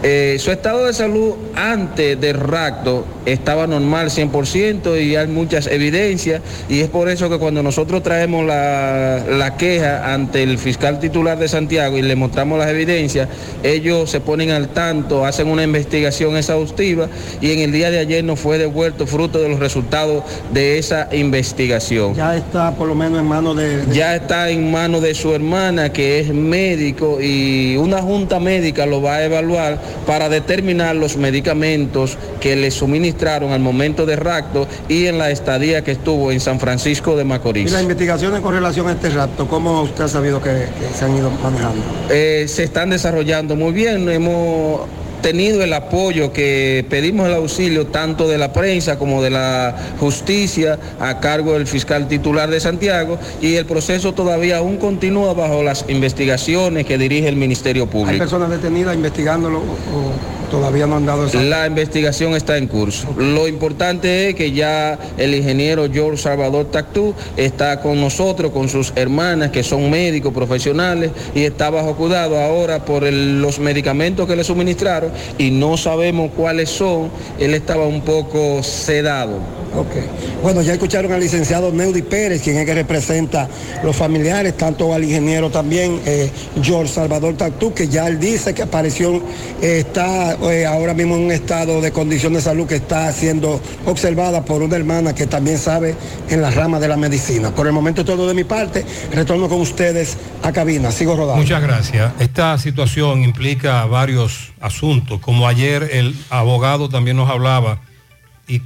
Eh, 0.03 0.37
su 0.41 0.51
estado 0.51 0.87
de 0.87 0.95
salud 0.95 1.35
antes 1.55 2.19
del 2.19 2.39
rapto 2.41 3.05
estaba 3.27 3.67
normal 3.67 4.09
100% 4.09 4.99
y 5.03 5.15
hay 5.15 5.27
muchas 5.27 5.67
evidencias 5.67 6.41
y 6.71 6.81
es 6.81 6.89
por 6.89 7.11
eso 7.11 7.29
que 7.29 7.39
cuando 7.39 7.63
nosotros 7.63 8.03
traemos 8.03 8.47
la, 8.47 9.23
la 9.29 9.59
queja 9.59 10.15
ante 10.15 10.43
el 10.43 10.57
fiscal 10.57 11.01
titular 11.01 11.39
de 11.39 11.49
Santiago 11.49 11.99
y 11.99 12.03
le 12.03 12.17
mostramos 12.17 12.59
las 12.59 12.69
evidencias, 12.71 13.29
ellos 13.63 14.11
se 14.11 14.21
ponen 14.21 14.51
al 14.53 14.69
tanto, 14.69 15.27
hacen 15.27 15.49
una 15.49 15.65
investigación 15.65 16.35
exhaustiva 16.35 17.09
y 17.43 17.53
en 17.53 17.59
el 17.59 17.73
día 17.73 17.91
de 17.91 17.99
ayer 17.99 18.25
nos 18.25 18.41
fue 18.41 18.57
devuelto 18.57 19.07
fruto 19.07 19.39
de 19.39 19.51
los 19.51 19.59
resultados 19.59 20.25
de 20.51 20.79
esa 20.79 21.09
investigación. 21.13 22.15
Ya 22.15 22.37
está 22.37 22.75
por 22.75 22.89
lo 22.89 22.95
menos 22.95 23.21
en 23.21 23.27
manos 23.27 23.55
de... 23.55 23.85
de- 23.85 23.95
Ya 23.95 24.17
está 24.17 24.49
en 24.49 24.71
manos 24.71 25.03
de 25.03 25.15
su 25.15 25.35
hermana 25.35 25.93
que 25.93 26.21
es 26.21 26.33
médico 26.33 27.19
y 27.21 27.77
una 27.77 27.99
junta 28.01 28.41
médica 28.41 28.87
lo 28.87 29.03
va 29.03 29.17
a 29.17 29.25
evaluar 29.27 29.90
para 30.07 30.29
determinar 30.29 30.97
los 30.97 31.17
medicamentos 31.17 32.17
que 32.41 32.57
le 32.57 32.71
suministraron 32.71 33.53
al 33.53 33.61
momento 33.61 34.07
de 34.07 34.17
rapto 34.17 34.67
y 34.89 35.07
en 35.07 35.19
la 35.19 35.31
estadía 35.31 35.83
que 35.85 35.93
estuvo 35.93 36.33
en 36.33 36.41
San 36.41 36.59
Francisco 36.61 37.17
de 37.17 37.23
Y 37.23 37.27
Macorís. 37.27 37.73
las 37.73 37.83
investigaciones 37.83 38.41
con 38.41 38.55
relación 38.55 38.89
a 38.89 38.93
este 38.93 39.11
rapto, 39.11 39.47
¿cómo 39.49 39.83
usted 39.83 40.05
ha 40.05 40.09
sabido 40.09 40.41
que, 40.41 40.51
que 40.51 40.99
se 40.99 41.05
han 41.05 41.17
ido 41.17 41.31
manejando? 41.43 41.83
Eh, 42.11 42.47
se 42.49 42.65
están 42.65 42.91
desarrollando 42.91 43.57
muy 43.57 43.73
bien. 43.73 44.09
Hemos 44.09 44.81
tenido 45.23 45.63
el 45.63 45.73
apoyo 45.73 46.33
que 46.33 46.85
pedimos 46.89 47.29
el 47.29 47.35
auxilio 47.35 47.87
tanto 47.87 48.29
de 48.29 48.39
la 48.39 48.53
prensa 48.53 48.99
como 48.99 49.23
de 49.23 49.31
la 49.31 49.77
justicia 49.99 50.79
a 50.99 51.21
cargo 51.21 51.55
del 51.55 51.67
fiscal 51.67 52.09
titular 52.09 52.51
de 52.51 52.61
Santiago 52.61 53.19
y 53.41 53.55
el 53.57 53.67
proceso 53.67 54.13
todavía 54.15 54.59
aún 54.59 54.77
continúa 54.79 55.33
bajo 55.35 55.63
las 55.63 55.85
investigaciones 55.89 56.87
que 56.87 56.99
dirige 56.99 57.29
el 57.29 57.37
Ministerio 57.37 57.85
¿Hay 57.85 57.89
Público. 57.89 58.19
personas 58.19 58.51
detenidas 58.51 58.95
investigándolo 58.95 59.59
o 59.59 60.40
todavía 60.51 60.87
no 60.87 60.97
han 60.97 61.07
dado 61.07 61.27
esa... 61.27 61.43
La 61.43 61.67
investigación 61.67 62.35
está 62.35 62.57
en 62.59 62.67
curso. 62.67 63.09
Lo 63.17 63.49
importante 63.49 64.29
es 64.29 64.35
que 64.35 64.53
ya 64.53 64.99
el 65.17 65.35
ingeniero 65.35 65.89
George 65.91 66.19
Salvador 66.23 66.67
Tactú 66.71 67.15
está 67.37 67.81
con 67.81 68.01
nosotros, 68.01 68.51
con 68.53 68.69
sus 68.69 68.93
hermanas 68.97 69.51
que 69.51 69.63
son 69.63 69.89
médicos 69.91 70.35
profesionales 70.35 71.11
y 71.35 71.45
está 71.45 71.71
bajo 71.71 71.95
cuidado 71.97 72.39
ahora 72.41 72.85
por 72.85 73.05
el- 73.05 73.41
los 73.41 73.59
medicamentos 73.59 74.27
que 74.27 74.37
le 74.37 74.45
suministraron 74.45 75.11
y 75.39 75.51
no 75.51 75.77
sabemos 75.77 76.31
cuáles 76.37 76.69
son. 76.71 77.11
Él 77.39 77.55
estaba 77.55 77.87
un 77.87 78.03
poco 78.03 78.63
sedado. 78.63 79.39
Ok. 79.77 80.43
Bueno, 80.43 80.63
ya 80.63 80.73
escucharon 80.73 81.13
al 81.13 81.21
licenciado 81.21 81.71
Neudi 81.71 82.03
Pérez, 82.03 82.43
quien 82.43 82.57
es 82.57 82.67
que 82.67 82.75
representa 82.75 83.49
los 83.85 83.95
familiares, 83.95 84.57
tanto 84.57 84.93
al 84.93 85.05
ingeniero 85.05 85.51
también, 85.51 86.01
eh, 86.07 86.31
George 86.61 86.93
Salvador 86.93 87.37
Tactú, 87.37 87.73
que 87.73 87.87
ya 87.87 88.09
él 88.09 88.19
dice 88.19 88.53
que 88.53 88.63
apareció, 88.63 89.23
eh, 89.63 89.79
está 89.79 90.35
eh, 90.51 90.67
ahora 90.67 90.95
mismo 90.95 91.17
en 91.17 91.23
un 91.23 91.33
estado 91.33 91.81
de 91.81 91.93
condición 91.93 92.33
de 92.33 92.41
salud 92.41 92.67
que 92.67 92.77
está 92.77 93.13
siendo 93.13 93.61
observada 93.87 94.45
por 94.45 94.63
una 94.63 94.77
hermana 94.77 95.15
que 95.15 95.27
también 95.27 95.59
sabe 95.59 95.95
en 96.29 96.43
la 96.43 96.51
rama 96.51 96.81
de 96.81 96.89
la 96.89 96.97
medicina. 96.97 97.55
Por 97.55 97.67
el 97.67 97.73
momento 97.73 98.05
todo 98.05 98.27
de 98.27 98.35
mi 98.35 98.45
parte. 98.45 98.85
Retorno 99.13 99.49
con 99.49 99.61
ustedes 99.61 100.17
a 100.43 100.53
cabina. 100.53 100.91
Sigo 100.91 101.17
rodando. 101.17 101.43
Muchas 101.43 101.63
gracias. 101.63 102.13
Esta 102.19 102.59
situación 102.59 103.23
implica 103.23 103.85
varios 103.87 104.53
asuntos, 104.61 105.21
como 105.21 105.47
ayer 105.47 105.89
el 105.93 106.17
abogado 106.29 106.89
también 106.89 107.17
nos 107.17 107.31
hablaba 107.31 107.81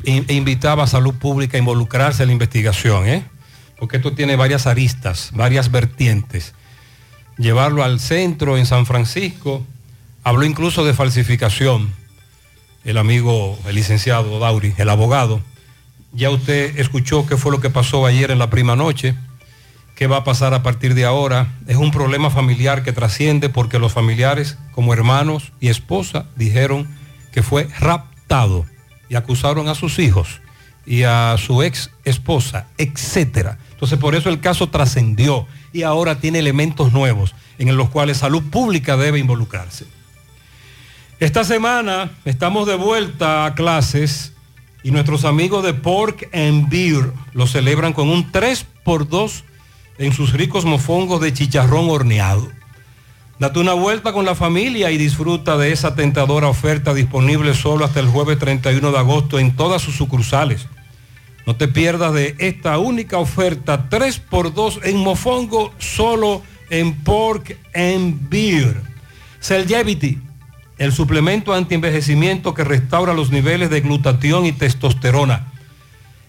e 0.05 0.35
invitaba 0.35 0.85
a 0.85 0.87
Salud 0.87 1.15
Pública 1.15 1.57
a 1.57 1.61
involucrarse 1.61 2.23
en 2.23 2.29
la 2.29 2.33
investigación, 2.33 3.07
¿eh? 3.07 3.25
porque 3.79 3.99
esto 3.99 4.13
tiene 4.13 4.37
varias 4.37 4.67
aristas, 4.67 5.31
varias 5.35 5.71
vertientes. 5.71 6.55
Llevarlo 7.37 7.83
al 7.83 8.01
centro 8.01 8.57
en 8.57 8.67
San 8.67 8.87
Francisco, 8.87 9.67
habló 10.23 10.45
incluso 10.45 10.85
de 10.85 10.95
falsificación, 10.95 11.93
el 12.85 12.99
amigo, 12.99 13.59
el 13.67 13.75
licenciado 13.75 14.39
Dauri, 14.39 14.75
el 14.79 14.89
abogado. 14.89 15.41
Ya 16.13 16.31
usted 16.31 16.79
escuchó 16.79 17.27
qué 17.27 17.37
fue 17.37 17.53
lo 17.53 17.61
que 17.61 17.71
pasó 17.71 18.07
ayer 18.07 18.31
en 18.31 18.39
la 18.39 18.51
prima 18.51 18.77
noche 18.77 19.15
qué 19.95 20.07
va 20.07 20.19
a 20.19 20.25
pasar 20.25 20.55
a 20.55 20.63
partir 20.63 20.95
de 20.95 21.05
ahora. 21.05 21.55
Es 21.67 21.77
un 21.77 21.91
problema 21.91 22.31
familiar 22.31 22.83
que 22.83 22.93
trasciende 22.93 23.49
porque 23.49 23.79
los 23.79 23.93
familiares, 23.93 24.59
como 24.73 24.93
hermanos 24.93 25.53
y 25.61 25.69
esposa, 25.69 26.27
dijeron 26.37 26.89
que 27.33 27.43
fue 27.43 27.69
raptado 27.79 28.67
acusaron 29.17 29.69
a 29.69 29.75
sus 29.75 29.99
hijos 29.99 30.41
y 30.87 31.03
a 31.03 31.37
su 31.39 31.63
ex 31.63 31.91
esposa, 32.05 32.67
etcétera. 32.79 33.59
Entonces 33.73 33.99
por 33.99 34.15
eso 34.15 34.29
el 34.29 34.41
caso 34.41 34.69
trascendió 34.69 35.47
y 35.73 35.83
ahora 35.83 36.21
tiene 36.21 36.39
elementos 36.39 36.93
nuevos 36.93 37.35
en 37.59 37.77
los 37.77 37.91
cuales 37.91 38.19
salud 38.19 38.43
pública 38.51 38.97
debe 38.97 39.19
involucrarse. 39.19 39.87
Esta 41.21 41.45
semana 41.45 42.11
estamos 42.25 42.67
de 42.67 42.75
vuelta 42.75 43.47
a 43.47 43.55
clases 43.55 44.33
y 44.83 44.91
nuestros 44.91 45.25
amigos 45.25 45.65
de 45.65 45.73
Pork 45.73 46.29
and 46.35 46.69
Beer 46.69 47.13
lo 47.33 47.47
celebran 47.47 47.93
con 47.93 48.09
un 48.09 48.31
3x2 48.31 49.43
en 49.99 50.13
sus 50.13 50.33
ricos 50.33 50.65
mofongos 50.65 51.21
de 51.21 51.33
chicharrón 51.33 51.89
horneado. 51.89 52.51
Date 53.39 53.59
una 53.59 53.73
vuelta 53.73 54.13
con 54.13 54.25
la 54.25 54.37
familia 54.37 54.93
y 54.93 54.97
disfruta 54.97 55.57
de 55.57 55.73
esa 55.73 55.97
tentadora 55.97 56.49
oferta 56.49 56.95
disponible 56.95 57.55
solo 57.55 57.85
hasta 57.85 57.99
el 57.99 58.07
jueves 58.07 58.39
31 58.39 58.93
de 58.93 58.99
agosto 58.99 59.41
en 59.41 59.57
todas 59.57 59.83
sus 59.83 59.97
sucursales. 59.97 60.69
No 61.45 61.57
te 61.57 61.67
pierdas 61.67 62.15
de 62.15 62.37
esta 62.39 62.79
única 62.79 63.19
oferta 63.19 63.91
3x2 63.91 64.81
en 64.85 64.99
Mofongo, 64.99 65.75
solo 65.79 66.43
en 66.71 66.95
Pork 66.95 67.59
and 67.75 68.31
Beer. 68.31 68.81
Cellgevity, 69.41 70.19
el 70.79 70.93
suplemento 70.93 71.53
antienvejecimiento 71.53 72.55
que 72.55 72.65
restaura 72.65 73.15
los 73.15 73.31
niveles 73.31 73.69
de 73.69 73.81
glutatión 73.81 74.47
y 74.47 74.53
testosterona. 74.53 75.53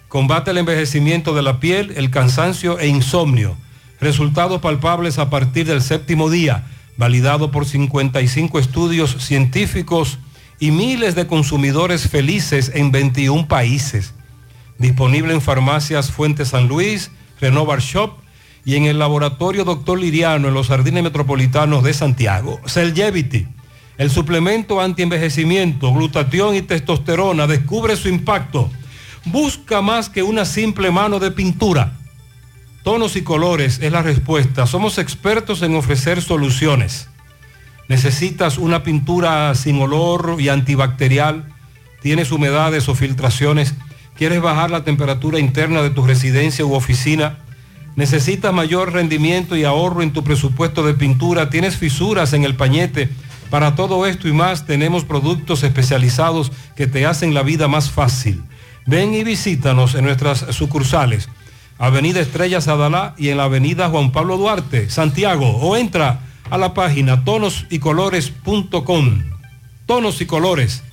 Combate 0.08 0.52
el 0.52 0.58
envejecimiento 0.58 1.34
de 1.36 1.44
la 1.44 1.60
piel, 1.60 1.94
el 1.96 2.10
cansancio 2.10 2.80
e 2.80 2.88
insomnio. 2.88 3.56
Resultados 4.02 4.60
palpables 4.60 5.18
a 5.20 5.30
partir 5.30 5.66
del 5.66 5.82
séptimo 5.82 6.30
día, 6.30 6.66
validado 6.98 7.52
por 7.52 7.66
55 7.66 8.60
estudios 8.60 9.18
científicos 9.20 10.20
y 10.60 10.72
miles 10.72 11.16
de 11.16 11.28
consumidores 11.28 12.10
felices 12.10 12.72
en 12.74 12.92
21 12.92 13.48
países. 13.48 14.14
Disponible 14.78 15.34
en 15.34 15.42
farmacias 15.42 16.12
Fuente 16.12 16.46
San 16.46 16.68
Luis, 16.68 17.12
Renovar 17.40 17.80
Shop 17.80 18.12
y 18.66 18.76
en 18.76 18.86
el 18.86 19.00
laboratorio 19.00 19.64
Doctor 19.64 20.00
Liriano 20.00 20.48
en 20.48 20.54
los 20.54 20.68
Jardines 20.68 21.04
Metropolitanos 21.04 21.84
de 21.84 21.94
Santiago. 21.94 22.60
Cellgevity, 22.66 23.48
el 23.98 24.10
suplemento 24.10 24.82
antienvejecimiento, 24.82 25.94
glutatión 25.94 26.56
y 26.56 26.62
testosterona, 26.62 27.48
descubre 27.48 27.96
su 27.96 28.10
impacto. 28.10 28.70
Busca 29.26 29.82
más 29.82 30.10
que 30.10 30.24
una 30.24 30.46
simple 30.46 30.92
mano 30.92 31.20
de 31.20 31.32
pintura. 31.32 31.94
Tonos 32.86 33.16
y 33.16 33.24
colores 33.24 33.80
es 33.82 33.92
la 33.92 34.04
respuesta. 34.04 34.68
Somos 34.68 35.00
expertos 35.00 35.64
en 35.64 35.74
ofrecer 35.76 36.22
soluciones. 36.22 37.08
Necesitas 37.90 38.60
una 38.60 38.84
pintura 38.84 39.56
sin 39.56 39.82
olor 39.82 40.36
y 40.38 40.50
antibacterial. 40.50 41.52
Tienes 42.04 42.32
humedades 42.32 42.88
o 42.88 42.94
filtraciones. 42.94 43.74
¿Quieres 44.16 44.40
bajar 44.40 44.70
la 44.70 44.84
temperatura 44.84 45.40
interna 45.40 45.82
de 45.82 45.90
tu 45.90 46.06
residencia 46.06 46.64
u 46.64 46.76
oficina? 46.76 47.40
¿Necesitas 47.96 48.54
mayor 48.54 48.94
rendimiento 48.94 49.56
y 49.56 49.64
ahorro 49.64 50.04
en 50.04 50.14
tu 50.14 50.24
presupuesto 50.24 50.86
de 50.86 50.94
pintura? 50.94 51.50
¿Tienes 51.50 51.78
fisuras 51.78 52.34
en 52.34 52.44
el 52.44 52.56
pañete? 52.56 53.10
Para 53.50 53.74
todo 53.74 54.06
esto 54.06 54.28
y 54.28 54.32
más 54.32 54.68
tenemos 54.68 55.06
productos 55.06 55.64
especializados 55.64 56.52
que 56.76 56.86
te 56.86 57.08
hacen 57.08 57.34
la 57.34 57.42
vida 57.42 57.68
más 57.68 57.90
fácil. 57.90 58.44
Ven 58.86 59.16
y 59.16 59.24
visítanos 59.24 59.96
en 59.96 60.06
nuestras 60.06 60.46
sucursales. 60.52 61.30
Avenida 61.78 62.22
Estrellas 62.22 62.68
Adalá 62.68 63.16
y 63.18 63.30
en 63.30 63.38
la 63.38 63.46
Avenida 63.46 63.90
Juan 63.90 64.12
Pablo 64.12 64.38
Duarte, 64.38 64.90
Santiago, 64.90 65.58
o 65.58 65.76
entra 65.76 66.22
a 66.50 66.58
la 66.58 66.74
página 66.74 67.24
tonosycolores.com. 67.26 69.24
Tonos 69.86 70.22
y 70.22 70.26
colores, 70.26 70.84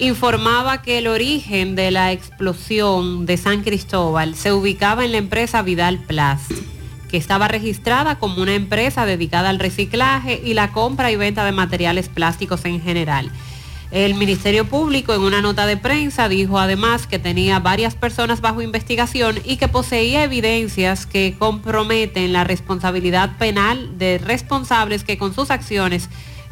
informaba 0.00 0.80
que 0.80 0.96
el 0.98 1.06
origen 1.06 1.76
de 1.76 1.90
la 1.90 2.10
explosión 2.10 3.26
de 3.26 3.36
San 3.36 3.62
Cristóbal 3.62 4.34
se 4.34 4.50
ubicaba 4.50 5.04
en 5.04 5.12
la 5.12 5.18
empresa 5.18 5.60
Vidal 5.60 5.98
Plast, 5.98 6.50
que 7.10 7.18
estaba 7.18 7.48
registrada 7.48 8.18
como 8.18 8.40
una 8.40 8.54
empresa 8.54 9.04
dedicada 9.04 9.50
al 9.50 9.58
reciclaje 9.58 10.40
y 10.42 10.54
la 10.54 10.72
compra 10.72 11.10
y 11.10 11.16
venta 11.16 11.44
de 11.44 11.52
materiales 11.52 12.08
plásticos 12.08 12.64
en 12.64 12.80
general. 12.80 13.30
El 13.90 14.14
Ministerio 14.14 14.64
Público 14.66 15.12
en 15.12 15.20
una 15.20 15.42
nota 15.42 15.66
de 15.66 15.76
prensa 15.76 16.28
dijo 16.28 16.58
además 16.58 17.06
que 17.06 17.18
tenía 17.18 17.58
varias 17.58 17.94
personas 17.94 18.40
bajo 18.40 18.62
investigación 18.62 19.38
y 19.44 19.56
que 19.58 19.68
poseía 19.68 20.22
evidencias 20.22 21.04
que 21.04 21.34
comprometen 21.38 22.32
la 22.32 22.44
responsabilidad 22.44 23.36
penal 23.36 23.98
de 23.98 24.18
responsables 24.18 25.04
que 25.04 25.18
con 25.18 25.34
sus 25.34 25.50
acciones 25.50 26.08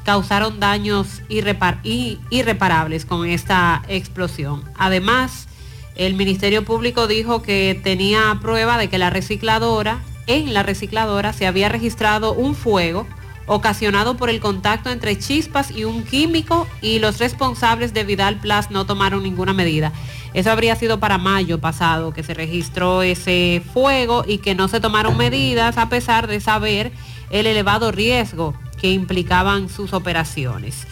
causaron 0.09 0.59
daños 0.59 1.21
irrepar 1.29 1.81
irreparables 1.83 3.05
con 3.05 3.29
esta 3.29 3.83
explosión. 3.89 4.65
Además, 4.79 5.49
el 5.97 6.15
Ministerio 6.15 6.65
Público 6.65 7.07
dijo 7.07 7.43
que 7.43 7.79
tenía 7.85 8.39
prueba 8.41 8.79
de 8.79 8.89
que 8.89 8.97
la 8.97 9.11
recicladora, 9.11 9.99
en 10.27 10.55
la 10.55 10.63
recicladora 10.63 11.35
se 11.35 11.47
había 11.47 11.69
registrado 11.69 12.33
un 12.33 12.55
fuego 12.55 13.07
ocasionado 13.45 14.17
por 14.17 14.31
el 14.31 14.41
contacto 14.41 14.89
entre 14.89 15.19
chispas 15.19 15.71
y 15.71 15.85
un 15.85 16.03
químico 16.05 16.67
y 16.81 17.01
los 17.01 17.19
responsables 17.19 17.93
de 17.93 18.05
Vidal 18.05 18.41
Plus 18.41 18.71
no 18.71 18.87
tomaron 18.87 19.23
ninguna 19.23 19.53
medida. 19.53 19.93
Eso 20.33 20.51
habría 20.51 20.75
sido 20.75 20.99
para 21.01 21.19
mayo 21.19 21.61
pasado 21.61 22.15
que 22.15 22.23
se 22.23 22.33
registró 22.33 23.03
ese 23.03 23.63
fuego 23.75 24.25
y 24.27 24.39
que 24.39 24.55
no 24.55 24.69
se 24.69 24.81
tomaron 24.81 25.19
medidas 25.19 25.77
a 25.77 25.91
pesar 25.91 26.29
de 26.29 26.41
saber 26.41 26.93
el 27.29 27.47
elevado 27.47 27.93
riesgo 27.93 28.55
que 28.81 28.91
implicaban 28.93 29.69
sus 29.69 29.93
operaciones. 29.93 30.87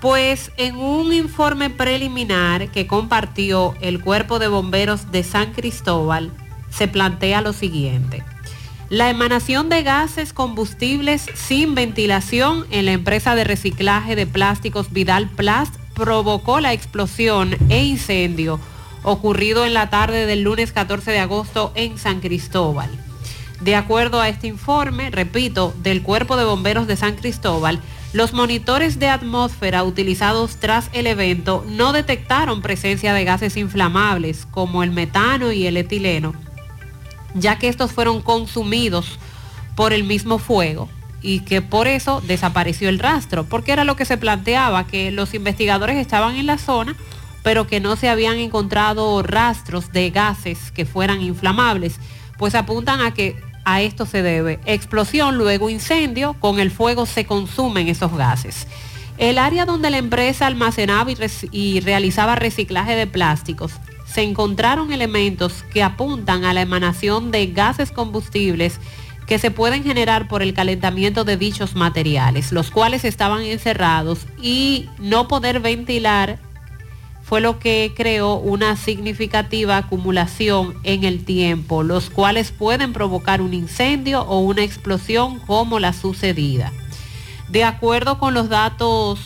Pues 0.00 0.52
en 0.56 0.76
un 0.76 1.12
informe 1.12 1.70
preliminar 1.70 2.68
que 2.70 2.86
compartió 2.86 3.74
el 3.80 4.00
Cuerpo 4.00 4.38
de 4.38 4.48
Bomberos 4.48 5.10
de 5.10 5.22
San 5.22 5.52
Cristóbal, 5.52 6.30
se 6.70 6.88
plantea 6.88 7.40
lo 7.40 7.52
siguiente. 7.52 8.22
La 8.88 9.10
emanación 9.10 9.68
de 9.68 9.82
gases 9.82 10.32
combustibles 10.32 11.26
sin 11.34 11.74
ventilación 11.74 12.66
en 12.70 12.86
la 12.86 12.92
empresa 12.92 13.34
de 13.34 13.42
reciclaje 13.42 14.14
de 14.14 14.26
plásticos 14.26 14.92
Vidal 14.92 15.28
Plast 15.28 15.74
provocó 15.94 16.60
la 16.60 16.72
explosión 16.72 17.56
e 17.68 17.84
incendio 17.84 18.60
ocurrido 19.02 19.64
en 19.64 19.72
la 19.72 19.88
tarde 19.88 20.26
del 20.26 20.42
lunes 20.42 20.72
14 20.72 21.10
de 21.10 21.20
agosto 21.20 21.72
en 21.74 21.96
San 21.96 22.20
Cristóbal. 22.20 22.90
De 23.60 23.74
acuerdo 23.74 24.20
a 24.20 24.28
este 24.28 24.46
informe, 24.46 25.10
repito, 25.10 25.74
del 25.82 26.02
Cuerpo 26.02 26.36
de 26.36 26.44
Bomberos 26.44 26.86
de 26.86 26.96
San 26.96 27.16
Cristóbal, 27.16 27.80
los 28.12 28.32
monitores 28.32 28.98
de 28.98 29.08
atmósfera 29.08 29.82
utilizados 29.82 30.56
tras 30.56 30.90
el 30.92 31.06
evento 31.06 31.64
no 31.68 31.92
detectaron 31.92 32.62
presencia 32.62 33.12
de 33.14 33.24
gases 33.24 33.56
inflamables 33.56 34.46
como 34.50 34.82
el 34.82 34.90
metano 34.90 35.52
y 35.52 35.66
el 35.66 35.76
etileno, 35.76 36.34
ya 37.34 37.58
que 37.58 37.68
estos 37.68 37.92
fueron 37.92 38.22
consumidos 38.22 39.18
por 39.74 39.92
el 39.92 40.04
mismo 40.04 40.38
fuego 40.38 40.88
y 41.22 41.40
que 41.40 41.62
por 41.62 41.88
eso 41.88 42.22
desapareció 42.26 42.88
el 42.88 42.98
rastro, 42.98 43.44
porque 43.44 43.72
era 43.72 43.84
lo 43.84 43.96
que 43.96 44.04
se 44.04 44.18
planteaba, 44.18 44.86
que 44.86 45.10
los 45.10 45.34
investigadores 45.34 45.96
estaban 45.96 46.36
en 46.36 46.46
la 46.46 46.58
zona, 46.58 46.94
pero 47.42 47.66
que 47.66 47.80
no 47.80 47.96
se 47.96 48.08
habían 48.08 48.36
encontrado 48.36 49.22
rastros 49.22 49.92
de 49.92 50.10
gases 50.10 50.70
que 50.72 50.84
fueran 50.84 51.22
inflamables, 51.22 52.00
pues 52.38 52.54
apuntan 52.54 53.00
a 53.00 53.12
que 53.14 53.36
a 53.64 53.82
esto 53.82 54.06
se 54.06 54.22
debe 54.22 54.60
explosión, 54.64 55.36
luego 55.36 55.68
incendio, 55.68 56.36
con 56.38 56.60
el 56.60 56.70
fuego 56.70 57.04
se 57.04 57.26
consumen 57.26 57.88
esos 57.88 58.16
gases. 58.16 58.66
El 59.18 59.38
área 59.38 59.64
donde 59.64 59.90
la 59.90 59.98
empresa 59.98 60.46
almacenaba 60.46 61.10
y, 61.50 61.80
realizaba 61.80 62.36
reciclaje 62.36 62.94
de 62.94 63.06
plásticos, 63.06 63.72
se 64.06 64.22
encontraron 64.22 64.92
elementos 64.92 65.64
que 65.72 65.82
apuntan 65.82 66.44
a 66.44 66.52
la 66.52 66.62
emanación 66.62 67.30
de 67.30 67.48
gases 67.48 67.90
combustibles 67.90 68.78
que 69.26 69.38
se 69.40 69.50
pueden 69.50 69.82
generar 69.82 70.28
por 70.28 70.42
el 70.42 70.54
calentamiento 70.54 71.24
de 71.24 71.36
dichos 71.36 71.74
materiales, 71.74 72.52
los 72.52 72.70
cuales 72.70 73.04
estaban 73.04 73.42
encerrados 73.42 74.26
y 74.40 74.88
no 74.98 75.26
poder 75.26 75.58
ventilar 75.58 76.38
fue 77.26 77.40
lo 77.40 77.58
que 77.58 77.92
creó 77.96 78.34
una 78.34 78.76
significativa 78.76 79.76
acumulación 79.78 80.76
en 80.84 81.02
el 81.02 81.24
tiempo, 81.24 81.82
los 81.82 82.08
cuales 82.08 82.52
pueden 82.52 82.92
provocar 82.92 83.42
un 83.42 83.52
incendio 83.52 84.22
o 84.22 84.38
una 84.38 84.62
explosión 84.62 85.40
como 85.40 85.80
la 85.80 85.92
sucedida. 85.92 86.72
De 87.48 87.64
acuerdo 87.64 88.20
con 88.20 88.32
los 88.32 88.48
datos 88.48 89.18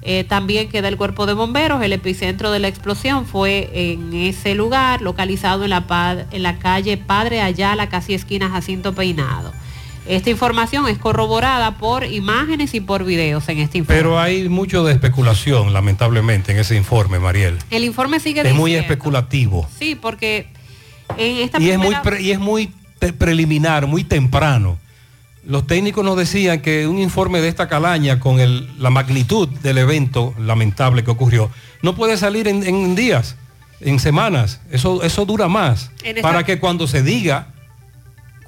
eh, 0.00 0.24
también 0.24 0.70
que 0.70 0.80
da 0.80 0.88
el 0.88 0.96
cuerpo 0.96 1.26
de 1.26 1.34
bomberos, 1.34 1.82
el 1.82 1.92
epicentro 1.92 2.50
de 2.50 2.60
la 2.60 2.68
explosión 2.68 3.26
fue 3.26 3.70
en 3.74 4.14
ese 4.14 4.54
lugar, 4.54 5.02
localizado 5.02 5.64
en 5.64 5.70
la, 5.70 6.26
en 6.30 6.42
la 6.42 6.58
calle 6.58 6.96
Padre 6.96 7.42
Ayala, 7.42 7.90
casi 7.90 8.14
esquina 8.14 8.48
Jacinto 8.48 8.94
Peinado. 8.94 9.52
Esta 10.08 10.30
información 10.30 10.88
es 10.88 10.96
corroborada 10.98 11.76
por 11.76 12.02
imágenes 12.04 12.72
y 12.74 12.80
por 12.80 13.04
videos 13.04 13.48
en 13.48 13.58
este 13.58 13.78
informe. 13.78 13.98
Pero 14.00 14.18
hay 14.18 14.48
mucho 14.48 14.82
de 14.84 14.92
especulación, 14.94 15.72
lamentablemente, 15.72 16.52
en 16.52 16.58
ese 16.58 16.76
informe, 16.76 17.18
Mariel. 17.18 17.58
el 17.70 17.84
informe 17.84 18.18
sigue 18.18 18.40
Es 18.40 18.54
muy 18.54 18.74
especulativo. 18.74 19.68
Sí, 19.78 19.94
porque 19.94 20.48
en 21.18 21.36
esta 21.38 21.60
Y 21.60 21.70
es 21.70 21.78
muy, 21.78 21.94
pre- 22.02 22.22
y 22.22 22.30
es 22.32 22.38
muy 22.38 22.72
preliminar, 23.18 23.86
muy 23.86 24.02
temprano. 24.04 24.78
Los 25.46 25.66
técnicos 25.66 26.04
nos 26.04 26.16
decían 26.16 26.60
que 26.60 26.86
un 26.86 26.98
informe 26.98 27.40
de 27.40 27.48
esta 27.48 27.68
calaña 27.68 28.18
con 28.20 28.40
el- 28.40 28.68
la 28.78 28.90
magnitud 28.90 29.48
del 29.48 29.78
evento 29.78 30.34
lamentable 30.38 31.04
que 31.04 31.10
ocurrió 31.10 31.50
no 31.82 31.94
puede 31.94 32.16
salir 32.16 32.48
en, 32.48 32.62
en 32.64 32.94
días, 32.94 33.36
en 33.80 33.98
semanas. 34.00 34.60
Eso, 34.70 35.02
eso 35.02 35.24
dura 35.24 35.48
más. 35.48 35.90
Esta- 36.02 36.22
Para 36.22 36.44
que 36.44 36.58
cuando 36.58 36.86
se 36.86 37.02
diga, 37.02 37.54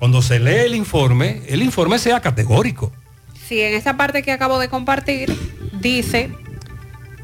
cuando 0.00 0.22
se 0.22 0.40
lee 0.40 0.64
el 0.66 0.74
informe, 0.74 1.42
el 1.46 1.62
informe 1.62 2.00
sea 2.00 2.20
categórico. 2.20 2.90
Sí, 3.46 3.60
en 3.60 3.74
esta 3.74 3.96
parte 3.96 4.22
que 4.22 4.32
acabo 4.32 4.58
de 4.58 4.68
compartir, 4.68 5.32
dice 5.80 6.30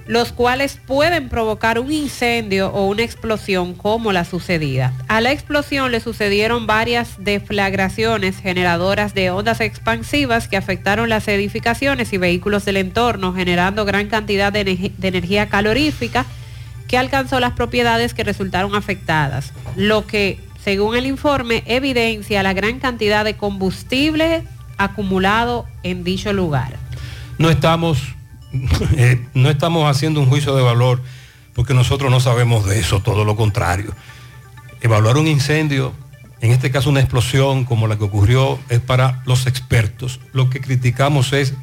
los 0.07 0.33
cuales 0.33 0.79
pueden 0.87 1.29
provocar 1.29 1.79
un 1.79 1.91
incendio 1.91 2.69
o 2.69 2.87
una 2.87 3.03
explosión 3.03 3.75
como 3.75 4.13
la 4.13 4.25
sucedida. 4.25 4.93
A 5.09 5.21
la 5.21 5.33
explosión 5.33 5.91
le 5.91 6.01
sucedieron 6.01 6.67
varias 6.67 7.15
deflagraciones 7.19 8.39
generadoras 8.39 9.15
de 9.15 9.31
ondas 9.31 9.61
expansivas 9.61 10.47
que 10.47 10.57
afectaron 10.57 11.09
las 11.09 11.27
edificaciones 11.29 12.13
y 12.13 12.19
vehículos 12.19 12.65
del 12.65 12.77
entorno, 12.77 13.33
generando 13.33 13.85
gran 13.85 14.09
cantidad 14.09 14.53
de, 14.53 14.93
energía 15.03 15.49
calorífica 15.49 16.25
que 16.87 16.99
alcanzó 16.99 17.41
las 17.41 17.55
propiedades 17.55 18.15
que 18.15 18.23
resultaron 18.23 18.77
afectadas, 18.77 19.53
lo 19.75 20.07
que, 20.07 20.39
según 20.67 20.97
el 20.97 21.07
informe, 21.07 21.63
evidencia 21.67 22.43
la 22.43 22.53
gran 22.53 22.81
cantidad 22.81 23.25
de 23.25 23.37
combustible 23.37 24.43
acumulado 24.79 25.65
en 25.85 26.03
dicho 26.03 26.33
lugar. 26.33 26.77
no 27.39 27.51
estamos, 27.51 28.03
eh, 28.97 29.25
no 29.33 29.49
estamos 29.49 29.89
haciendo 29.89 30.19
un 30.19 30.27
juicio 30.27 30.57
de 30.57 30.65
valor 30.65 31.01
porque 31.55 31.73
nosotros 31.73 32.11
no 32.11 32.19
sabemos 32.19 32.67
de 32.67 32.81
eso, 32.81 32.99
todo 32.99 33.25
lo 33.25 33.37
contrario. 33.37 33.95
Evaluar 34.81 35.19
un 35.19 35.29
incendio, 35.29 35.93
en 36.41 36.51
este 36.51 36.73
caso 36.73 36.91
una 36.91 36.99
explosión 36.99 37.65
como 37.65 37.87
la 37.87 37.97
que 37.97 38.03
ocurrió, 38.03 38.59
es 38.69 38.81
para 38.81 39.23
los 39.25 39.47
expertos. 39.47 40.19
Lo 40.33 40.51
que 40.51 40.61
criticamos 40.61 41.33
es 41.33 41.55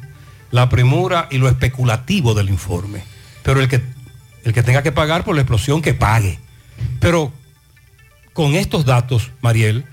la 0.50 0.70
premura 0.70 1.28
y 1.30 1.36
lo 1.36 1.50
especulativo 1.50 2.32
del 2.32 2.48
informe. 2.48 3.04
Pero 3.42 3.60
el 3.60 3.68
que, 3.68 3.82
el 4.44 4.54
que 4.54 4.62
tenga 4.62 4.82
que 4.82 4.92
pagar 4.92 5.24
por 5.24 5.34
la 5.34 5.42
explosión, 5.42 5.82
que 5.82 5.92
pague. 5.92 6.38
Pero 7.00 7.30
con 8.34 8.54
estos 8.54 8.84
datos, 8.84 9.30
Mariel, 9.40 9.86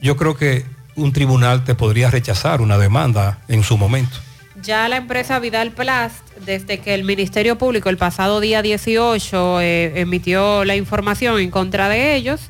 yo 0.00 0.16
creo 0.16 0.34
que 0.36 0.64
un 0.96 1.12
tribunal 1.12 1.62
te 1.62 1.74
podría 1.74 2.10
rechazar 2.10 2.60
una 2.60 2.78
demanda 2.78 3.38
en 3.46 3.62
su 3.62 3.76
momento. 3.78 4.16
Ya 4.62 4.88
la 4.88 4.96
empresa 4.96 5.38
Vidal 5.38 5.70
Plast, 5.70 6.26
desde 6.44 6.78
que 6.78 6.94
el 6.94 7.04
Ministerio 7.04 7.56
Público 7.58 7.90
el 7.90 7.96
pasado 7.96 8.40
día 8.40 8.62
18 8.62 9.60
eh, 9.60 10.00
emitió 10.00 10.64
la 10.64 10.74
información 10.74 11.38
en 11.38 11.50
contra 11.50 11.88
de 11.88 12.16
ellos, 12.16 12.40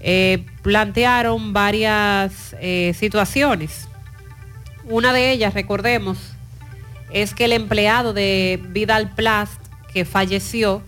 eh, 0.00 0.44
plantearon 0.62 1.52
varias 1.52 2.54
eh, 2.60 2.94
situaciones. 2.98 3.88
Una 4.84 5.12
de 5.12 5.32
ellas, 5.32 5.54
recordemos, 5.54 6.18
es 7.10 7.34
que 7.34 7.46
el 7.46 7.52
empleado 7.52 8.12
de 8.12 8.62
Vidal 8.68 9.10
Plast 9.10 9.60
que 9.92 10.04
falleció, 10.04 10.82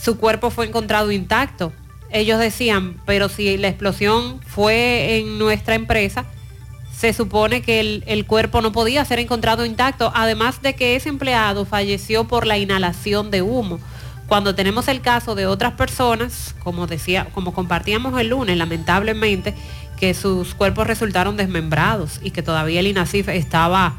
su 0.00 0.18
cuerpo 0.18 0.50
fue 0.50 0.66
encontrado 0.66 1.10
intacto. 1.10 1.72
Ellos 2.16 2.38
decían, 2.38 2.96
pero 3.04 3.28
si 3.28 3.58
la 3.58 3.68
explosión 3.68 4.40
fue 4.40 5.18
en 5.18 5.38
nuestra 5.38 5.74
empresa, 5.74 6.24
se 6.96 7.12
supone 7.12 7.60
que 7.60 7.78
el, 7.78 8.04
el 8.06 8.24
cuerpo 8.24 8.62
no 8.62 8.72
podía 8.72 9.04
ser 9.04 9.18
encontrado 9.18 9.66
intacto, 9.66 10.10
además 10.14 10.62
de 10.62 10.74
que 10.74 10.96
ese 10.96 11.10
empleado 11.10 11.66
falleció 11.66 12.26
por 12.26 12.46
la 12.46 12.56
inhalación 12.56 13.30
de 13.30 13.42
humo. 13.42 13.80
Cuando 14.28 14.54
tenemos 14.54 14.88
el 14.88 15.02
caso 15.02 15.34
de 15.34 15.46
otras 15.46 15.74
personas, 15.74 16.54
como 16.64 16.86
decía, 16.86 17.26
como 17.34 17.52
compartíamos 17.52 18.18
el 18.18 18.28
lunes, 18.28 18.56
lamentablemente, 18.56 19.54
que 19.98 20.14
sus 20.14 20.54
cuerpos 20.54 20.86
resultaron 20.86 21.36
desmembrados 21.36 22.18
y 22.22 22.30
que 22.30 22.42
todavía 22.42 22.80
el 22.80 22.86
INACIF 22.86 23.28
estaba 23.28 23.98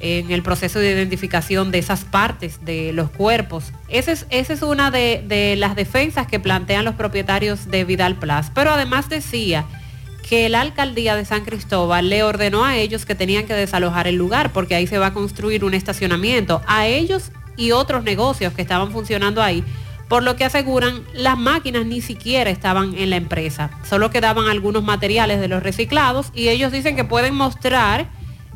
en 0.00 0.30
el 0.30 0.42
proceso 0.42 0.78
de 0.78 0.92
identificación 0.92 1.70
de 1.70 1.78
esas 1.78 2.04
partes 2.04 2.64
de 2.64 2.92
los 2.92 3.10
cuerpos. 3.10 3.72
Esa 3.88 4.12
es, 4.12 4.62
una 4.62 4.90
de, 4.90 5.24
de 5.26 5.56
las 5.56 5.76
defensas 5.76 6.26
que 6.26 6.40
plantean 6.40 6.84
los 6.84 6.94
propietarios 6.94 7.70
de 7.70 7.84
Vidal 7.84 8.16
Plus. 8.16 8.46
Pero 8.54 8.72
además 8.72 9.08
decía 9.08 9.64
que 10.28 10.48
la 10.48 10.62
alcaldía 10.62 11.16
de 11.16 11.24
San 11.24 11.44
Cristóbal 11.44 12.08
le 12.08 12.22
ordenó 12.22 12.64
a 12.64 12.76
ellos 12.76 13.04
que 13.04 13.14
tenían 13.14 13.46
que 13.46 13.54
desalojar 13.54 14.06
el 14.06 14.16
lugar 14.16 14.52
porque 14.52 14.74
ahí 14.74 14.86
se 14.86 14.98
va 14.98 15.08
a 15.08 15.14
construir 15.14 15.64
un 15.64 15.74
estacionamiento. 15.74 16.62
A 16.66 16.86
ellos 16.86 17.30
y 17.56 17.72
otros 17.72 18.04
negocios 18.04 18.52
que 18.52 18.62
estaban 18.62 18.90
funcionando 18.90 19.42
ahí, 19.42 19.62
por 20.08 20.22
lo 20.22 20.36
que 20.36 20.44
aseguran 20.44 21.02
las 21.14 21.38
máquinas 21.38 21.86
ni 21.86 22.00
siquiera 22.00 22.50
estaban 22.50 22.94
en 22.96 23.10
la 23.10 23.16
empresa, 23.16 23.70
solo 23.88 24.10
quedaban 24.10 24.48
algunos 24.48 24.82
materiales 24.82 25.40
de 25.40 25.48
los 25.48 25.62
reciclados 25.62 26.30
y 26.34 26.48
ellos 26.48 26.72
dicen 26.72 26.96
que 26.96 27.04
pueden 27.04 27.34
mostrar, 27.34 28.06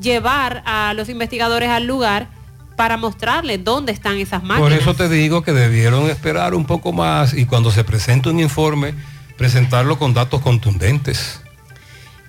llevar 0.01 0.63
a 0.67 0.95
los 0.95 1.09
investigadores 1.09 1.69
al 1.69 1.87
lugar 1.87 2.29
para 2.77 2.97
mostrarles 2.97 3.65
dónde 3.65 3.93
están 3.93 4.19
esas 4.19 4.43
máquinas. 4.43 4.61
Por 4.61 4.73
eso 4.73 4.95
te 4.95 5.09
digo 5.09 5.43
que 5.43 5.53
debieron 5.53 6.09
esperar 6.09 6.55
un 6.55 6.65
poco 6.65 6.93
más 6.93 7.35
y 7.35 7.45
cuando 7.45 7.71
se 7.73 7.83
presente 7.83 8.29
un 8.29 8.39
informe, 8.39 8.95
presentarlo 9.37 9.99
con 9.99 10.15
datos 10.15 10.41
contundentes. 10.41 11.41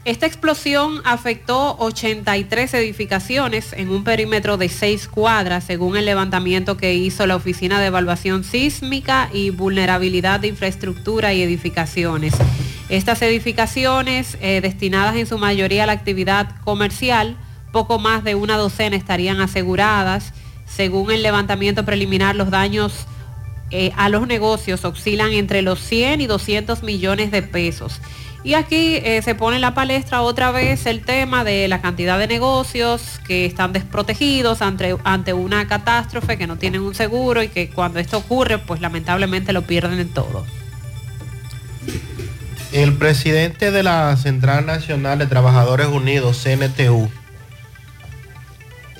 Esta 0.05 0.25
explosión 0.25 1.01
afectó 1.03 1.75
83 1.77 2.73
edificaciones 2.73 3.73
en 3.73 3.89
un 3.89 4.03
perímetro 4.03 4.57
de 4.57 4.69
6 4.69 5.07
cuadras, 5.07 5.65
según 5.65 5.97
el 5.97 6.05
levantamiento 6.05 6.77
que 6.77 6.95
hizo 6.95 7.27
la 7.27 7.35
Oficina 7.35 7.79
de 7.79 7.87
Evaluación 7.87 8.43
Sísmica 8.43 9.29
y 9.31 9.51
Vulnerabilidad 9.51 10.39
de 10.39 10.47
Infraestructura 10.47 11.33
y 11.33 11.43
Edificaciones. 11.43 12.33
Estas 12.87 13.21
edificaciones, 13.21 14.35
eh, 14.41 14.61
destinadas 14.61 15.15
en 15.15 15.27
su 15.27 15.37
mayoría 15.37 15.83
a 15.83 15.85
la 15.85 15.91
actividad 15.91 16.55
comercial, 16.63 17.35
poco 17.71 17.99
más 17.99 18.23
de 18.23 18.35
una 18.35 18.57
docena 18.57 18.95
estarían 18.95 19.41
aseguradas. 19.41 20.33
Según 20.65 21.11
el 21.11 21.23
levantamiento 21.23 21.85
preliminar, 21.85 22.35
los 22.35 22.49
daños 22.49 23.05
eh, 23.71 23.91
a 23.97 24.09
los 24.09 24.27
negocios 24.27 24.83
oscilan 24.85 25.33
entre 25.33 25.61
los 25.61 25.79
100 25.79 26.21
y 26.21 26.27
200 26.27 26.83
millones 26.83 27.31
de 27.31 27.41
pesos. 27.43 28.01
Y 28.43 28.53
aquí 28.53 28.95
eh, 28.95 29.21
se 29.21 29.35
pone 29.35 29.57
en 29.57 29.61
la 29.61 29.73
palestra 29.73 30.21
otra 30.21 30.51
vez 30.51 30.85
el 30.85 31.01
tema 31.01 31.43
de 31.43 31.67
la 31.67 31.81
cantidad 31.81 32.17
de 32.17 32.25
negocios 32.25 33.19
que 33.27 33.45
están 33.45 33.73
desprotegidos 33.73 34.61
ante, 34.61 34.95
ante 35.03 35.33
una 35.33 35.67
catástrofe, 35.67 36.37
que 36.37 36.47
no 36.47 36.57
tienen 36.57 36.81
un 36.81 36.95
seguro 36.95 37.43
y 37.43 37.49
que 37.49 37.69
cuando 37.69 37.99
esto 37.99 38.17
ocurre, 38.17 38.57
pues 38.57 38.79
lamentablemente 38.79 39.51
lo 39.51 39.63
pierden 39.63 39.99
en 39.99 40.09
todo. 40.09 40.45
El 42.71 42.93
presidente 42.93 43.71
de 43.71 43.83
la 43.83 44.15
Central 44.15 44.65
Nacional 44.65 45.19
de 45.19 45.25
Trabajadores 45.25 45.87
Unidos, 45.87 46.41
CNTU, 46.41 47.09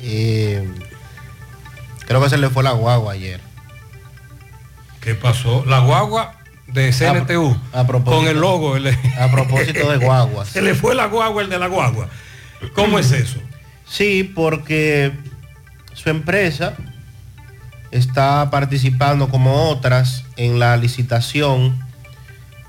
eh, 0.01 0.67
creo 2.07 2.21
que 2.21 2.29
se 2.29 2.37
le 2.37 2.49
fue 2.49 2.63
la 2.63 2.71
guagua 2.71 3.13
ayer. 3.13 3.41
¿Qué 5.01 5.15
pasó? 5.15 5.63
La 5.65 5.79
guagua 5.79 6.35
de 6.67 6.91
CNTU 6.91 7.55
A 7.73 7.87
propósito- 7.87 8.19
con 8.21 8.27
el 8.27 8.39
logo. 8.39 8.75
el- 8.75 8.87
A 9.19 9.31
propósito 9.31 9.89
de 9.91 9.97
guaguas. 9.97 10.49
Se 10.53 10.61
le 10.61 10.75
fue 10.75 10.93
la 10.95 11.05
guagua 11.07 11.41
el 11.41 11.49
de 11.49 11.57
la 11.57 11.67
guagua. 11.67 12.09
¿Cómo 12.75 12.99
es 12.99 13.11
eso? 13.11 13.39
Sí, 13.87 14.23
porque 14.35 15.13
su 15.93 16.09
empresa 16.09 16.73
está 17.91 18.49
participando 18.51 19.29
como 19.29 19.69
otras 19.69 20.25
en 20.35 20.59
la 20.59 20.77
licitación 20.77 21.79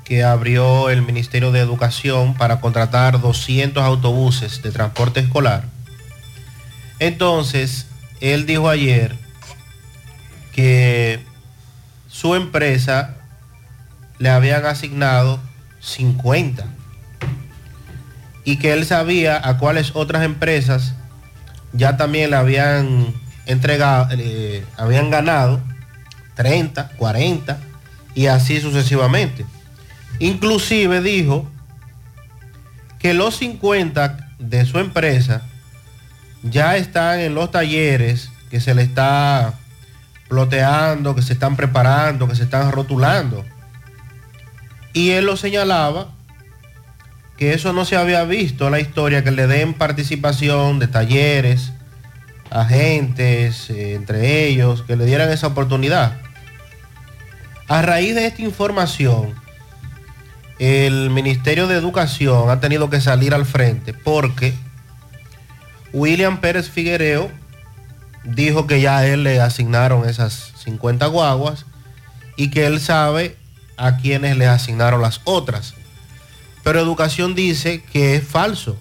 que 0.05 0.25
abrió 0.25 0.89
el 0.91 1.03
Ministerio 1.03 1.53
de 1.53 1.61
Educación 1.61 2.35
para 2.35 2.61
contratar 2.61 3.21
200 3.21 3.83
autobuses 3.83 4.63
de 4.63 4.71
transporte 4.73 5.21
escolar. 5.21 5.65
Entonces, 7.01 7.87
él 8.21 8.47
dijo 8.47 8.69
ayer 8.69 9.17
que 10.53 11.19
su 12.09 12.35
empresa 12.35 13.17
le 14.19 14.29
habían 14.29 14.65
asignado 14.67 15.41
50 15.81 16.67
y 18.45 18.57
que 18.57 18.73
él 18.73 18.85
sabía 18.85 19.41
a 19.43 19.57
cuáles 19.57 19.93
otras 19.95 20.25
empresas 20.25 20.95
ya 21.73 21.97
también 21.97 22.31
le 22.31 22.37
habían 22.37 23.15
entregado, 23.47 24.09
eh, 24.13 24.67
habían 24.77 25.11
ganado 25.11 25.61
30, 26.35 26.89
40 26.97 27.59
y 28.15 28.27
así 28.27 28.61
sucesivamente. 28.61 29.47
Inclusive 30.19 31.01
dijo 31.01 31.49
que 32.99 33.15
los 33.15 33.37
50 33.37 34.35
de 34.39 34.67
su 34.67 34.79
empresa 34.79 35.43
ya 36.43 36.77
están 36.77 37.21
en 37.21 37.35
los 37.35 37.51
talleres 37.51 38.31
que 38.51 38.61
se 38.61 38.75
le 38.75 38.83
está 38.83 39.55
ploteando, 40.29 41.15
que 41.15 41.23
se 41.23 41.33
están 41.33 41.57
preparando, 41.57 42.29
que 42.29 42.37
se 42.37 42.45
están 42.45 42.73
rotulando. 42.73 43.45
Y 44.93 45.11
él 45.11 45.27
lo 45.27 45.37
señalaba 45.37 46.09
que 47.37 47.55
eso 47.55 47.73
no 47.73 47.85
se 47.85 47.97
había 47.97 48.25
visto 48.25 48.67
en 48.67 48.73
la 48.73 48.81
historia, 48.81 49.25
que 49.25 49.31
le 49.31 49.47
den 49.47 49.75
participación 49.75 50.79
de 50.79 50.89
talleres, 50.89 51.73
agentes, 52.51 53.71
eh, 53.71 53.95
entre 53.95 54.47
ellos, 54.47 54.83
que 54.83 54.97
le 54.97 55.07
dieran 55.07 55.31
esa 55.31 55.47
oportunidad. 55.47 56.19
A 57.67 57.83
raíz 57.83 58.15
de 58.15 58.27
esta 58.27 58.43
información, 58.43 59.35
el 60.59 61.09
Ministerio 61.09 61.67
de 61.67 61.77
Educación 61.77 62.51
ha 62.51 62.61
tenido 62.61 62.91
que 62.91 63.01
salir 63.01 63.33
al 63.33 63.47
frente 63.47 63.95
porque 63.95 64.53
William 65.93 66.41
Pérez 66.41 66.69
Figuereo 66.69 67.31
dijo 68.25 68.67
que 68.67 68.81
ya 68.81 68.99
a 68.99 69.07
él 69.07 69.25
le 69.25 69.41
asignaron 69.41 70.09
esas 70.09 70.53
50 70.65 71.07
guaguas 71.07 71.67
y 72.37 72.51
que 72.51 72.67
él 72.67 72.81
sabe 72.81 73.37
a 73.77 73.97
quienes 73.97 74.37
le 74.37 74.47
asignaron 74.47 75.03
las 75.03 75.21
otras. 75.25 75.75
Pero 76.63 76.81
Educación 76.81 77.35
dice 77.35 77.83
que 77.83 78.17
es 78.17 78.27
falso, 78.27 78.77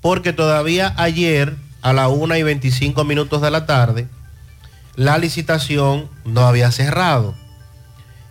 porque 0.00 0.32
todavía 0.32 0.94
ayer 0.96 1.54
a 1.82 1.92
la 1.92 2.08
1 2.08 2.36
y 2.36 2.42
25 2.42 3.04
minutos 3.04 3.42
de 3.42 3.50
la 3.50 3.66
tarde, 3.66 4.08
la 4.96 5.18
licitación 5.18 6.08
no 6.24 6.46
había 6.46 6.72
cerrado. 6.72 7.34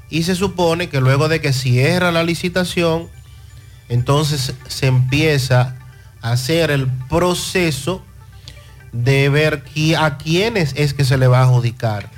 Y 0.09 0.23
se 0.23 0.35
supone 0.35 0.89
que 0.89 0.99
luego 0.99 1.29
de 1.29 1.41
que 1.41 1.53
cierra 1.53 2.11
la 2.11 2.23
licitación, 2.23 3.07
entonces 3.87 4.53
se 4.67 4.87
empieza 4.87 5.77
hacer 6.31 6.71
el 6.71 6.87
proceso 7.09 8.03
de 8.91 9.29
ver 9.29 9.63
a 9.97 10.17
quiénes 10.17 10.73
es 10.75 10.93
que 10.93 11.05
se 11.05 11.17
le 11.17 11.27
va 11.27 11.39
a 11.39 11.43
adjudicar. 11.43 12.09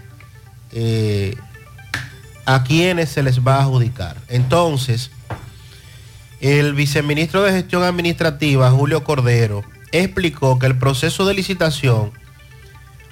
Eh, 0.72 1.36
a 2.46 2.64
quiénes 2.64 3.10
se 3.10 3.24
les 3.24 3.46
va 3.46 3.56
a 3.56 3.64
adjudicar. 3.64 4.16
Entonces, 4.30 5.12
el 6.40 6.74
viceministro 6.74 7.44
de 7.44 7.52
Gestión 7.52 7.84
Administrativa, 7.84 8.72
Julio 8.72 9.04
Cordero, 9.04 9.64
explicó 9.92 10.58
que 10.58 10.68
el 10.68 10.78
proceso 10.78 11.26
de 11.26 11.34
licitación, 11.34 12.12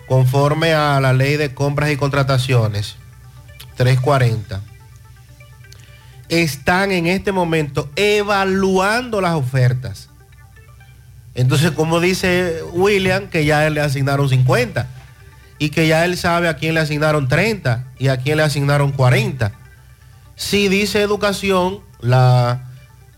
conforme 0.07 0.73
a 0.73 1.01
la 1.01 1.11
ley 1.11 1.35
de 1.35 1.53
compras 1.53 1.91
y 1.91 1.97
contrataciones 1.97 2.95
340, 3.75 4.61
están 6.29 6.91
en 6.91 7.07
este 7.07 7.33
momento 7.33 7.89
evaluando 7.97 9.19
las 9.19 9.33
ofertas. 9.33 10.09
Entonces, 11.35 11.71
como 11.71 11.99
dice 11.99 12.61
William, 12.71 13.27
que 13.27 13.45
ya 13.45 13.67
él 13.67 13.75
le 13.75 13.81
asignaron 13.81 14.29
50 14.29 14.87
y 15.59 15.69
que 15.69 15.87
ya 15.87 16.05
él 16.05 16.17
sabe 16.17 16.47
a 16.47 16.55
quién 16.55 16.73
le 16.73 16.79
asignaron 16.79 17.27
30 17.27 17.85
y 17.99 18.07
a 18.07 18.17
quién 18.17 18.37
le 18.37 18.43
asignaron 18.43 18.93
40. 18.93 19.51
Si 20.35 20.69
dice 20.69 21.01
educación, 21.01 21.81
la 21.99 22.63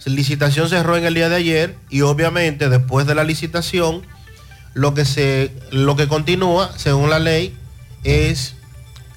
licitación 0.06 0.70
cerró 0.70 0.98
en 0.98 1.06
el 1.06 1.14
día 1.14 1.30
de 1.30 1.36
ayer 1.36 1.76
y 1.90 2.02
obviamente 2.02 2.70
después 2.70 3.06
de 3.08 3.16
la 3.16 3.24
licitación 3.24 4.02
lo 4.74 4.94
que, 4.94 5.06
se, 5.06 5.52
lo 5.72 5.96
que 5.96 6.08
continúa, 6.08 6.72
según 6.76 7.10
la 7.10 7.20
ley, 7.20 7.56
es 8.04 8.56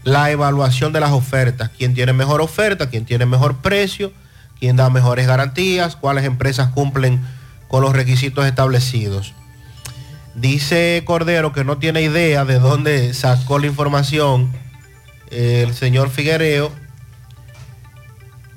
la 0.02 0.30
evaluación 0.30 0.92
de 0.92 1.00
las 1.00 1.12
ofertas. 1.12 1.70
Quién 1.76 1.94
tiene 1.94 2.12
mejor 2.12 2.40
oferta, 2.40 2.88
quién 2.88 3.04
tiene 3.04 3.26
mejor 3.26 3.58
precio, 3.58 4.12
quién 4.58 4.76
da 4.76 4.88
mejores 4.88 5.26
garantías, 5.26 5.96
cuáles 5.96 6.24
empresas 6.24 6.70
cumplen 6.70 7.20
con 7.70 7.82
los 7.82 7.92
requisitos 7.92 8.44
establecidos. 8.46 9.32
Dice 10.34 11.02
Cordero 11.06 11.52
que 11.52 11.64
no 11.64 11.78
tiene 11.78 12.02
idea 12.02 12.44
de 12.44 12.58
dónde 12.58 13.14
sacó 13.14 13.58
la 13.58 13.68
información 13.68 14.52
el 15.30 15.72
señor 15.74 16.10
Figuereo 16.10 16.72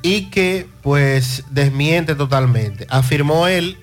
y 0.01 0.31
que 0.31 0.67
pues 0.81 1.43
desmiente 1.51 2.15
totalmente. 2.15 2.87
Afirmó 2.89 3.47
él 3.47 3.77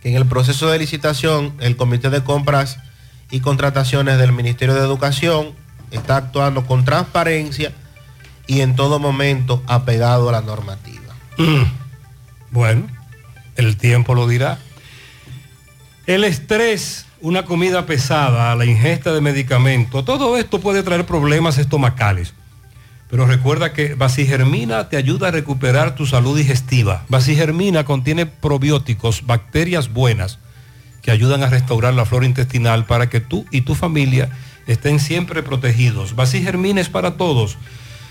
que 0.00 0.10
en 0.10 0.16
el 0.16 0.26
proceso 0.26 0.68
de 0.68 0.78
licitación 0.78 1.54
el 1.58 1.76
Comité 1.76 2.08
de 2.08 2.22
Compras 2.22 2.78
y 3.30 3.40
Contrataciones 3.40 4.18
del 4.18 4.32
Ministerio 4.32 4.74
de 4.74 4.80
Educación 4.80 5.52
está 5.90 6.16
actuando 6.16 6.66
con 6.66 6.84
transparencia 6.84 7.72
y 8.46 8.60
en 8.60 8.76
todo 8.76 9.00
momento 9.00 9.62
apegado 9.66 10.28
a 10.28 10.32
la 10.32 10.40
normativa. 10.40 11.14
Bueno, 12.50 12.86
el 13.58 13.76
tiempo 13.76 14.14
lo 14.14 14.26
dirá. 14.26 14.58
El 16.06 16.24
estrés, 16.24 17.04
una 17.20 17.44
comida 17.44 17.84
pesada, 17.84 18.54
la 18.54 18.64
ingesta 18.64 19.12
de 19.12 19.20
medicamentos, 19.20 20.04
todo 20.04 20.38
esto 20.38 20.60
puede 20.60 20.82
traer 20.82 21.04
problemas 21.04 21.58
estomacales. 21.58 22.32
Pero 23.10 23.26
recuerda 23.26 23.72
que 23.72 23.94
Basigermina 23.94 24.88
te 24.88 24.96
ayuda 24.96 25.28
a 25.28 25.32
recuperar 25.32 25.94
tu 25.94 26.06
salud 26.06 26.36
digestiva. 26.36 27.04
Basigermina 27.08 27.84
contiene 27.84 28.26
probióticos, 28.26 29.26
bacterias 29.26 29.92
buenas, 29.92 30.38
que 31.02 31.10
ayudan 31.10 31.42
a 31.42 31.48
restaurar 31.48 31.94
la 31.94 32.06
flora 32.06 32.26
intestinal 32.26 32.86
para 32.86 33.08
que 33.08 33.20
tú 33.20 33.46
y 33.50 33.62
tu 33.62 33.74
familia 33.74 34.30
estén 34.66 35.00
siempre 35.00 35.42
protegidos. 35.42 36.14
Basigermina 36.14 36.80
es 36.80 36.90
para 36.90 37.16
todos. 37.16 37.56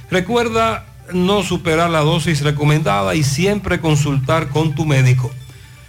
Recuerda 0.10 0.86
no 1.14 1.44
superar 1.44 1.90
la 1.90 2.00
dosis 2.00 2.42
recomendada 2.42 3.16
y 3.16 3.24
siempre 3.24 3.80
consultar 3.80 4.50
con 4.50 4.76
tu 4.76 4.86
médico. 4.86 5.32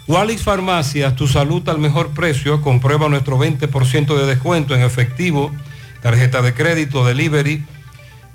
Walix 0.06 0.42
Farmacias, 0.42 1.16
tu 1.16 1.28
salud 1.28 1.66
al 1.68 1.78
mejor 1.78 2.10
precio. 2.10 2.62
Comprueba 2.62 3.08
nuestro 3.08 3.38
20% 3.38 4.16
de 4.16 4.26
descuento 4.26 4.74
en 4.74 4.82
efectivo, 4.82 5.52
tarjeta 6.00 6.40
de 6.40 6.54
crédito, 6.54 7.04
delivery 7.04 7.64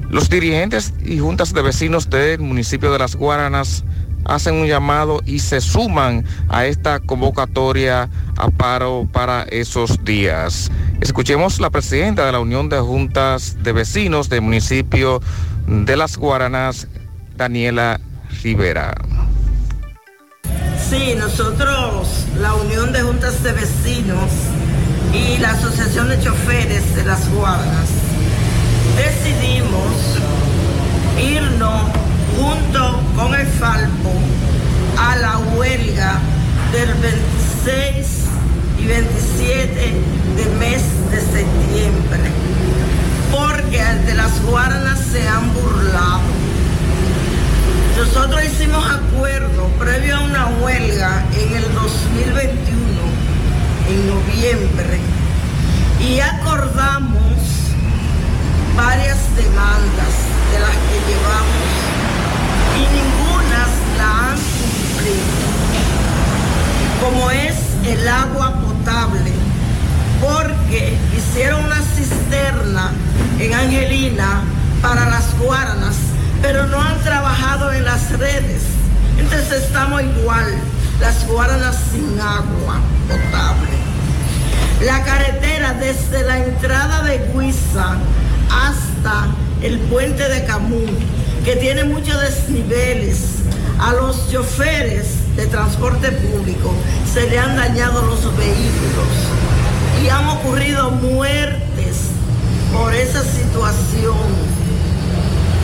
los 0.09 0.29
dirigentes 0.29 0.93
y 1.05 1.19
juntas 1.19 1.53
de 1.53 1.61
vecinos 1.61 2.09
del 2.09 2.39
municipio 2.39 2.91
de 2.91 2.99
Las 2.99 3.15
Guaranas 3.15 3.85
hacen 4.27 4.55
un 4.55 4.67
llamado 4.67 5.21
y 5.25 5.39
se 5.39 5.61
suman 5.61 6.25
a 6.49 6.65
esta 6.65 6.99
convocatoria 6.99 8.09
a 8.35 8.49
paro 8.49 9.07
para 9.11 9.43
esos 9.43 10.03
días. 10.03 10.69
Escuchemos 11.01 11.59
la 11.59 11.69
presidenta 11.69 12.25
de 12.25 12.33
la 12.33 12.39
Unión 12.39 12.69
de 12.69 12.79
Juntas 12.79 13.63
de 13.63 13.71
Vecinos 13.71 14.29
del 14.29 14.41
municipio 14.41 15.21
de 15.65 15.95
Las 15.95 16.17
Guaranas, 16.17 16.87
Daniela 17.35 17.99
Rivera. 18.43 18.93
Sí, 20.89 21.15
nosotros, 21.17 22.25
la 22.39 22.53
Unión 22.53 22.93
de 22.93 23.01
Juntas 23.01 23.43
de 23.43 23.53
Vecinos 23.53 24.31
y 25.13 25.37
la 25.39 25.51
Asociación 25.51 26.09
de 26.09 26.19
Choferes 26.19 26.95
de 26.95 27.05
Las 27.05 27.29
Guaranas, 27.31 27.89
decidimos 28.95 30.19
irnos 31.19 32.06
junto 32.37 33.01
con 33.15 33.33
el 33.33 33.47
Falpo 33.47 34.13
a 34.97 35.15
la 35.15 35.37
huelga 35.55 36.19
del 36.71 36.93
26 36.95 38.07
y 38.79 38.85
27 38.85 39.93
de 40.37 40.45
mes 40.59 40.83
de 41.11 41.19
septiembre, 41.19 42.31
porque 43.31 43.81
ante 43.81 44.13
las 44.13 44.41
guaranas 44.43 44.99
se 45.11 45.27
han 45.27 45.51
burlado. 45.53 46.21
Nosotros 47.97 48.43
hicimos 48.43 48.85
acuerdo 48.85 49.67
previo 49.79 50.17
a 50.17 50.21
una 50.21 50.47
huelga 50.61 51.25
en 51.33 51.55
el 51.55 51.73
2021, 51.73 52.77
en 53.89 54.07
noviembre, 54.07 54.99
y 55.99 56.19
acordamos 56.19 57.17
varias 58.75 59.17
demandas 59.35 60.13
de 60.51 60.59
las 60.59 60.69
que 60.69 61.11
llevamos 61.11 61.86
y 62.77 62.83
ninguna 62.95 63.61
la 63.97 64.09
han 64.29 64.37
cumplido, 64.37 65.47
como 67.01 67.31
es 67.31 67.55
el 67.85 68.07
agua 68.07 68.53
potable, 68.53 69.31
porque 70.21 70.97
hicieron 71.17 71.65
una 71.65 71.81
cisterna 71.81 72.91
en 73.39 73.53
Angelina 73.53 74.41
para 74.81 75.09
las 75.09 75.37
guaranas, 75.39 75.95
pero 76.41 76.67
no 76.67 76.81
han 76.81 76.99
trabajado 77.01 77.73
en 77.73 77.85
las 77.85 78.11
redes. 78.17 78.63
Entonces 79.17 79.63
estamos 79.63 80.03
igual, 80.03 80.45
las 80.99 81.27
guaranas 81.27 81.75
sin 81.91 82.19
agua 82.19 82.79
potable. 83.07 83.77
La 84.85 85.03
carretera 85.03 85.73
desde 85.73 86.23
la 86.23 86.37
entrada 86.37 87.01
de 87.01 87.17
Guisa 87.33 87.97
hasta 88.51 89.25
el 89.61 89.79
puente 89.79 90.27
de 90.29 90.45
Camus, 90.45 90.91
que 91.47 91.55
tiene 91.55 91.85
muchos 91.85 92.19
desniveles. 92.19 93.19
A 93.79 93.93
los 93.93 94.29
choferes 94.29 95.33
de 95.37 95.45
transporte 95.45 96.11
público 96.11 96.73
se 97.13 97.29
le 97.29 97.39
han 97.39 97.55
dañado 97.55 98.01
los 98.01 98.19
vehículos 98.35 99.07
y 100.03 100.09
han 100.09 100.27
ocurrido 100.27 100.91
muertes 100.91 102.09
por 102.73 102.93
esa 102.93 103.23
situación. 103.23 104.27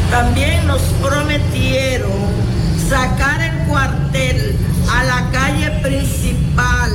También 0.10 0.66
nos 0.68 0.82
prometieron 1.02 2.14
sacar 2.90 3.42
el 3.42 3.68
cuartel 3.68 4.56
a 4.90 5.04
la 5.04 5.32
calle 5.32 5.70
principal, 5.82 6.92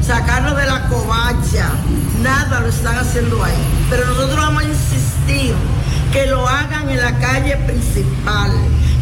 sacarlo 0.00 0.54
de 0.54 0.64
la 0.64 0.88
covacha. 0.88 1.72
Nada 2.22 2.60
lo 2.60 2.68
están 2.68 2.96
haciendo 2.96 3.44
ahí. 3.44 3.52
Pero 3.90 4.06
nosotros 4.06 4.36
vamos 4.36 4.62
a 4.62 4.66
insistir 4.66 5.54
que 6.12 6.26
lo 6.26 6.46
hagan 6.48 6.88
en 6.90 7.00
la 7.00 7.16
calle 7.18 7.56
principal, 7.56 8.50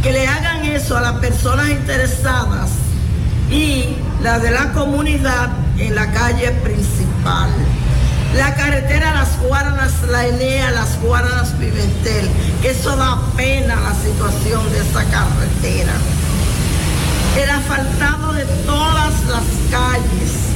que 0.03 0.13
le 0.13 0.27
hagan 0.27 0.65
eso 0.67 0.97
a 0.97 1.01
las 1.01 1.15
personas 1.15 1.71
interesadas 1.71 2.71
y 3.51 3.97
la 4.23 4.39
de 4.39 4.51
la 4.51 4.73
comunidad 4.73 5.51
en 5.79 5.95
la 5.95 6.11
calle 6.13 6.51
principal. 6.63 7.51
La 8.37 8.55
carretera 8.55 9.15
Las 9.15 9.41
Guaranas, 9.41 9.93
la 10.11 10.27
Enea, 10.27 10.71
Las 10.71 11.01
Guaranas 11.01 11.49
Pimentel, 11.59 12.29
que 12.61 12.71
eso 12.71 12.95
da 12.95 13.19
pena 13.37 13.77
la 13.77 13.95
situación 13.95 14.71
de 14.71 14.79
esa 14.79 15.05
carretera. 15.05 15.93
El 17.43 17.51
asfaltado 17.51 18.33
de 18.35 18.45
todas 18.67 19.15
las 19.25 19.45
calles. 19.71 20.48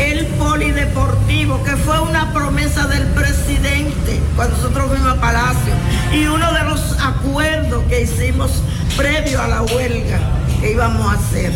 El 0.00 0.26
polideportivo, 0.26 1.62
que 1.62 1.76
fue 1.76 2.00
una 2.00 2.32
promesa 2.32 2.86
del 2.86 3.04
presidente 3.08 4.20
cuando 4.34 4.56
nosotros 4.56 4.88
fuimos 4.88 5.08
a 5.08 5.20
Palacio. 5.20 5.74
Y 6.12 6.24
uno 6.26 6.52
de 6.52 6.64
los 6.64 6.96
acuerdos 7.00 7.84
que 7.88 8.02
hicimos 8.02 8.62
previo 8.96 9.40
a 9.42 9.48
la 9.48 9.62
huelga 9.62 10.18
que 10.60 10.72
íbamos 10.72 11.06
a 11.06 11.18
hacer. 11.18 11.52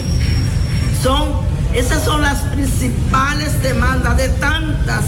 Son, 1.02 1.28
esas 1.74 2.04
son 2.04 2.22
las 2.22 2.40
principales 2.42 3.62
demandas 3.62 4.16
de 4.16 4.28
tantas 4.28 5.04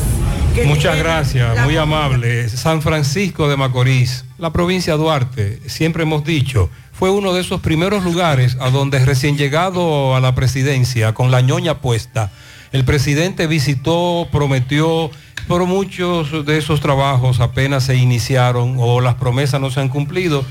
que 0.54 0.64
Muchas 0.64 0.96
gracias, 0.96 1.64
muy 1.64 1.76
amable. 1.76 2.48
San 2.48 2.80
Francisco 2.80 3.46
de 3.48 3.58
Macorís, 3.58 4.24
la 4.38 4.54
provincia 4.54 4.94
de 4.94 4.98
Duarte, 4.98 5.60
siempre 5.66 6.04
hemos 6.04 6.24
dicho, 6.24 6.70
fue 6.98 7.10
uno 7.10 7.34
de 7.34 7.42
esos 7.42 7.60
primeros 7.60 8.04
lugares 8.04 8.56
a 8.58 8.70
donde 8.70 9.04
recién 9.04 9.36
llegado 9.36 10.16
a 10.16 10.20
la 10.20 10.34
presidencia, 10.34 11.12
con 11.12 11.30
la 11.30 11.42
ñoña 11.42 11.80
puesta, 11.80 12.32
el 12.72 12.84
presidente 12.84 13.46
visitó, 13.46 14.28
prometió, 14.32 15.10
pero 15.46 15.66
muchos 15.66 16.46
de 16.46 16.56
esos 16.56 16.80
trabajos 16.80 17.40
apenas 17.40 17.84
se 17.84 17.96
iniciaron 17.96 18.76
o 18.78 19.02
las 19.02 19.16
promesas 19.16 19.60
no 19.60 19.70
se 19.70 19.80
han 19.80 19.90
cumplido 19.90 20.44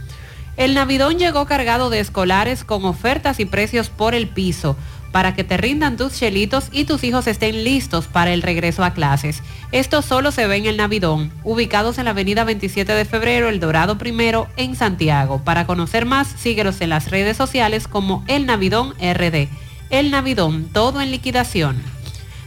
El 0.57 0.73
Navidón 0.73 1.19
llegó 1.19 1.45
cargado 1.45 1.89
de 1.89 1.99
escolares 1.99 2.63
con 2.63 2.85
ofertas 2.85 3.41
y 3.41 3.45
precios 3.45 3.89
por 3.89 4.15
el 4.15 4.29
piso 4.29 4.77
para 5.15 5.33
que 5.33 5.45
te 5.45 5.55
rindan 5.55 5.95
tus 5.95 6.11
chelitos 6.11 6.67
y 6.73 6.83
tus 6.83 7.05
hijos 7.05 7.25
estén 7.25 7.63
listos 7.63 8.07
para 8.07 8.33
el 8.33 8.41
regreso 8.41 8.83
a 8.83 8.93
clases. 8.93 9.41
Esto 9.71 10.01
solo 10.01 10.29
se 10.33 10.45
ve 10.45 10.57
en 10.57 10.65
el 10.65 10.75
Navidón, 10.75 11.31
ubicados 11.45 11.97
en 11.97 12.03
la 12.03 12.11
avenida 12.11 12.43
27 12.43 12.91
de 12.91 13.05
febrero, 13.05 13.47
El 13.47 13.61
Dorado 13.61 13.97
Primero, 13.97 14.49
en 14.57 14.75
Santiago. 14.75 15.41
Para 15.41 15.65
conocer 15.65 16.03
más, 16.05 16.27
síguelos 16.27 16.81
en 16.81 16.89
las 16.89 17.11
redes 17.11 17.37
sociales 17.37 17.87
como 17.87 18.25
El 18.27 18.45
Navidón 18.45 18.93
RD. 18.99 19.47
El 19.89 20.11
Navidón, 20.11 20.67
todo 20.73 20.99
en 20.99 21.11
liquidación. 21.11 21.81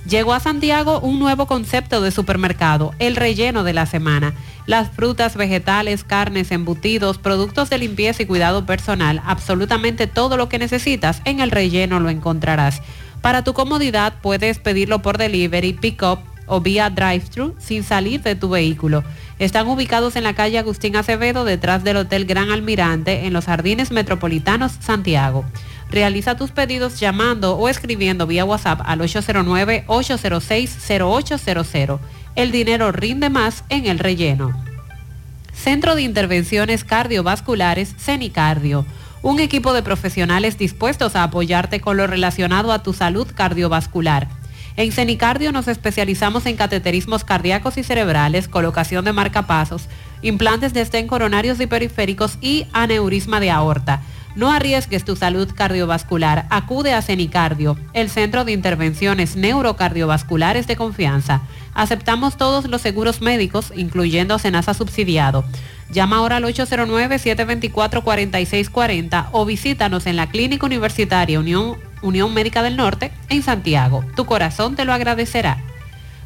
Llegó 0.09 0.33
a 0.33 0.41
Santiago 0.41 1.01
un 1.01 1.19
nuevo 1.19 1.47
concepto 1.47 2.01
de 2.01 2.11
supermercado, 2.11 2.95
el 2.99 3.15
relleno 3.15 3.63
de 3.63 3.75
la 3.75 3.85
semana. 3.85 4.33
Las 4.65 4.89
frutas, 4.91 5.37
vegetales, 5.37 6.03
carnes, 6.03 6.51
embutidos, 6.51 7.19
productos 7.19 7.69
de 7.69 7.77
limpieza 7.77 8.23
y 8.23 8.27
cuidado 8.27 8.65
personal, 8.65 9.21
absolutamente 9.27 10.07
todo 10.07 10.39
lo 10.39 10.49
que 10.49 10.59
necesitas 10.59 11.21
en 11.27 11.41
el 11.41 11.51
relleno 11.51 12.01
lo 12.01 12.09
encontrarás. 12.09 12.81
Para 13.21 13.45
tu 13.45 13.53
comodidad 13.53 14.15
puedes 14.23 14.59
pedirlo 14.59 15.03
por 15.03 15.19
delivery, 15.19 15.75
pick-up 15.75 16.21
o 16.47 16.63
vía 16.63 16.89
drive-thru 16.89 17.55
sin 17.59 17.85
salir 17.85 18.23
de 18.23 18.35
tu 18.35 18.49
vehículo. 18.49 19.05
Están 19.39 19.69
ubicados 19.69 20.17
en 20.17 20.25
la 20.25 20.35
calle 20.35 20.59
Agustín 20.59 20.97
Acevedo, 20.97 21.45
detrás 21.45 21.85
del 21.85 21.99
Hotel 21.99 22.25
Gran 22.25 22.51
Almirante, 22.51 23.27
en 23.27 23.35
los 23.35 23.45
Jardines 23.45 23.91
Metropolitanos, 23.91 24.73
Santiago. 24.81 25.45
Realiza 25.91 26.37
tus 26.37 26.51
pedidos 26.51 27.01
llamando 27.01 27.57
o 27.57 27.67
escribiendo 27.69 28.27
vía 28.27 28.45
WhatsApp 28.45 28.83
al 28.85 29.01
809-806-0800. 29.01 31.99
El 32.37 32.53
dinero 32.53 32.93
rinde 32.93 33.31
más 33.31 33.65
en 33.69 33.87
el 33.87 33.99
relleno. 33.99 34.53
Centro 35.53 35.95
de 35.95 36.03
Intervenciones 36.03 36.85
Cardiovasculares, 36.85 37.95
CENICARDIO. 37.99 38.85
Un 39.23 39.41
equipo 39.41 39.73
de 39.73 39.83
profesionales 39.83 40.59
dispuestos 40.59 41.17
a 41.17 41.23
apoyarte 41.25 41.81
con 41.81 41.97
lo 41.97 42.07
relacionado 42.07 42.71
a 42.71 42.83
tu 42.83 42.93
salud 42.93 43.27
cardiovascular. 43.35 44.29
En 44.79 44.93
Cenicardio 44.93 45.51
nos 45.51 45.67
especializamos 45.67 46.47
en 46.47 46.55
cateterismos 46.55 47.25
cardíacos 47.25 47.77
y 47.79 47.83
cerebrales, 47.83 48.47
colocación 48.47 49.05
de 49.05 49.13
marcapasos, 49.13 49.89
implantes 50.23 50.73
de 50.73 50.83
estén 50.83 51.09
coronarios 51.09 51.61
y 51.61 51.67
periféricos 51.67 52.39
y 52.41 52.69
aneurisma 52.73 53.41
de 53.41 53.51
aorta. 53.51 54.03
No 54.39 54.51
arriesgues 54.53 55.05
tu 55.05 55.17
salud 55.17 55.49
cardiovascular. 55.53 56.47
Acude 56.49 56.93
a 56.93 57.03
Cenicardio, 57.03 57.77
el 57.93 58.09
centro 58.09 58.45
de 58.45 58.53
intervenciones 58.53 59.35
neurocardiovasculares 59.35 60.69
de 60.69 60.77
confianza. 60.77 61.41
Aceptamos 61.75 62.37
todos 62.37 62.69
los 62.69 62.81
seguros 62.81 63.21
médicos, 63.21 63.73
incluyendo 63.75 64.39
Senasa 64.39 64.75
subsidiado. 64.75 65.45
Llama 65.91 66.19
ahora 66.19 66.37
al 66.37 66.45
809-724-4640 66.45 69.27
o 69.33 69.45
visítanos 69.45 70.07
en 70.07 70.15
la 70.15 70.29
Clínica 70.29 70.67
Universitaria 70.67 71.41
Unión, 71.41 71.77
Unión 72.01 72.33
Médica 72.33 72.63
del 72.63 72.77
Norte 72.77 73.11
en 73.29 73.43
Santiago. 73.43 74.05
Tu 74.15 74.25
corazón 74.25 74.77
te 74.77 74.85
lo 74.85 74.93
agradecerá. 74.93 75.65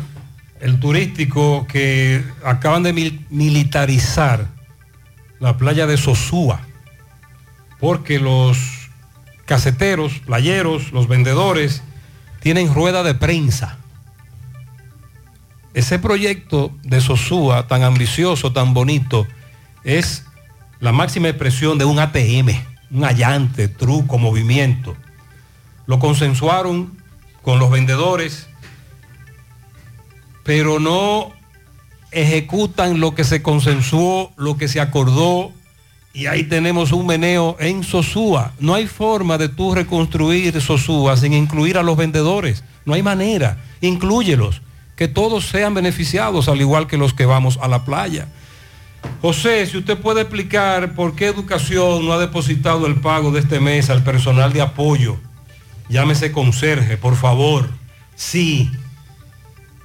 el 0.64 0.80
turístico, 0.80 1.68
que 1.68 2.24
acaban 2.46 2.84
de 2.84 2.94
mil- 2.94 3.26
militarizar 3.30 4.48
la 5.40 5.58
playa 5.58 5.86
de 5.88 5.98
Sosúa, 5.98 6.62
porque 7.82 8.18
los 8.18 8.58
caseteros, 9.46 10.14
playeros, 10.26 10.94
los 10.94 11.10
vendedores, 11.10 11.84
tienen 12.40 12.74
rueda 12.74 13.04
de 13.04 13.14
prensa. 13.14 13.78
Ese 15.74 16.00
proyecto 16.00 16.72
de 16.84 17.02
Sosúa, 17.02 17.68
tan 17.68 17.84
ambicioso, 17.84 18.54
tan 18.54 18.74
bonito, 18.74 19.28
es 19.84 20.24
la 20.80 20.94
máxima 20.94 21.28
expresión 21.28 21.78
de 21.78 21.84
un 21.86 22.00
ATM, 22.00 22.50
un 22.92 23.04
allante, 23.04 23.68
truco, 23.68 24.18
movimiento. 24.18 24.96
Lo 25.88 26.00
consensuaron 26.00 26.98
con 27.42 27.60
los 27.60 27.70
vendedores, 27.70 28.48
pero 30.44 30.80
no 30.80 31.32
ejecutan 32.12 33.00
lo 33.00 33.16
que 33.16 33.24
se 33.24 33.42
consensuó, 33.42 34.32
lo 34.38 34.58
que 34.58 34.68
se 34.68 34.80
acordó, 34.80 35.52
y 36.16 36.28
ahí 36.28 36.44
tenemos 36.44 36.92
un 36.92 37.08
meneo 37.08 37.58
en 37.60 37.84
Sosúa. 37.84 38.54
No 38.60 38.76
hay 38.76 38.86
forma 38.86 39.40
de 39.40 39.50
tú 39.50 39.74
reconstruir 39.74 40.62
Sosúa 40.62 41.18
sin 41.18 41.34
incluir 41.34 41.76
a 41.76 41.84
los 41.84 41.98
vendedores. 41.98 42.64
No 42.86 42.94
hay 42.94 43.02
manera. 43.02 43.58
Inclúyelos, 43.82 44.62
que 44.96 45.08
todos 45.08 45.48
sean 45.48 45.74
beneficiados, 45.74 46.48
al 46.50 46.62
igual 46.62 46.86
que 46.86 46.98
los 46.98 47.16
que 47.16 47.26
vamos 47.26 47.58
a 47.60 47.68
la 47.68 47.84
playa. 47.84 48.28
José, 49.22 49.66
si 49.66 49.78
usted 49.78 49.98
puede 49.98 50.22
explicar 50.22 50.94
por 50.94 51.16
qué 51.16 51.26
Educación 51.26 52.06
no 52.06 52.14
ha 52.14 52.20
depositado 52.20 52.86
el 52.86 53.02
pago 53.02 53.32
de 53.32 53.40
este 53.40 53.60
mes 53.60 53.90
al 53.90 54.04
personal 54.04 54.54
de 54.54 54.62
apoyo, 54.62 55.18
llámese 55.90 56.32
conserje, 56.32 56.96
por 56.96 57.16
favor. 57.16 57.70
Sí, 58.16 58.70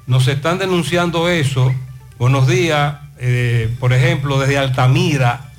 nos 0.09 0.27
están 0.27 0.59
denunciando 0.59 1.29
eso. 1.29 1.73
Buenos 2.19 2.49
días, 2.49 2.97
eh, 3.19 3.73
por 3.79 3.93
ejemplo, 3.93 4.41
desde 4.41 4.57
Altamira, 4.57 5.53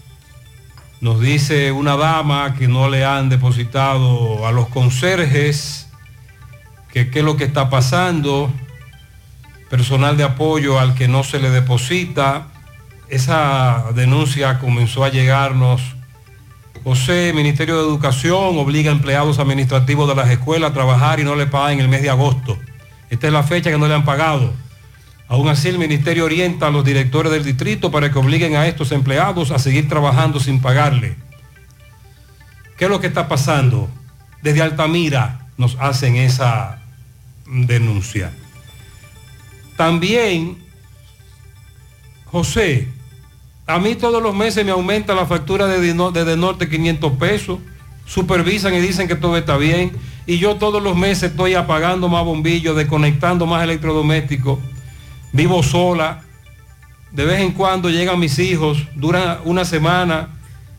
nos 1.02 1.22
dice 1.22 1.72
una 1.72 1.96
dama 1.96 2.56
que 2.56 2.68
no 2.68 2.90
le 2.90 3.06
han 3.06 3.30
depositado 3.30 4.48
a 4.48 4.52
los 4.52 4.68
conserjes, 4.68 5.88
que 6.92 7.12
qué 7.12 7.20
es 7.20 7.26
lo 7.26 7.38
que 7.38 7.44
está 7.44 7.70
pasando, 7.70 8.52
personal 9.70 10.18
de 10.18 10.24
apoyo 10.24 10.80
al 10.80 10.96
que 10.96 11.08
no 11.08 11.24
se 11.24 11.40
le 11.40 11.52
deposita. 11.52 12.48
Esa 13.08 13.86
denuncia 13.94 14.58
comenzó 14.58 15.04
a 15.04 15.10
llegarnos. 15.10 15.82
José, 16.84 17.34
Ministerio 17.36 17.78
de 17.78 17.84
Educación 17.88 18.58
obliga 18.58 18.90
a 18.90 18.96
empleados 18.96 19.38
administrativos 19.38 20.10
de 20.10 20.16
las 20.16 20.30
escuelas 20.32 20.72
a 20.72 20.74
trabajar 20.74 21.20
y 21.20 21.24
no 21.24 21.36
le 21.36 21.46
pagan 21.46 21.80
el 21.80 21.88
mes 21.88 22.02
de 22.02 22.10
agosto. 22.10 22.58
Esta 23.10 23.28
es 23.28 23.34
la 23.34 23.44
fecha 23.44 23.72
que 23.72 23.78
no 23.78 23.88
le 23.88 23.94
han 23.94 24.06
pagado. 24.06 24.54
Aún 25.28 25.48
así, 25.48 25.68
el 25.68 25.78
Ministerio 25.78 26.26
orienta 26.26 26.68
a 26.68 26.72
los 26.72 26.84
directores 26.84 27.32
del 27.32 27.44
distrito 27.44 27.92
para 27.92 28.12
que 28.12 28.18
obliguen 28.18 28.56
a 28.56 28.68
estos 28.68 28.92
empleados 28.92 29.52
a 29.52 29.60
seguir 29.60 29.88
trabajando 29.88 30.40
sin 30.40 30.60
pagarle. 30.60 31.16
¿Qué 32.78 32.86
es 32.86 32.92
lo 32.92 33.00
que 33.00 33.08
está 33.08 33.28
pasando? 33.28 33.90
Desde 34.42 34.62
Altamira 34.62 35.48
nos 35.58 35.78
hacen 35.80 36.16
esa 36.16 36.82
denuncia. 37.46 38.32
También, 39.76 40.58
José, 42.26 42.88
a 43.68 43.78
mí 43.78 43.96
todos 43.96 44.24
los 44.24 44.34
meses 44.36 44.66
me 44.66 44.72
aumenta 44.72 45.14
la 45.14 45.26
factura 45.26 45.68
de, 45.68 45.80
de 45.80 46.38
Norte 46.38 46.70
500 46.70 47.14
pesos, 47.14 47.60
supervisan 48.06 48.74
y 48.74 48.80
dicen 48.80 49.08
que 49.08 49.16
todo 49.16 49.38
está 49.38 49.58
bien, 49.58 49.92
y 50.30 50.38
yo 50.38 50.58
todos 50.58 50.84
los 50.84 50.96
meses 50.96 51.32
estoy 51.32 51.56
apagando 51.56 52.08
más 52.08 52.24
bombillos, 52.24 52.76
desconectando 52.76 53.48
más 53.48 53.64
electrodomésticos, 53.64 54.60
vivo 55.32 55.64
sola, 55.64 56.22
de 57.10 57.26
vez 57.26 57.40
en 57.40 57.52
cuando 57.52 57.90
llegan 57.90 58.20
mis 58.20 58.38
hijos, 58.38 58.78
dura 58.94 59.42
una 59.44 59.66
semana, 59.66 60.30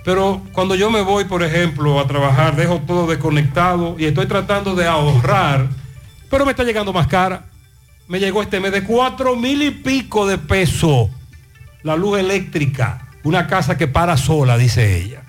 pero 0.05 0.41
cuando 0.53 0.77
yo 0.77 0.89
me 0.93 1.01
voy, 1.01 1.25
por 1.25 1.43
ejemplo, 1.43 1.99
a 1.99 2.07
trabajar, 2.07 2.55
dejo 2.55 2.79
todo 2.87 3.09
desconectado 3.09 3.97
y 3.99 4.05
estoy 4.05 4.27
tratando 4.27 4.77
de 4.77 4.87
ahorrar, 4.87 5.67
pero 6.31 6.45
me 6.45 6.53
está 6.53 6.63
llegando 6.63 6.93
más 6.93 7.09
cara. 7.09 7.47
Me 8.07 8.21
llegó 8.21 8.43
este 8.43 8.61
mes 8.61 8.71
de 8.71 8.85
cuatro 8.85 9.35
mil 9.35 9.65
y 9.65 9.73
pico 9.73 10.29
de 10.29 10.39
pesos 10.39 11.11
la 11.83 11.97
luz 11.97 12.21
eléctrica, 12.21 13.09
una 13.25 13.49
casa 13.49 13.77
que 13.77 13.89
para 13.89 14.17
sola, 14.17 14.57
dice 14.57 14.97
ella. 14.97 15.23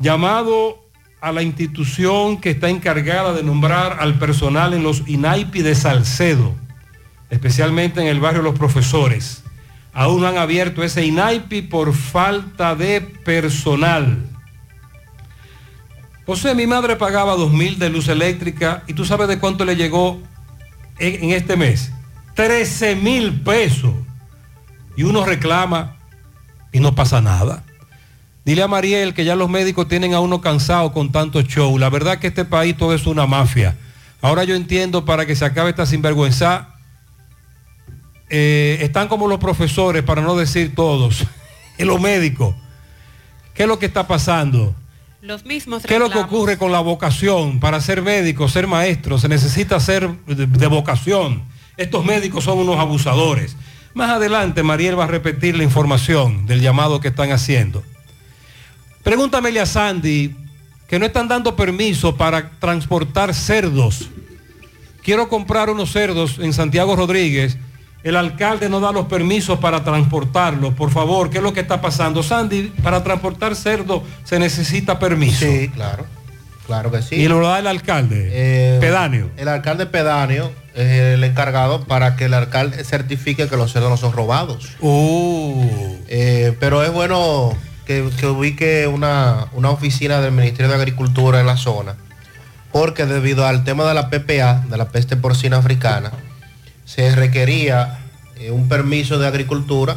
Llamado 0.00 0.87
a 1.20 1.32
la 1.32 1.42
institución 1.42 2.40
que 2.40 2.50
está 2.50 2.68
encargada 2.68 3.32
de 3.32 3.42
nombrar 3.42 3.98
al 4.00 4.18
personal 4.18 4.72
en 4.74 4.82
los 4.82 5.02
INAIPI 5.08 5.62
de 5.62 5.74
Salcedo, 5.74 6.54
especialmente 7.30 8.00
en 8.00 8.06
el 8.06 8.20
barrio 8.20 8.42
Los 8.42 8.58
Profesores. 8.58 9.42
Aún 9.92 10.20
no 10.20 10.28
han 10.28 10.38
abierto 10.38 10.84
ese 10.84 11.04
INAIPI 11.04 11.62
por 11.62 11.92
falta 11.92 12.76
de 12.76 13.00
personal. 13.00 14.24
José, 16.24 16.54
mi 16.54 16.66
madre 16.66 16.96
pagaba 16.96 17.34
dos 17.36 17.52
mil 17.52 17.78
de 17.78 17.88
luz 17.90 18.08
eléctrica 18.08 18.84
y 18.86 18.92
tú 18.92 19.04
sabes 19.04 19.28
de 19.28 19.38
cuánto 19.38 19.64
le 19.64 19.76
llegó 19.76 20.22
en, 20.98 21.24
en 21.24 21.30
este 21.30 21.56
mes. 21.56 21.90
13 22.34 22.94
mil 22.96 23.40
pesos. 23.40 23.94
Y 24.96 25.02
uno 25.02 25.24
reclama 25.24 25.96
y 26.70 26.80
no 26.80 26.94
pasa 26.94 27.20
nada. 27.20 27.64
Dile 28.44 28.62
a 28.62 28.68
Mariel 28.68 29.12
que 29.14 29.24
ya 29.24 29.36
los 29.36 29.50
médicos 29.50 29.88
tienen 29.88 30.14
a 30.14 30.20
uno 30.20 30.40
cansado 30.40 30.92
con 30.92 31.12
tanto 31.12 31.42
show. 31.42 31.78
La 31.78 31.90
verdad 31.90 32.18
que 32.18 32.28
este 32.28 32.44
país 32.44 32.76
todo 32.76 32.94
es 32.94 33.06
una 33.06 33.26
mafia. 33.26 33.76
Ahora 34.22 34.44
yo 34.44 34.54
entiendo 34.54 35.04
para 35.04 35.26
que 35.26 35.36
se 35.36 35.44
acabe 35.44 35.70
esta 35.70 35.86
sinvergüenza. 35.86 36.74
eh, 38.30 38.78
están 38.82 39.08
como 39.08 39.26
los 39.28 39.38
profesores, 39.38 40.02
para 40.02 40.20
no 40.22 40.36
decir 40.36 40.74
todos, 40.74 41.24
y 41.78 41.84
los 41.84 42.00
médicos. 42.00 42.54
¿Qué 43.54 43.62
es 43.64 43.68
lo 43.68 43.78
que 43.78 43.86
está 43.86 44.06
pasando? 44.06 44.74
Los 45.20 45.44
mismos 45.44 45.82
¿Qué 45.82 45.94
es 45.94 46.00
lo 46.00 46.10
que 46.10 46.18
ocurre 46.18 46.58
con 46.58 46.70
la 46.70 46.80
vocación? 46.80 47.58
Para 47.58 47.80
ser 47.80 48.02
médico, 48.02 48.48
ser 48.48 48.66
maestro, 48.66 49.18
se 49.18 49.28
necesita 49.28 49.80
ser 49.80 50.08
de, 50.26 50.46
de 50.46 50.66
vocación. 50.68 51.42
Estos 51.76 52.04
médicos 52.04 52.44
son 52.44 52.58
unos 52.58 52.78
abusadores. 52.78 53.56
Más 53.94 54.10
adelante, 54.10 54.62
Mariel 54.62 54.98
va 54.98 55.04
a 55.04 55.08
repetir 55.08 55.56
la 55.56 55.64
información 55.64 56.46
del 56.46 56.60
llamado 56.60 57.00
que 57.00 57.08
están 57.08 57.32
haciendo. 57.32 57.82
Pregúntamele 59.02 59.60
a 59.60 59.66
Sandy 59.66 60.34
que 60.88 60.98
no 60.98 61.06
están 61.06 61.28
dando 61.28 61.54
permiso 61.54 62.16
para 62.16 62.50
transportar 62.58 63.34
cerdos. 63.34 64.08
Quiero 65.02 65.28
comprar 65.28 65.70
unos 65.70 65.92
cerdos 65.92 66.38
en 66.38 66.52
Santiago 66.52 66.96
Rodríguez. 66.96 67.56
El 68.02 68.16
alcalde 68.16 68.68
no 68.68 68.80
da 68.80 68.92
los 68.92 69.06
permisos 69.06 69.58
para 69.58 69.84
transportarlos. 69.84 70.74
Por 70.74 70.90
favor, 70.90 71.30
¿qué 71.30 71.38
es 71.38 71.42
lo 71.42 71.52
que 71.52 71.60
está 71.60 71.80
pasando? 71.80 72.22
Sandy, 72.22 72.72
para 72.82 73.02
transportar 73.02 73.54
cerdos 73.54 74.02
se 74.24 74.38
necesita 74.38 74.98
permiso. 74.98 75.44
Sí, 75.46 75.68
claro. 75.68 76.06
Claro 76.66 76.90
que 76.90 77.00
sí. 77.00 77.14
Y 77.16 77.28
lo 77.28 77.40
da 77.40 77.58
el 77.58 77.66
alcalde. 77.66 78.28
Eh, 78.30 78.78
pedáneo. 78.80 79.30
El 79.38 79.48
alcalde 79.48 79.86
pedáneo 79.86 80.52
es 80.74 81.14
el 81.14 81.24
encargado 81.24 81.84
para 81.84 82.14
que 82.14 82.26
el 82.26 82.34
alcalde 82.34 82.84
certifique 82.84 83.48
que 83.48 83.56
los 83.56 83.72
cerdos 83.72 83.90
no 83.90 83.96
son 83.96 84.12
robados. 84.12 84.68
Eh, 86.08 86.54
pero 86.60 86.84
es 86.84 86.92
bueno 86.92 87.56
que, 87.88 88.10
que 88.20 88.26
ubique 88.26 88.86
una, 88.86 89.46
una 89.54 89.70
oficina 89.70 90.20
del 90.20 90.32
Ministerio 90.32 90.68
de 90.68 90.74
Agricultura 90.74 91.40
en 91.40 91.46
la 91.46 91.56
zona, 91.56 91.96
porque 92.70 93.06
debido 93.06 93.46
al 93.46 93.64
tema 93.64 93.88
de 93.88 93.94
la 93.94 94.10
PPA, 94.10 94.66
de 94.68 94.76
la 94.76 94.90
peste 94.90 95.16
porcina 95.16 95.56
africana, 95.56 96.12
se 96.84 97.16
requería 97.16 97.98
eh, 98.36 98.50
un 98.50 98.68
permiso 98.68 99.18
de 99.18 99.26
agricultura 99.26 99.96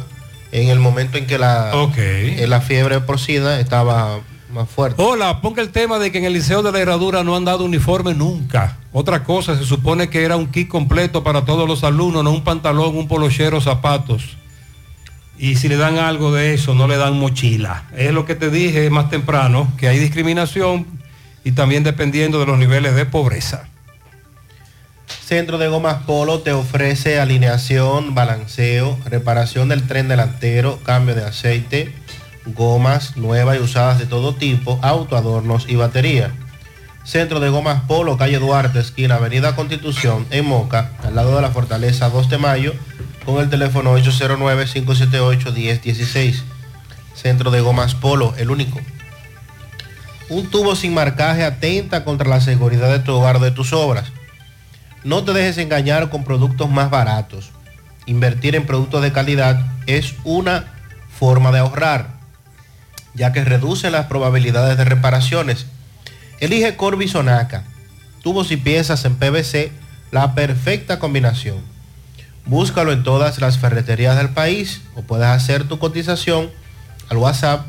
en 0.52 0.70
el 0.70 0.78
momento 0.78 1.18
en 1.18 1.26
que 1.26 1.36
la, 1.38 1.70
eh, 1.98 2.46
la 2.48 2.62
fiebre 2.62 2.98
porcina 3.00 3.60
estaba 3.60 4.20
más 4.54 4.70
fuerte. 4.70 5.02
Hola, 5.02 5.42
ponga 5.42 5.60
el 5.60 5.68
tema 5.68 5.98
de 5.98 6.10
que 6.10 6.16
en 6.16 6.24
el 6.24 6.32
Liceo 6.32 6.62
de 6.62 6.72
la 6.72 6.78
Herradura 6.78 7.22
no 7.22 7.36
han 7.36 7.44
dado 7.44 7.62
uniforme 7.62 8.14
nunca. 8.14 8.78
Otra 8.94 9.22
cosa, 9.22 9.56
se 9.58 9.64
supone 9.64 10.08
que 10.08 10.24
era 10.24 10.36
un 10.36 10.46
kit 10.46 10.68
completo 10.68 11.22
para 11.22 11.44
todos 11.44 11.68
los 11.68 11.84
alumnos, 11.84 12.24
no 12.24 12.30
un 12.30 12.42
pantalón, 12.42 12.96
un 12.96 13.06
polochero, 13.06 13.60
zapatos. 13.60 14.38
Y 15.42 15.56
si 15.56 15.68
le 15.68 15.76
dan 15.76 15.98
algo 15.98 16.32
de 16.32 16.54
eso, 16.54 16.72
no 16.72 16.86
le 16.86 16.96
dan 16.96 17.18
mochila. 17.18 17.82
Es 17.96 18.12
lo 18.12 18.24
que 18.24 18.36
te 18.36 18.48
dije 18.48 18.88
más 18.90 19.10
temprano, 19.10 19.72
que 19.76 19.88
hay 19.88 19.98
discriminación 19.98 20.86
y 21.42 21.50
también 21.50 21.82
dependiendo 21.82 22.38
de 22.38 22.46
los 22.46 22.58
niveles 22.58 22.94
de 22.94 23.06
pobreza. 23.06 23.64
Centro 25.08 25.58
de 25.58 25.66
Gomas 25.66 26.04
Polo 26.04 26.42
te 26.42 26.52
ofrece 26.52 27.18
alineación, 27.18 28.14
balanceo, 28.14 28.96
reparación 29.04 29.68
del 29.68 29.84
tren 29.88 30.06
delantero, 30.06 30.78
cambio 30.84 31.16
de 31.16 31.24
aceite, 31.24 31.92
gomas 32.46 33.16
nuevas 33.16 33.56
y 33.56 33.62
usadas 33.62 33.98
de 33.98 34.06
todo 34.06 34.36
tipo, 34.36 34.78
autoadornos 34.80 35.66
y 35.68 35.74
batería. 35.74 36.30
Centro 37.02 37.40
de 37.40 37.48
Gomas 37.48 37.82
Polo, 37.88 38.16
calle 38.16 38.38
Duarte, 38.38 38.78
esquina 38.78 39.16
Avenida 39.16 39.56
Constitución, 39.56 40.24
en 40.30 40.46
Moca, 40.46 40.92
al 41.02 41.16
lado 41.16 41.34
de 41.34 41.42
la 41.42 41.50
Fortaleza 41.50 42.10
2 42.10 42.30
de 42.30 42.38
Mayo, 42.38 42.74
con 43.24 43.42
el 43.42 43.50
teléfono 43.50 43.98
809-578-1016. 43.98 46.42
Centro 47.14 47.50
de 47.50 47.60
Gomas 47.60 47.94
Polo, 47.94 48.34
el 48.38 48.50
único. 48.50 48.80
Un 50.28 50.50
tubo 50.50 50.74
sin 50.74 50.92
marcaje 50.94 51.44
atenta 51.44 52.04
contra 52.04 52.28
la 52.28 52.40
seguridad 52.40 52.90
de 52.90 52.98
tu 53.00 53.12
hogar 53.12 53.36
o 53.36 53.40
de 53.40 53.50
tus 53.50 53.72
obras. 53.72 54.10
No 55.04 55.24
te 55.24 55.32
dejes 55.32 55.58
engañar 55.58 56.10
con 56.10 56.24
productos 56.24 56.70
más 56.70 56.90
baratos. 56.90 57.50
Invertir 58.06 58.56
en 58.56 58.66
productos 58.66 59.02
de 59.02 59.12
calidad 59.12 59.66
es 59.86 60.14
una 60.24 60.72
forma 61.18 61.52
de 61.52 61.58
ahorrar, 61.58 62.14
ya 63.14 63.32
que 63.32 63.44
reduce 63.44 63.90
las 63.90 64.06
probabilidades 64.06 64.78
de 64.78 64.84
reparaciones. 64.84 65.66
Elige 66.40 66.76
Corby 66.76 67.08
Sonaca, 67.08 67.64
tubos 68.22 68.50
y 68.50 68.56
piezas 68.56 69.04
en 69.04 69.16
PVC, 69.16 69.70
la 70.10 70.34
perfecta 70.34 70.98
combinación. 70.98 71.71
Búscalo 72.46 72.92
en 72.92 73.02
todas 73.02 73.38
las 73.40 73.58
ferreterías 73.58 74.16
del 74.16 74.28
país 74.30 74.80
o 74.94 75.02
puedes 75.02 75.26
hacer 75.26 75.64
tu 75.64 75.78
cotización 75.78 76.50
al 77.08 77.16
WhatsApp 77.18 77.66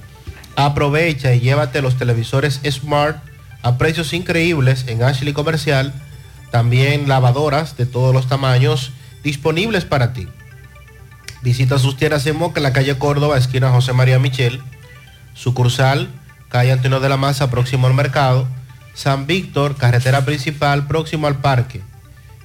Aprovecha 0.55 1.33
y 1.33 1.39
llévate 1.39 1.81
los 1.81 1.97
televisores 1.97 2.59
Smart 2.69 3.23
a 3.61 3.77
precios 3.77 4.13
increíbles 4.13 4.85
en 4.87 5.03
Ashley 5.03 5.33
Comercial, 5.33 5.93
también 6.51 7.07
lavadoras 7.07 7.77
de 7.77 7.85
todos 7.85 8.13
los 8.13 8.27
tamaños 8.27 8.91
disponibles 9.23 9.85
para 9.85 10.13
ti. 10.13 10.27
Visita 11.41 11.79
sus 11.79 11.95
tiendas 11.95 12.25
en 12.25 12.37
Moca, 12.37 12.59
en 12.59 12.63
la 12.63 12.73
calle 12.73 12.97
Córdoba, 12.97 13.37
esquina 13.37 13.71
José 13.71 13.93
María 13.93 14.19
Michel, 14.19 14.61
sucursal, 15.33 16.09
calle 16.49 16.71
Antonio 16.71 16.99
de 16.99 17.07
la 17.07 17.17
Maza, 17.17 17.49
próximo 17.49 17.87
al 17.87 17.93
mercado, 17.93 18.47
San 18.93 19.25
Víctor, 19.25 19.77
carretera 19.77 20.25
principal, 20.25 20.87
próximo 20.87 21.27
al 21.27 21.37
parque. 21.37 21.81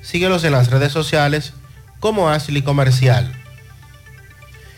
Síguelos 0.00 0.44
en 0.44 0.52
las 0.52 0.70
redes 0.70 0.92
sociales 0.92 1.54
como 1.98 2.28
Ashley 2.28 2.62
Comercial. 2.62 3.34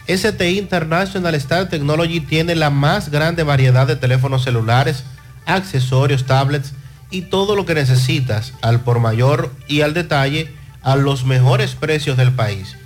STI 0.09 0.59
International 0.59 1.35
Star 1.35 1.69
Technology 1.69 2.21
tiene 2.21 2.55
la 2.55 2.71
más 2.71 3.11
grande 3.11 3.43
variedad 3.43 3.87
de 3.87 3.97
teléfonos 3.97 4.45
celulares, 4.45 5.05
accesorios, 5.45 6.25
tablets 6.25 6.73
y 7.11 7.23
todo 7.23 7.57
lo 7.57 7.67
que 7.67 7.75
necesitas 7.75 8.55
al 8.63 8.81
por 8.81 9.01
mayor 9.01 9.53
y 9.67 9.83
al 9.83 9.95
detalle 9.95 10.53
a 10.83 10.97
los 10.97 11.25
mejores 11.25 11.75
precios 11.75 12.17
del 12.17 12.33
país. 12.33 12.77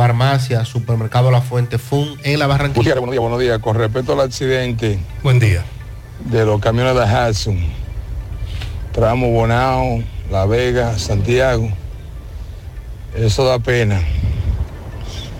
Farmacia, 0.00 0.64
Supermercado 0.64 1.30
La 1.30 1.42
Fuente 1.42 1.76
Fun 1.76 2.18
en 2.24 2.38
la 2.38 2.46
Barranquilla. 2.46 2.94
Gutiérrez, 2.94 3.00
buenos 3.00 3.12
días, 3.12 3.20
buenos 3.20 3.38
días. 3.38 3.58
Con 3.58 3.76
respecto 3.76 4.14
al 4.14 4.20
accidente 4.20 4.98
Buen 5.22 5.38
día. 5.38 5.62
de 6.24 6.46
los 6.46 6.58
camiones 6.58 6.94
de 6.94 7.02
Hudson, 7.02 7.58
tramo 8.92 9.30
Bonao, 9.30 10.02
La 10.30 10.46
Vega, 10.46 10.98
Santiago, 10.98 11.68
eso 13.14 13.44
da 13.44 13.58
pena. 13.58 14.00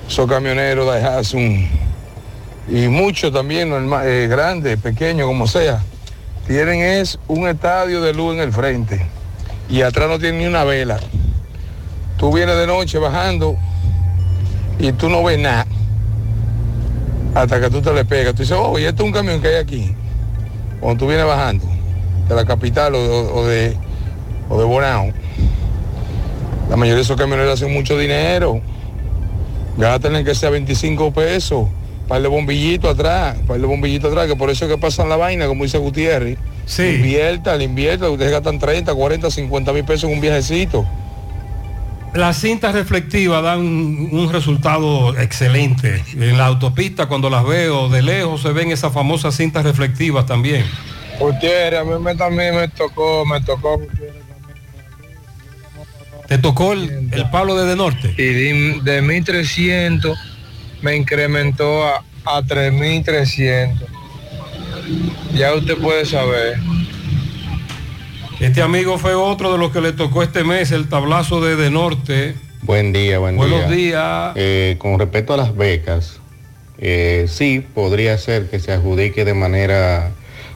Esos 0.07 0.29
camioneros 0.29 0.95
de 0.95 1.09
Hudson 1.09 1.67
y 2.69 2.89
muchos 2.89 3.33
también, 3.33 3.73
eh, 4.05 4.27
grandes, 4.29 4.79
pequeños, 4.79 5.27
como 5.27 5.47
sea, 5.47 5.83
tienen 6.47 6.83
es 6.83 7.19
un 7.29 7.49
estadio 7.49 8.03
de 8.03 8.13
luz 8.13 8.35
en 8.35 8.41
el 8.41 8.53
frente 8.53 9.07
y 9.71 9.81
atrás 9.81 10.11
no 10.11 10.19
tienen 10.19 10.41
ni 10.43 10.47
una 10.47 10.65
vela. 10.65 11.01
Tú 12.19 12.31
vienes 12.31 12.59
de 12.59 12.67
noche 12.67 12.99
bajando 12.99 13.57
y 14.81 14.93
tú 14.93 15.09
no 15.09 15.23
ves 15.23 15.39
nada 15.39 15.67
hasta 17.35 17.61
que 17.61 17.71
tú 17.71 17.81
te 17.81 17.93
le 17.93 18.05
pegas. 18.05 18.35
Tú 18.35 18.43
dices, 18.43 18.57
oh, 18.59 18.79
y 18.79 18.85
este 18.85 19.03
es 19.03 19.07
un 19.07 19.13
camión 19.13 19.41
que 19.41 19.49
hay 19.49 19.55
aquí. 19.57 19.95
Cuando 20.81 21.05
tú 21.05 21.09
vienes 21.09 21.27
bajando 21.27 21.65
de 22.29 22.35
la 22.35 22.45
capital 22.45 22.95
o, 22.95 23.35
o 23.35 23.47
de, 23.47 23.77
o 24.49 24.59
de 24.59 24.65
Bonao, 24.65 25.13
la 26.69 26.77
mayoría 26.77 26.97
de 26.97 27.03
esos 27.03 27.17
camioneros 27.17 27.55
hacen 27.55 27.73
mucho 27.73 27.99
dinero. 27.99 28.61
Gastan 29.77 30.25
que 30.25 30.35
sea 30.35 30.51
25 30.51 31.13
pesos, 31.13 31.69
par 32.09 32.21
de 32.21 32.29
bombillitos 32.29 32.93
atrás, 32.93 33.37
par 33.47 33.61
de 33.61 33.67
bombillitos 33.67 34.11
atrás, 34.11 34.27
que 34.27 34.37
por 34.37 34.51
eso 34.51 34.67
es 34.67 34.71
que 34.71 34.79
pasan 34.79 35.09
la 35.09 35.17
vaina, 35.17 35.47
como 35.47 35.65
dice 35.65 35.79
Gutiérrez. 35.79 36.39
Sí. 36.67 36.97
Invierta, 36.97 37.57
le 37.57 37.65
invierta, 37.65 38.09
ustedes 38.11 38.31
gastan 38.31 38.59
30, 38.59 38.95
40, 38.95 39.31
50 39.31 39.73
mil 39.73 39.85
pesos 39.85 40.09
en 40.09 40.17
un 40.17 40.21
viajecito. 40.21 40.85
Las 42.15 42.41
cintas 42.41 42.75
reflectivas 42.75 43.43
dan 43.43 43.61
un 43.61 44.33
resultado 44.33 45.17
excelente. 45.17 46.03
En 46.15 46.39
la 46.39 46.47
autopista, 46.47 47.07
cuando 47.07 47.31
las 47.31 47.45
veo 47.45 47.89
de 47.89 48.03
lejos, 48.03 48.43
se 48.43 48.53
ven 48.53 48.73
esas 48.73 48.93
famosas 48.93 49.37
cintas 49.37 49.65
reflectivas 49.65 50.27
también. 50.27 50.65
Gutiérrez, 51.21 51.81
a 51.81 51.85
mí 51.85 51.93
me, 52.03 52.15
también 52.17 52.57
me 52.57 52.67
tocó, 52.69 53.25
me 53.27 53.41
tocó. 53.43 53.81
¿Te 56.27 56.39
tocó 56.39 56.73
el, 56.73 57.09
el 57.13 57.31
palo 57.31 57.55
desde 57.55 57.77
norte? 57.77 58.15
Y 58.17 58.23
de, 58.23 58.81
de 58.83 59.03
1300 59.03 60.19
me 60.83 60.97
incrementó 60.97 61.87
a, 61.87 62.03
a 62.25 62.43
3300. 62.43 63.89
Ya 65.35 65.55
usted 65.55 65.77
puede 65.77 66.05
saber. 66.07 66.59
Este 68.41 68.63
amigo 68.63 68.97
fue 68.97 69.15
otro 69.15 69.53
de 69.53 69.59
los 69.59 69.71
que 69.71 69.83
le 69.83 69.93
tocó 69.93 70.23
este 70.23 70.45
mes 70.45 70.73
el 70.73 70.89
tablazo 70.89 71.43
de, 71.43 71.57
de 71.57 71.71
norte. 71.71 72.35
Buen 72.63 72.91
día, 72.91 73.19
buen 73.19 73.37
Buenos 73.37 73.69
día. 73.69 73.77
días. 73.77 74.33
Eh, 74.37 74.77
con 74.79 74.99
respecto 74.99 75.35
a 75.35 75.37
las 75.37 75.55
becas, 75.55 76.21
eh, 76.79 77.27
sí, 77.29 77.61
podría 77.75 78.17
ser 78.17 78.49
que 78.49 78.59
se 78.59 78.73
adjudique 78.73 79.27
de 79.27 79.35
manera 79.35 80.13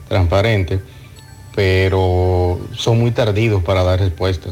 transparente, 0.08 0.80
pero 1.54 2.58
son 2.72 3.00
muy 3.00 3.10
tardidos 3.10 3.62
para 3.62 3.82
dar 3.82 4.00
respuesta. 4.00 4.48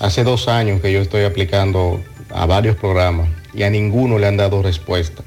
Hace 0.00 0.24
dos 0.24 0.48
años 0.48 0.80
que 0.80 0.92
yo 0.92 1.00
estoy 1.00 1.22
aplicando 1.22 2.00
a 2.30 2.44
varios 2.46 2.74
programas 2.74 3.28
y 3.54 3.62
a 3.62 3.70
ninguno 3.70 4.18
le 4.18 4.26
han 4.26 4.36
dado 4.36 4.64
respuesta. 4.64 5.22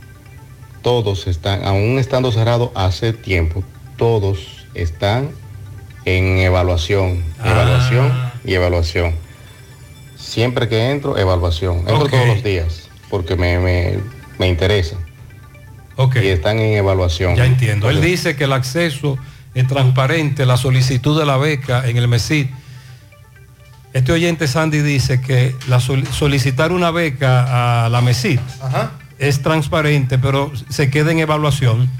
Todos 0.81 1.27
están, 1.27 1.63
aún 1.63 1.97
estando 1.97 2.29
cerrados 2.33 2.71
hace 2.75 3.13
tiempo, 3.13 3.63
todos 3.95 4.65
están 4.73 5.29
en 6.05 6.37
evaluación, 6.39 7.23
evaluación 7.43 8.11
y 8.45 8.53
evaluación. 8.53 9.13
Siempre 10.17 10.67
que 10.69 10.91
entro, 10.91 11.17
evaluación. 11.17 11.79
Entro 11.79 12.07
todos 12.07 12.27
los 12.27 12.43
días 12.43 12.89
porque 13.09 13.35
me, 13.35 13.59
me- 13.59 13.99
me 14.39 14.47
interesa. 14.47 14.95
Y 16.15 16.27
están 16.27 16.57
en 16.59 16.77
evaluación. 16.77 17.35
Ya 17.35 17.45
entiendo. 17.45 17.89
Él 17.89 18.01
dice 18.01 18.35
que 18.35 18.45
el 18.45 18.53
acceso 18.53 19.17
es 19.53 19.67
transparente, 19.67 20.45
la 20.45 20.57
solicitud 20.57 21.19
de 21.19 21.25
la 21.25 21.37
beca 21.37 21.87
en 21.87 21.97
el 21.97 22.07
MESID. 22.07 22.47
Este 23.93 24.11
oyente 24.13 24.47
Sandy 24.47 24.79
dice 24.79 25.21
que 25.21 25.53
la 25.67 25.79
sol- 25.79 26.07
solicitar 26.07 26.71
una 26.71 26.91
beca 26.91 27.85
a 27.85 27.89
la 27.89 28.01
MESID 28.01 28.39
es 29.19 29.41
transparente, 29.43 30.17
pero 30.17 30.51
se 30.69 30.89
queda 30.89 31.11
en 31.11 31.19
evaluación. 31.19 31.91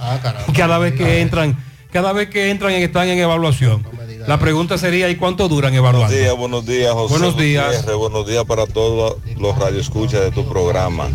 Ah, 0.00 0.18
caramba. 0.22 0.52
cada 0.56 0.78
vez 0.78 0.94
que 0.94 1.20
entran, 1.20 1.56
cada 1.92 2.12
vez 2.12 2.30
que 2.30 2.50
entran 2.50 2.72
están 2.72 3.06
en 3.08 3.18
evaluación. 3.18 3.84
La 4.26 4.38
pregunta 4.38 4.78
sería, 4.78 5.10
¿y 5.10 5.16
cuánto 5.16 5.48
duran 5.48 5.74
evaluando? 5.74 6.08
Buenos 6.08 6.22
días, 6.22 6.36
buenos 6.36 6.66
días, 6.66 6.92
José. 6.92 7.12
Buenos 7.12 7.36
días. 7.36 7.66
Gutiérrez, 7.66 7.96
buenos 7.96 8.26
días 8.26 8.44
para 8.44 8.66
todos 8.66 9.16
los 9.38 9.58
radioescuchas 9.58 10.20
de 10.22 10.30
tu 10.30 10.48
programa. 10.48 11.08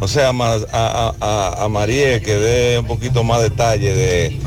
O 0.00 0.06
sea, 0.06 0.28
a, 0.30 0.58
a, 0.72 1.14
a, 1.20 1.64
a 1.64 1.68
Mariel 1.68 2.22
que 2.22 2.34
dé 2.34 2.78
un 2.78 2.86
poquito 2.86 3.24
más 3.24 3.42
detalle 3.42 3.94
de 3.94 4.40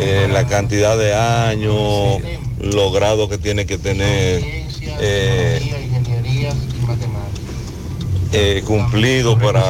eh, 0.00 0.28
la 0.30 0.46
cantidad 0.46 0.98
de 0.98 1.14
años, 1.14 2.20
los 2.60 2.92
grados 2.92 3.28
que 3.30 3.38
tiene 3.38 3.64
que 3.66 3.78
tener 3.78 4.42
eh, 5.00 5.74
eh, 8.32 8.62
cumplido 8.66 9.38
para 9.38 9.62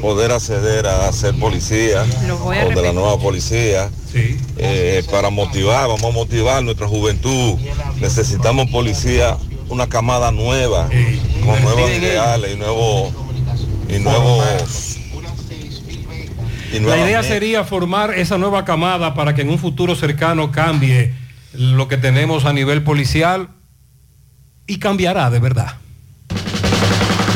poder 0.00 0.30
acceder 0.30 0.86
a 0.86 1.10
ser 1.12 1.34
policía 1.38 2.04
o 2.44 2.50
de 2.50 2.82
la 2.82 2.92
nueva 2.92 3.18
policía. 3.18 3.90
Eh, 4.14 5.02
para 5.10 5.30
motivar, 5.30 5.88
vamos 5.88 6.04
a 6.04 6.10
motivar 6.10 6.62
nuestra 6.62 6.86
juventud. 6.86 7.58
Necesitamos 8.00 8.68
policía, 8.70 9.36
una 9.68 9.88
camada 9.88 10.32
nueva, 10.32 10.88
con 11.44 11.62
nuevos 11.62 11.90
ideales 11.90 12.54
y 12.54 12.56
nuevos 12.58 13.12
y 13.88 13.98
nuevos 13.98 14.98
y 16.72 16.78
La 16.78 16.98
idea 16.98 17.22
sería 17.22 17.64
formar 17.64 18.14
esa 18.14 18.38
nueva 18.38 18.64
camada 18.64 19.14
para 19.14 19.34
que 19.34 19.42
en 19.42 19.50
un 19.50 19.58
futuro 19.58 19.96
cercano 19.96 20.52
cambie 20.52 21.12
lo 21.52 21.88
que 21.88 21.96
tenemos 21.96 22.44
a 22.44 22.52
nivel 22.52 22.84
policial 22.84 23.48
y 24.66 24.78
cambiará 24.78 25.30
de 25.30 25.40
verdad. 25.40 25.79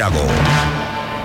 Santiago. 0.00 0.99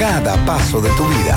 cada 0.00 0.34
paso 0.46 0.80
de 0.80 0.88
tu 0.96 1.04
vida. 1.04 1.36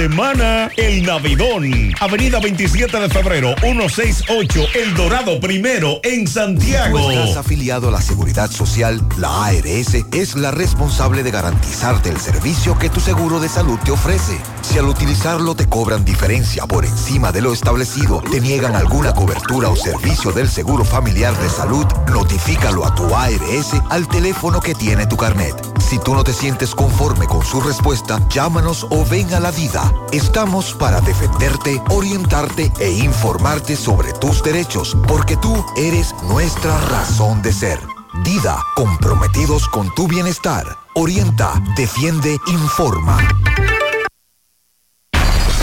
El 0.03 1.03
Navidón. 1.03 1.93
Avenida 1.99 2.39
27 2.39 2.99
de 2.99 3.07
febrero, 3.07 3.53
168, 3.61 4.59
El 4.73 4.95
Dorado 4.95 5.39
Primero, 5.39 5.99
en 6.01 6.25
Santiago. 6.25 6.97
Tú 6.97 7.11
estás 7.11 7.37
afiliado 7.37 7.89
a 7.89 7.91
la 7.91 8.01
Seguridad 8.01 8.49
Social, 8.49 8.99
la 9.19 9.45
ARS 9.45 9.93
es 10.11 10.35
la 10.35 10.49
responsable 10.49 11.21
de 11.21 11.29
garantizarte 11.29 12.09
el 12.09 12.17
servicio 12.17 12.79
que 12.79 12.89
tu 12.89 12.99
seguro 12.99 13.39
de 13.39 13.47
salud 13.47 13.77
te 13.85 13.91
ofrece. 13.91 14.39
Si 14.63 14.79
al 14.79 14.85
utilizarlo 14.85 15.53
te 15.53 15.69
cobran 15.69 16.03
diferencia 16.03 16.65
por 16.65 16.83
encima 16.83 17.31
de 17.31 17.41
lo 17.41 17.53
establecido, 17.53 18.23
te 18.31 18.41
niegan 18.41 18.75
alguna 18.75 19.13
cobertura 19.13 19.69
o 19.69 19.75
servicio 19.75 20.31
del 20.31 20.49
Seguro 20.49 20.83
Familiar 20.83 21.37
de 21.37 21.49
Salud, 21.49 21.85
notifícalo 22.11 22.87
a 22.87 22.95
tu 22.95 23.13
ARS 23.13 23.73
al 23.91 24.07
teléfono 24.07 24.61
que 24.61 24.73
tiene 24.73 25.05
tu 25.05 25.15
carnet. 25.15 25.53
Si 25.91 25.99
tú 25.99 26.15
no 26.15 26.23
te 26.23 26.33
sientes 26.33 26.73
conforme 26.73 27.27
con 27.27 27.45
su 27.45 27.59
respuesta, 27.59 28.19
llámanos 28.29 28.87
o 28.89 29.05
ven 29.05 29.33
a 29.33 29.39
la 29.39 29.51
vida. 29.51 29.90
Estamos 30.11 30.73
para 30.73 30.99
defenderte, 31.01 31.81
orientarte 31.89 32.71
e 32.79 32.91
informarte 32.91 33.75
sobre 33.75 34.11
tus 34.13 34.43
derechos, 34.43 34.97
porque 35.07 35.37
tú 35.37 35.65
eres 35.77 36.13
nuestra 36.23 36.77
razón 36.89 37.41
de 37.41 37.53
ser. 37.53 37.79
Dida, 38.23 38.61
comprometidos 38.75 39.67
con 39.69 39.93
tu 39.95 40.07
bienestar. 40.07 40.65
Orienta, 40.95 41.53
defiende, 41.77 42.37
informa. 42.47 43.17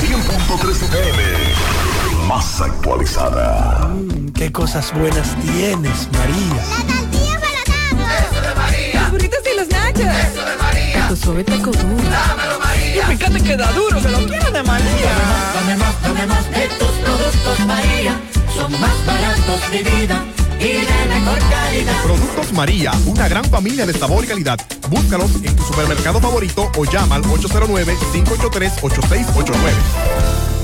100.3 0.00 0.70
FM, 0.70 1.22
más 2.26 2.60
actualizada. 2.60 3.90
Qué 4.34 4.50
cosas 4.50 4.94
buenas 4.94 5.36
tienes, 5.40 6.08
María. 6.12 6.64
La 6.78 6.94
tortilla 6.94 7.40
para 7.40 8.20
Eso 8.22 8.40
de 8.40 8.54
María. 8.54 9.00
Los 9.02 9.10
burritos 9.10 9.40
y 9.44 9.56
los 9.56 9.68
nachos. 9.68 10.00
Eso 10.00 10.06
de 10.06 10.16
María. 10.36 10.47
Tu 11.08 11.16
suave 11.16 11.42
taco 11.42 11.70
duro. 11.70 12.10
Dámelo, 12.10 12.58
María. 12.58 13.10
Y 13.10 13.16
fíjate 13.16 13.40
que 13.40 13.56
da 13.56 13.72
duro, 13.72 13.98
que 14.02 14.10
lo 14.10 14.18
quiero 14.26 14.50
de 14.50 14.62
María. 14.62 15.10
Dame 15.54 15.76
más, 15.76 16.02
dame 16.02 16.26
más 16.26 16.50
de 16.50 16.68
tus 16.78 16.88
productos, 16.88 17.60
María. 17.66 18.20
Son 18.54 18.70
más 18.72 19.06
baratos 19.06 19.70
de 19.70 19.82
vida. 19.84 20.22
Y 20.60 20.64
de 20.64 21.06
mejor 21.08 21.38
calidad. 21.48 22.02
Productos 22.02 22.52
María, 22.52 22.92
una 23.06 23.26
gran 23.26 23.46
familia 23.46 23.86
de 23.86 23.94
sabor 23.94 24.24
y 24.24 24.26
calidad. 24.26 24.60
Búscalos 24.90 25.30
en 25.42 25.56
tu 25.56 25.62
supermercado 25.62 26.20
favorito 26.20 26.70
o 26.76 26.84
llama 26.84 27.14
al 27.14 27.22
809-583-8689. 27.22 29.54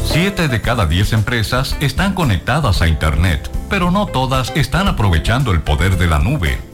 Siete 0.05 0.49
de 0.49 0.61
cada 0.61 0.85
10 0.85 1.15
empresas 1.15 1.75
están 1.81 2.13
conectadas 2.13 2.83
a 2.83 2.89
Internet, 2.89 3.51
pero 3.71 3.91
no 3.91 4.05
todas 4.07 4.53
están 4.55 4.89
aprovechando 4.89 5.53
el 5.53 5.63
poder 5.63 5.97
de 5.97 6.07
la 6.07 6.19
nube. 6.19 6.74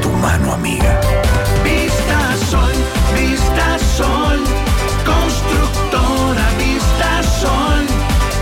tu 0.00 0.10
mano 0.10 0.52
amiga. 0.52 1.00
Vista 1.62 2.36
Sol, 2.50 2.72
Vista 3.14 3.78
Sol. 3.96 4.38
Constructora 5.04 6.46
Vista 6.58 7.22
Sol. 7.40 7.84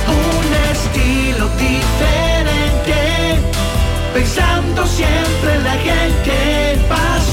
Un 0.06 0.48
estilo 0.72 1.48
diferente. 1.56 3.00
Pensando 4.14 4.86
siempre 4.86 5.54
en 5.54 5.64
la 5.64 5.76
gente. 5.88 6.78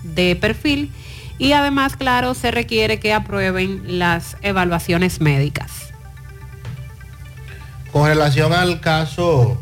de 0.02 0.36
perfil 0.36 0.92
y 1.38 1.52
además, 1.52 1.96
claro, 1.96 2.34
se 2.34 2.50
requiere 2.50 3.00
que 3.00 3.12
aprueben 3.12 3.98
las 3.98 4.36
evaluaciones 4.42 5.20
médicas. 5.20 5.70
Con 7.92 8.06
relación 8.06 8.52
al 8.52 8.80
caso 8.80 9.60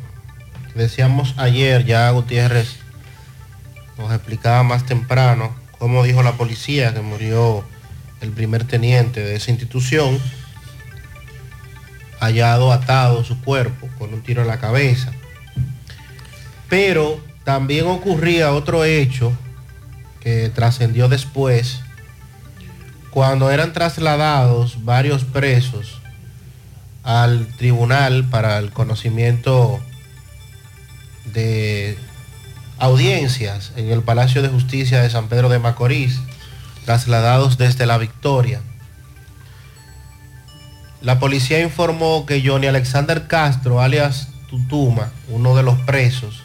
decíamos 0.74 1.34
ayer, 1.36 1.84
ya 1.84 2.10
Gutiérrez 2.10 2.78
nos 3.98 4.12
explicaba 4.12 4.62
más 4.62 4.86
temprano 4.86 5.54
cómo 5.78 6.02
dijo 6.02 6.22
la 6.22 6.32
policía 6.32 6.94
que 6.94 7.00
murió 7.00 7.64
el 8.22 8.30
primer 8.30 8.64
teniente 8.64 9.20
de 9.20 9.36
esa 9.36 9.50
institución, 9.50 10.18
hallado 12.20 12.72
atado 12.72 13.24
su 13.24 13.40
cuerpo 13.42 13.88
con 13.98 14.14
un 14.14 14.22
tiro 14.22 14.42
en 14.42 14.48
la 14.48 14.60
cabeza. 14.60 15.12
Pero 16.68 17.22
también 17.44 17.86
ocurría 17.86 18.52
otro 18.52 18.84
hecho 18.84 19.32
que 20.20 20.48
trascendió 20.48 21.08
después, 21.08 21.80
cuando 23.10 23.50
eran 23.50 23.72
trasladados 23.72 24.84
varios 24.84 25.24
presos 25.24 26.00
al 27.02 27.46
tribunal 27.56 28.24
para 28.30 28.58
el 28.58 28.70
conocimiento 28.70 29.80
de 31.34 31.98
audiencias 32.78 33.72
en 33.76 33.90
el 33.90 34.02
Palacio 34.02 34.42
de 34.42 34.48
Justicia 34.48 35.02
de 35.02 35.10
San 35.10 35.28
Pedro 35.28 35.48
de 35.48 35.58
Macorís, 35.58 36.20
trasladados 36.84 37.58
desde 37.58 37.86
la 37.86 37.98
Victoria. 37.98 38.60
La 41.00 41.18
policía 41.18 41.60
informó 41.60 42.26
que 42.26 42.42
Johnny 42.46 42.68
Alexander 42.68 43.26
Castro, 43.26 43.80
alias 43.80 44.28
Tutuma, 44.48 45.10
uno 45.28 45.56
de 45.56 45.62
los 45.62 45.78
presos, 45.80 46.44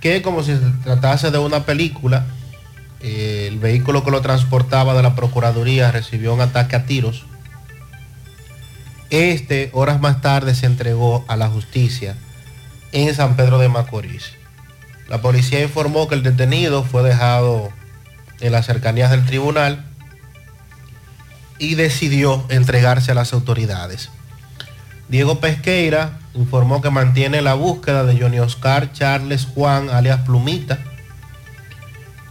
que 0.00 0.22
como 0.22 0.42
si 0.42 0.52
se 0.52 0.70
tratase 0.82 1.30
de 1.30 1.38
una 1.38 1.64
película, 1.64 2.24
eh, 3.00 3.46
el 3.48 3.58
vehículo 3.58 4.02
que 4.02 4.10
lo 4.10 4.22
transportaba 4.22 4.94
de 4.94 5.02
la 5.02 5.14
Procuraduría 5.14 5.92
recibió 5.92 6.32
un 6.32 6.40
ataque 6.40 6.76
a 6.76 6.86
tiros. 6.86 7.26
Este, 9.10 9.70
horas 9.74 10.00
más 10.00 10.22
tarde, 10.22 10.54
se 10.54 10.66
entregó 10.66 11.24
a 11.28 11.36
la 11.36 11.48
justicia 11.48 12.16
en 12.92 13.14
San 13.14 13.36
Pedro 13.36 13.58
de 13.58 13.68
Macorís. 13.68 14.32
La 15.08 15.20
policía 15.20 15.62
informó 15.62 16.08
que 16.08 16.14
el 16.14 16.22
detenido 16.22 16.82
fue 16.82 17.02
dejado 17.02 17.70
en 18.40 18.52
las 18.52 18.66
cercanías 18.66 19.10
del 19.10 19.24
tribunal 19.24 19.84
y 21.58 21.74
decidió 21.74 22.44
entregarse 22.48 23.12
a 23.12 23.14
las 23.14 23.32
autoridades. 23.32 24.10
Diego 25.08 25.38
Pesqueira 25.38 26.18
informó 26.34 26.80
que 26.80 26.90
mantiene 26.90 27.42
la 27.42 27.54
búsqueda 27.54 28.04
de 28.04 28.18
Johnny 28.18 28.38
Oscar 28.38 28.92
Charles 28.92 29.46
Juan, 29.54 29.90
alias 29.90 30.20
Plumita, 30.20 30.78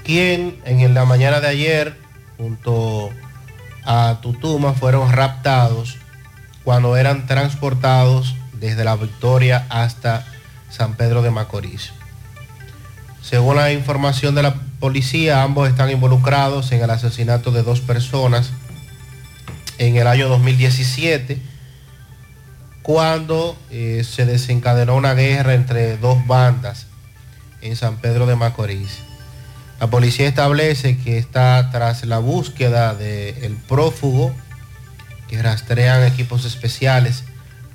quien 0.04 0.60
en 0.66 0.94
la 0.94 1.06
mañana 1.06 1.40
de 1.40 1.48
ayer, 1.48 1.98
junto 2.38 3.12
a 3.86 4.20
Tutuma, 4.22 4.74
fueron 4.74 5.12
raptados 5.12 5.98
cuando 6.64 6.98
eran 6.98 7.28
transportados 7.28 8.36
desde 8.54 8.84
la 8.84 8.96
Victoria 8.96 9.66
hasta 9.70 10.26
San 10.70 10.96
Pedro 10.96 11.22
de 11.22 11.32
Macorís. 11.32 11.94
Según 13.34 13.56
la 13.56 13.72
información 13.72 14.36
de 14.36 14.44
la 14.44 14.54
policía, 14.80 15.42
ambos 15.42 15.68
están 15.68 15.90
involucrados 15.90 16.72
en 16.72 16.84
el 16.84 16.90
asesinato 16.92 17.50
de 17.50 17.64
dos 17.64 17.82
personas 17.82 18.52
en 19.80 19.96
el 19.96 20.06
año 20.06 20.30
2017, 20.30 21.42
cuando 22.84 23.58
eh, 23.72 24.06
se 24.08 24.28
desencadenó 24.28 24.96
una 24.96 25.16
guerra 25.16 25.56
entre 25.56 25.98
dos 25.98 26.28
bandas 26.28 26.86
en 27.64 27.76
San 27.76 27.98
Pedro 27.98 28.28
de 28.28 28.36
Macorís. 28.36 29.00
La 29.80 29.88
policía 29.88 30.28
establece 30.28 31.00
que 31.00 31.18
está 31.18 31.72
tras 31.72 32.06
la 32.06 32.20
búsqueda 32.20 32.94
del 32.94 33.56
prófugo, 33.68 34.32
que 35.28 35.42
rastrean 35.42 36.04
equipos 36.04 36.46
especiales 36.46 37.24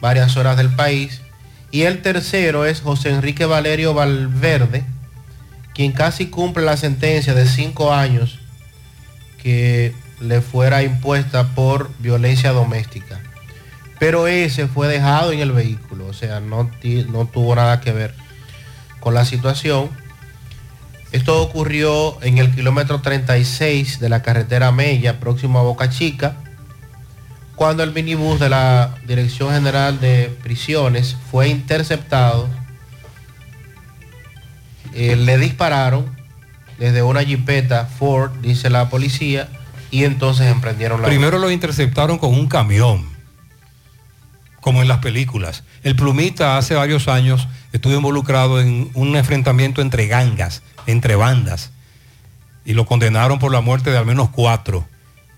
varias 0.01 0.37
horas 0.37 0.57
del 0.57 0.73
país. 0.77 1.21
Y 1.73 1.83
el 1.83 2.01
tercero 2.01 2.65
es 2.65 2.81
José 2.81 3.11
Enrique 3.11 3.45
Valerio 3.45 3.93
Valverde, 3.93 4.85
quien 5.79 5.93
casi 5.93 6.27
cumple 6.27 6.65
la 6.65 6.77
sentencia 6.77 7.35
de 7.35 7.47
cinco 7.47 7.95
años 7.95 8.41
que 9.41 9.95
le 10.19 10.41
fuera 10.41 10.83
impuesta 10.83 11.55
por 11.55 11.93
violencia 12.01 12.51
doméstica. 12.51 13.21
Pero 14.01 14.27
ese 14.27 14.67
fue 14.67 14.89
dejado 14.89 15.31
en 15.31 15.39
el 15.39 15.53
vehículo, 15.53 16.09
o 16.09 16.13
sea, 16.13 16.41
no, 16.41 16.69
no 17.13 17.27
tuvo 17.27 17.55
nada 17.55 17.81
que 17.81 17.93
ver 17.93 18.13
con 18.99 19.15
la 19.15 19.25
situación. 19.25 19.89
Esto 21.13 21.41
ocurrió 21.41 22.21
en 22.25 22.39
el 22.39 22.53
kilómetro 22.53 23.01
36 23.01 24.01
de 24.01 24.09
la 24.09 24.21
carretera 24.21 24.73
Mella, 24.73 25.21
próximo 25.21 25.61
a 25.61 25.63
Boca 25.63 25.91
Chica, 25.91 26.39
cuando 27.55 27.85
el 27.85 27.93
minibús 27.93 28.41
de 28.41 28.49
la 28.49 28.97
Dirección 29.07 29.55
General 29.55 30.01
de 30.01 30.37
Prisiones 30.43 31.17
fue 31.31 31.47
interceptado. 31.47 32.49
Eh, 34.95 35.17
le 35.17 35.39
dispararon 35.39 36.07
desde 36.79 37.03
una 37.03 37.23
jipeta 37.23 37.87
Ford, 37.87 38.33
dice 38.41 38.71
la 38.71 38.89
policía, 38.89 39.49
y 39.91 40.05
entonces 40.05 40.47
emprendieron 40.47 41.03
la... 41.03 41.09
Primero 41.09 41.39
lo 41.39 41.51
interceptaron 41.51 42.19
con 42.19 42.35
un 42.35 42.47
camión, 42.47 43.09
como 44.61 44.83
en 44.83 44.89
las 44.89 44.99
películas. 44.99 45.65
El 45.83 45.97
plumita 45.97 46.57
hace 46.59 46.75
varios 46.75 47.09
años 47.09 47.49
estuvo 47.73 47.95
involucrado 47.95 48.61
en 48.61 48.91
un 48.95 49.17
enfrentamiento 49.17 49.83
entre 49.83 50.07
gangas, 50.07 50.63
entre 50.87 51.17
bandas, 51.17 51.71
y 52.65 52.75
lo 52.75 52.87
condenaron 52.87 53.39
por 53.39 53.53
la 53.53 53.61
muerte 53.61 53.91
de 53.91 53.99
al 53.99 54.07
menos 54.07 54.29
cuatro, 54.31 54.87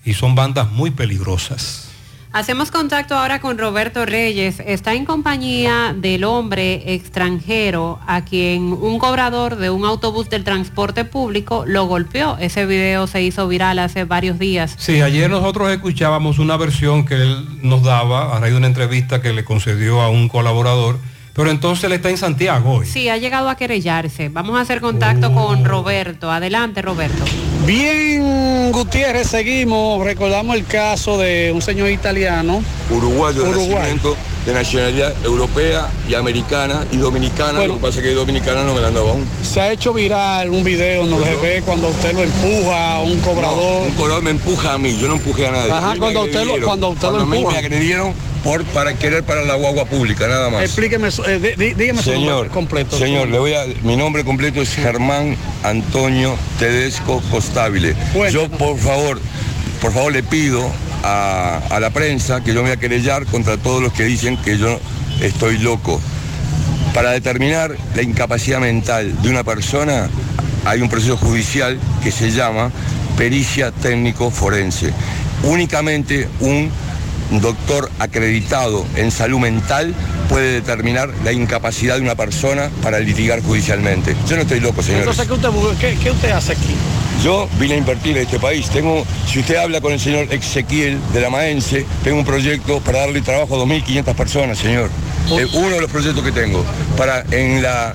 y 0.05 0.15
son 0.15 0.35
bandas 0.35 0.71
muy 0.71 0.91
peligrosas. 0.91 1.90
Hacemos 2.33 2.71
contacto 2.71 3.17
ahora 3.17 3.41
con 3.41 3.59
Roberto 3.59 4.07
Reyes. 4.07 4.63
Está 4.65 4.95
en 4.95 5.05
compañía 5.05 5.97
del 5.99 6.23
hombre 6.23 6.95
extranjero 6.95 7.99
a 8.07 8.25
quien 8.25 8.73
un 8.73 9.01
cobrador 9.01 9.57
de 9.57 9.69
un 9.69 9.85
autobús 9.85 10.31
del 10.31 10.45
transporte 10.45 11.05
público 11.05 11.65
lo 11.67 11.87
golpeó. 11.87 12.37
Ese 12.39 12.67
video 12.67 13.09
se 13.09 13.21
hizo 13.23 13.49
viral 13.49 13.81
hace 13.81 14.05
varios 14.05 14.39
días. 14.39 14.77
Sí, 14.79 15.01
ayer 15.01 15.29
nosotros 15.29 15.73
escuchábamos 15.73 16.39
una 16.39 16.57
versión 16.57 17.05
que 17.05 17.17
él 17.17 17.49
nos 17.63 17.83
daba 17.83 18.37
a 18.37 18.39
raíz 18.39 18.53
de 18.53 18.59
una 18.59 18.69
entrevista 18.69 19.21
que 19.21 19.33
le 19.33 19.45
concedió 19.45 20.01
a 20.01 20.09
un 20.09 20.29
colaborador. 20.29 21.01
Pero 21.33 21.51
entonces 21.51 21.85
él 21.85 21.93
está 21.93 22.11
en 22.11 22.19
Santiago 22.19 22.75
hoy. 22.75 22.87
Sí, 22.87 23.09
ha 23.09 23.17
llegado 23.17 23.49
a 23.49 23.57
querellarse. 23.57 24.29
Vamos 24.29 24.59
a 24.59 24.63
hacer 24.63 24.81
contacto 24.81 25.33
con 25.33 25.65
Roberto. 25.65 26.31
Adelante, 26.31 26.83
Roberto. 26.83 27.25
Bien, 27.67 28.73
Gutiérrez, 28.73 29.29
seguimos. 29.29 30.05
Recordamos 30.05 30.57
el 30.57 30.65
caso 30.65 31.19
de 31.19 31.53
un 31.55 31.63
señor 31.63 31.91
italiano. 31.91 32.63
Uruguayo 32.91 33.43
de 33.45 33.51
Uruguay. 33.51 33.75
nacimiento, 33.75 34.17
de 34.51 34.55
nacionalidad 34.59 35.15
europea 35.25 35.89
y 36.09 36.15
americana 36.15 36.85
y 36.91 36.97
dominicana. 36.97 37.65
Lo 37.67 37.75
que 37.75 37.81
pasa 37.81 37.99
es 38.01 38.05
que 38.05 38.13
dominicana 38.15 38.65
no 38.65 38.75
me 38.75 38.81
la 38.81 38.89
han 38.89 38.95
dado 38.95 39.11
aún. 39.11 39.25
Se 39.43 39.61
ha 39.61 39.73
hecho 39.73 39.93
viral 39.93 40.51
un 40.51 40.65
video 40.65 41.07
donde 41.07 41.25
se 41.27 41.37
ve 41.37 41.63
cuando 41.65 41.89
usted 41.89 42.13
lo 42.15 42.23
empuja 42.23 42.95
a 42.97 43.01
un 43.01 43.21
cobrador. 43.21 43.87
Un 43.87 43.95
cobrador 43.95 44.23
me 44.23 44.31
empuja 44.31 44.73
a 44.75 44.79
mí, 44.79 44.97
yo 45.01 45.07
no 45.09 45.15
empujé 45.15 45.47
a 45.47 45.53
nadie. 45.53 45.71
Ajá, 45.73 45.95
cuando 45.99 46.23
usted 46.25 46.45
lo- 46.45 46.67
cuando 46.67 46.89
usted 46.91 47.09
lo 47.09 47.17
Cuando 47.19 47.35
empuja. 47.37 47.53
me 47.53 47.59
agredieron 47.59 48.13
por, 48.43 48.65
para 48.65 48.95
querer 48.95 49.23
parar 49.23 49.47
la 49.47 49.55
guagua 49.55 49.85
pública, 49.85 50.27
nada 50.27 50.51
más. 50.51 50.63
Explíqueme, 50.65 51.11
su- 51.13 51.23
eh, 51.25 51.39
dí- 51.41 51.55
dí- 51.57 51.75
dígame 51.75 52.03
su 52.03 52.11
Señor, 52.11 52.31
nombre 52.33 52.51
completo. 52.51 52.99
señor, 52.99 53.29
le 53.29 53.39
voy 53.39 53.55
a, 53.55 53.65
mi 53.83 53.97
nombre 53.97 54.25
completo 54.25 54.61
es 54.63 54.75
Germán 54.75 55.37
Antonio 55.63 56.35
Tedesco 56.59 57.23
Costabile. 57.31 57.95
Yo, 58.33 58.49
por 58.49 58.77
favor, 58.79 59.21
por 59.81 59.93
favor 59.93 60.13
le 60.13 60.23
pido 60.25 60.69
a, 61.03 61.79
la 61.81 61.91
prensa 61.91 62.43
que 62.43 62.53
yo 62.53 62.63
me 62.63 62.71
voy 62.71 62.71
a 62.73 62.77
querellar 62.77 63.27
contra 63.27 63.57
todos 63.57 63.83
los 63.83 63.93
que 63.93 64.05
dicen 64.05 64.37
que 64.37 64.59
yo 64.59 64.79
estoy 65.21 65.59
loco. 65.59 66.01
Para 66.95 67.11
determinar 67.11 67.77
la 67.95 68.03
incapacidad 68.03 68.61
mental 68.61 69.21
de 69.23 69.31
una 69.31 69.45
persona 69.45 70.09
hay 70.65 70.83
un 70.83 70.89
proceso 70.89 71.17
judicial 71.17 71.79
que 72.03 72.11
se 72.11 72.31
llama 72.31 72.71
pericia 73.17 73.71
técnico 73.71 74.31
forense. 74.31 74.93
Únicamente 75.45 76.29
un 76.41 76.71
doctor 77.41 77.91
acreditado 77.99 78.85
en 78.97 79.11
salud 79.11 79.39
mental 79.39 79.95
puede 80.31 80.53
determinar 80.53 81.11
la 81.25 81.33
incapacidad 81.33 81.97
de 81.97 82.03
una 82.03 82.15
persona 82.15 82.71
para 82.83 83.01
litigar 83.01 83.43
judicialmente. 83.43 84.15
Yo 84.29 84.37
no 84.37 84.43
estoy 84.43 84.61
loco, 84.61 84.81
señores. 84.83 85.09
Entonces, 85.09 85.27
¿qué 85.27 85.33
usted, 85.35 85.49
bu- 85.49 85.77
qué, 85.79 85.99
qué 86.03 86.11
usted 86.13 86.31
hace 86.31 86.53
aquí? 86.53 86.75
Yo 87.25 87.49
vine 87.59 87.75
a 87.75 87.77
invertir 87.79 88.17
en 88.17 88.23
este 88.23 88.39
país. 88.39 88.71
Tengo, 88.71 89.05
si 89.27 89.41
usted 89.41 89.57
habla 89.57 89.81
con 89.81 89.93
el 89.93 89.99
señor 90.01 90.33
Ezequiel 90.33 90.99
de 91.13 91.21
la 91.21 91.31
Maense, 91.31 91.85
tengo 92.05 92.17
un 92.19 92.25
proyecto 92.25 92.79
para 92.81 93.01
darle 93.01 93.21
trabajo 93.23 93.61
a 93.61 93.67
2.500 93.67 94.15
personas, 94.15 94.57
señor. 94.59 94.89
Eh, 95.33 95.47
uno 95.53 95.71
de 95.71 95.81
los 95.81 95.91
proyectos 95.91 96.25
que 96.25 96.33
tengo. 96.33 96.65
Para 96.97 97.25
en 97.33 97.61
la, 97.63 97.93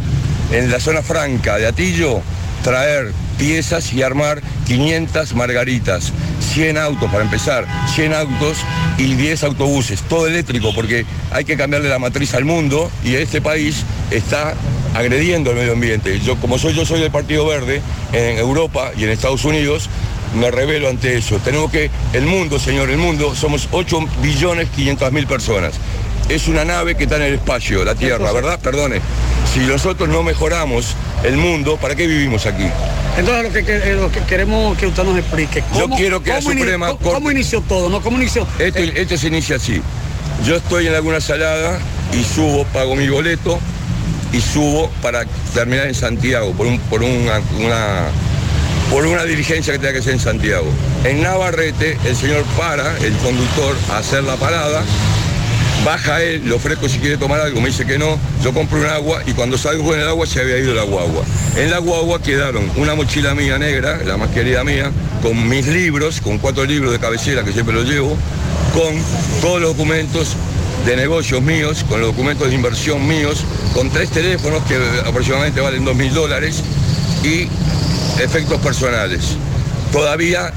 en 0.51 0.69
la 0.69 0.79
zona 0.81 1.01
franca 1.01 1.57
de 1.57 1.65
Atillo, 1.67 2.19
traer 2.65 3.13
piezas 3.37 3.93
y 3.93 4.01
armar 4.01 4.41
500 4.65 5.35
margaritas, 5.35 6.11
100 6.55 6.79
autos 6.79 7.11
para 7.11 7.23
empezar, 7.23 7.67
100 7.93 8.15
autos 8.15 8.57
y 8.97 9.13
10 9.13 9.43
autobuses, 9.43 10.01
todo 10.01 10.25
eléctrico, 10.25 10.73
porque 10.73 11.05
hay 11.29 11.45
que 11.45 11.57
cambiarle 11.57 11.89
la 11.89 11.99
matriz 11.99 12.33
al 12.33 12.43
mundo 12.43 12.89
y 13.03 13.13
este 13.13 13.39
país 13.39 13.83
está 14.09 14.55
agrediendo 14.95 15.51
el 15.51 15.57
medio 15.57 15.73
ambiente. 15.73 16.19
Yo, 16.21 16.37
como 16.37 16.57
soy, 16.57 16.73
yo 16.73 16.87
soy 16.87 17.01
del 17.01 17.11
Partido 17.11 17.45
Verde 17.45 17.83
en 18.13 18.39
Europa 18.39 18.93
y 18.97 19.03
en 19.03 19.11
Estados 19.11 19.45
Unidos, 19.45 19.87
me 20.35 20.49
revelo 20.49 20.89
ante 20.89 21.15
eso. 21.15 21.37
Tenemos 21.45 21.69
que, 21.69 21.91
el 22.13 22.25
mundo, 22.25 22.57
señor, 22.57 22.89
el 22.89 22.97
mundo, 22.97 23.35
somos 23.35 23.69
8 23.73 23.99
billones 24.23 24.69
500 24.75 25.11
mil 25.11 25.27
personas. 25.27 25.75
Es 26.29 26.47
una 26.47 26.65
nave 26.65 26.95
que 26.95 27.03
está 27.03 27.17
en 27.17 27.23
el 27.23 27.33
espacio, 27.35 27.85
la 27.85 27.93
Tierra, 27.95 28.31
¿verdad? 28.31 28.59
Perdone. 28.59 28.99
Si 29.53 29.59
nosotros 29.59 30.09
no 30.09 30.23
mejoramos 30.23 30.95
el 31.23 31.37
mundo, 31.37 31.77
¿para 31.77 31.95
qué 31.95 32.07
vivimos 32.07 32.45
aquí? 32.47 32.65
Entonces, 33.17 33.43
lo 33.43 33.51
que, 33.51 33.59
eh, 33.91 33.93
lo 33.93 34.11
que 34.11 34.19
queremos 34.21 34.77
que 34.77 34.87
usted 34.87 35.03
nos 35.03 35.17
explique. 35.17 35.63
Yo 35.73 35.81
¿cómo- 35.83 35.95
quiero 35.95 36.21
que 36.23 36.31
la 36.31 36.37
cómo 36.37 36.51
Suprema 36.51 36.87
cómo- 36.87 36.99
Corte- 36.99 37.13
¿Cómo 37.13 37.31
inició 37.31 37.61
todo? 37.61 37.89
¿No? 37.89 38.01
¿Cómo 38.01 38.17
inició? 38.17 38.45
Esto, 38.59 38.79
esto 38.79 39.17
se 39.17 39.27
inicia 39.27 39.55
así. 39.57 39.81
Yo 40.45 40.55
estoy 40.57 40.87
en 40.87 40.93
Laguna 40.93 41.21
Salada 41.21 41.79
y 42.11 42.23
subo, 42.23 42.65
pago 42.73 42.95
mi 42.95 43.07
boleto 43.07 43.59
y 44.33 44.41
subo 44.41 44.89
para 45.01 45.25
terminar 45.53 45.85
en 45.87 45.93
Santiago 45.95 46.51
por, 46.53 46.65
un- 46.65 46.79
por 46.79 47.03
una, 47.03 47.39
una- 47.59 48.07
por 48.89 49.05
una 49.05 49.23
diligencia 49.23 49.71
que 49.73 49.79
tenga 49.79 49.93
que 49.93 50.01
ser 50.01 50.13
en 50.13 50.19
Santiago. 50.19 50.67
En 51.05 51.21
Navarrete 51.21 51.97
el 52.03 52.15
señor 52.15 52.43
para, 52.57 52.97
el 52.97 53.13
conductor, 53.17 53.75
a 53.91 53.99
hacer 53.99 54.23
la 54.23 54.35
parada 54.35 54.83
Baja 55.85 56.19
él, 56.23 56.41
le 56.49 56.55
ofrezco 56.55 56.89
si 56.89 56.97
quiere 56.97 57.15
tomar 57.15 57.39
algo, 57.39 57.61
me 57.61 57.67
dice 57.67 57.85
que 57.85 57.99
no, 57.99 58.17
yo 58.43 58.51
compro 58.55 58.79
un 58.79 58.87
agua 58.87 59.21
y 59.27 59.33
cuando 59.33 59.55
salgo 59.55 59.83
con 59.83 59.99
el 59.99 60.07
agua 60.07 60.25
se 60.25 60.41
había 60.41 60.57
ido 60.57 60.73
la 60.73 60.81
guagua. 60.81 61.23
En 61.55 61.69
la 61.69 61.77
guagua 61.77 62.19
quedaron 62.23 62.71
una 62.77 62.95
mochila 62.95 63.35
mía 63.35 63.59
negra, 63.59 63.99
la 64.03 64.17
más 64.17 64.31
querida 64.31 64.63
mía, 64.63 64.91
con 65.21 65.47
mis 65.47 65.67
libros, 65.67 66.21
con 66.21 66.39
cuatro 66.39 66.65
libros 66.65 66.91
de 66.91 66.97
cabecera 66.97 67.43
que 67.43 67.53
siempre 67.53 67.75
los 67.75 67.85
llevo, 67.85 68.17
con 68.73 68.95
todos 69.41 69.61
los 69.61 69.77
documentos 69.77 70.29
de 70.87 70.95
negocios 70.95 71.43
míos, 71.43 71.85
con 71.87 71.99
los 72.01 72.09
documentos 72.09 72.49
de 72.49 72.55
inversión 72.55 73.07
míos, 73.07 73.43
con 73.75 73.91
tres 73.91 74.09
teléfonos 74.09 74.63
que 74.63 74.79
aproximadamente 75.05 75.61
valen 75.61 75.85
dos 75.85 75.95
mil 75.95 76.11
dólares 76.11 76.63
y 77.23 77.47
efectos 78.19 78.59
personales. 78.59 79.35
Todavía 79.91 80.51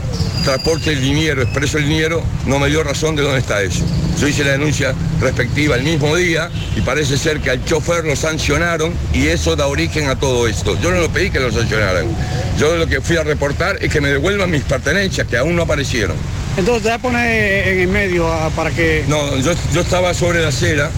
Transporte 0.48 0.92
el 0.92 1.02
Liniero, 1.02 1.42
Expreso 1.42 1.76
el 1.76 1.86
Liniero, 1.86 2.22
no 2.46 2.58
me 2.58 2.68
dio 2.68 2.82
razón 2.82 3.14
de 3.14 3.20
dónde 3.20 3.40
está 3.40 3.60
eso. 3.60 3.84
Yo 4.18 4.26
hice 4.26 4.44
la 4.44 4.52
denuncia 4.52 4.94
respectiva 5.20 5.76
el 5.76 5.82
mismo 5.82 6.16
día 6.16 6.48
y 6.74 6.80
parece 6.80 7.18
ser 7.18 7.40
que 7.40 7.50
al 7.50 7.62
chofer 7.66 8.06
lo 8.06 8.16
sancionaron 8.16 8.94
y 9.12 9.26
eso 9.26 9.56
da 9.56 9.66
origen 9.66 10.08
a 10.08 10.18
todo 10.18 10.48
esto. 10.48 10.80
Yo 10.80 10.90
no 10.90 11.00
lo 11.00 11.10
pedí 11.10 11.28
que 11.28 11.38
lo 11.38 11.52
sancionaran. 11.52 12.06
Yo 12.58 12.76
lo 12.76 12.86
que 12.86 13.02
fui 13.02 13.18
a 13.18 13.24
reportar 13.24 13.76
es 13.82 13.92
que 13.92 14.00
me 14.00 14.08
devuelvan 14.08 14.50
mis 14.50 14.62
pertenencias 14.62 15.26
que 15.26 15.36
aún 15.36 15.54
no 15.54 15.64
aparecieron. 15.64 16.16
Entonces 16.56 16.82
te 16.82 16.88
voy 16.88 16.96
a 16.96 17.02
poner 17.02 17.68
en 17.68 17.80
el 17.80 17.88
medio 17.88 18.26
ah, 18.26 18.50
para 18.56 18.70
que... 18.70 19.04
No, 19.06 19.36
yo, 19.36 19.52
yo 19.74 19.82
estaba 19.82 20.14
sobre 20.14 20.40
la 20.40 20.48
acera 20.48 20.90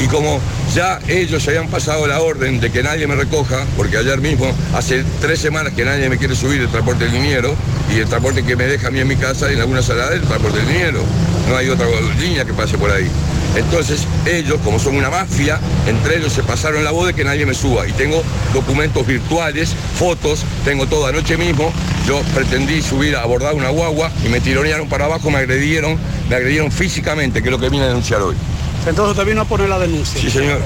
y 0.00 0.06
como 0.06 0.40
ya 0.74 1.00
ellos 1.08 1.46
habían 1.48 1.68
pasado 1.68 2.06
la 2.06 2.20
orden 2.20 2.60
de 2.60 2.70
que 2.70 2.82
nadie 2.82 3.06
me 3.06 3.16
recoja, 3.16 3.64
porque 3.76 3.96
ayer 3.96 4.20
mismo, 4.20 4.46
hace 4.74 5.04
tres 5.20 5.40
semanas 5.40 5.72
que 5.74 5.84
nadie 5.84 6.08
me 6.08 6.18
quiere 6.18 6.36
subir 6.36 6.60
el 6.60 6.68
transporte 6.68 7.04
del 7.04 7.14
liniero, 7.14 7.54
y 7.94 7.98
el 7.98 8.06
transporte 8.06 8.42
que 8.42 8.54
me 8.54 8.64
deja 8.64 8.88
a 8.88 8.90
mí 8.90 9.00
en 9.00 9.08
mi 9.08 9.16
casa 9.16 9.50
en 9.50 9.60
alguna 9.60 9.82
sala 9.82 10.10
del 10.10 10.20
transporte 10.22 10.58
del 10.58 10.68
liniero. 10.68 11.00
No 11.48 11.56
hay 11.56 11.68
otra 11.68 11.86
línea 12.20 12.44
que 12.44 12.52
pase 12.52 12.76
por 12.76 12.90
ahí. 12.90 13.08
Entonces 13.56 14.06
ellos, 14.26 14.60
como 14.62 14.78
son 14.78 14.96
una 14.96 15.08
mafia, 15.08 15.58
entre 15.86 16.18
ellos 16.18 16.32
se 16.32 16.42
pasaron 16.42 16.84
la 16.84 16.90
voz 16.90 17.06
de 17.06 17.14
que 17.14 17.24
nadie 17.24 17.46
me 17.46 17.54
suba. 17.54 17.88
Y 17.88 17.92
tengo 17.92 18.22
documentos 18.52 19.06
virtuales, 19.06 19.74
fotos, 19.98 20.44
tengo 20.64 20.86
todo. 20.86 21.06
Anoche 21.06 21.36
mismo 21.36 21.72
yo 22.06 22.20
pretendí 22.34 22.82
subir 22.82 23.16
a 23.16 23.22
abordar 23.22 23.54
una 23.54 23.70
guagua 23.70 24.12
y 24.24 24.28
me 24.28 24.40
tironearon 24.40 24.88
para 24.88 25.06
abajo, 25.06 25.30
me 25.30 25.38
agredieron, 25.38 25.98
me 26.28 26.36
agredieron 26.36 26.70
físicamente, 26.70 27.40
que 27.40 27.48
es 27.48 27.52
lo 27.52 27.58
que 27.58 27.70
vine 27.70 27.84
a 27.84 27.88
denunciar 27.88 28.20
hoy. 28.20 28.36
Entonces 28.88 29.16
te 29.16 29.24
vino 29.28 29.42
a 29.42 29.44
poner 29.44 29.68
la 29.68 29.78
denuncia. 29.78 30.20
Sí, 30.20 30.30
señor. 30.30 30.60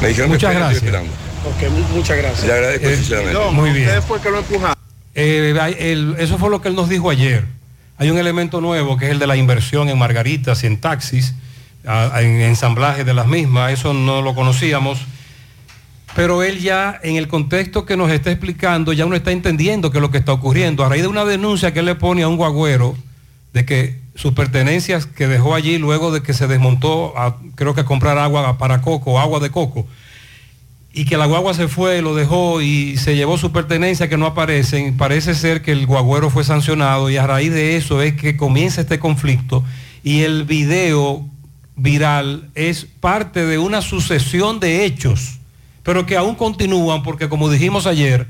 Me 0.00 0.08
dijeron 0.08 0.30
Muchas 0.30 0.50
que 0.54 0.74
estoy 0.74 0.90
gracias. 0.90 1.90
muchas 1.94 2.16
gracias. 2.16 2.46
Le 2.46 2.52
agradezco 2.52 2.88
sinceramente. 2.90 3.38
Muy 3.52 3.70
bien. 3.70 3.88
Usted 3.88 4.02
fue 4.02 4.20
que 4.20 4.30
lo 4.30 4.38
empujaron. 4.38 4.76
Eh, 5.14 5.76
el- 5.78 6.14
eso 6.18 6.38
fue 6.38 6.50
lo 6.50 6.60
que 6.62 6.68
él 6.68 6.74
nos 6.76 6.88
dijo 6.88 7.10
ayer. 7.10 7.44
Hay 7.98 8.10
un 8.10 8.18
elemento 8.18 8.60
nuevo 8.60 8.96
que 8.96 9.06
es 9.06 9.10
el 9.10 9.18
de 9.18 9.26
la 9.26 9.36
inversión 9.36 9.88
en 9.88 9.98
margaritas 9.98 10.62
y 10.64 10.66
en 10.68 10.78
taxis, 10.80 11.34
a- 11.86 12.20
en 12.22 12.40
ensamblaje 12.40 13.04
de 13.04 13.14
las 13.14 13.26
mismas. 13.26 13.72
Eso 13.72 13.92
no 13.92 14.22
lo 14.22 14.34
conocíamos. 14.34 14.98
Pero 16.14 16.42
él 16.42 16.58
ya, 16.60 16.98
en 17.02 17.16
el 17.16 17.28
contexto 17.28 17.84
que 17.86 17.96
nos 17.96 18.10
está 18.10 18.30
explicando, 18.30 18.92
ya 18.92 19.06
uno 19.06 19.14
está 19.16 19.30
entendiendo 19.30 19.90
qué 19.90 19.98
es 19.98 20.02
lo 20.02 20.10
que 20.10 20.18
está 20.18 20.32
ocurriendo. 20.32 20.84
A 20.84 20.88
raíz 20.88 21.02
de 21.02 21.08
una 21.08 21.24
denuncia 21.24 21.72
que 21.72 21.80
él 21.80 21.86
le 21.86 21.94
pone 21.94 22.22
a 22.22 22.28
un 22.28 22.36
guagüero 22.36 22.96
de 23.52 23.64
que 23.64 23.99
sus 24.14 24.32
pertenencias 24.32 25.06
que 25.06 25.26
dejó 25.28 25.54
allí 25.54 25.78
luego 25.78 26.10
de 26.10 26.22
que 26.22 26.34
se 26.34 26.46
desmontó, 26.46 27.16
a- 27.16 27.36
creo 27.54 27.74
que 27.74 27.82
a 27.82 27.84
comprar 27.84 28.18
agua 28.18 28.58
para 28.58 28.80
coco, 28.82 29.18
agua 29.20 29.40
de 29.40 29.50
coco, 29.50 29.86
y 30.92 31.04
que 31.04 31.16
la 31.16 31.26
guagua 31.26 31.54
se 31.54 31.68
fue, 31.68 32.02
lo 32.02 32.14
dejó 32.16 32.60
y 32.60 32.96
se 32.96 33.14
llevó 33.14 33.38
su 33.38 33.52
pertenencia 33.52 34.08
que 34.08 34.16
no 34.16 34.26
aparecen, 34.26 34.96
parece 34.96 35.34
ser 35.36 35.62
que 35.62 35.70
el 35.70 35.86
guagüero 35.86 36.30
fue 36.30 36.42
sancionado 36.42 37.08
y 37.10 37.16
a 37.16 37.26
raíz 37.26 37.52
de 37.52 37.76
eso 37.76 38.02
es 38.02 38.14
que 38.14 38.36
comienza 38.36 38.80
este 38.80 38.98
conflicto 38.98 39.62
y 40.02 40.22
el 40.22 40.44
video 40.44 41.24
viral 41.76 42.50
es 42.56 42.86
parte 42.98 43.46
de 43.46 43.58
una 43.58 43.82
sucesión 43.82 44.58
de 44.58 44.84
hechos, 44.84 45.38
pero 45.84 46.06
que 46.06 46.16
aún 46.16 46.34
continúan 46.34 47.04
porque 47.04 47.28
como 47.28 47.48
dijimos 47.48 47.86
ayer, 47.86 48.26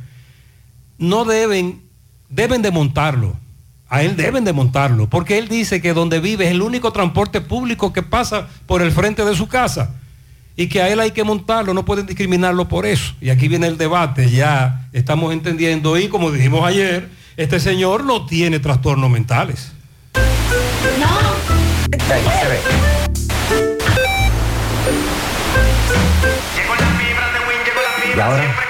no 0.99 1.25
deben, 1.25 1.81
deben 2.28 2.60
de 2.60 2.70
montarlo. 2.70 3.36
A 3.90 4.04
él 4.04 4.16
deben 4.16 4.44
de 4.44 4.52
montarlo, 4.52 5.10
porque 5.10 5.36
él 5.36 5.48
dice 5.48 5.82
que 5.82 5.92
donde 5.92 6.20
vive 6.20 6.44
es 6.44 6.52
el 6.52 6.62
único 6.62 6.92
transporte 6.92 7.40
público 7.40 7.92
que 7.92 8.04
pasa 8.04 8.46
por 8.66 8.82
el 8.82 8.92
frente 8.92 9.24
de 9.24 9.34
su 9.34 9.48
casa 9.48 9.90
y 10.54 10.68
que 10.68 10.80
a 10.80 10.88
él 10.88 11.00
hay 11.00 11.10
que 11.10 11.24
montarlo, 11.24 11.74
no 11.74 11.84
pueden 11.84 12.06
discriminarlo 12.06 12.68
por 12.68 12.86
eso. 12.86 13.14
Y 13.20 13.30
aquí 13.30 13.48
viene 13.48 13.66
el 13.66 13.76
debate, 13.78 14.30
ya 14.30 14.86
estamos 14.92 15.32
entendiendo 15.32 15.98
y 15.98 16.06
como 16.06 16.30
dijimos 16.30 16.64
ayer, 16.64 17.08
este 17.36 17.58
señor 17.58 18.04
no 18.04 18.26
tiene 18.26 18.60
trastornos 18.60 19.10
mentales. 19.10 19.72
Y 28.16 28.20
ahora, 28.20 28.69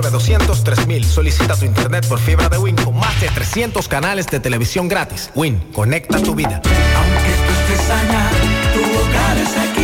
909-200-3000. 0.00 1.04
Solicita 1.04 1.56
tu 1.56 1.64
internet 1.64 2.06
por 2.06 2.18
fibra 2.18 2.48
de 2.48 2.58
Win 2.58 2.76
con 2.76 2.96
más 2.96 3.20
de 3.20 3.28
300 3.28 3.88
canales 3.88 4.26
de 4.26 4.40
televisión 4.40 4.88
gratis. 4.88 5.30
Win, 5.34 5.58
conecta 5.72 6.22
tu 6.22 6.34
vida. 6.34 6.60
Aunque 6.64 7.32
tú 7.46 7.72
estés 7.72 7.90
allá, 7.90 8.30
tu 8.74 8.80
hogar 8.80 9.36
es 9.38 9.56
aquí 9.56 9.79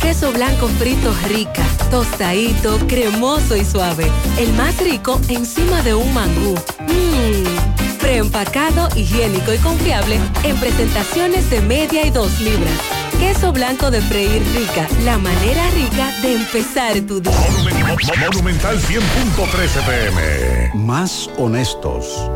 Queso 0.00 0.32
blanco 0.32 0.68
frito 0.68 1.12
rica, 1.26 1.62
tostadito, 1.90 2.78
cremoso 2.86 3.56
y 3.56 3.64
suave. 3.64 4.10
El 4.38 4.52
más 4.54 4.78
rico 4.78 5.20
encima 5.28 5.82
de 5.82 5.94
un 5.94 6.12
mangú. 6.14 6.54
Mmm. 6.86 7.98
Preempacado, 7.98 8.88
higiénico 8.94 9.52
y 9.52 9.58
confiable 9.58 10.18
en 10.44 10.56
presentaciones 10.56 11.50
de 11.50 11.60
media 11.60 12.06
y 12.06 12.10
dos 12.10 12.40
libras. 12.40 12.72
Queso 13.18 13.52
blanco 13.52 13.90
de 13.90 14.00
freír 14.00 14.42
rica, 14.54 14.86
la 15.04 15.18
manera 15.18 15.68
rica 15.70 16.12
de 16.22 16.36
empezar 16.36 17.00
tu 17.00 17.20
día. 17.20 17.32
Monumental 18.30 18.78
100.13 18.78 19.84
pm. 19.84 20.70
Más 20.74 21.28
honestos. 21.36 22.30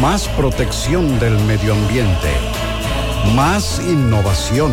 Más 0.00 0.28
protección 0.28 1.18
del 1.18 1.36
medio 1.40 1.74
ambiente. 1.74 2.30
Más 3.34 3.80
innovación. 3.80 4.72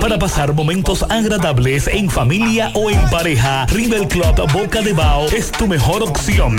Para 0.00 0.18
pasar 0.18 0.54
momentos 0.54 1.04
agradables 1.08 1.88
en 1.88 2.08
familia 2.08 2.70
o 2.74 2.90
en 2.90 3.00
pareja, 3.10 3.66
River 3.66 4.06
Club 4.06 4.52
Boca 4.52 4.80
de 4.80 4.92
Bao 4.92 5.26
es 5.26 5.50
tu 5.50 5.66
mejor 5.66 6.02
opción. 6.02 6.56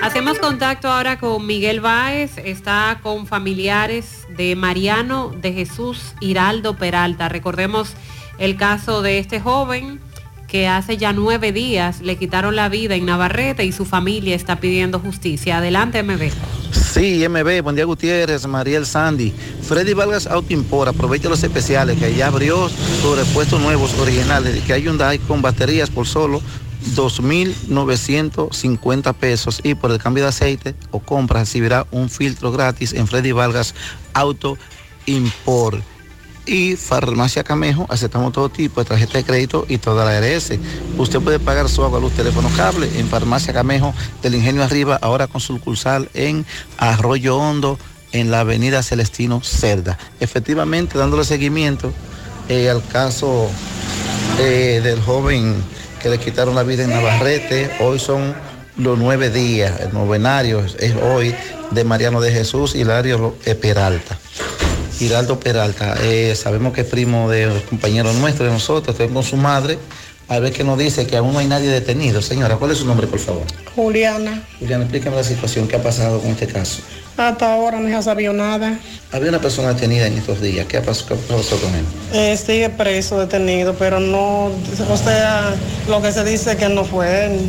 Hacemos 0.02 0.40
contacto 0.40 0.88
ahora 0.88 1.20
con 1.20 1.46
Miguel 1.46 1.82
Báez, 1.82 2.38
está 2.38 3.02
con 3.04 3.28
familiares 3.28 4.26
de 4.36 4.56
Mariano 4.56 5.30
de 5.30 5.54
Jesús 5.54 6.16
Hiraldo 6.22 6.76
Peralta. 6.76 7.30
Recordemos 7.30 7.94
el 8.40 8.56
caso 8.56 9.02
de 9.02 9.20
este 9.20 9.40
joven 9.40 10.00
que 10.52 10.68
hace 10.68 10.98
ya 10.98 11.14
nueve 11.14 11.54
días 11.54 12.02
le 12.02 12.18
quitaron 12.18 12.58
la 12.58 12.68
vida 12.68 12.96
en 12.96 13.06
Navarrete 13.06 13.64
y 13.64 13.72
su 13.72 13.86
familia 13.86 14.36
está 14.36 14.60
pidiendo 14.60 15.00
justicia. 15.00 15.60
Adelante, 15.60 16.04
MB. 16.04 16.30
Sí, 16.74 17.26
MB, 17.26 17.62
buen 17.64 17.78
día 17.78 17.86
Gutiérrez, 17.86 18.46
Mariel 18.46 18.86
Sandy. 18.86 19.34
Freddy 19.62 19.94
Vargas 19.94 20.28
Auto 20.28 20.52
Import, 20.52 20.90
aprovecha 20.90 21.30
los 21.30 21.42
especiales 21.42 21.98
que 21.98 22.14
ya 22.14 22.28
abrió 22.28 22.68
sus 22.68 23.18
repuestos 23.18 23.62
nuevos 23.62 23.98
originales, 23.98 24.62
que 24.64 24.74
hay 24.74 24.84
Hyundai 24.84 25.20
con 25.20 25.42
baterías 25.42 25.90
por 25.90 26.06
solo 26.06 26.42
2.950 26.96 29.14
pesos 29.14 29.62
y 29.64 29.76
por 29.76 29.92
el 29.92 30.00
cambio 30.00 30.24
de 30.24 30.30
aceite 30.32 30.76
o 30.92 31.00
compra 31.00 31.40
recibirá 31.40 31.88
un 31.92 32.10
filtro 32.10 32.52
gratis 32.52 32.92
en 32.92 33.08
Freddy 33.08 33.32
Vargas 33.32 33.74
Auto 34.14 34.58
Import. 35.06 35.82
Y 36.46 36.76
Farmacia 36.76 37.44
Camejo, 37.44 37.86
aceptamos 37.90 38.34
todo 38.34 38.50
tipo 38.50 38.82
de 38.82 38.90
tarjeta 38.90 39.18
de 39.20 39.24
crédito 39.24 39.66
y 39.70 39.78
toda 39.78 40.06
la 40.06 40.18
ARS. 40.18 40.54
Usted 40.98 41.20
puede 41.20 41.40
pagar 41.40 41.70
su 41.70 41.84
agua, 41.84 42.00
luz, 42.00 42.14
teléfono, 42.14 42.50
cable 42.58 42.90
en 42.98 43.08
Farmacia 43.08 43.54
Camejo 43.54 43.94
del 44.24 44.36
Ingenio 44.36 44.64
Arriba, 44.64 44.98
ahora 45.02 45.28
con 45.28 45.40
sucursal 45.40 46.10
en 46.14 46.46
Arroyo 46.78 47.38
Hondo, 47.38 47.78
en 48.12 48.32
la 48.32 48.42
avenida 48.42 48.84
Celestino 48.84 49.42
Cerda. 49.44 49.98
Efectivamente, 50.20 50.98
dándole 50.98 51.24
seguimiento 51.24 51.94
eh, 52.50 52.70
al 52.70 52.86
caso 52.88 53.50
eh, 54.40 54.82
del 54.84 55.02
joven 55.02 55.56
que 56.02 56.10
le 56.10 56.18
quitaron 56.20 56.56
la 56.56 56.64
vida 56.64 56.84
en 56.84 56.90
Navarrete, 56.90 57.72
hoy 57.80 58.00
son 58.00 58.34
los 58.78 58.98
nueve 58.98 59.30
días, 59.30 59.80
el 59.80 59.94
novenario 59.94 60.66
es 60.80 60.96
hoy 60.96 61.36
de 61.70 61.84
Mariano 61.84 62.20
de 62.20 62.32
Jesús 62.32 62.74
Hilario 62.76 63.36
Peralta. 63.62 64.18
Giraldo 65.02 65.40
Peralta, 65.40 65.96
eh, 66.04 66.36
sabemos 66.36 66.74
que 66.74 66.82
es 66.82 66.88
primo 66.88 67.28
de 67.28 67.48
los 67.48 67.64
compañeros 67.64 68.14
nuestros, 68.18 68.48
de 68.48 68.54
nosotros, 68.54 68.94
estoy 68.94 69.12
con 69.12 69.24
su 69.24 69.36
madre, 69.36 69.80
a 70.28 70.38
ver 70.38 70.54
qué 70.54 70.64
nos 70.64 70.78
dice 70.78 71.08
que 71.08 71.18
aún 71.18 71.34
no 71.34 71.40
hay 71.40 71.48
nadie 71.48 71.70
detenido. 71.70 72.22
Señora, 72.22 72.58
¿cuál 72.58 72.70
es 72.70 72.78
su 72.78 72.86
nombre, 72.86 73.08
por 73.08 73.18
favor? 73.18 73.42
Juliana, 73.76 74.44
Juliana, 74.60 74.84
explícame 74.84 75.16
la 75.16 75.24
situación, 75.24 75.68
¿qué 75.68 75.78
ha 75.78 75.82
pasado 75.82 76.20
con 76.20 76.30
este 76.30 76.46
caso? 76.46 76.84
hasta 77.18 77.52
ahora 77.52 77.80
no 77.80 77.88
se 77.88 77.96
ha 77.96 78.02
sabido 78.04 78.32
nada. 78.32 78.78
Había 79.12 79.30
una 79.30 79.42
persona 79.42 79.74
detenida 79.74 80.06
en 80.06 80.20
estos 80.20 80.40
días, 80.40 80.68
¿qué 80.68 80.78
ha 80.78 80.84
pasado, 80.84 81.18
qué 81.28 81.34
pasó 81.34 81.58
con 81.60 81.74
él? 81.74 81.86
Eh, 82.14 82.38
sigue 82.38 82.70
preso, 82.70 83.20
detenido, 83.20 83.74
pero 83.74 84.00
no, 84.00 84.52
o 84.88 84.98
sea, 84.98 85.56
lo 85.88 86.00
que 86.04 86.12
se 86.12 86.24
dice 86.24 86.58
que 86.58 86.70
no 86.70 86.86
fue 86.86 87.26
él 87.26 87.40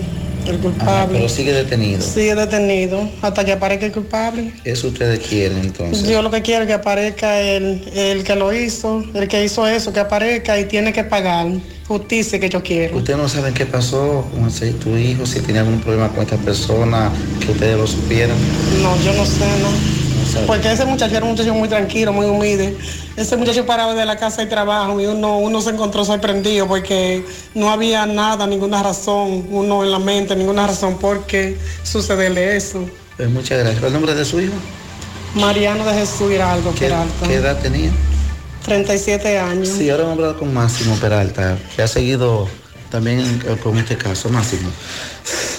el 0.50 0.58
culpable. 0.58 1.18
Pero 1.18 1.28
sigue 1.28 1.52
detenido. 1.52 2.00
Sigue 2.00 2.34
detenido 2.34 3.08
hasta 3.20 3.44
que 3.44 3.52
aparezca 3.52 3.86
el 3.86 3.92
culpable. 3.92 4.52
Eso 4.64 4.88
ustedes 4.88 5.20
quieren 5.20 5.58
entonces. 5.58 6.08
Yo 6.08 6.22
lo 6.22 6.30
que 6.30 6.42
quiero 6.42 6.62
es 6.62 6.68
que 6.68 6.74
aparezca 6.74 7.40
el, 7.40 7.82
el 7.94 8.24
que 8.24 8.34
lo 8.34 8.52
hizo, 8.52 9.04
el 9.14 9.28
que 9.28 9.44
hizo 9.44 9.66
eso, 9.66 9.92
que 9.92 10.00
aparezca 10.00 10.58
y 10.58 10.64
tiene 10.64 10.92
que 10.92 11.04
pagar 11.04 11.46
justicia 11.86 12.40
que 12.40 12.48
yo 12.48 12.62
quiero. 12.62 12.96
Ustedes 12.96 13.18
no 13.18 13.28
saben 13.28 13.54
qué 13.54 13.66
pasó 13.66 14.26
con 14.32 14.50
tu 14.78 14.96
hijo, 14.96 15.26
si 15.26 15.40
tenía 15.40 15.60
algún 15.60 15.80
problema 15.80 16.08
con 16.08 16.22
esta 16.22 16.36
persona, 16.36 17.10
que 17.44 17.52
ustedes 17.52 17.76
lo 17.76 17.86
supieran. 17.86 18.36
No, 18.82 18.96
yo 19.02 19.12
no 19.14 19.26
sé, 19.26 19.44
no. 19.60 20.01
Porque 20.46 20.72
ese 20.72 20.84
muchacho 20.84 21.16
era 21.16 21.24
un 21.24 21.32
muchacho 21.32 21.54
muy 21.54 21.68
tranquilo, 21.68 22.12
muy 22.12 22.26
humilde. 22.26 22.76
Ese 23.16 23.36
muchacho 23.36 23.66
paraba 23.66 23.94
de 23.94 24.04
la 24.04 24.16
casa 24.16 24.42
de 24.42 24.48
trabajo 24.48 25.00
y 25.00 25.06
uno, 25.06 25.38
uno 25.38 25.60
se 25.60 25.70
encontró 25.70 26.04
sorprendido 26.04 26.66
porque 26.66 27.24
no 27.54 27.70
había 27.70 28.06
nada, 28.06 28.46
ninguna 28.46 28.82
razón, 28.82 29.46
uno 29.50 29.84
en 29.84 29.90
la 29.90 29.98
mente, 29.98 30.34
ninguna 30.36 30.66
razón 30.66 30.96
por 30.98 31.26
qué 31.26 31.56
sucederle 31.82 32.56
eso. 32.56 32.84
Pues 33.16 33.28
muchas 33.30 33.58
gracias. 33.58 33.82
¿El 33.84 33.92
nombre 33.92 34.14
de 34.14 34.24
su 34.24 34.40
hijo? 34.40 34.54
Mariano 35.34 35.84
de 35.84 35.94
Jesús 35.94 36.30
Hiraldo 36.30 36.72
¿Qué, 36.74 36.80
Peralta. 36.86 37.26
qué 37.26 37.34
edad 37.34 37.58
tenía? 37.60 37.90
37 38.64 39.38
años. 39.38 39.68
Sí, 39.68 39.90
ahora 39.90 40.12
hablar 40.12 40.36
con 40.36 40.52
Máximo 40.52 40.96
Peralta, 40.96 41.58
que 41.74 41.82
ha 41.82 41.88
seguido 41.88 42.48
también 42.92 43.42
eh, 43.46 43.56
con 43.62 43.76
este 43.78 43.96
caso. 43.96 44.28
Máximo. 44.28 44.68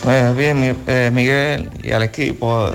Pues 0.03 0.35
bien, 0.35 0.77
eh, 0.87 1.09
Miguel 1.11 1.69
y 1.81 1.91
al 1.91 2.03
equipo, 2.03 2.69
eh, 2.69 2.73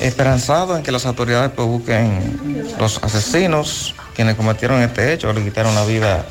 esperanzado 0.00 0.76
en 0.76 0.82
que 0.82 0.90
las 0.90 1.06
autoridades 1.06 1.52
pues, 1.54 1.68
busquen 1.68 2.66
los 2.78 3.02
asesinos, 3.04 3.94
quienes 4.14 4.34
cometieron 4.34 4.82
este 4.82 5.12
hecho, 5.12 5.32
le 5.32 5.44
quitaron 5.44 5.74
la 5.76 5.84
vida 5.84 6.26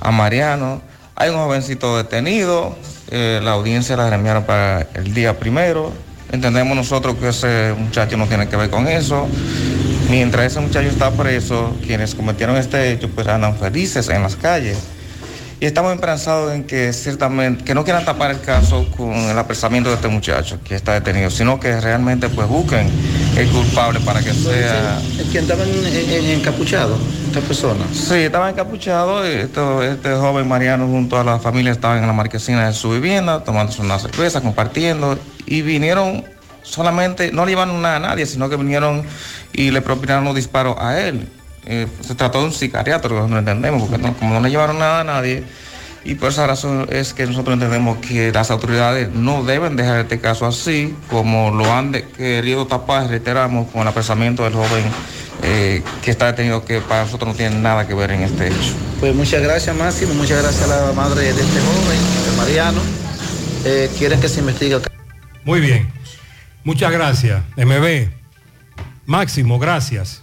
a 0.00 0.10
Mariano. 0.10 0.82
Hay 1.14 1.30
un 1.30 1.36
jovencito 1.36 1.96
detenido, 1.96 2.76
la 3.10 3.52
audiencia 3.52 3.96
la 3.96 4.06
gremiaron 4.06 4.44
para 4.44 4.88
el 4.94 5.14
día 5.14 5.38
primero. 5.38 5.92
Entendemos 6.32 6.74
nosotros 6.74 7.16
que 7.16 7.28
ese 7.28 7.74
muchacho 7.78 8.16
no 8.16 8.26
tiene 8.26 8.48
que 8.48 8.56
ver 8.56 8.70
con 8.70 8.88
eso. 8.88 9.28
Mientras 10.08 10.46
ese 10.46 10.60
muchacho 10.60 10.88
está 10.88 11.10
preso, 11.10 11.76
quienes 11.86 12.14
cometieron 12.14 12.56
este 12.56 12.90
hecho 12.90 13.08
pues 13.10 13.28
andan 13.28 13.56
felices 13.58 14.08
en 14.08 14.22
las 14.22 14.34
calles. 14.34 14.78
Y 15.62 15.66
estamos 15.66 15.94
esperanzados 15.94 16.52
en 16.54 16.64
que 16.64 16.92
ciertamente, 16.92 17.62
que 17.62 17.72
no 17.72 17.84
quieran 17.84 18.04
tapar 18.04 18.32
el 18.32 18.40
caso 18.40 18.84
con 18.96 19.12
el 19.12 19.38
apresamiento 19.38 19.90
de 19.90 19.94
este 19.94 20.08
muchacho 20.08 20.58
que 20.64 20.74
está 20.74 20.94
detenido, 20.94 21.30
sino 21.30 21.60
que 21.60 21.80
realmente 21.80 22.28
pues 22.28 22.48
busquen 22.48 22.90
el 23.36 23.48
culpable 23.48 24.00
para 24.00 24.20
que 24.24 24.34
sea... 24.34 25.00
¿El 25.20 25.30
que 25.30 25.38
andaba 25.38 25.62
en- 25.62 25.86
en- 25.86 26.10
en- 26.10 26.30
encapuchado? 26.40 26.98
¿Esta 27.28 27.38
persona? 27.42 27.84
Sí, 27.92 28.14
estaba 28.24 28.50
encapuchado, 28.50 29.24
y 29.24 29.34
esto- 29.36 29.84
este 29.84 30.12
joven 30.16 30.48
Mariano 30.48 30.88
junto 30.88 31.16
a 31.16 31.22
la 31.22 31.38
familia 31.38 31.70
estaban 31.70 31.98
en 31.98 32.08
la 32.08 32.12
marquesina 32.12 32.66
de 32.66 32.72
su 32.74 32.90
vivienda, 32.90 33.44
tomándose 33.44 33.82
una 33.82 34.00
cerveza, 34.00 34.40
compartiendo, 34.40 35.16
y 35.46 35.62
vinieron 35.62 36.24
solamente, 36.64 37.30
no 37.30 37.44
le 37.44 37.52
llevaron 37.52 37.80
nada 37.80 37.96
a 37.98 38.00
nadie, 38.00 38.26
sino 38.26 38.48
que 38.50 38.56
vinieron 38.56 39.04
y 39.52 39.70
le 39.70 39.80
propinaron 39.80 40.24
los 40.24 40.34
disparos 40.34 40.74
a 40.80 40.98
él. 40.98 41.28
Eh, 41.66 41.86
se 42.00 42.14
trató 42.14 42.40
de 42.40 42.46
un 42.46 42.52
sicariato, 42.52 43.08
no 43.28 43.38
entendemos, 43.38 43.82
porque 43.88 43.98
no- 44.02 44.14
como 44.16 44.34
no 44.34 44.40
le 44.40 44.50
llevaron 44.50 44.78
nada 44.78 45.00
a 45.00 45.04
nadie, 45.04 45.44
Y 46.04 46.16
por 46.16 46.30
esa 46.30 46.48
razón 46.48 46.88
es 46.90 47.14
que 47.14 47.26
nosotros 47.28 47.54
entendemos 47.54 47.98
que 47.98 48.32
las 48.32 48.50
autoridades 48.50 49.10
no 49.14 49.44
deben 49.44 49.76
dejar 49.76 50.00
este 50.00 50.18
caso 50.18 50.46
así, 50.46 50.96
como 51.08 51.52
lo 51.52 51.72
han 51.72 51.92
de- 51.92 52.08
querido 52.08 52.66
tapar, 52.66 53.06
reiteramos, 53.06 53.68
con 53.70 53.82
el 53.82 53.86
apresamiento 53.88 54.42
del 54.42 54.54
joven 54.54 54.82
eh, 55.44 55.80
que 56.02 56.10
está 56.10 56.26
detenido, 56.26 56.64
que 56.64 56.80
para 56.80 57.04
nosotros 57.04 57.28
no 57.28 57.34
tiene 57.36 57.54
nada 57.56 57.86
que 57.86 57.94
ver 57.94 58.10
en 58.10 58.22
este 58.22 58.48
hecho. 58.48 58.74
Pues 58.98 59.14
muchas 59.14 59.42
gracias 59.42 59.76
Máximo, 59.76 60.14
muchas 60.14 60.42
gracias 60.42 60.68
a 60.68 60.86
la 60.86 60.92
madre 60.92 61.22
de 61.22 61.40
este 61.40 61.60
joven, 61.60 62.30
de 62.30 62.36
Mariano. 62.36 62.80
Eh, 63.64 63.88
quieren 63.96 64.20
que 64.20 64.28
se 64.28 64.40
investigue 64.40 64.74
el 64.74 64.82
Muy 65.44 65.60
bien. 65.60 65.88
Muchas 66.64 66.90
gracias, 66.90 67.42
MB. 67.56 68.08
Máximo, 69.06 69.60
gracias. 69.60 70.22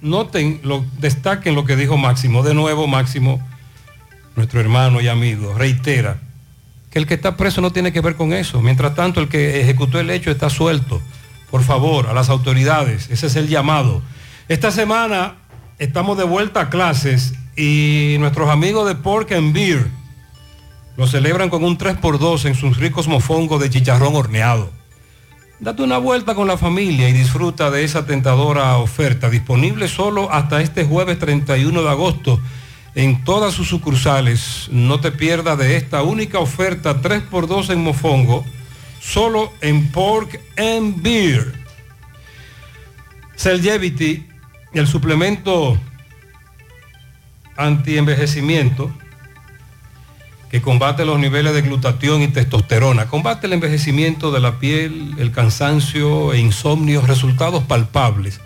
Noten, 0.00 0.60
destaquen 0.98 1.54
lo 1.54 1.64
que 1.64 1.76
dijo 1.76 1.96
Máximo. 1.96 2.42
De 2.42 2.54
nuevo, 2.54 2.86
Máximo, 2.86 3.40
nuestro 4.36 4.60
hermano 4.60 5.00
y 5.00 5.08
amigo, 5.08 5.54
reitera 5.54 6.18
que 6.90 6.98
el 6.98 7.06
que 7.06 7.14
está 7.14 7.36
preso 7.36 7.60
no 7.60 7.72
tiene 7.72 7.92
que 7.92 8.00
ver 8.00 8.16
con 8.16 8.32
eso. 8.32 8.60
Mientras 8.60 8.94
tanto, 8.94 9.20
el 9.20 9.28
que 9.28 9.60
ejecutó 9.60 10.00
el 10.00 10.10
hecho 10.10 10.30
está 10.30 10.50
suelto. 10.50 11.00
Por 11.50 11.62
favor, 11.62 12.08
a 12.08 12.14
las 12.14 12.28
autoridades, 12.28 13.08
ese 13.10 13.26
es 13.26 13.36
el 13.36 13.48
llamado. 13.48 14.02
Esta 14.48 14.70
semana 14.70 15.34
estamos 15.78 16.18
de 16.18 16.24
vuelta 16.24 16.60
a 16.62 16.70
clases 16.70 17.34
y 17.56 18.16
nuestros 18.18 18.48
amigos 18.50 18.86
de 18.88 18.94
Pork 18.94 19.32
and 19.32 19.52
Beer 19.52 19.86
lo 20.96 21.06
celebran 21.06 21.50
con 21.50 21.64
un 21.64 21.76
3x2 21.76 22.46
en 22.46 22.54
sus 22.54 22.78
ricos 22.78 23.08
mofongos 23.08 23.60
de 23.60 23.70
chicharrón 23.70 24.14
horneado. 24.16 24.70
Date 25.58 25.82
una 25.82 25.96
vuelta 25.96 26.34
con 26.34 26.46
la 26.48 26.58
familia 26.58 27.08
y 27.08 27.14
disfruta 27.14 27.70
de 27.70 27.82
esa 27.82 28.04
tentadora 28.04 28.76
oferta, 28.76 29.30
disponible 29.30 29.88
solo 29.88 30.30
hasta 30.30 30.60
este 30.60 30.84
jueves 30.84 31.18
31 31.18 31.82
de 31.82 31.88
agosto 31.88 32.38
en 32.94 33.24
todas 33.24 33.54
sus 33.54 33.66
sucursales. 33.66 34.68
No 34.70 35.00
te 35.00 35.12
pierdas 35.12 35.56
de 35.56 35.76
esta 35.76 36.02
única 36.02 36.40
oferta 36.40 37.00
3x2 37.00 37.70
en 37.70 37.82
mofongo, 37.82 38.44
solo 39.00 39.50
en 39.62 39.90
Pork 39.92 40.38
and 40.58 41.00
Beer. 41.00 41.54
Celgevity, 43.36 44.26
el 44.74 44.86
suplemento 44.86 45.78
anti-envejecimiento 47.56 48.92
que 50.56 50.62
combate 50.62 51.04
los 51.04 51.18
niveles 51.18 51.52
de 51.52 51.60
glutatión 51.60 52.22
y 52.22 52.28
testosterona, 52.28 53.08
combate 53.08 53.46
el 53.46 53.52
envejecimiento 53.52 54.32
de 54.32 54.40
la 54.40 54.58
piel, 54.58 55.12
el 55.18 55.30
cansancio 55.30 56.32
e 56.32 56.38
insomnio, 56.38 57.02
resultados 57.02 57.64
palpables 57.64 58.40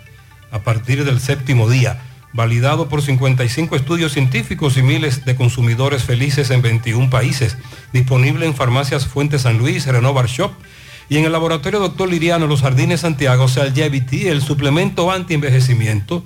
a 0.51 0.59
partir 0.59 1.05
del 1.05 1.21
séptimo 1.21 1.69
día, 1.69 2.01
validado 2.33 2.89
por 2.89 3.01
55 3.01 3.77
estudios 3.77 4.11
científicos 4.11 4.75
y 4.75 4.81
miles 4.81 5.23
de 5.23 5.37
consumidores 5.37 6.03
felices 6.03 6.49
en 6.49 6.61
21 6.61 7.09
países, 7.09 7.57
disponible 7.93 8.45
en 8.45 8.55
farmacias 8.55 9.07
Fuentes 9.07 9.43
San 9.43 9.57
Luis, 9.57 9.85
Renovar 9.85 10.25
Shop 10.25 10.51
y 11.07 11.15
en 11.15 11.23
el 11.23 11.31
laboratorio 11.31 11.79
Dr. 11.79 12.09
Liriano, 12.09 12.45
Los 12.45 12.59
Jardines 12.59 12.99
Santiago, 12.99 13.47
Salgevity, 13.47 14.27
el 14.27 14.41
suplemento 14.41 15.09
anti-envejecimiento, 15.11 16.25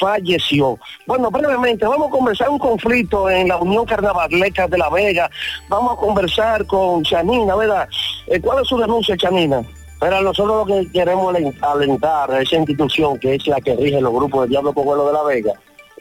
falleció. 0.00 0.78
Bueno, 1.06 1.30
brevemente, 1.30 1.84
vamos 1.86 2.08
a 2.08 2.10
conversar 2.10 2.48
un 2.48 2.58
conflicto 2.58 3.28
en 3.28 3.48
la 3.48 3.58
Unión 3.58 3.84
Carnavaleca 3.84 4.66
de 4.68 4.78
La 4.78 4.88
Vega. 4.88 5.30
Vamos 5.68 5.98
a 5.98 6.00
conversar 6.00 6.66
con 6.66 7.02
Chanina, 7.04 7.54
¿verdad? 7.56 7.86
Eh, 8.26 8.40
¿Cuál 8.40 8.62
es 8.62 8.68
su 8.68 8.78
denuncia, 8.78 9.14
Chanina? 9.14 9.62
Pero 10.00 10.22
nosotros 10.22 10.66
lo 10.66 10.74
que 10.74 10.90
queremos 10.90 11.34
alen- 11.34 11.54
alentar 11.60 12.30
a 12.30 12.40
esa 12.40 12.56
institución 12.56 13.18
que 13.18 13.34
es 13.34 13.46
la 13.46 13.60
que 13.60 13.76
rige 13.76 14.00
los 14.00 14.14
grupos 14.14 14.44
de 14.44 14.48
Diablo 14.48 14.72
Cojuelo 14.72 15.08
de 15.08 15.12
La 15.12 15.22
Vega. 15.24 15.52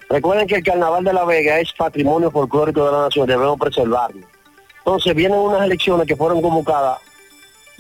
Recuerden 0.10 0.48
que 0.48 0.56
el 0.56 0.64
Carnaval 0.64 1.04
de 1.04 1.12
La 1.12 1.26
Vega 1.26 1.60
es 1.60 1.74
patrimonio 1.74 2.32
folclórico 2.32 2.86
de 2.86 2.92
la 2.94 3.02
nación, 3.02 3.28
debemos 3.28 3.60
preservarlo. 3.60 4.26
Entonces 4.88 5.14
vienen 5.14 5.38
unas 5.38 5.64
elecciones 5.64 6.08
que 6.08 6.16
fueron 6.16 6.42
convocadas 6.42 7.00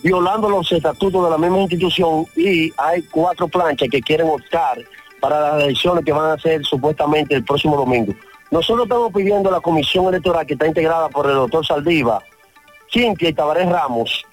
violando 0.03 0.50
los 0.50 0.69
estatutos 0.69 1.24
de 1.24 1.30
la 1.30 1.38
misma 1.38 1.60
institución 1.60 2.26
y 2.36 2.69
hay 2.76 3.02
cuatro 3.03 3.48
planchas 3.48 3.88
que 3.90 4.02
quieren 4.02 4.27
optar 4.27 4.77
para 5.22 5.40
las 5.40 5.64
elecciones 5.64 6.03
que 6.03 6.11
van 6.11 6.32
a 6.32 6.38
ser 6.38 6.66
supuestamente 6.66 7.34
el 7.34 7.45
próximo 7.45 7.77
domingo. 7.77 8.14
Nosotros 8.52 8.88
estamos 8.88 9.14
pidiendo 9.14 9.48
a 9.48 9.53
la 9.53 9.61
comisión 9.61 10.08
electoral 10.10 10.45
que 10.45 10.56
está 10.56 10.68
integrada 10.68 11.08
por 11.08 11.27
el 11.27 11.36
doctor 11.36 11.66
Saldiva, 11.66 12.22
Cintia 12.92 13.30
y 13.30 13.34
Tabarés 13.34 13.69
Ramos, 13.69 14.26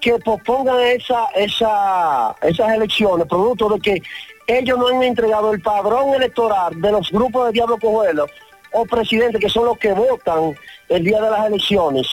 que 0.00 0.18
pospongan 0.18 0.80
esa, 0.80 1.26
esa, 1.34 2.34
esas 2.40 2.72
elecciones, 2.72 3.26
producto 3.26 3.68
de 3.68 3.80
que 3.80 4.02
ellos 4.46 4.78
no 4.78 4.88
han 4.88 5.02
entregado 5.02 5.52
el 5.52 5.60
padrón 5.60 6.14
electoral 6.14 6.80
de 6.80 6.90
los 6.90 7.10
grupos 7.10 7.48
de 7.48 7.52
Diablo 7.52 7.76
Cojuelo 7.76 8.24
o 8.72 8.86
presidentes 8.86 9.42
que 9.42 9.48
son 9.50 9.66
los 9.66 9.78
que 9.78 9.92
votan 9.92 10.54
el 10.88 11.04
día 11.04 11.20
de 11.20 11.30
las 11.30 11.46
elecciones 11.46 12.06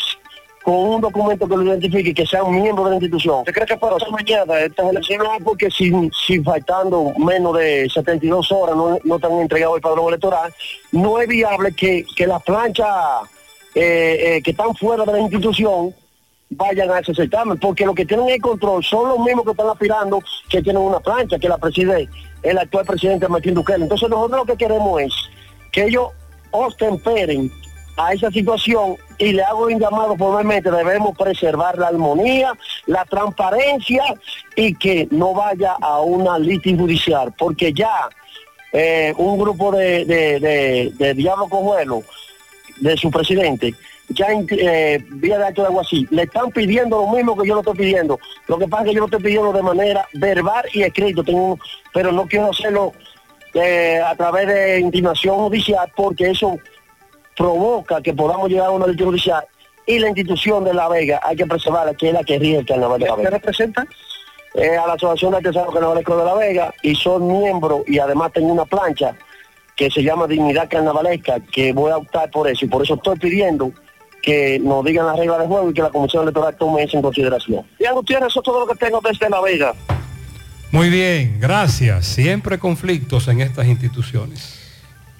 con 0.63 0.73
un 0.73 1.01
documento 1.01 1.47
que 1.47 1.55
lo 1.55 1.63
identifique 1.63 2.11
que 2.11 2.25
sean 2.25 2.51
miembros 2.51 2.85
de 2.85 2.89
la 2.89 2.95
institución. 2.95 3.39
¿Usted 3.41 3.53
cree 3.53 3.67
que 3.67 3.77
para 3.77 3.97
hacer 3.97 4.09
mañana 4.09 4.59
estas 4.61 4.89
elecciones? 4.89 5.27
No, 5.27 5.45
porque 5.45 5.69
si, 5.69 5.93
si 6.25 6.41
faltando 6.41 7.13
menos 7.19 7.55
de 7.55 7.87
72 7.87 8.51
horas 8.51 8.75
no, 8.75 8.97
no 9.03 9.19
te 9.19 9.27
han 9.27 9.41
entregado 9.41 9.75
el 9.75 9.81
padrón 9.81 10.07
electoral, 10.07 10.51
no 10.91 11.21
es 11.21 11.27
viable 11.27 11.71
que, 11.73 12.03
que 12.15 12.25
las 12.25 12.41
planchas 12.41 12.87
eh, 13.75 14.37
eh, 14.37 14.41
que 14.41 14.51
están 14.51 14.73
fuera 14.75 15.05
de 15.05 15.11
la 15.11 15.19
institución 15.19 15.93
vayan 16.49 16.89
a 16.89 16.99
ese 16.99 17.13
certamen, 17.13 17.59
porque 17.59 17.85
los 17.85 17.93
que 17.93 18.05
tienen 18.05 18.29
el 18.29 18.41
control 18.41 18.83
son 18.83 19.09
los 19.09 19.19
mismos 19.19 19.45
que 19.45 19.51
están 19.51 19.69
aspirando 19.69 20.19
que 20.49 20.63
tienen 20.63 20.81
una 20.81 20.99
plancha, 20.99 21.37
que 21.37 21.49
la 21.49 21.59
preside 21.59 22.09
el 22.41 22.57
actual 22.57 22.85
presidente 22.85 23.27
Martín 23.27 23.53
Duque. 23.53 23.73
Entonces 23.73 24.09
nosotros 24.09 24.39
lo 24.39 24.45
que 24.45 24.57
queremos 24.57 25.01
es 25.01 25.13
que 25.71 25.83
ellos 25.85 26.07
ostemperen 26.49 27.51
a 27.97 28.13
esa 28.13 28.29
situación 28.31 28.97
y 29.17 29.31
le 29.31 29.43
hago 29.43 29.65
un 29.65 29.79
llamado 29.79 30.15
formalmente, 30.17 30.69
debemos 30.69 31.17
preservar 31.17 31.77
la 31.77 31.87
armonía, 31.87 32.53
la 32.87 33.05
transparencia 33.05 34.03
y 34.55 34.73
que 34.75 35.07
no 35.11 35.33
vaya 35.33 35.75
a 35.81 36.01
una 36.01 36.37
litis 36.37 36.77
judicial, 36.77 37.33
porque 37.37 37.71
ya 37.73 38.09
eh, 38.73 39.13
un 39.17 39.39
grupo 39.39 39.71
de, 39.71 40.03
de, 40.05 40.39
de, 40.39 40.91
de 40.97 41.13
diablo 41.13 41.47
cojuelo 41.47 42.03
de 42.81 42.97
su 42.97 43.09
presidente, 43.09 43.73
ya 44.09 44.27
en 44.27 44.45
eh, 44.51 45.03
vía 45.11 45.37
de 45.37 45.45
acto 45.45 45.61
de 45.61 45.67
algo 45.69 45.81
así, 45.81 46.05
le 46.11 46.23
están 46.23 46.51
pidiendo 46.51 47.01
lo 47.01 47.07
mismo 47.07 47.37
que 47.37 47.47
yo 47.47 47.55
lo 47.55 47.61
estoy 47.61 47.75
pidiendo. 47.75 48.19
Lo 48.47 48.57
que 48.57 48.67
pasa 48.67 48.83
es 48.83 48.89
que 48.89 48.95
yo 48.95 48.99
lo 48.99 49.05
estoy 49.05 49.23
pidiendo 49.23 49.53
de 49.53 49.63
manera 49.63 50.07
verbal 50.13 50.65
y 50.73 50.83
escrito, 50.83 51.23
pero 51.93 52.11
no 52.11 52.27
quiero 52.27 52.51
hacerlo 52.51 52.93
eh, 53.53 54.01
a 54.05 54.15
través 54.15 54.47
de 54.47 54.79
intimación 54.81 55.37
judicial 55.37 55.89
porque 55.95 56.31
eso 56.31 56.59
provoca 57.35 58.01
que 58.01 58.13
podamos 58.13 58.49
llegar 58.49 58.67
a 58.67 58.71
una 58.71 58.87
ley 58.87 58.97
judicial 58.97 59.45
y 59.85 59.99
la 59.99 60.07
institución 60.07 60.63
de 60.63 60.73
La 60.73 60.87
Vega 60.87 61.19
hay 61.23 61.35
que 61.35 61.45
preservarla, 61.45 61.93
que 61.93 62.07
es 62.07 62.13
la 62.13 62.23
que 62.23 62.39
rige 62.39 62.57
el 62.57 62.65
carnaval 62.65 62.99
de 62.99 63.05
La 63.07 63.15
Vega. 63.15 63.29
representa? 63.29 63.85
Eh, 64.55 64.77
a 64.77 64.87
la 64.87 64.93
Asociación 64.93 65.31
de 65.31 65.37
Artesanos 65.37 65.73
Carnavalescos 65.73 66.17
de 66.17 66.23
La 66.23 66.33
Vega 66.33 66.73
y 66.81 66.95
son 66.95 67.27
miembros 67.27 67.81
y 67.87 67.99
además 67.99 68.31
tengo 68.31 68.47
una 68.47 68.65
plancha 68.65 69.13
que 69.75 69.91
se 69.91 70.01
llama 70.01 70.27
Dignidad 70.27 70.69
Carnavalesca, 70.69 71.41
que 71.51 71.73
voy 71.73 71.91
a 71.91 71.97
optar 71.97 72.31
por 72.31 72.49
eso 72.49 72.63
y 72.63 72.69
por 72.69 72.81
eso 72.81 72.95
estoy 72.95 73.19
pidiendo 73.19 73.71
que 74.21 74.57
nos 74.59 74.83
digan 74.83 75.05
las 75.05 75.17
reglas 75.17 75.39
de 75.39 75.47
juego 75.47 75.69
y 75.69 75.73
que 75.73 75.81
la 75.81 75.89
Comisión 75.89 76.23
Electoral 76.23 76.55
tome 76.57 76.83
eso 76.83 76.97
en 76.97 77.03
consideración. 77.03 77.65
Y 77.77 77.85
Gutiérrez, 77.93 78.29
eso 78.29 78.39
es 78.39 78.43
todo 78.45 78.61
lo 78.61 78.73
que 78.73 78.79
tengo 78.79 78.99
desde 79.01 79.29
La 79.29 79.41
Vega. 79.41 79.75
Muy 80.71 80.89
bien, 80.89 81.37
gracias. 81.39 82.07
Siempre 82.07 82.57
conflictos 82.57 83.27
en 83.27 83.41
estas 83.41 83.67
instituciones. 83.67 84.64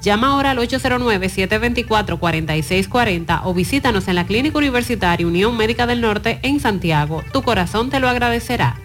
Llama 0.00 0.28
ahora 0.28 0.52
al 0.52 0.58
809-724-4640 0.58 3.40
o 3.44 3.52
visítanos 3.52 4.06
en 4.06 4.14
la 4.14 4.26
Clínica 4.26 4.58
Universitaria 4.58 5.26
Unión 5.26 5.56
Médica 5.56 5.86
del 5.86 6.00
Norte 6.00 6.38
en 6.42 6.60
Santiago. 6.60 7.24
Tu 7.32 7.42
corazón 7.42 7.90
te 7.90 7.98
lo 7.98 8.08
agradecerá. 8.08 8.76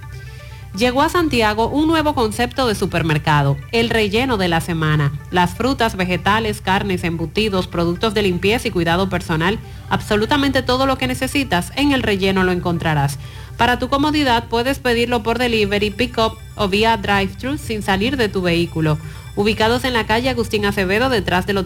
Llegó 0.76 1.04
a 1.04 1.10
Santiago 1.10 1.68
un 1.68 1.86
nuevo 1.86 2.16
concepto 2.16 2.68
de 2.68 2.74
supermercado, 2.74 3.58
el 3.72 3.92
relleno 3.92 4.38
de 4.38 4.48
la 4.48 4.60
semana. 4.60 5.12
Las 5.30 5.54
frutas, 5.54 5.96
vegetales, 5.96 6.62
carnes, 6.62 7.04
embutidos, 7.04 7.68
productos 7.68 8.16
de 8.16 8.24
limpieza 8.24 8.70
y 8.70 8.72
cuidado 8.72 9.08
personal, 9.08 9.60
absolutamente 9.92 10.64
todo 10.64 10.88
lo 10.88 10.98
que 10.98 11.06
necesitas 11.06 11.72
en 11.76 11.92
el 11.92 12.02
relleno 12.02 12.44
lo 12.44 12.52
encontrarás. 12.52 13.20
Para 13.56 13.78
tu 13.78 13.88
comodidad 13.88 14.46
puedes 14.50 14.80
pedirlo 14.80 15.22
por 15.22 15.38
delivery, 15.38 15.92
pick-up 15.92 16.40
o 16.56 16.68
vía 16.68 16.98
drive-thru 16.98 17.60
sin 17.60 17.84
salir 17.84 18.18
de 18.18 18.30
tu 18.30 18.42
vehículo. 18.42 18.98
Ubicados 19.36 19.84
en 19.84 19.94
la 19.94 20.06
calle 20.06 20.30
Agustín 20.30 20.64
Acevedo 20.66 21.10
detrás 21.10 21.48
del, 21.48 21.58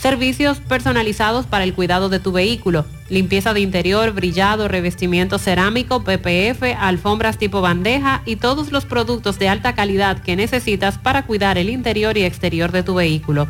Servicios 0.00 0.60
personalizados 0.60 1.44
para 1.44 1.62
el 1.62 1.74
cuidado 1.74 2.08
de 2.08 2.20
tu 2.20 2.32
vehículo. 2.32 2.86
Limpieza 3.10 3.52
de 3.52 3.60
interior, 3.60 4.12
brillado, 4.12 4.66
revestimiento 4.66 5.38
cerámico, 5.38 6.02
PPF, 6.04 6.74
alfombras 6.78 7.36
tipo 7.36 7.60
bandeja 7.60 8.22
y 8.24 8.36
todos 8.36 8.72
los 8.72 8.86
productos 8.86 9.38
de 9.38 9.50
alta 9.50 9.74
calidad 9.74 10.22
que 10.22 10.36
necesitas 10.36 10.96
para 10.96 11.26
cuidar 11.26 11.58
el 11.58 11.68
interior 11.68 12.16
y 12.16 12.24
exterior 12.24 12.72
de 12.72 12.82
tu 12.82 12.94
vehículo. 12.94 13.46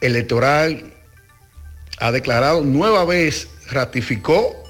Electoral 0.00 0.92
ha 1.98 2.12
declarado 2.12 2.62
nueva 2.62 3.04
vez, 3.04 3.48
ratificó 3.70 4.62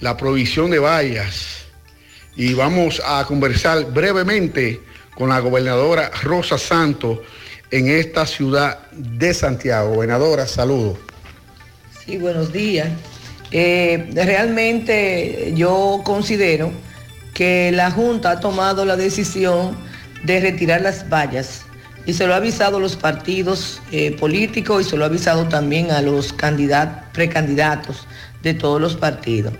la 0.00 0.16
provisión 0.16 0.70
de 0.70 0.78
vallas 0.78 1.64
y 2.36 2.52
vamos 2.54 3.00
a 3.04 3.24
conversar 3.24 3.92
brevemente 3.92 4.80
con 5.14 5.28
la 5.28 5.38
gobernadora 5.38 6.10
Rosa 6.22 6.58
Santos 6.58 7.20
en 7.70 7.88
esta 7.88 8.26
ciudad 8.26 8.90
de 8.90 9.32
Santiago. 9.32 9.94
Gobernadora, 9.94 10.46
saludos. 10.46 10.98
Sí, 12.04 12.18
buenos 12.18 12.52
días. 12.52 12.88
Eh, 13.50 14.10
realmente 14.12 15.52
yo 15.54 16.02
considero 16.04 16.72
que 17.32 17.70
la 17.72 17.90
Junta 17.90 18.32
ha 18.32 18.40
tomado 18.40 18.84
la 18.84 18.96
decisión 18.96 19.76
de 20.24 20.40
retirar 20.40 20.80
las 20.80 21.08
vallas. 21.08 21.62
Y 22.06 22.12
se 22.12 22.26
lo 22.26 22.34
ha 22.34 22.36
avisado 22.36 22.76
a 22.76 22.80
los 22.80 22.96
partidos 22.96 23.80
eh, 23.90 24.14
políticos 24.18 24.86
y 24.86 24.90
se 24.90 24.96
lo 24.96 25.04
ha 25.04 25.06
avisado 25.06 25.48
también 25.48 25.90
a 25.90 26.02
los 26.02 26.32
candidatos, 26.32 27.02
precandidatos 27.12 28.06
de 28.42 28.52
todos 28.52 28.80
los 28.80 28.94
partidos. 28.94 29.54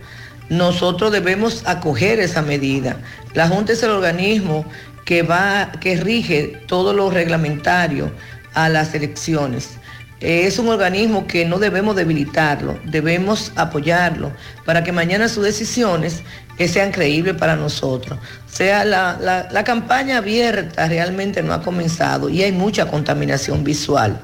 Nosotros 0.51 1.11
debemos 1.11 1.63
acoger 1.67 2.21
esa 2.21 2.43
medida. 2.43 2.99
La 3.33 3.49
Junta 3.49 3.73
es 3.73 3.83
el 3.83 3.91
organismo 3.91 4.67
que 5.07 5.23
va, 5.23 5.73
que 5.81 5.97
rige 5.97 6.61
todo 6.67 6.93
lo 6.93 7.11
reglamentario 7.11 8.13
a 8.53 8.69
las 8.69 8.95
elecciones. 8.95 9.79
Es 10.21 10.59
un 10.59 10.69
organismo 10.69 11.27
que 11.27 11.45
no 11.45 11.59
debemos 11.59 11.97
debilitarlo, 11.97 12.79
debemos 12.85 13.53
apoyarlo 13.57 14.33
para 14.65 14.83
que 14.83 14.93
mañana 14.93 15.29
sus 15.29 15.45
decisiones 15.45 16.23
que 16.57 16.69
sean 16.69 16.93
creíbles 16.93 17.35
para 17.35 17.57
nosotros. 17.57 18.19
O 18.19 18.57
sea, 18.57 18.85
la, 18.85 19.65
campaña 19.65 20.19
abierta 20.19 20.89
realmente 20.89 21.43
no 21.43 21.53
ha 21.53 21.63
comenzado 21.63 22.29
y 22.29 22.43
hay 22.43 22.53
mucha 22.53 22.87
contaminación 22.87 23.65
visual. 23.65 24.21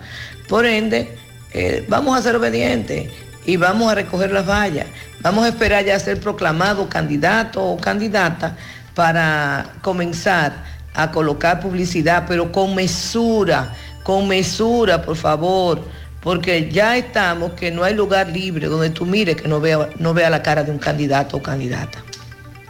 Por 0.48 0.66
ende, 0.66 1.16
eh, 1.52 1.84
vamos 1.88 2.18
a 2.18 2.22
ser 2.22 2.36
obedientes 2.36 3.10
y 3.44 3.56
vamos 3.56 3.90
a 3.90 3.94
recoger 3.94 4.30
las 4.32 4.48
vallas. 4.48 4.86
Vamos 5.22 5.44
a 5.44 5.48
esperar 5.48 5.84
ya 5.84 5.98
ser 5.98 6.20
proclamado 6.20 6.88
candidato 6.88 7.62
o 7.62 7.76
candidata 7.76 8.56
para 8.94 9.74
comenzar 9.82 10.64
a 10.94 11.10
colocar 11.10 11.60
publicidad, 11.60 12.24
pero 12.26 12.50
con 12.52 12.74
mesura, 12.74 13.72
con 14.02 14.26
mesura, 14.28 15.02
por 15.02 15.16
favor, 15.16 15.82
porque 16.20 16.70
ya 16.70 16.96
estamos 16.96 17.52
que 17.52 17.70
no 17.70 17.84
hay 17.84 17.94
lugar 17.94 18.28
libre 18.28 18.66
donde 18.66 18.90
tú 18.90 19.06
mires 19.06 19.36
que 19.36 19.48
no 19.48 19.60
vea, 19.60 19.88
no 19.98 20.14
vea 20.14 20.30
la 20.30 20.42
cara 20.42 20.62
de 20.64 20.70
un 20.70 20.78
candidato 20.78 21.36
o 21.36 21.42
candidata. 21.42 22.02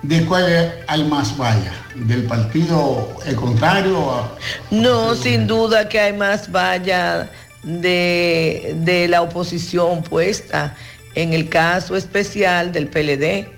¿De 0.02 0.24
cuál 0.24 0.72
hay 0.86 1.04
más 1.04 1.36
valla? 1.36 1.72
¿Del 1.94 2.24
partido 2.24 3.16
el 3.26 3.36
contrario? 3.36 4.30
No, 4.70 5.14
sin 5.14 5.46
duda 5.46 5.88
que 5.88 6.00
hay 6.00 6.12
más 6.14 6.50
valla 6.50 7.30
de, 7.62 8.74
de 8.78 9.08
la 9.08 9.20
oposición 9.20 10.02
puesta. 10.02 10.74
En 11.14 11.34
el 11.34 11.48
caso 11.48 11.96
especial 11.96 12.72
del 12.72 12.88
PLD, 12.88 13.48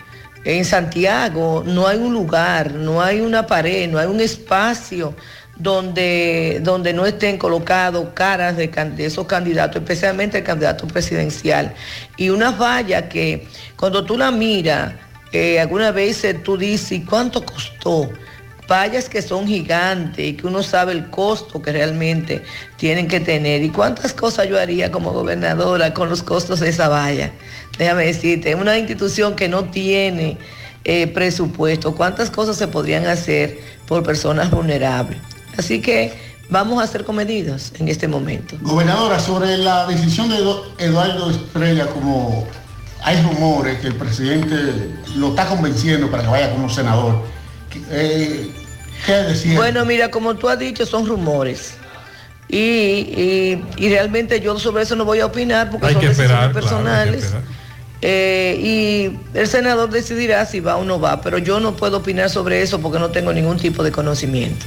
en 0.45 0.65
Santiago 0.65 1.63
no 1.65 1.87
hay 1.87 1.99
un 1.99 2.13
lugar, 2.13 2.73
no 2.73 3.01
hay 3.01 3.21
una 3.21 3.47
pared, 3.47 3.89
no 3.89 3.99
hay 3.99 4.09
un 4.09 4.21
espacio 4.21 5.15
donde, 5.57 6.59
donde 6.63 6.93
no 6.93 7.07
estén 7.07 7.39
colocados 7.39 8.09
caras 8.15 8.57
de, 8.57 8.67
de, 8.67 9.05
esos 9.05 9.27
candidatos, 9.27 9.77
especialmente 9.81 10.39
el 10.39 10.45
candidato 10.45 10.89
presidencial. 10.89 11.73
Y 12.17 12.31
una 12.31 12.51
valla 12.51 13.09
que 13.09 13.47
cuando 13.77 14.05
tú 14.05 14.19
la 14.19 14.33
miras, 14.33 14.93
eh, 15.33 15.59
algunas 15.59 15.95
veces 15.95 16.43
tú 16.43 16.57
dices, 16.57 16.93
¿y 16.93 17.01
cuánto 17.01 17.45
costó? 17.45 18.11
Vallas 18.69 19.09
que 19.09 19.21
son 19.21 19.47
gigantes 19.47 20.25
y 20.25 20.35
que 20.35 20.47
uno 20.47 20.63
sabe 20.63 20.93
el 20.93 21.11
costo 21.11 21.61
que 21.61 21.73
realmente 21.73 22.43
tienen 22.77 23.09
que 23.09 23.21
tener. 23.21 23.63
¿Y 23.63 23.71
cuántas 23.71 24.13
cosas 24.13 24.49
yo 24.49 24.59
haría 24.59 24.91
como 24.91 25.13
gobernadora 25.13 25.93
con 25.93 26.09
los 26.09 26.23
costos 26.23 26.61
de 26.61 26.69
esa 26.69 26.89
valla? 26.89 27.33
Déjame 27.79 28.07
decirte, 28.07 28.55
una 28.55 28.79
institución 28.79 29.35
que 29.35 29.49
no 29.49 29.65
tiene 29.65 30.39
eh, 30.85 31.07
presupuesto, 31.07 31.95
¿cuántas 31.95 32.31
cosas 32.31 32.57
se 32.57 32.69
podrían 32.69 33.07
hacer 33.07 33.59
por 33.87 34.03
personas 34.03 34.51
vulnerables? 34.51 35.19
Así 35.57 35.81
que 35.81 36.13
vamos 36.49 36.83
a 36.83 36.87
ser 36.87 37.05
comedidos 37.05 37.73
en 37.79 37.89
este 37.89 38.09
momento. 38.09 38.57
Gobernadora, 38.61 39.19
sobre 39.19 39.59
la 39.59 39.87
decisión 39.87 40.29
de 40.29 40.37
Eduardo 40.79 41.31
Estrella 41.31 41.87
como 41.87 42.47
hay 43.03 43.21
rumores 43.23 43.81
que 43.81 43.89
el 43.89 43.95
presidente 43.95 44.57
lo 45.17 45.31
está 45.31 45.47
convenciendo 45.47 46.11
para 46.11 46.23
que 46.23 46.29
vaya 46.29 46.53
como 46.53 46.69
senador. 46.69 47.23
Eh, 47.91 48.51
¿Qué 49.05 49.13
decir? 49.13 49.57
Bueno, 49.57 49.85
mira, 49.85 50.11
como 50.11 50.35
tú 50.35 50.49
has 50.49 50.59
dicho, 50.59 50.87
son 50.87 51.07
rumores. 51.07 51.75
Y, 52.49 53.59
realmente 53.79 54.41
yo 54.41 54.59
sobre 54.59 54.83
eso 54.83 54.95
no 54.95 55.05
voy 55.05 55.21
a 55.21 55.27
opinar 55.27 55.71
porque 55.71 55.93
son 55.93 56.03
decisiones 56.03 56.53
personales. 56.53 57.35
Eh, 58.05 58.59
y 58.61 59.39
el 59.39 59.47
senador 59.47 59.89
decidirá 59.89 60.45
si 60.45 60.61
va 60.61 60.77
o 60.77 60.85
no 60.85 61.01
va, 61.01 61.21
pero 61.21 61.39
yo 61.39 61.61
no 61.61 61.77
puedo 61.77 61.99
opinar 61.99 62.31
sobre 62.31 62.61
eso 62.61 62.81
porque 62.81 62.99
no 62.99 63.11
tengo 63.11 63.33
ningún 63.33 63.59
tipo 63.59 63.83
de 63.83 63.93
conocimiento. 63.93 64.67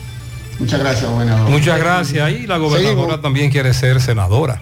Muchas 0.57 0.79
gracias, 0.79 1.09
gobernador. 1.09 1.49
Muchas 1.49 1.77
gracias. 1.77 2.31
Y 2.31 2.47
la 2.47 2.57
gobernadora 2.57 3.21
también 3.21 3.51
quiere 3.51 3.73
ser 3.73 4.01
senadora. 4.01 4.61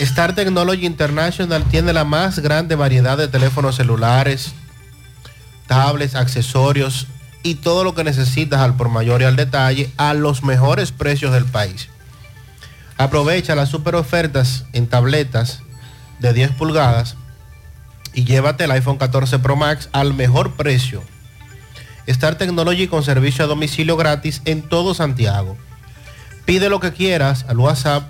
Star 0.00 0.34
Technology 0.34 0.86
International 0.86 1.62
tiene 1.64 1.92
la 1.92 2.04
más 2.04 2.38
grande 2.38 2.74
variedad 2.74 3.18
de 3.18 3.28
teléfonos 3.28 3.76
celulares, 3.76 4.54
tablets, 5.66 6.14
accesorios 6.14 7.06
y 7.42 7.56
todo 7.56 7.84
lo 7.84 7.94
que 7.94 8.02
necesitas 8.02 8.60
al 8.60 8.76
por 8.76 8.88
mayor 8.88 9.20
y 9.20 9.26
al 9.26 9.36
detalle 9.36 9.90
a 9.98 10.14
los 10.14 10.42
mejores 10.42 10.90
precios 10.90 11.34
del 11.34 11.44
país. 11.44 11.90
Aprovecha 12.96 13.54
las 13.54 13.68
super 13.68 13.94
ofertas 13.94 14.64
en 14.72 14.86
tabletas 14.86 15.60
de 16.18 16.32
10 16.32 16.52
pulgadas 16.52 17.16
y 18.14 18.24
llévate 18.24 18.64
el 18.64 18.70
iPhone 18.70 18.96
14 18.96 19.38
Pro 19.40 19.54
Max 19.54 19.90
al 19.92 20.14
mejor 20.14 20.52
precio. 20.52 21.02
Star 22.06 22.36
Technology 22.36 22.88
con 22.88 23.04
servicio 23.04 23.44
a 23.44 23.48
domicilio 23.48 23.98
gratis 23.98 24.40
en 24.46 24.62
todo 24.62 24.94
Santiago. 24.94 25.58
Pide 26.46 26.70
lo 26.70 26.80
que 26.80 26.94
quieras 26.94 27.44
al 27.48 27.58
WhatsApp 27.58 28.04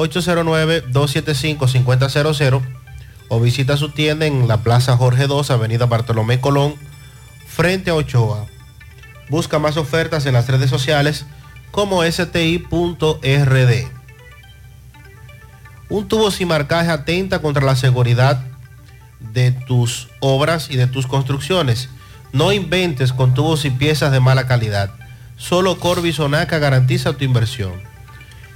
809-275-5000 0.00 2.62
o 3.28 3.40
visita 3.40 3.76
su 3.76 3.90
tienda 3.90 4.26
en 4.26 4.48
la 4.48 4.62
Plaza 4.62 4.96
Jorge 4.96 5.24
II, 5.24 5.42
Avenida 5.50 5.86
Bartolomé 5.86 6.40
Colón, 6.40 6.74
frente 7.46 7.90
a 7.90 7.94
Ochoa. 7.94 8.46
Busca 9.28 9.58
más 9.58 9.76
ofertas 9.76 10.24
en 10.26 10.34
las 10.34 10.48
redes 10.48 10.70
sociales 10.70 11.26
como 11.70 12.02
sti.rd. 12.02 12.64
Un 15.88 16.08
tubo 16.08 16.30
sin 16.30 16.48
marcaje 16.48 16.90
atenta 16.90 17.40
contra 17.40 17.64
la 17.64 17.76
seguridad 17.76 18.44
de 19.20 19.52
tus 19.52 20.08
obras 20.20 20.70
y 20.70 20.76
de 20.76 20.86
tus 20.86 21.06
construcciones. 21.06 21.88
No 22.32 22.52
inventes 22.52 23.12
con 23.12 23.34
tubos 23.34 23.64
y 23.64 23.70
piezas 23.70 24.12
de 24.12 24.20
mala 24.20 24.46
calidad. 24.46 24.90
Solo 25.36 25.78
Corby 25.78 26.12
Sonaca 26.12 26.58
garantiza 26.58 27.12
tu 27.12 27.24
inversión. 27.24 27.89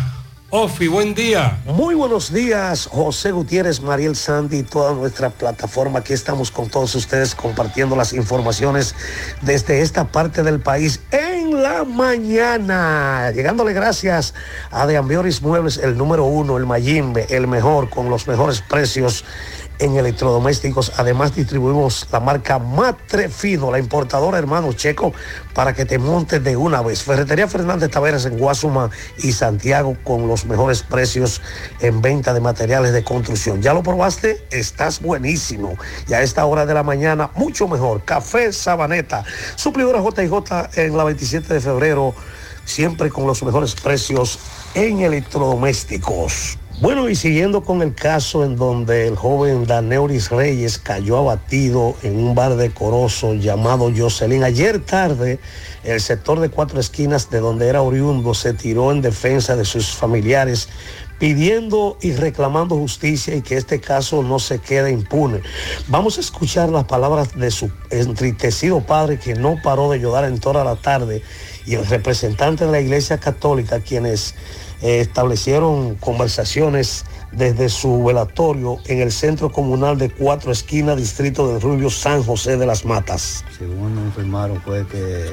Ofi, 0.49 0.87
buen 0.87 1.13
día. 1.13 1.59
Muy 1.65 1.93
buenos 1.93 2.31
días, 2.31 2.87
José 2.89 3.33
Gutiérrez, 3.33 3.81
Mariel 3.81 4.15
Sandy 4.15 4.59
y 4.59 4.63
toda 4.63 4.93
nuestra 4.93 5.29
plataforma. 5.29 5.99
Aquí 5.99 6.13
estamos 6.13 6.51
con 6.51 6.69
todos 6.69 6.95
ustedes 6.95 7.35
compartiendo 7.35 7.97
las 7.97 8.13
informaciones 8.13 8.95
desde 9.41 9.81
esta 9.81 10.05
parte 10.05 10.43
del 10.43 10.61
país 10.61 11.01
en 11.11 11.61
la 11.61 11.83
mañana. 11.83 13.29
Llegándole 13.31 13.73
gracias 13.73 14.33
a 14.71 14.87
De 14.87 14.95
Ambioris 14.95 15.41
Muebles, 15.41 15.75
el 15.79 15.97
número 15.97 16.23
uno, 16.23 16.55
el 16.55 16.65
Mayimbe, 16.65 17.27
el 17.29 17.45
mejor, 17.45 17.89
con 17.89 18.09
los 18.09 18.25
mejores 18.25 18.61
precios 18.61 19.25
en 19.79 19.95
electrodomésticos. 19.95 20.93
Además 20.97 21.35
distribuimos 21.35 22.07
la 22.11 22.19
marca 22.19 22.59
Matrefido, 22.59 23.71
la 23.71 23.79
importadora 23.79 24.37
hermano 24.37 24.73
Checo, 24.73 25.13
para 25.53 25.73
que 25.73 25.85
te 25.85 25.99
montes 25.99 26.43
de 26.43 26.55
una 26.55 26.81
vez. 26.81 27.03
Ferretería 27.03 27.47
Fernández 27.47 27.91
Taveras 27.91 28.25
en 28.25 28.37
Guasuma 28.37 28.89
y 29.19 29.31
Santiago 29.31 29.97
con 30.03 30.27
los 30.27 30.45
mejores 30.45 30.83
precios 30.83 31.41
en 31.79 32.01
venta 32.01 32.33
de 32.33 32.39
materiales 32.39 32.93
de 32.93 33.03
construcción. 33.03 33.61
¿Ya 33.61 33.73
lo 33.73 33.83
probaste? 33.83 34.45
Estás 34.51 35.01
buenísimo. 35.01 35.77
Y 36.07 36.13
a 36.13 36.21
esta 36.21 36.45
hora 36.45 36.65
de 36.65 36.73
la 36.73 36.83
mañana, 36.83 37.31
mucho 37.35 37.67
mejor. 37.67 38.03
Café 38.03 38.53
Sabaneta, 38.53 39.23
suplidora 39.55 40.01
JJ 40.01 40.69
en 40.75 40.97
la 40.97 41.03
27 41.03 41.53
de 41.53 41.59
febrero, 41.59 42.13
siempre 42.65 43.09
con 43.09 43.27
los 43.27 43.43
mejores 43.43 43.75
precios 43.75 44.39
en 44.73 44.99
electrodomésticos. 45.01 46.57
Bueno, 46.79 47.09
y 47.09 47.15
siguiendo 47.15 47.63
con 47.63 47.81
el 47.81 47.95
caso 47.95 48.45
en 48.45 48.55
donde 48.55 49.07
el 49.07 49.15
joven 49.15 49.65
Daneuris 49.65 50.29
Reyes 50.29 50.77
cayó 50.77 51.17
abatido 51.17 51.95
en 52.03 52.15
un 52.19 52.35
bar 52.35 52.55
decoroso 52.55 53.33
llamado 53.33 53.91
Jocelyn. 53.97 54.43
Ayer 54.43 54.85
tarde, 54.85 55.39
el 55.83 55.99
sector 55.99 56.39
de 56.39 56.49
cuatro 56.49 56.79
esquinas 56.79 57.31
de 57.31 57.39
donde 57.39 57.67
era 57.67 57.81
oriundo 57.81 58.35
se 58.35 58.53
tiró 58.53 58.91
en 58.91 59.01
defensa 59.01 59.55
de 59.55 59.65
sus 59.65 59.87
familiares 59.87 60.69
pidiendo 61.17 61.97
y 61.99 62.11
reclamando 62.11 62.75
justicia 62.75 63.33
y 63.33 63.41
que 63.41 63.57
este 63.57 63.81
caso 63.81 64.21
no 64.21 64.37
se 64.37 64.59
quede 64.59 64.91
impune. 64.91 65.41
Vamos 65.87 66.19
a 66.19 66.21
escuchar 66.21 66.69
las 66.69 66.83
palabras 66.83 67.35
de 67.35 67.49
su 67.49 67.71
entristecido 67.89 68.81
padre 68.81 69.17
que 69.17 69.33
no 69.33 69.55
paró 69.63 69.89
de 69.89 69.99
llorar 69.99 70.25
en 70.25 70.39
toda 70.39 70.63
la 70.63 70.75
tarde 70.75 71.23
y 71.65 71.73
el 71.73 71.87
representante 71.87 72.65
de 72.65 72.71
la 72.71 72.81
Iglesia 72.81 73.19
Católica 73.19 73.79
quienes 73.79 74.35
eh, 74.81 74.99
establecieron 74.99 75.95
conversaciones 75.95 77.05
desde 77.31 77.69
su 77.69 78.03
velatorio 78.03 78.77
en 78.85 79.01
el 79.01 79.11
centro 79.11 79.51
comunal 79.51 79.97
de 79.97 80.09
Cuatro 80.09 80.51
Esquinas, 80.51 80.97
distrito 80.97 81.51
de 81.51 81.59
Rubio, 81.59 81.89
San 81.89 82.23
José 82.23 82.57
de 82.57 82.65
las 82.65 82.85
Matas. 82.85 83.43
Según 83.57 83.95
nos 83.95 84.05
informaron 84.05 84.61
fue 84.61 84.85
que 84.87 85.31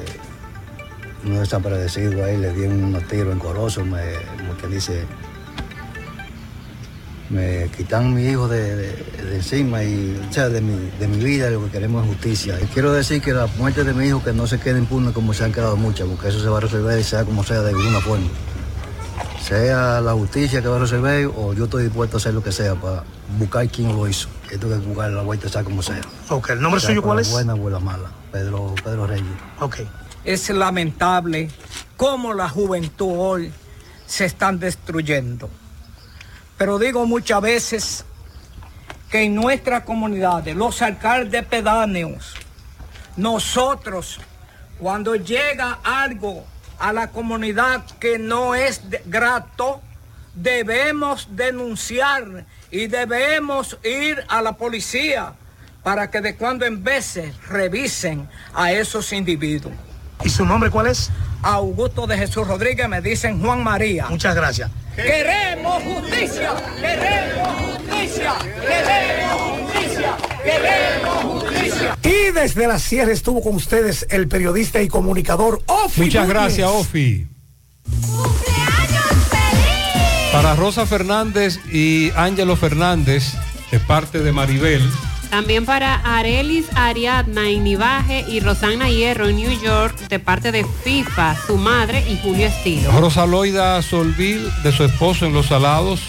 uno 1.25 1.39
desaparecido 1.39 2.23
ahí 2.23 2.37
le 2.37 2.53
dieron 2.53 2.83
unos 2.83 3.07
tiros 3.07 3.33
en 3.33 3.39
Corozo, 3.39 3.83
me, 3.83 4.01
dice, 4.69 5.05
me 7.29 7.69
quitan 7.75 8.13
mi 8.13 8.25
hijo 8.25 8.47
de, 8.47 8.95
encima 9.33 9.83
y 9.83 10.19
o 10.29 10.33
sea, 10.33 10.49
de 10.49 10.61
mi, 10.61 11.17
vida 11.23 11.49
lo 11.49 11.65
que 11.65 11.71
queremos 11.71 12.03
es 12.03 12.09
justicia. 12.09 12.59
Y 12.61 12.65
quiero 12.65 12.93
decir 12.93 13.21
que 13.21 13.33
la 13.33 13.47
muerte 13.57 13.83
de 13.83 13.93
mi 13.93 14.05
hijo 14.05 14.23
que 14.23 14.33
no 14.33 14.45
se 14.47 14.59
quede 14.59 14.79
impune 14.79 15.13
como 15.13 15.33
se 15.33 15.43
han 15.43 15.51
quedado 15.51 15.77
muchas, 15.77 16.07
porque 16.07 16.27
eso 16.29 16.39
se 16.39 16.47
va 16.47 16.57
a 16.57 16.61
resolver 16.61 17.03
sea 17.03 17.25
como 17.25 17.43
sea 17.43 17.61
de 17.61 17.69
alguna 17.69 18.01
forma. 18.01 18.27
Sea 19.41 20.01
la 20.01 20.13
justicia 20.13 20.61
que 20.61 20.67
va 20.67 20.77
a 20.77 20.79
resolver 20.79 21.29
o 21.35 21.53
yo 21.53 21.65
estoy 21.65 21.83
dispuesto 21.83 22.17
a 22.17 22.19
hacer 22.19 22.33
lo 22.33 22.43
que 22.43 22.51
sea 22.51 22.75
para 22.75 23.03
buscar 23.37 23.67
quién 23.69 23.95
lo 23.95 24.07
hizo. 24.07 24.27
Esto 24.49 24.67
que 24.67 24.75
buscar 24.75 25.11
la 25.11 25.21
vuelta 25.21 25.49
sea 25.49 25.63
como 25.63 25.81
sea. 25.81 26.01
Ok, 26.29 26.51
¿el 26.51 26.61
nombre 26.61 26.81
Sea 26.81 26.89
suyo 26.89 27.01
cuál 27.01 27.19
es? 27.19 27.31
Buena 27.31 27.53
o 27.53 27.69
la 27.69 27.79
mala. 27.79 28.11
Pedro, 28.31 28.73
Pedro 28.83 29.07
Reyes. 29.07 29.25
Ok. 29.59 29.77
Es 30.23 30.49
lamentable 30.49 31.49
cómo 31.97 32.33
la 32.33 32.49
juventud 32.49 33.13
hoy 33.17 33.51
se 34.07 34.25
están 34.25 34.59
destruyendo. 34.59 35.49
Pero 36.57 36.79
digo 36.79 37.05
muchas 37.05 37.41
veces 37.41 38.05
que 39.09 39.23
en 39.23 39.35
nuestras 39.35 39.83
comunidades, 39.83 40.55
los 40.55 40.81
alcaldes 40.81 41.45
pedáneos, 41.45 42.33
nosotros, 43.17 44.19
cuando 44.79 45.15
llega 45.15 45.79
algo 45.83 46.45
a 46.79 46.93
la 46.93 47.09
comunidad 47.09 47.85
que 47.99 48.17
no 48.17 48.55
es 48.55 48.81
grato, 49.05 49.81
debemos 50.33 51.29
denunciar 51.31 52.45
y 52.71 52.87
debemos 52.87 53.77
ir 53.83 54.23
a 54.27 54.41
la 54.41 54.53
policía 54.53 55.33
para 55.83 56.09
que 56.09 56.21
de 56.21 56.35
cuando 56.35 56.65
en 56.65 56.83
veces 56.83 57.35
revisen 57.47 58.27
a 58.53 58.71
esos 58.71 59.13
individuos. 59.13 59.73
¿Y 60.23 60.29
su 60.29 60.45
nombre 60.45 60.69
cuál 60.69 60.87
es? 60.87 61.11
Augusto 61.45 62.07
de 62.07 62.17
Jesús 62.17 62.47
Rodríguez, 62.47 62.89
me 62.89 63.01
dicen 63.01 63.39
Juan 63.39 63.63
María. 63.63 64.07
Muchas 64.09 64.33
gracias. 64.35 64.71
Queremos 64.95 65.83
justicia, 65.83 66.53
queremos 66.81 67.47
justicia, 67.59 68.33
queremos 68.61 69.61
justicia, 69.71 70.17
queremos 70.43 71.23
justicia. 71.23 71.97
Y 72.01 72.31
desde 72.31 72.67
la 72.67 72.79
sierra 72.79 73.11
estuvo 73.11 73.43
con 73.43 73.53
ustedes 73.55 74.07
el 74.09 74.27
periodista 74.27 74.81
y 74.81 74.87
comunicador 74.87 75.61
Ofi. 75.67 76.01
Muchas 76.01 76.27
Núñez. 76.27 76.29
gracias, 76.29 76.67
Ofi. 76.67 77.27
Para 80.31 80.55
Rosa 80.55 80.87
Fernández 80.87 81.59
y 81.71 82.11
Ángelo 82.15 82.55
Fernández, 82.55 83.33
de 83.71 83.79
parte 83.79 84.19
de 84.19 84.31
Maribel. 84.31 84.81
También 85.29 85.65
para 85.65 85.95
Arelis 85.95 86.65
Ariadna 86.75 87.49
en 87.49 87.63
Nivaje 87.63 88.25
y 88.27 88.39
Rosana 88.39 88.89
Hierro 88.89 89.27
en 89.27 89.37
New 89.37 89.61
York 89.61 89.97
de 90.07 90.19
parte 90.19 90.51
de 90.51 90.65
FIFA, 90.83 91.35
su 91.45 91.57
madre 91.57 92.03
y 92.09 92.17
Julio 92.17 92.47
Estilo. 92.47 92.91
Rosaloida 92.91 93.81
Solvil, 93.81 94.49
de 94.63 94.71
su 94.71 94.83
esposo 94.83 95.25
en 95.25 95.33
Los 95.33 95.47
Salados. 95.47 96.01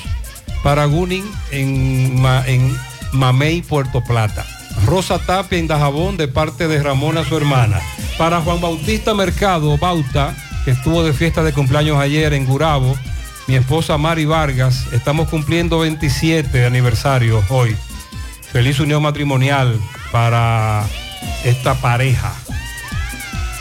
Para 0.62 0.84
Gunin 0.86 1.24
en, 1.52 2.24
en 2.46 2.76
Mamey, 3.12 3.62
Puerto 3.62 4.02
Plata. 4.02 4.44
Rosa 4.84 5.18
Tapia 5.18 5.58
en 5.58 5.66
Dajabón, 5.66 6.16
de 6.16 6.28
parte 6.28 6.68
de 6.68 6.82
Ramona, 6.82 7.24
su 7.24 7.36
hermana. 7.36 7.80
Para 8.18 8.40
Juan 8.40 8.60
Bautista 8.60 9.14
Mercado, 9.14 9.78
Bauta, 9.78 10.34
que 10.64 10.72
estuvo 10.72 11.02
de 11.02 11.12
fiesta 11.12 11.42
de 11.42 11.52
cumpleaños 11.52 11.98
ayer 11.98 12.32
en 12.32 12.46
Gurabo. 12.46 12.96
Mi 13.46 13.54
esposa 13.54 13.96
Mari 13.96 14.24
Vargas, 14.24 14.86
estamos 14.92 15.28
cumpliendo 15.28 15.78
27 15.78 16.58
de 16.58 16.66
aniversario 16.66 17.42
hoy. 17.48 17.76
Feliz 18.56 18.80
unión 18.80 19.02
matrimonial 19.02 19.78
para 20.10 20.86
esta 21.44 21.74
pareja. 21.74 22.32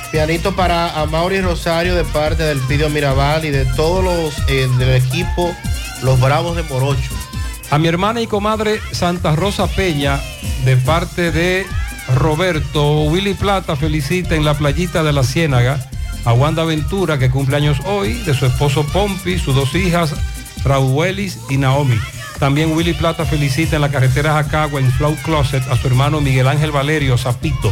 Pianito 0.09 0.55
para 0.55 1.01
Amaury 1.01 1.41
Rosario 1.41 1.95
de 1.95 2.05
parte 2.05 2.43
del 2.43 2.59
Pidio 2.59 2.89
Mirabal 2.89 3.43
y 3.43 3.49
de 3.49 3.65
todos 3.65 4.01
los 4.01 4.33
eh, 4.47 4.69
del 4.77 4.95
equipo 4.95 5.53
Los 6.01 6.17
Bravos 6.21 6.55
de 6.55 6.63
Morocho. 6.63 7.11
A 7.71 7.77
mi 7.77 7.89
hermana 7.89 8.21
y 8.21 8.27
comadre 8.27 8.79
Santa 8.93 9.35
Rosa 9.35 9.67
Peña, 9.67 10.17
de 10.63 10.77
parte 10.77 11.33
de 11.33 11.65
Roberto, 12.15 13.01
Willy 13.01 13.33
Plata 13.33 13.75
felicita 13.75 14.35
en 14.35 14.45
la 14.45 14.53
playita 14.53 15.03
de 15.03 15.11
la 15.11 15.25
Ciénaga 15.25 15.77
a 16.23 16.31
Wanda 16.31 16.63
Ventura, 16.63 17.19
que 17.19 17.29
cumple 17.29 17.57
años 17.57 17.79
hoy, 17.83 18.13
de 18.13 18.33
su 18.33 18.45
esposo 18.45 18.85
Pompi, 18.85 19.39
sus 19.39 19.55
dos 19.55 19.75
hijas, 19.75 20.13
Rauelis 20.63 21.37
y 21.49 21.57
Naomi. 21.57 21.99
También 22.39 22.73
Willy 22.73 22.93
Plata 22.93 23.25
felicita 23.25 23.75
en 23.75 23.81
la 23.81 23.89
carretera 23.89 24.33
Jacagua, 24.33 24.79
en 24.79 24.91
Flow 24.91 25.15
Closet, 25.23 25.63
a 25.69 25.77
su 25.77 25.87
hermano 25.87 26.21
Miguel 26.21 26.47
Ángel 26.47 26.71
Valerio 26.71 27.17
Zapito, 27.17 27.71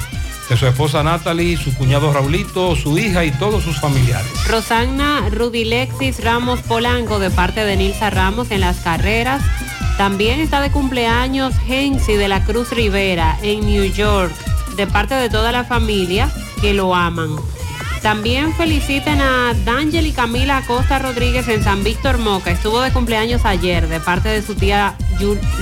de 0.50 0.58
su 0.58 0.66
esposa 0.66 1.04
Natalie, 1.04 1.58
su 1.58 1.74
cuñado 1.76 2.14
Raulito, 2.14 2.76
su 2.76 2.98
hija 2.98 3.26
y 3.26 3.32
todos 3.32 3.64
sus 3.64 3.80
familiares. 3.80 4.32
Rosana 4.48 5.30
Rudilexis 5.30 6.24
Ramos 6.24 6.62
Polanco 6.62 7.20
de 7.20 7.30
parte 7.30 7.66
de 7.66 7.76
Nilsa 7.76 8.10
Ramos 8.10 8.52
en 8.52 8.62
las 8.62 8.78
carreras. 8.78 9.44
También 9.98 10.40
está 10.40 10.62
de 10.62 10.72
cumpleaños 10.72 11.54
Gensi 11.66 12.14
de 12.14 12.28
la 12.28 12.44
Cruz 12.46 12.72
Rivera 12.72 13.38
en 13.42 13.66
New 13.66 13.86
York 13.92 14.34
de 14.76 14.88
parte 14.88 15.16
de 15.16 15.30
toda 15.30 15.52
la 15.52 15.64
familia 15.66 16.32
que 16.62 16.74
lo 16.74 16.96
aman. 16.96 17.36
También 18.04 18.54
feliciten 18.54 19.22
a 19.22 19.54
D'Angel 19.64 20.06
y 20.06 20.12
Camila 20.12 20.58
Acosta 20.58 21.00
Rodríguez 21.00 21.48
en 21.48 21.64
San 21.64 21.86
Víctor 21.86 22.18
Moca. 22.18 22.52
Estuvo 22.52 22.82
de 22.82 22.92
cumpleaños 22.92 23.46
ayer 23.46 23.88
de 23.88 24.02
parte 24.02 24.28
de 24.28 24.42
su 24.42 24.56
tía 24.56 24.98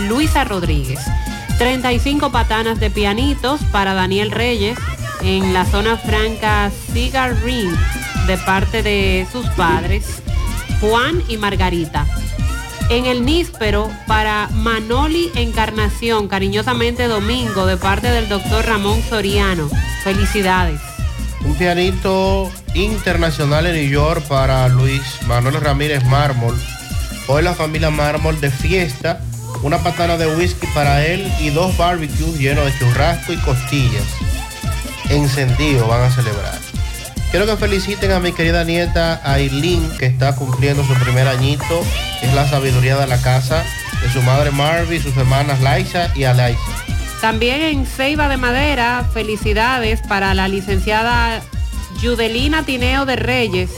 Luisa 0.09 0.43
Rodríguez. 0.43 0.99
35 1.59 2.31
patanas 2.31 2.79
de 2.79 2.89
pianitos 2.89 3.61
para 3.71 3.93
Daniel 3.93 4.31
Reyes 4.31 4.79
en 5.21 5.53
la 5.53 5.65
zona 5.65 5.97
franca 5.97 6.71
Cigar 6.91 7.35
Ring 7.43 7.69
de 8.25 8.37
parte 8.39 8.81
de 8.81 9.27
sus 9.31 9.45
padres 9.49 10.23
Juan 10.79 11.21
y 11.27 11.37
Margarita. 11.37 12.07
En 12.89 13.05
el 13.05 13.23
níspero 13.23 13.91
para 14.07 14.49
Manoli 14.51 15.29
Encarnación, 15.35 16.27
cariñosamente 16.27 17.07
Domingo, 17.07 17.67
de 17.67 17.77
parte 17.77 18.09
del 18.09 18.27
doctor 18.27 18.65
Ramón 18.65 18.99
Soriano. 19.07 19.69
Felicidades. 20.03 20.90
Un 21.43 21.55
pianito 21.55 22.51
internacional 22.73 23.65
en 23.65 23.75
New 23.75 23.89
York 23.89 24.23
para 24.27 24.67
Luis 24.69 25.01
Manuel 25.27 25.59
Ramírez 25.59 26.03
Mármol. 26.05 26.55
Hoy 27.27 27.43
la 27.43 27.53
familia 27.53 27.89
Mármol 27.89 28.39
de 28.39 28.51
fiesta. 28.51 29.21
Una 29.63 29.77
patana 29.79 30.17
de 30.17 30.27
whisky 30.35 30.67
para 30.73 31.05
él 31.05 31.31
y 31.39 31.49
dos 31.49 31.75
barbecues 31.77 32.39
llenos 32.39 32.65
de 32.65 32.77
churrasco 32.79 33.33
y 33.33 33.37
costillas. 33.37 34.05
Encendido 35.09 35.87
van 35.87 36.03
a 36.03 36.11
celebrar. 36.11 36.57
Quiero 37.31 37.45
que 37.45 37.55
feliciten 37.55 38.11
a 38.11 38.19
mi 38.19 38.33
querida 38.33 38.63
nieta 38.63 39.21
Aileen, 39.23 39.89
que 39.97 40.05
está 40.05 40.35
cumpliendo 40.35 40.83
su 40.83 40.93
primer 40.95 41.27
añito. 41.27 41.83
Es 42.21 42.33
la 42.33 42.47
sabiduría 42.47 42.97
de 42.97 43.07
la 43.07 43.21
casa 43.21 43.63
de 44.01 44.09
su 44.11 44.21
madre 44.21 44.51
Marvi, 44.51 44.99
sus 44.99 45.15
hermanas 45.15 45.61
Laisa 45.61 46.11
y 46.15 46.23
Alaisa. 46.23 46.59
También 47.21 47.61
en 47.61 47.85
Ceiba 47.85 48.27
de 48.27 48.37
Madera, 48.37 49.07
felicidades 49.13 50.01
para 50.01 50.33
la 50.33 50.47
licenciada 50.47 51.41
Yudelina 52.01 52.63
Tineo 52.65 53.05
de 53.05 53.15
Reyes, 53.15 53.69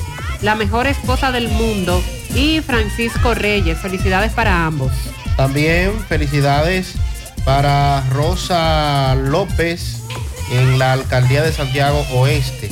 la 0.42 0.56
mejor 0.56 0.88
esposa 0.88 1.34
del 1.34 1.50
mundo, 1.50 2.02
y 2.36 2.62
Francisco 2.62 3.34
Reyes. 3.34 3.78
Felicidades 3.80 4.32
para 4.32 4.66
ambos. 4.66 4.92
También 5.36 6.00
felicidades 6.08 6.94
para 7.44 8.02
Rosa 8.12 9.16
López 9.16 10.04
en 10.52 10.80
la 10.80 10.94
alcaldía 10.94 11.44
de 11.44 11.52
Santiago 11.52 12.06
Oeste. 12.14 12.70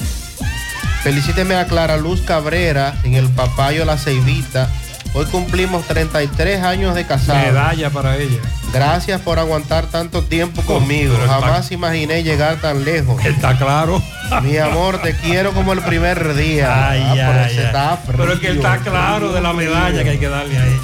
Felicíteme 1.04 1.56
a 1.56 1.66
Clara 1.66 1.98
Luz 1.98 2.22
Cabrera 2.22 2.96
en 3.04 3.16
el 3.16 3.28
Papayo 3.30 3.86
La 3.86 3.98
Ceibita. 3.98 4.72
Hoy 5.14 5.26
cumplimos 5.26 5.86
33 5.88 6.64
años 6.64 6.96
de 6.96 7.06
casado. 7.06 7.40
Medalla 7.40 7.90
para 7.90 8.18
ella. 8.18 8.38
Gracias 8.74 9.20
por 9.20 9.40
aguantar 9.40 9.88
tanto 9.88 10.24
tiempo 10.24 10.62
conmigo. 10.62 11.12
pero 11.14 11.26
está- 11.26 11.42
Jamás 11.42 11.72
imaginé 11.74 12.24
llegar 12.24 12.62
tan 12.62 12.86
lejos. 12.86 13.24
Está 13.26 13.58
claro. 13.58 14.02
Mi 14.42 14.56
amor, 14.58 15.02
te 15.02 15.14
quiero 15.18 15.52
como 15.52 15.74
el 15.74 15.82
primer 15.82 16.34
día. 16.36 16.90
Ay, 16.92 17.02
Ah, 17.06 17.14
pero 17.14 17.40
ay, 17.42 17.52
ese 17.52 17.60
ay. 17.60 17.66
está 17.66 18.00
Pero 18.08 18.32
es 18.34 18.40
que 18.40 18.52
está 18.52 18.78
claro 18.78 19.34
de 19.34 19.42
la 19.42 19.52
medalla 19.52 20.02
que 20.04 20.12
hay 20.12 20.18
que 20.18 20.30
darle 20.30 20.58
ahí. 20.58 20.80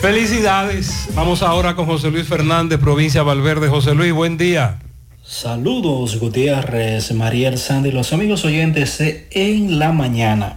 Felicidades. 0.00 1.08
Vamos 1.14 1.42
ahora 1.42 1.76
con 1.76 1.84
José 1.84 2.10
Luis 2.10 2.26
Fernández, 2.26 2.78
provincia 2.80 3.22
Valverde. 3.22 3.68
José 3.68 3.94
Luis, 3.94 4.14
buen 4.14 4.38
día. 4.38 4.78
Saludos 5.22 6.18
Gutiérrez, 6.18 7.12
Mariel 7.12 7.58
Sandy, 7.58 7.92
los 7.92 8.12
amigos 8.14 8.44
oyentes 8.46 8.96
de 8.98 9.28
En 9.30 9.78
la 9.78 9.92
Mañana. 9.92 10.56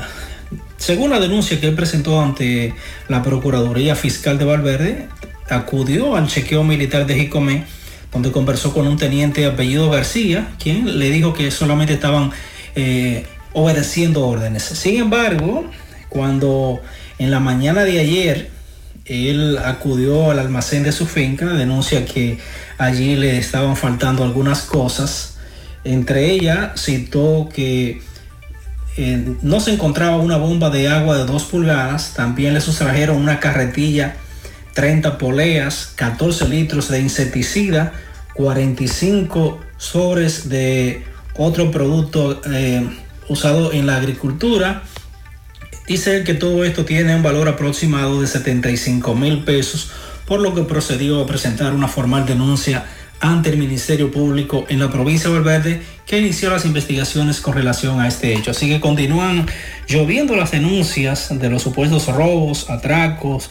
según 0.80 1.11
la 1.11 1.19
denuncia 1.19 1.59
que 1.59 1.67
él 1.67 1.75
presentó 1.75 2.22
ante 2.22 2.74
la 3.09 3.22
Procuraduría 3.22 3.95
Fiscal 3.95 4.38
de 4.38 4.45
Valverde, 4.45 5.08
acudió 5.49 6.16
al 6.16 6.27
chequeo 6.27 6.64
militar 6.64 7.06
de 7.06 7.16
Jicomé, 7.16 7.66
donde 8.14 8.32
conversó 8.32 8.74
con 8.74 8.88
un 8.88 8.98
teniente 8.98 9.45
apellido 9.45 9.90
García, 9.90 10.49
quien 10.58 10.98
le 10.98 11.11
dijo 11.11 11.33
que 11.33 11.51
solamente 11.51 11.93
estaban 11.93 12.32
eh, 12.75 13.25
obedeciendo 13.53 14.25
órdenes. 14.25 14.64
Sin 14.64 14.99
embargo, 14.99 15.69
cuando 16.08 16.82
en 17.19 17.30
la 17.30 17.40
mañana 17.40 17.83
de 17.83 17.99
ayer 17.99 18.49
él 19.06 19.58
acudió 19.58 20.32
al 20.32 20.40
almacén 20.40 20.83
de 20.83 20.91
su 20.93 21.08
finca, 21.08 21.45
denuncia 21.48 22.06
que 22.06 22.38
allí 22.77 23.16
le 23.16 23.38
estaban 23.38 23.75
faltando 23.75 24.24
algunas 24.24 24.61
cosas. 24.61 25.35
Entre 25.83 26.32
ellas 26.32 26.80
citó 26.80 27.49
que 27.53 28.01
no 29.41 29.59
se 29.59 29.73
encontraba 29.73 30.17
una 30.17 30.37
bomba 30.37 30.69
de 30.69 30.89
agua 30.89 31.17
de 31.17 31.25
2 31.25 31.43
pulgadas, 31.45 32.13
también 32.13 32.53
le 32.53 32.61
sustrajeron 32.61 33.17
una 33.17 33.39
carretilla, 33.39 34.15
30 34.73 35.17
poleas, 35.17 35.93
14 35.95 36.47
litros 36.49 36.89
de 36.89 36.99
insecticida, 36.99 37.93
45 38.33 39.59
sobres 39.77 40.49
de 40.49 41.05
otro 41.35 41.71
producto 41.71 42.41
eh, 42.51 42.89
usado 43.29 43.71
en 43.71 43.87
la 43.87 43.95
agricultura. 43.95 44.83
Dice 45.87 46.23
que 46.23 46.33
todo 46.33 46.65
esto 46.65 46.83
tiene 46.85 47.15
un 47.15 47.23
valor 47.23 47.47
aproximado 47.47 48.21
de 48.21 48.27
75 48.27 49.15
mil 49.15 49.43
pesos, 49.43 49.91
por 50.25 50.41
lo 50.41 50.53
que 50.53 50.63
procedió 50.63 51.21
a 51.21 51.25
presentar 51.25 51.73
una 51.73 51.87
formal 51.87 52.25
denuncia 52.25 52.85
ante 53.19 53.49
el 53.49 53.57
Ministerio 53.57 54.11
Público 54.11 54.65
en 54.69 54.80
la 54.80 54.89
provincia 54.89 55.30
de 55.30 55.35
Valverde, 55.39 55.81
que 56.06 56.19
inició 56.19 56.49
las 56.49 56.65
investigaciones 56.65 57.41
con 57.41 57.53
relación 57.53 57.99
a 57.99 58.07
este 58.07 58.33
hecho. 58.33 58.51
Así 58.51 58.67
que 58.69 58.80
continúan 58.80 59.45
lloviendo 59.88 60.35
las 60.35 60.51
denuncias 60.51 61.27
de 61.38 61.49
los 61.49 61.61
supuestos 61.61 62.07
robos, 62.07 62.69
atracos 62.69 63.49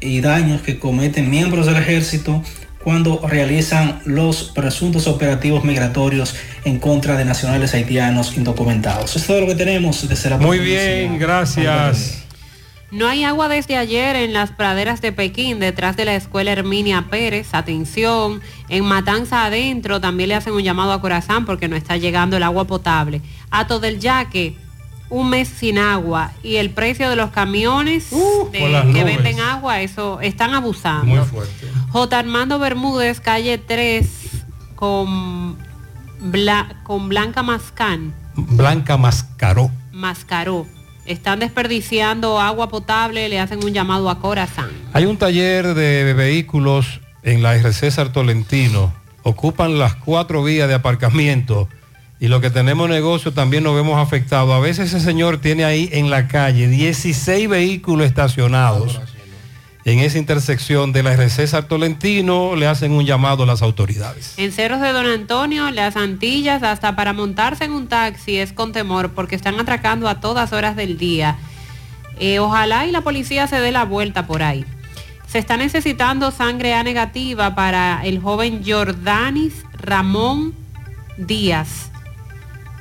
y 0.00 0.20
daños 0.20 0.62
que 0.62 0.78
cometen 0.78 1.30
miembros 1.30 1.66
del 1.66 1.76
ejército 1.76 2.42
cuando 2.82 3.20
realizan 3.26 4.00
los 4.06 4.44
presuntos 4.54 5.06
operativos 5.06 5.64
migratorios 5.64 6.34
en 6.64 6.78
contra 6.78 7.16
de 7.16 7.26
nacionales 7.26 7.74
haitianos 7.74 8.36
indocumentados. 8.36 9.16
Es 9.16 9.26
todo 9.26 9.40
lo 9.42 9.46
que 9.46 9.54
tenemos 9.54 10.08
desde 10.08 10.30
la 10.30 10.38
Muy 10.38 10.58
provincia. 10.58 10.94
bien, 10.94 11.18
gracias. 11.18 12.24
No 12.90 13.06
hay 13.06 13.22
agua 13.24 13.48
desde 13.48 13.76
ayer 13.76 14.16
en 14.16 14.32
las 14.32 14.50
praderas 14.50 15.00
de 15.00 15.12
Pekín, 15.12 15.60
detrás 15.60 15.96
de 15.96 16.04
la 16.04 16.16
escuela 16.16 16.50
Herminia 16.50 17.06
Pérez. 17.08 17.54
Atención, 17.54 18.40
en 18.68 18.84
Matanza 18.84 19.44
adentro 19.44 20.00
también 20.00 20.28
le 20.30 20.34
hacen 20.34 20.52
un 20.54 20.62
llamado 20.62 20.92
a 20.92 21.00
Corazán 21.00 21.44
porque 21.46 21.68
no 21.68 21.76
está 21.76 21.96
llegando 21.96 22.36
el 22.36 22.42
agua 22.42 22.64
potable. 22.66 23.20
Ato 23.50 23.78
del 23.78 24.00
Yaque, 24.00 24.56
un 25.08 25.30
mes 25.30 25.48
sin 25.48 25.78
agua 25.78 26.32
y 26.42 26.56
el 26.56 26.70
precio 26.70 27.08
de 27.08 27.14
los 27.16 27.30
camiones 27.30 28.10
de- 28.50 28.68
las 28.70 28.86
que 28.86 29.04
venden 29.04 29.38
agua, 29.40 29.80
eso 29.82 30.20
están 30.20 30.52
abusando. 30.54 31.06
Muy 31.06 31.20
fuerte. 31.24 31.66
J. 31.90 32.18
Armando 32.18 32.58
Bermúdez, 32.58 33.20
calle 33.20 33.58
3, 33.58 34.08
con, 34.74 35.56
Bla- 36.20 36.74
con 36.82 37.08
Blanca 37.08 37.42
Mascán, 37.44 38.14
Blanca 38.34 38.96
Mascaró. 38.96 39.70
Mascaró. 39.92 40.66
Están 41.10 41.40
desperdiciando 41.40 42.38
agua 42.38 42.68
potable, 42.68 43.28
le 43.28 43.40
hacen 43.40 43.64
un 43.64 43.72
llamado 43.72 44.10
a 44.10 44.20
Corazán. 44.20 44.70
Hay 44.92 45.06
un 45.06 45.16
taller 45.16 45.74
de 45.74 46.14
vehículos 46.14 47.00
en 47.24 47.42
la 47.42 47.56
RC 47.56 47.72
César 47.72 48.12
Tolentino. 48.12 48.94
Ocupan 49.24 49.76
las 49.80 49.96
cuatro 49.96 50.44
vías 50.44 50.68
de 50.68 50.74
aparcamiento 50.74 51.68
y 52.20 52.28
lo 52.28 52.40
que 52.40 52.48
tenemos 52.48 52.88
negocio 52.88 53.32
también 53.32 53.64
nos 53.64 53.74
vemos 53.74 54.00
afectados. 54.00 54.52
A 54.52 54.60
veces 54.60 54.94
ese 54.94 55.04
señor 55.04 55.38
tiene 55.38 55.64
ahí 55.64 55.88
en 55.90 56.10
la 56.10 56.28
calle 56.28 56.68
16 56.68 57.48
vehículos 57.48 58.06
estacionados. 58.06 59.00
En 59.84 59.98
esa 59.98 60.18
intersección 60.18 60.92
de 60.92 61.02
la 61.02 61.12
RC 61.12 61.30
César 61.30 61.64
Tolentino 61.64 62.54
le 62.54 62.66
hacen 62.66 62.92
un 62.92 63.06
llamado 63.06 63.44
a 63.44 63.46
las 63.46 63.62
autoridades. 63.62 64.34
En 64.36 64.52
Cerros 64.52 64.80
de 64.80 64.92
Don 64.92 65.06
Antonio, 65.06 65.70
las 65.70 65.96
Antillas, 65.96 66.62
hasta 66.62 66.96
para 66.96 67.12
montarse 67.12 67.64
en 67.64 67.72
un 67.72 67.88
taxi 67.88 68.36
es 68.36 68.52
con 68.52 68.72
temor 68.72 69.12
porque 69.12 69.36
están 69.36 69.58
atracando 69.58 70.08
a 70.08 70.20
todas 70.20 70.52
horas 70.52 70.76
del 70.76 70.98
día. 70.98 71.38
Eh, 72.18 72.38
ojalá 72.40 72.86
y 72.86 72.90
la 72.90 73.00
policía 73.00 73.46
se 73.46 73.58
dé 73.60 73.72
la 73.72 73.84
vuelta 73.84 74.26
por 74.26 74.42
ahí. 74.42 74.66
Se 75.26 75.38
está 75.38 75.56
necesitando 75.56 76.30
sangre 76.30 76.74
A 76.74 76.82
negativa 76.82 77.54
para 77.54 78.00
el 78.04 78.20
joven 78.20 78.62
Jordanis 78.66 79.64
Ramón 79.78 80.54
Díaz 81.16 81.90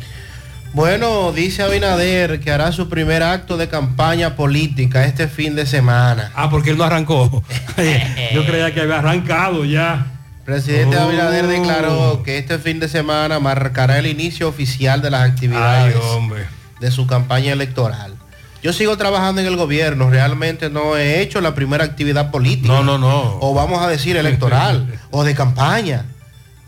Bueno, 0.73 1.33
dice 1.33 1.62
Abinader 1.62 2.41
que 2.41 2.51
hará 2.51 2.70
su 2.73 2.89
primer 2.91 3.23
acto 3.23 3.57
de 3.57 3.69
campaña 3.69 4.36
política 4.36 5.07
este 5.07 5.27
fin 5.27 5.55
de 5.55 5.65
semana. 5.65 6.33
Ah, 6.35 6.51
porque 6.51 6.70
él 6.70 6.77
no 6.77 6.85
arrancó. 6.85 7.43
Yo 8.35 8.45
creía 8.45 8.75
que 8.75 8.83
había 8.83 8.99
arrancado 8.99 9.65
ya. 9.65 10.07
Presidente 10.45 10.97
Oh. 10.97 11.09
Abinader 11.09 11.47
declaró 11.47 12.23
que 12.23 12.39
este 12.39 12.59
fin 12.59 12.78
de 12.78 12.89
semana 12.89 13.41
marcará 13.41 13.99
el 13.99 14.07
inicio 14.07 14.49
oficial 14.49 15.01
de 15.01 15.11
las 15.11 15.31
actividades 15.31 15.97
Ay, 15.97 16.01
hombre. 16.15 16.45
De 16.81 16.91
su 16.91 17.07
campaña 17.07 17.53
electoral. 17.53 18.15
Yo 18.63 18.73
sigo 18.73 18.97
trabajando 18.97 19.41
en 19.41 19.47
el 19.47 19.57
gobierno, 19.57 20.11
realmente 20.11 20.71
no 20.71 20.97
he 20.97 21.21
hecho 21.21 21.41
la 21.41 21.55
primera 21.55 21.85
actividad 21.85 22.31
política. 22.31 22.69
No, 22.73 22.83
no, 22.83 22.99
no. 22.99 23.39
O 23.41 23.55
vamos 23.55 23.81
a 23.83 23.89
decir 23.89 24.17
electoral 24.17 24.87
o 25.11 25.25
de 25.25 25.35
campaña. 25.35 26.05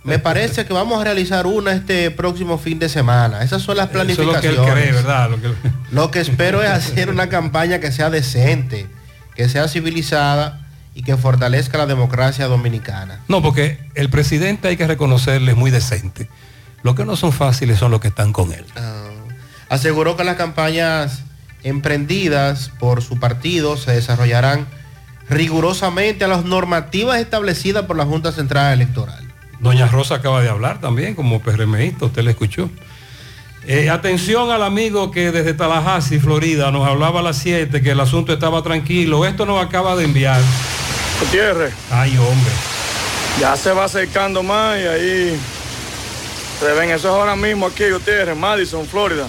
Me 0.04 0.18
parece 0.18 0.64
que 0.64 0.72
vamos 0.72 1.00
a 1.00 1.04
realizar 1.04 1.46
una 1.46 1.72
este 1.72 2.10
próximo 2.10 2.56
fin 2.56 2.78
de 2.78 2.88
semana. 2.88 3.42
Esas 3.42 3.62
son 3.62 3.76
las 3.76 3.90
Eso 3.90 4.00
es 4.02 4.06
lo 4.18 4.32
que 4.34 4.38
planificaciones. 4.48 4.66
él 4.68 4.72
cree, 4.72 4.92
¿verdad? 4.92 5.30
Lo 5.30 5.40
que- 5.42 5.54
Lo 5.90 6.10
que 6.10 6.20
espero 6.20 6.62
es 6.62 6.70
hacer 6.70 7.10
una 7.10 7.28
campaña 7.30 7.78
que 7.80 7.90
sea 7.92 8.08
decente, 8.08 8.86
que 9.34 9.48
sea 9.48 9.66
civilizada 9.68 10.66
y 10.94 11.02
que 11.02 11.16
fortalezca 11.16 11.78
la 11.78 11.86
democracia 11.86 12.46
dominicana. 12.46 13.20
No, 13.28 13.42
porque 13.42 13.80
el 13.96 14.08
presidente 14.08 14.68
hay 14.68 14.76
que 14.76 14.86
reconocerle 14.86 15.50
es 15.52 15.56
muy 15.58 15.70
decente. 15.70 16.28
Lo 16.82 16.94
que 16.94 17.04
no 17.04 17.16
son 17.16 17.32
fáciles 17.32 17.78
son 17.78 17.90
los 17.90 18.00
que 18.00 18.08
están 18.08 18.32
con 18.32 18.52
él. 18.52 18.64
Aseguró 19.68 20.16
que 20.16 20.24
las 20.24 20.36
campañas 20.36 21.22
emprendidas 21.62 22.70
por 22.78 23.02
su 23.02 23.18
partido 23.18 23.76
se 23.76 23.92
desarrollarán 23.92 24.66
rigurosamente 25.28 26.24
a 26.24 26.28
las 26.28 26.44
normativas 26.44 27.20
establecidas 27.20 27.84
por 27.84 27.96
la 27.96 28.04
Junta 28.04 28.32
Central 28.32 28.72
Electoral. 28.72 29.24
Doña 29.60 29.86
Rosa 29.88 30.16
acaba 30.16 30.40
de 30.40 30.48
hablar 30.48 30.80
también 30.80 31.14
como 31.14 31.40
PRMista, 31.40 32.06
usted 32.06 32.22
le 32.22 32.30
escuchó. 32.30 32.70
Eh, 33.66 33.90
atención 33.90 34.50
al 34.50 34.62
amigo 34.62 35.10
que 35.10 35.30
desde 35.30 35.52
Tallahassee, 35.52 36.20
Florida, 36.20 36.70
nos 36.70 36.88
hablaba 36.88 37.20
a 37.20 37.22
las 37.22 37.36
7 37.38 37.82
que 37.82 37.90
el 37.90 38.00
asunto 38.00 38.32
estaba 38.32 38.62
tranquilo. 38.62 39.26
Esto 39.26 39.44
nos 39.44 39.62
acaba 39.62 39.94
de 39.96 40.04
enviar. 40.04 40.40
Gutiérrez, 41.20 41.74
Ay, 41.90 42.16
hombre. 42.16 42.52
ya 43.40 43.56
se 43.56 43.72
va 43.72 43.84
acercando 43.84 44.42
más 44.42 44.78
y 44.78 44.86
ahí 44.86 45.38
se 46.60 46.72
ven, 46.72 46.90
eso 46.90 47.08
es 47.08 47.14
ahora 47.14 47.36
mismo 47.36 47.66
aquí, 47.66 47.90
Gutiérrez, 47.90 48.36
Madison, 48.36 48.86
Florida. 48.86 49.26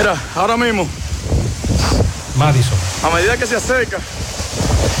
Mira, 0.00 0.16
ahora 0.34 0.56
mismo, 0.56 0.88
Madison. 2.34 2.78
a 3.04 3.14
medida 3.14 3.36
que 3.36 3.46
se 3.46 3.56
acerca, 3.56 3.98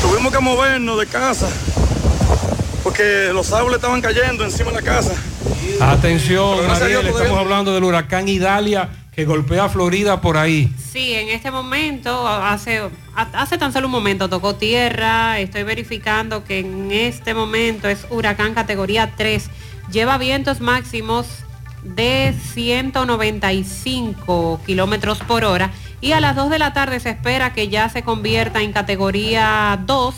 tuvimos 0.02 0.30
que 0.30 0.40
movernos 0.40 1.00
de 1.00 1.06
casa 1.06 1.48
porque 2.82 3.30
los 3.32 3.50
árboles 3.50 3.76
estaban 3.76 4.02
cayendo 4.02 4.44
encima 4.44 4.70
de 4.70 4.76
la 4.76 4.82
casa. 4.82 5.14
Atención, 5.80 6.66
Mariel, 6.66 7.06
estamos 7.06 7.38
hablando 7.38 7.72
del 7.72 7.84
huracán 7.84 8.28
Idalia 8.28 8.90
que 9.10 9.24
golpea 9.24 9.64
a 9.64 9.68
Florida 9.70 10.20
por 10.20 10.36
ahí. 10.36 10.70
Sí, 10.92 11.14
en 11.14 11.30
este 11.30 11.50
momento, 11.50 12.28
hace, 12.28 12.82
hace 13.14 13.56
tan 13.56 13.72
solo 13.72 13.86
un 13.86 13.92
momento 13.92 14.28
tocó 14.28 14.56
tierra, 14.56 15.38
estoy 15.38 15.62
verificando 15.62 16.44
que 16.44 16.58
en 16.58 16.92
este 16.92 17.32
momento 17.32 17.88
es 17.88 18.00
huracán 18.10 18.52
categoría 18.52 19.14
3, 19.16 19.48
lleva 19.90 20.18
vientos 20.18 20.60
máximos 20.60 21.26
de 21.82 22.34
195 22.52 24.60
kilómetros 24.66 25.18
por 25.18 25.44
hora 25.44 25.70
y 26.00 26.12
a 26.12 26.20
las 26.20 26.36
2 26.36 26.50
de 26.50 26.58
la 26.58 26.72
tarde 26.72 27.00
se 27.00 27.10
espera 27.10 27.52
que 27.52 27.68
ya 27.68 27.88
se 27.88 28.02
convierta 28.02 28.62
en 28.62 28.72
categoría 28.72 29.80
2 29.86 30.14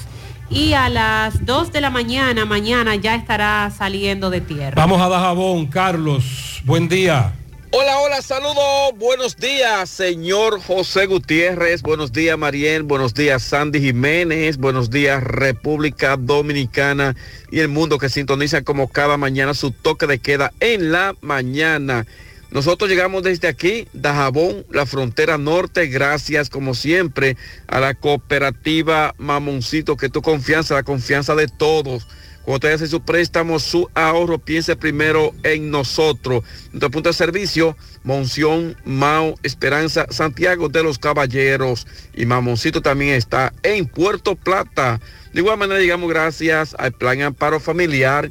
y 0.50 0.74
a 0.74 0.88
las 0.88 1.46
2 1.46 1.72
de 1.72 1.80
la 1.80 1.90
mañana, 1.90 2.44
mañana 2.44 2.94
ya 2.96 3.14
estará 3.14 3.72
saliendo 3.76 4.30
de 4.30 4.42
tierra. 4.42 4.74
Vamos 4.76 5.00
a 5.00 5.08
Dajabón, 5.08 5.66
Carlos. 5.66 6.60
Buen 6.64 6.88
día. 6.88 7.32
Hola, 7.74 8.00
hola, 8.00 8.20
saludos, 8.20 8.92
buenos 8.98 9.38
días, 9.38 9.88
señor 9.88 10.60
José 10.60 11.06
Gutiérrez, 11.06 11.80
buenos 11.80 12.12
días, 12.12 12.36
Mariel, 12.36 12.82
buenos 12.82 13.14
días, 13.14 13.42
Sandy 13.44 13.80
Jiménez, 13.80 14.58
buenos 14.58 14.90
días, 14.90 15.24
República 15.24 16.18
Dominicana 16.18 17.16
y 17.50 17.60
el 17.60 17.68
mundo 17.68 17.96
que 17.96 18.10
sintoniza 18.10 18.60
como 18.60 18.88
cada 18.88 19.16
mañana 19.16 19.54
su 19.54 19.70
toque 19.70 20.06
de 20.06 20.18
queda 20.18 20.52
en 20.60 20.92
la 20.92 21.16
mañana. 21.22 22.06
Nosotros 22.50 22.90
llegamos 22.90 23.22
desde 23.22 23.48
aquí, 23.48 23.88
Dajabón, 23.94 24.66
la 24.68 24.84
frontera 24.84 25.38
norte, 25.38 25.86
gracias 25.86 26.50
como 26.50 26.74
siempre 26.74 27.38
a 27.68 27.80
la 27.80 27.94
cooperativa 27.94 29.14
Mamoncito, 29.16 29.96
que 29.96 30.10
tu 30.10 30.20
confianza, 30.20 30.74
la 30.74 30.82
confianza 30.82 31.34
de 31.34 31.48
todos. 31.48 32.06
Cuando 32.44 32.56
usted 32.56 32.72
hace 32.72 32.88
su 32.88 33.02
préstamo, 33.02 33.60
su 33.60 33.88
ahorro, 33.94 34.38
piense 34.38 34.74
primero 34.74 35.32
en 35.44 35.70
nosotros. 35.70 36.42
Nuestro 36.72 36.90
punto 36.90 37.08
de 37.10 37.14
servicio, 37.14 37.76
Monción, 38.02 38.76
Mao, 38.84 39.36
Esperanza, 39.44 40.06
Santiago 40.10 40.68
de 40.68 40.82
los 40.82 40.98
Caballeros. 40.98 41.86
Y 42.14 42.26
Mamoncito 42.26 42.82
también 42.82 43.14
está 43.14 43.52
en 43.62 43.86
Puerto 43.86 44.34
Plata. 44.34 45.00
De 45.32 45.40
igual 45.40 45.56
manera, 45.56 45.80
llegamos 45.80 46.10
gracias 46.10 46.74
al 46.78 46.92
Plan 46.92 47.22
Amparo 47.22 47.60
Familiar, 47.60 48.30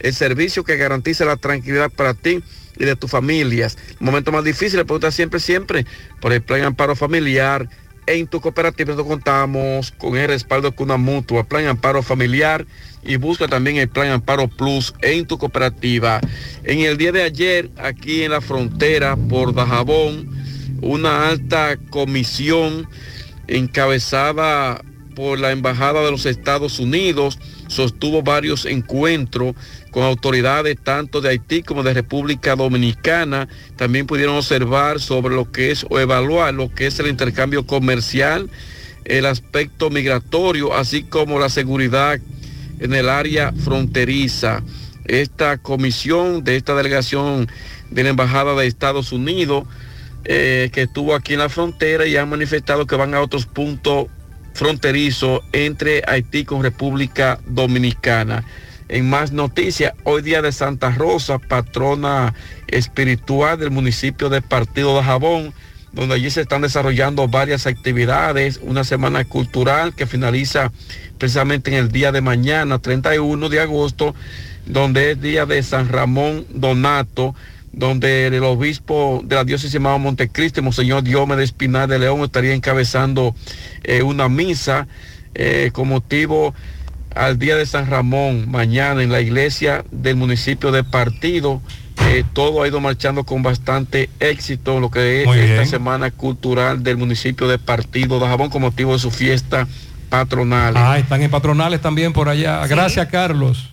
el 0.00 0.12
servicio 0.12 0.64
que 0.64 0.76
garantiza 0.76 1.24
la 1.24 1.36
tranquilidad 1.36 1.90
para 1.90 2.14
ti 2.14 2.42
y 2.76 2.84
de 2.84 2.96
tus 2.96 3.10
familias. 3.10 3.78
Momento 4.00 4.32
más 4.32 4.42
difícil, 4.42 4.84
pregunta 4.84 5.12
siempre, 5.12 5.38
siempre, 5.38 5.86
por 6.20 6.32
el 6.32 6.42
Plan 6.42 6.62
Amparo 6.62 6.96
Familiar 6.96 7.68
en 8.06 8.26
tu 8.26 8.40
cooperativa. 8.40 8.92
Nosotros 8.92 9.08
contamos 9.08 9.92
con 9.92 10.16
el 10.16 10.28
respaldo 10.28 10.70
de 10.70 10.76
Cuna 10.76 10.96
Mutua, 10.96 11.44
Plan 11.44 11.66
Amparo 11.66 12.02
Familiar 12.02 12.66
y 13.02 13.16
busca 13.16 13.48
también 13.48 13.76
el 13.76 13.88
Plan 13.88 14.08
Amparo 14.08 14.48
Plus 14.48 14.94
en 15.02 15.26
tu 15.26 15.38
cooperativa. 15.38 16.20
En 16.64 16.80
el 16.80 16.96
día 16.96 17.12
de 17.12 17.22
ayer, 17.22 17.70
aquí 17.78 18.22
en 18.22 18.32
la 18.32 18.40
frontera 18.40 19.16
por 19.16 19.54
Dajabón, 19.54 20.28
una 20.80 21.28
alta 21.28 21.76
comisión 21.90 22.88
encabezada 23.48 24.82
por 25.14 25.38
la 25.38 25.52
Embajada 25.52 26.02
de 26.02 26.10
los 26.10 26.26
Estados 26.26 26.78
Unidos 26.78 27.38
sostuvo 27.68 28.22
varios 28.22 28.66
encuentros 28.66 29.54
con 29.92 30.02
autoridades 30.02 30.76
tanto 30.82 31.20
de 31.20 31.28
Haití 31.28 31.62
como 31.62 31.84
de 31.84 31.94
República 31.94 32.56
Dominicana. 32.56 33.46
También 33.76 34.06
pudieron 34.06 34.36
observar 34.36 34.98
sobre 34.98 35.36
lo 35.36 35.52
que 35.52 35.70
es 35.70 35.86
o 35.88 36.00
evaluar 36.00 36.54
lo 36.54 36.74
que 36.74 36.86
es 36.86 36.98
el 36.98 37.06
intercambio 37.06 37.66
comercial, 37.66 38.50
el 39.04 39.26
aspecto 39.26 39.90
migratorio, 39.90 40.74
así 40.74 41.04
como 41.04 41.38
la 41.38 41.50
seguridad 41.50 42.18
en 42.80 42.94
el 42.94 43.08
área 43.08 43.52
fronteriza. 43.52 44.62
Esta 45.04 45.58
comisión 45.58 46.42
de 46.42 46.56
esta 46.56 46.74
delegación 46.74 47.48
de 47.90 48.02
la 48.02 48.10
Embajada 48.10 48.54
de 48.54 48.66
Estados 48.66 49.12
Unidos 49.12 49.64
eh, 50.24 50.70
que 50.72 50.82
estuvo 50.82 51.14
aquí 51.14 51.32
en 51.34 51.40
la 51.40 51.48
frontera 51.48 52.06
y 52.06 52.16
han 52.16 52.30
manifestado 52.30 52.86
que 52.86 52.94
van 52.94 53.12
a 53.14 53.20
otros 53.20 53.44
puntos 53.44 54.06
fronterizos 54.54 55.42
entre 55.52 56.02
Haití 56.06 56.44
con 56.44 56.62
República 56.62 57.40
Dominicana. 57.46 58.44
En 58.88 59.08
más 59.08 59.32
noticias, 59.32 59.94
hoy 60.04 60.22
día 60.22 60.42
de 60.42 60.52
Santa 60.52 60.90
Rosa, 60.90 61.38
patrona 61.38 62.34
espiritual 62.66 63.58
del 63.58 63.70
municipio 63.70 64.28
de 64.28 64.42
Partido 64.42 64.96
de 64.96 65.04
Jabón, 65.04 65.54
donde 65.92 66.14
allí 66.14 66.30
se 66.30 66.42
están 66.42 66.62
desarrollando 66.62 67.28
varias 67.28 67.66
actividades, 67.66 68.60
una 68.62 68.84
semana 68.84 69.24
cultural 69.24 69.94
que 69.94 70.06
finaliza 70.06 70.72
precisamente 71.18 71.70
en 71.70 71.76
el 71.76 71.92
día 71.92 72.12
de 72.12 72.20
mañana, 72.20 72.78
31 72.78 73.48
de 73.48 73.60
agosto, 73.60 74.14
donde 74.66 75.12
es 75.12 75.20
día 75.20 75.46
de 75.46 75.62
San 75.62 75.88
Ramón 75.88 76.46
Donato, 76.50 77.34
donde 77.72 78.26
el 78.26 78.44
obispo 78.44 79.22
de 79.24 79.36
la 79.36 79.44
diócesis 79.44 79.72
llamado 79.72 79.98
Montecristi, 79.98 80.60
Monseñor 80.60 81.02
Diomedes 81.02 81.44
Espinal 81.44 81.88
de 81.88 81.98
León, 81.98 82.20
estaría 82.20 82.54
encabezando 82.54 83.34
eh, 83.84 84.02
una 84.02 84.28
misa 84.28 84.86
eh, 85.34 85.70
con 85.72 85.88
motivo 85.88 86.54
al 87.14 87.38
día 87.38 87.56
de 87.56 87.66
San 87.66 87.88
Ramón, 87.88 88.50
mañana 88.50 89.02
en 89.02 89.10
la 89.12 89.20
iglesia 89.20 89.84
del 89.90 90.16
municipio 90.16 90.72
de 90.72 90.84
Partido. 90.84 91.60
Eh, 92.08 92.24
todo 92.32 92.62
ha 92.62 92.68
ido 92.68 92.80
marchando 92.80 93.24
con 93.24 93.42
bastante 93.42 94.10
éxito 94.18 94.80
lo 94.80 94.90
que 94.90 95.20
es 95.22 95.26
Muy 95.26 95.38
esta 95.38 95.54
bien. 95.54 95.66
semana 95.66 96.10
cultural 96.10 96.82
del 96.82 96.96
municipio 96.96 97.46
de 97.48 97.58
Partido 97.58 98.18
de 98.18 98.26
Jabón 98.26 98.50
con 98.50 98.62
motivo 98.62 98.92
de 98.92 98.98
su 98.98 99.10
fiesta 99.10 99.68
patronal. 100.08 100.74
Ah, 100.76 100.98
están 100.98 101.22
en 101.22 101.30
patronales 101.30 101.80
también 101.80 102.12
por 102.12 102.28
allá. 102.28 102.66
Gracias, 102.66 103.06
Carlos. 103.08 103.72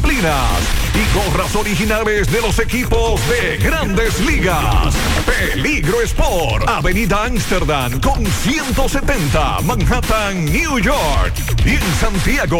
disciplinas 0.01 0.59
y 0.93 1.31
gorras 1.31 1.55
originales 1.55 2.31
de 2.31 2.41
los 2.41 2.59
equipos 2.59 3.21
de 3.29 3.57
grandes 3.57 4.19
ligas. 4.21 4.95
Peligro 5.25 6.01
Sport, 6.01 6.67
Avenida 6.67 7.25
Amsterdam 7.25 7.99
con 7.99 8.25
170, 8.25 9.61
Manhattan, 9.61 10.45
New 10.45 10.79
York. 10.79 11.33
Y 11.65 11.75
en 11.75 11.95
Santiago, 11.99 12.59